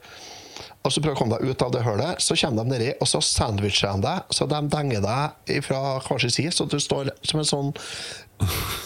Og 0.81 0.93
så 0.95 1.03
prøver 1.03 1.13
du 1.13 1.19
å 1.19 1.21
komme 1.21 1.39
deg 1.39 1.51
ut 1.51 1.63
av 1.63 1.73
det 1.75 1.83
hølet, 1.85 2.23
så 2.23 2.37
kommer 2.41 2.65
de 2.65 2.73
nedi, 2.73 2.93
og 3.01 3.09
så 3.11 3.21
sandwicher 3.21 3.99
de 3.99 4.07
deg. 4.07 4.31
Så 4.33 4.47
de 4.49 4.61
denger 4.73 5.03
deg 5.05 5.65
fra 5.67 5.99
hver 5.99 6.23
sin 6.23 6.33
side, 6.33 6.55
så 6.57 6.65
du 6.65 6.79
står 6.81 7.11
som 7.27 7.43
en 7.43 7.51
sånn 7.51 7.75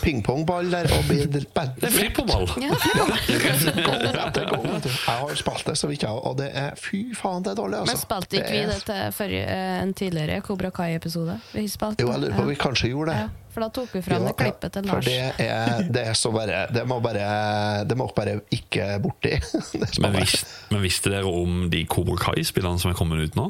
pingpongball 0.02 0.70
der 0.72 0.89
og 0.97 1.05
blir 1.09 1.28
bare 1.55 1.72
det 1.78 1.89
er 1.89 1.94
flippoball! 1.94 2.48
Ja. 2.60 2.74
Jeg 4.35 5.18
har 5.20 5.35
spilt 5.39 5.66
det 5.68 5.76
så 5.78 5.89
vidt, 5.90 6.02
jeg, 6.05 6.10
og 6.10 6.36
det 6.39 6.48
er 6.56 6.74
fy 6.78 7.05
faen, 7.16 7.43
det 7.44 7.52
er 7.55 7.59
dårlig, 7.59 7.78
altså. 7.82 7.94
Men 7.94 8.01
spilte 8.01 8.39
ikke 8.40 8.52
vi 8.52 8.60
Det 8.70 8.76
til 8.89 9.14
forrige, 9.16 9.44
eh, 9.55 9.78
en 9.82 9.94
tidligere 9.97 10.40
Cobra 10.44 10.70
Kai-episode? 10.74 11.39
Vi 11.55 11.64
spilte 11.70 12.05
Jo, 12.05 12.10
jeg 12.12 12.20
lurer 12.24 12.36
på, 12.39 12.47
vi 12.48 12.56
kanskje 12.60 12.90
gjorde 12.93 13.12
det. 13.14 13.24
Ja, 13.24 13.51
for 13.55 13.64
da 13.64 13.68
tok 13.78 13.94
vi 13.94 14.02
fram 14.05 14.26
det 14.28 14.35
klippet 14.40 14.74
til 14.76 14.89
For 14.89 15.01
Lars. 15.01 15.09
det 15.09 15.47
er, 15.47 15.85
det 15.94 16.05
er 16.10 16.16
så 16.18 16.32
bare 16.35 16.64
Det 16.74 16.82
må 16.90 16.98
bare 17.05 17.85
Det 17.89 17.97
må 17.98 18.09
bare 18.16 18.39
ikke 18.55 18.89
borti. 19.05 19.36
Det 19.74 19.98
Men, 20.02 20.16
spillet. 20.18 20.56
men 20.74 20.82
visste 20.85 21.12
dere 21.14 21.31
om 21.31 21.68
de 21.70 21.85
Cobra 21.86 22.16
Kai-spillene 22.28 22.82
som 22.82 22.90
er 22.93 22.98
kommet 22.98 23.22
ut 23.22 23.39
nå? 23.39 23.48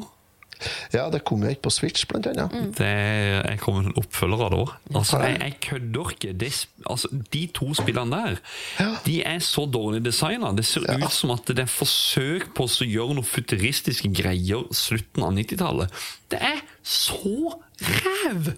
Ja, 0.93 1.09
det 1.13 1.23
kom 1.27 1.43
jo 1.43 1.49
ikke 1.51 1.65
på 1.67 1.71
Switch, 1.73 2.05
blant 2.09 2.27
annet. 2.27 2.51
Mm. 2.53 2.71
Det 2.77 2.89
er 2.89 3.57
kommet 3.61 3.89
en 3.89 3.97
oppfølger 4.01 4.43
av 4.45 4.51
det 4.53 4.59
òg. 4.63 4.73
Altså, 4.95 5.19
jeg, 5.23 5.39
jeg 5.41 5.55
kødder 5.67 6.11
ikke. 6.15 6.33
De, 6.43 6.49
altså, 6.89 7.11
de 7.33 7.43
to 7.53 7.69
spillene 7.77 8.11
der 8.21 8.39
Ja. 8.79 8.89
De 9.05 9.17
er 9.23 9.39
så 9.45 9.65
dårlig 9.69 10.03
designa. 10.05 10.51
Det 10.57 10.65
ser 10.65 10.85
Ja. 10.89 10.97
ut 11.05 11.11
som 11.13 11.31
at 11.35 11.45
det 11.47 11.59
er 11.65 11.71
forsøk 11.71 12.53
på 12.55 12.67
å 12.69 12.85
gjøre 12.87 13.15
noe 13.17 13.23
futuristiske 13.27 14.11
greier 14.15 14.65
slutten 14.75 15.23
av 15.23 15.33
90-tallet. 15.37 15.91
Det 16.31 16.39
er 16.41 16.61
så 16.83 17.55
ræv! 17.81 18.53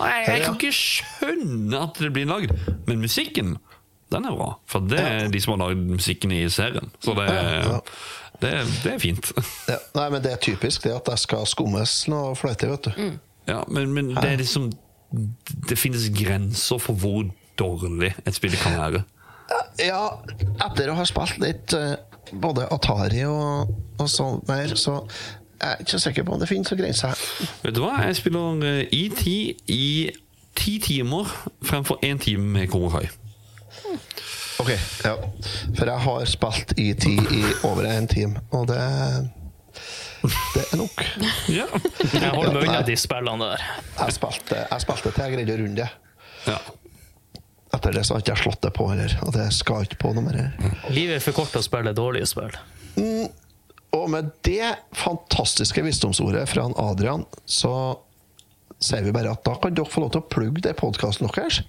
Jeg, 0.00 0.22
jeg 0.30 0.44
kan 0.46 0.54
ikke 0.56 0.72
skjønne 0.72 1.80
at 1.84 1.98
det 2.00 2.08
blir 2.14 2.24
lagd. 2.30 2.54
Men 2.88 3.02
musikken, 3.02 3.58
den 4.10 4.24
er 4.26 4.32
bra. 4.32 4.54
For 4.70 4.80
det 4.88 5.00
er 5.00 5.28
de 5.32 5.40
som 5.44 5.52
har 5.58 5.68
lagd 5.68 5.82
musikken 5.92 6.32
i 6.32 6.46
serien. 6.48 6.88
Så 7.04 7.12
det, 7.18 7.26
Ja. 7.28 7.80
Det, 8.40 8.52
det 8.84 8.92
er 8.94 9.00
fint. 9.02 9.32
Ja, 9.68 9.78
nei, 9.96 10.06
men 10.14 10.22
det 10.24 10.32
er 10.34 10.40
typisk 10.42 10.84
det 10.86 10.94
at 10.96 11.08
det 11.10 11.18
skal 11.22 11.46
skummes 11.48 11.96
noe 12.10 12.34
fløyte, 12.38 12.70
vet 12.70 12.88
du. 12.88 13.18
Ja, 13.48 13.62
men, 13.68 13.92
men 13.96 14.12
det 14.14 14.28
er 14.28 14.36
liksom 14.38 14.70
Det 15.10 15.78
finnes 15.78 16.04
grenser 16.14 16.78
for 16.78 16.94
hvor 16.94 17.24
dårlig 17.58 18.12
et 18.24 18.36
spill 18.36 18.54
kan 18.60 18.76
være. 18.78 19.02
Ja, 19.82 20.04
etter 20.62 20.92
å 20.92 20.94
ha 20.98 21.04
spilt 21.08 21.40
litt 21.42 21.74
eh, 21.74 21.96
både 22.30 22.68
Atari 22.70 23.24
og, 23.26 23.72
og 23.98 24.08
sånn 24.10 24.38
mer, 24.48 24.70
så 24.78 25.00
jeg 25.60 25.74
er 25.74 25.82
ikke 25.82 26.00
sikker 26.00 26.24
på 26.24 26.36
om 26.36 26.40
det 26.40 26.48
finnes 26.48 26.70
noen 26.70 26.80
grenser. 26.84 27.24
Vet 27.64 27.74
du 27.76 27.82
hva? 27.82 27.96
Jeg 28.06 28.20
spiller 28.20 28.62
eh, 28.64 28.94
ET 28.96 29.24
i 29.74 29.82
ti 30.56 30.76
timer 30.82 31.28
fremfor 31.66 32.00
én 32.06 32.20
time 32.22 32.46
med 32.54 32.70
Cobra 32.72 33.00
Kai. 33.00 33.10
Ok, 34.60 34.70
ja. 35.04 35.14
For 35.78 35.88
jeg 35.88 36.02
har 36.04 36.24
spilt 36.28 36.74
ET 36.78 37.06
i 37.08 37.42
over 37.66 37.86
en 37.88 38.08
time, 38.10 38.42
og 38.52 38.66
det 38.70 38.80
Det 40.20 40.64
er 40.72 40.76
nok. 40.76 41.04
Ja. 41.60 41.64
Jeg 42.12 42.30
holder 42.34 42.52
meg 42.58 42.66
unna 42.68 42.82
de 42.84 42.96
spillene 43.00 43.46
der. 43.54 43.62
Jeg 44.02 44.16
spilte, 44.18 44.58
jeg 44.66 44.84
spilte 44.84 45.12
til 45.16 45.24
jeg 45.24 45.36
greide 45.38 45.54
å 45.56 45.60
runde 45.62 45.80
det. 45.86 45.88
ja. 46.50 46.58
Etter 47.70 47.94
det 47.94 48.00
så 48.02 48.16
har 48.16 48.24
jeg 48.24 48.34
ikke 48.34 48.42
slått 48.42 48.64
det 48.66 48.72
på 48.74 48.84
heller, 48.90 49.12
og 49.22 49.30
det 49.36 49.44
skal 49.54 49.84
ikke 49.86 50.00
på 50.02 50.10
noe 50.16 50.24
mer. 50.26 50.38
Livet 50.90 51.20
er 51.20 51.22
for 51.22 51.36
kort 51.36 51.52
til 51.54 51.62
å 51.62 51.62
spille 51.62 51.92
dårlige 51.94 52.26
spill. 52.26 52.56
Og 53.94 54.08
med 54.10 54.32
det 54.46 54.72
fantastiske 54.98 55.82
visdomsordet 55.86 56.42
fra 56.50 56.64
Adrian, 56.82 57.22
så 57.46 57.70
sier 58.82 59.06
vi 59.06 59.14
bare 59.14 59.36
at 59.36 59.44
da 59.46 59.54
kan 59.62 59.74
dere 59.78 59.86
få 59.86 60.02
lov 60.02 60.10
til 60.16 60.22
å 60.24 60.28
plugge 60.34 60.64
det 60.66 60.74
podkasten 60.82 61.30
deres. 61.30 61.60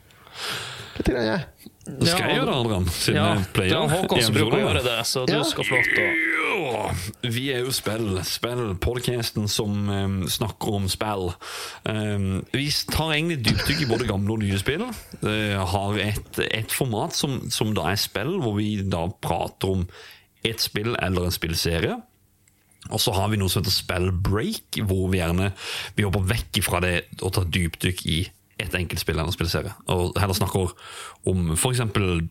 Litt 0.98 1.12
grann, 1.14 1.28
ja. 1.30 1.38
Det 1.82 2.08
skal 2.12 2.28
jeg 2.30 2.38
gjøre, 2.38 2.56
Adrian, 2.62 2.86
siden 2.94 3.18
Ja, 3.18 3.30
jeg 3.34 3.44
det 3.46 3.54
pleier. 3.56 3.78
er 3.78 3.96
Håkon 3.96 4.22
som 4.22 4.36
bruker 4.36 4.58
å 4.58 4.62
gjøre 4.62 4.84
det, 4.86 4.98
så 5.10 5.26
du 5.26 5.34
Ja. 5.34 5.44
skal 5.44 5.66
få 5.66 5.80
lov 5.82 6.20
vi 7.22 7.50
er 7.54 7.64
jo 7.66 7.72
spill. 7.74 8.20
Spill-podcasten 8.28 9.48
som 9.52 9.90
um, 9.90 10.18
snakker 10.30 10.76
om 10.78 10.88
spill. 10.92 11.32
Um, 11.86 12.44
vi 12.54 12.68
tar 12.92 13.14
egentlig 13.16 13.42
dypdykk 13.46 13.84
i 13.86 13.90
både 13.90 14.08
gamle 14.10 14.36
og 14.36 14.44
nye 14.44 14.60
spill. 14.62 14.86
Uh, 15.24 15.58
har 15.74 16.00
et, 16.02 16.42
et 16.52 16.76
format 16.76 17.16
som, 17.18 17.40
som 17.54 17.74
da 17.78 17.92
er 17.92 18.02
spill, 18.02 18.38
hvor 18.44 18.58
vi 18.60 18.82
da 18.84 19.08
prater 19.24 19.76
om 19.78 19.86
et 20.48 20.62
spill 20.64 20.96
eller 21.02 21.28
en 21.28 21.36
spillserie. 21.36 21.98
Og 22.90 23.02
så 23.02 23.14
har 23.14 23.30
vi 23.30 23.38
noe 23.38 23.52
som 23.52 23.62
heter 23.62 23.76
spellbreak, 23.76 24.82
hvor 24.90 25.10
vi 25.14 25.20
gjerne 25.22 25.52
vi 25.98 26.06
hopper 26.08 26.26
vekk 26.34 26.62
fra 26.66 26.82
det 26.84 26.96
og 27.22 27.36
tar 27.38 27.50
dypdykk 27.54 28.06
i 28.10 28.22
et 28.62 28.78
enn 28.78 28.88
å 29.32 29.34
spille 29.34 29.52
serie. 29.52 29.74
Og 29.92 30.18
heller 30.20 30.38
snakker 30.38 30.74
om 31.30 31.54
f.eks. 31.56 31.84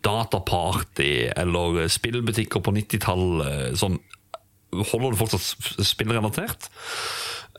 dataparty 0.03 1.11
eller 1.35 1.85
spillbutikker 1.91 2.63
på 2.63 2.75
90-tallet. 2.75 3.77
Sånn, 3.79 3.99
holder 4.71 5.11
det 5.11 5.19
fortsatt 5.19 5.83
spillrelatert? 5.87 6.71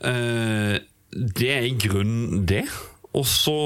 Eh, 0.03 0.81
det 1.13 1.51
er 1.53 1.67
i 1.67 1.77
grunnen 1.77 2.47
det. 2.49 2.65
Og 3.13 3.27
så 3.29 3.57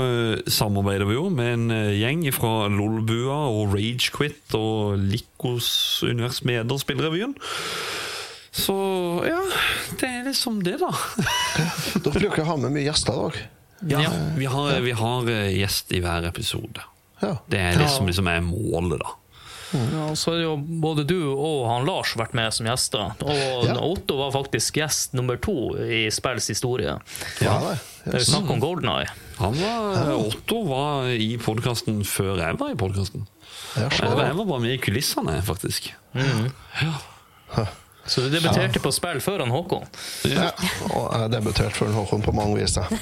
eh, 0.00 0.44
samarbeider 0.48 1.04
vi 1.08 1.18
jo 1.18 1.26
med 1.32 1.50
en 1.52 1.74
eh, 1.74 1.96
gjeng 2.00 2.24
fra 2.32 2.70
Lolbua 2.72 3.42
og 3.52 3.74
Ragequit 3.74 4.56
og 4.56 4.96
Likos 5.10 5.68
Univers 6.06 6.40
Meder 6.48 6.80
spillrevyen. 6.80 7.36
Så 8.54 8.76
ja, 9.26 9.42
det 10.00 10.08
er 10.08 10.24
liksom 10.28 10.62
det, 10.64 10.78
da. 10.80 10.92
Dere 11.98 12.14
bruker 12.22 12.44
å 12.44 12.52
ha 12.52 12.56
med 12.62 12.76
mye 12.76 12.86
gjester, 12.86 13.18
dere. 13.18 13.50
Ja, 13.90 14.00
vi 14.36 14.46
har, 14.46 14.80
vi 14.80 14.92
har 14.96 15.28
eh, 15.30 15.50
gjest 15.58 15.92
i 15.92 16.00
hver 16.04 16.24
episode. 16.28 16.82
Ja. 17.22 17.36
Det 17.48 17.60
er 17.60 17.76
det 17.78 17.90
som 17.90 18.06
liksom 18.08 18.26
er 18.28 18.40
målet, 18.44 18.98
da. 19.02 19.12
Ja, 19.74 20.02
så 20.14 20.30
har 20.30 20.38
jo 20.44 20.50
både 20.56 21.02
du 21.08 21.16
og 21.34 21.64
han 21.66 21.86
Lars 21.88 22.12
vært 22.14 22.34
med 22.38 22.52
som 22.54 22.66
gjester. 22.68 23.08
Og 23.26 23.64
Ja. 23.66 23.74
Otto 23.82 24.20
var 24.20 24.30
faktisk 24.36 24.76
gjest 24.78 25.16
nummer 25.18 25.34
to 25.42 25.74
i 25.82 26.04
spills 26.14 26.46
historie. 26.52 26.94
Ja, 27.42 27.56
det. 27.64 27.78
Det 28.04 28.20
er 28.20 28.26
snakk 28.28 28.50
om 28.54 28.60
Golden 28.62 28.88
Eye. 28.92 29.08
Han 29.40 29.56
var, 29.58 30.12
Otto 30.14 30.60
var 30.68 31.08
i 31.10 31.32
podkasten 31.42 32.04
før 32.06 32.38
jeg 32.38 32.60
var 32.60 32.70
i 32.70 32.78
podkasten. 32.78 33.26
Ja, 33.74 33.88
Jeg, 33.88 34.10
var- 34.14 34.26
jeg 34.28 34.36
var 34.38 34.44
bare 34.52 34.60
med 34.62 34.76
i 34.76 34.78
kulissene, 34.78 35.40
faktisk. 35.42 35.90
Ja. 36.14 37.66
Så 38.06 38.20
du 38.20 38.28
debuterte 38.32 38.80
på 38.84 38.90
spill 38.92 39.20
før 39.24 39.38
han 39.44 39.52
Håkon? 39.54 39.84
Ja. 40.28 40.50
Og 40.92 41.06
jeg 41.16 41.30
debuterte 41.32 41.76
før 41.78 41.92
Håkon 41.96 42.22
på 42.26 42.32
mange 42.36 42.54
vis. 42.60 42.76
Ja. 42.76 42.84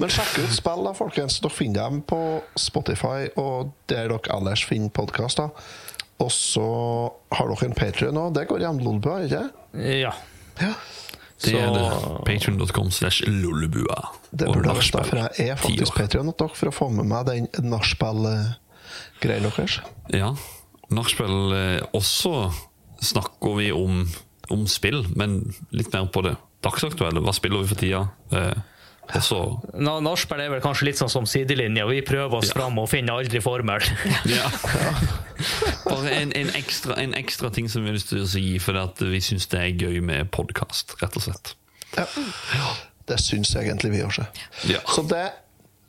Men 0.00 0.10
sjekk 0.12 0.38
ut 0.44 0.52
spill, 0.54 0.84
da, 0.86 0.92
folkens. 0.96 1.40
Dere 1.42 1.52
finner 1.54 1.88
dem 1.90 2.00
på 2.06 2.18
Spotify 2.58 3.28
og 3.40 3.72
der 3.90 4.08
dere 4.12 4.34
ellers 4.36 4.62
finner 4.68 4.92
podkaster. 4.94 5.50
Og 6.20 6.30
så 6.34 6.66
har 7.32 7.48
dere 7.50 7.66
en 7.70 7.76
Patrion 7.76 8.18
òg. 8.20 8.34
Det 8.36 8.46
går 8.50 8.58
gjennom 8.64 8.84
Lolbua, 8.86 9.16
ikke 9.26 9.44
Ja. 10.00 10.12
Ja. 10.60 10.74
Det 11.40 11.54
er 11.56 11.70
det. 11.72 11.84
Patrion.com 12.26 12.90
slash 12.92 13.22
lollebua. 13.24 14.10
Det 14.30 14.46
burde 14.46 14.68
jeg 14.68 14.76
derfor 14.92 15.08
for 15.08 15.16
jeg 15.22 15.30
er 15.48 15.56
faktisk. 15.56 15.94
Patrion 15.96 16.28
hos 16.28 16.36
dere 16.36 16.54
for 16.58 16.68
å 16.68 16.74
få 16.74 16.90
med 16.92 17.06
meg 17.08 17.24
den 17.30 17.48
nachspiel-greia 17.64 19.40
deres. 19.48 19.78
Ja. 20.12 20.34
Nachspiel 20.90 21.52
eh, 21.56 21.82
Også 21.96 22.50
snakker 23.00 23.54
vi 23.60 23.70
om, 23.72 24.02
om 24.52 24.66
spill, 24.68 25.04
men 25.16 25.40
litt 25.72 25.92
mer 25.94 26.08
på 26.12 26.22
det 26.26 26.34
dagsaktuelle. 26.64 27.22
Hva 27.24 27.32
spiller 27.36 27.62
vi 27.62 27.70
for 27.70 27.80
tida? 27.80 28.02
Eh, 28.36 28.66
også 29.16 29.38
Na- 29.82 29.96
Nachspiel 30.04 30.38
er 30.44 30.50
vel 30.52 30.60
kanskje 30.62 30.86
litt 30.90 30.98
sånn 31.00 31.10
som 31.10 31.24
sidelinja. 31.26 31.86
Vi 31.88 32.02
prøver 32.06 32.36
oss 32.42 32.50
Ja. 32.52 32.58
fram 32.60 32.76
og 32.78 32.88
finner 32.92 33.16
aldri 33.18 33.40
formel. 33.42 33.80
Ja. 34.30 34.50
Bare 35.90 36.10
en, 36.12 36.32
en, 36.36 36.50
ekstra, 36.54 36.94
en 37.00 37.14
ekstra 37.16 37.48
ting 37.50 37.66
som 37.72 37.82
vi 37.82 37.88
har 37.90 37.96
lyst 37.96 38.10
til 38.12 38.20
å 38.22 38.28
si, 38.28 38.44
for 38.62 38.76
at 38.78 39.00
vi 39.00 39.18
syns 39.24 39.48
det 39.50 39.58
er 39.62 39.72
gøy 39.86 40.02
med 40.04 40.28
podkast, 40.34 40.94
rett 41.00 41.16
og 41.16 41.24
slett. 41.24 41.54
Ja. 41.96 42.04
Det 43.08 43.16
syns 43.18 43.54
egentlig 43.58 43.90
vi 43.96 44.02
også. 44.04 44.26
Ja. 44.70 44.82
Så 44.86 45.02
det, 45.10 45.24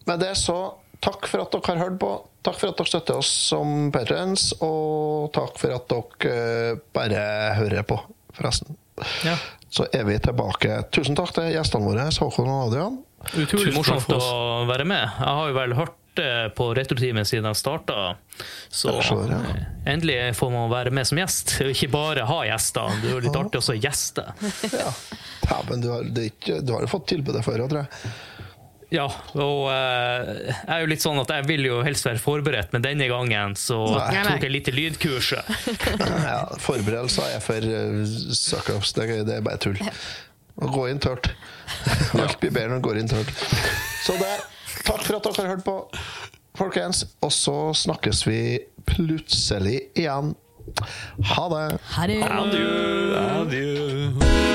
med 0.07 0.23
det 0.23 0.31
så 0.39 0.55
takk 1.01 1.27
for 1.29 1.43
at 1.43 1.51
dere 1.55 1.73
har 1.75 1.81
hørt 1.87 1.99
på. 2.01 2.11
Takk 2.45 2.57
for 2.57 2.71
at 2.71 2.77
dere 2.81 2.89
støtter 2.89 3.19
oss 3.21 3.29
som 3.51 3.91
patrons, 3.93 4.47
og 4.65 5.31
takk 5.35 5.57
for 5.61 5.75
at 5.75 5.87
dere 5.91 6.35
eh, 6.71 6.79
bare 6.95 7.23
hører 7.59 7.83
på, 7.89 7.99
forresten. 8.37 8.77
Ja. 9.25 9.35
Så 9.71 9.85
er 9.95 10.03
vi 10.07 10.17
tilbake. 10.19 10.81
Tusen 10.93 11.15
takk 11.17 11.31
til 11.37 11.51
gjestene 11.53 11.87
våre, 11.87 12.09
Håkon 12.11 12.49
og 12.51 12.67
Adrian. 12.69 12.99
Utrolig 13.37 13.73
morsomt 13.75 14.09
å 14.17 14.65
være 14.69 14.85
med. 14.89 15.05
Jeg 15.21 15.35
har 15.37 15.49
jo 15.51 15.57
vel 15.57 15.75
hørt 15.77 15.97
det 16.17 16.31
på 16.57 16.65
Retrotimen 16.75 17.23
siden 17.23 17.45
jeg 17.47 17.55
starta, 17.55 18.17
så 18.67 18.91
Jeg 18.97 19.05
skjønner, 19.07 19.29
ja. 19.31 19.53
eh, 19.61 19.93
endelig 19.93 20.17
får 20.35 20.49
man 20.51 20.67
være 20.73 20.91
med 20.91 21.07
som 21.07 21.21
gjest. 21.21 21.53
Og 21.63 21.69
ikke 21.71 21.87
bare 21.93 22.25
ha 22.27 22.39
gjester. 22.49 22.97
Det 22.99 23.07
er 23.07 23.15
jo 23.15 23.21
litt 23.29 23.37
artig 23.39 23.61
også 23.61 23.77
å 23.77 23.79
gjeste. 23.79 24.25
Ja. 24.75 24.91
Dæven, 25.45 25.85
du, 25.85 25.87
har- 25.93 26.03
er 26.09 26.27
ikke- 26.27 26.59
du 26.67 26.73
har 26.75 26.83
jo 26.83 26.91
fått 26.91 27.07
tilbudet 27.13 27.45
før, 27.47 27.63
tror 27.71 27.85
jeg. 27.85 28.11
Ja, 28.91 29.05
og 29.39 29.69
uh, 29.71 30.31
jeg 30.51 30.67
er 30.67 30.81
jo 30.83 30.89
litt 30.91 31.03
sånn 31.03 31.19
at 31.21 31.29
jeg 31.31 31.45
vil 31.47 31.63
jo 31.69 31.77
helst 31.85 32.03
være 32.09 32.19
forberedt, 32.19 32.73
men 32.75 32.83
denne 32.83 33.07
gangen 33.07 33.55
så 33.59 33.77
Nei. 33.95 34.23
tok 34.27 34.43
jeg 34.43 34.51
litt 34.51 34.67
i 34.67 34.73
lydkurset. 34.75 35.53
Ja, 36.31 36.41
forberedelser 36.59 37.37
er 37.37 37.43
for 37.43 37.63
uh, 37.63 38.01
suck-ups. 38.35 38.91
Det, 38.97 39.07
det 39.29 39.39
er 39.39 39.47
bare 39.47 39.61
tull. 39.63 39.79
Å 40.61 40.69
gå 40.75 40.89
inn 40.91 40.99
tørt. 41.01 41.31
Alt 42.19 42.41
blir 42.43 42.51
bedre 42.51 42.73
når 42.73 42.77
man 42.81 42.85
går 42.89 43.01
inn 43.01 43.11
tørt. 43.13 43.31
Så 44.03 44.17
det, 44.19 44.33
takk 44.83 45.07
for 45.07 45.21
at 45.21 45.29
dere 45.29 45.45
har 45.45 45.51
hørt 45.55 45.65
på, 45.65 45.77
folkens. 46.59 47.05
Og 47.23 47.31
så 47.31 47.57
snakkes 47.85 48.25
vi 48.27 48.41
plutselig 48.91 49.85
igjen. 49.95 50.35
Ha 51.31 51.49
det. 51.55 51.65
Adjø, 52.03 52.71
adjø. 53.23 54.50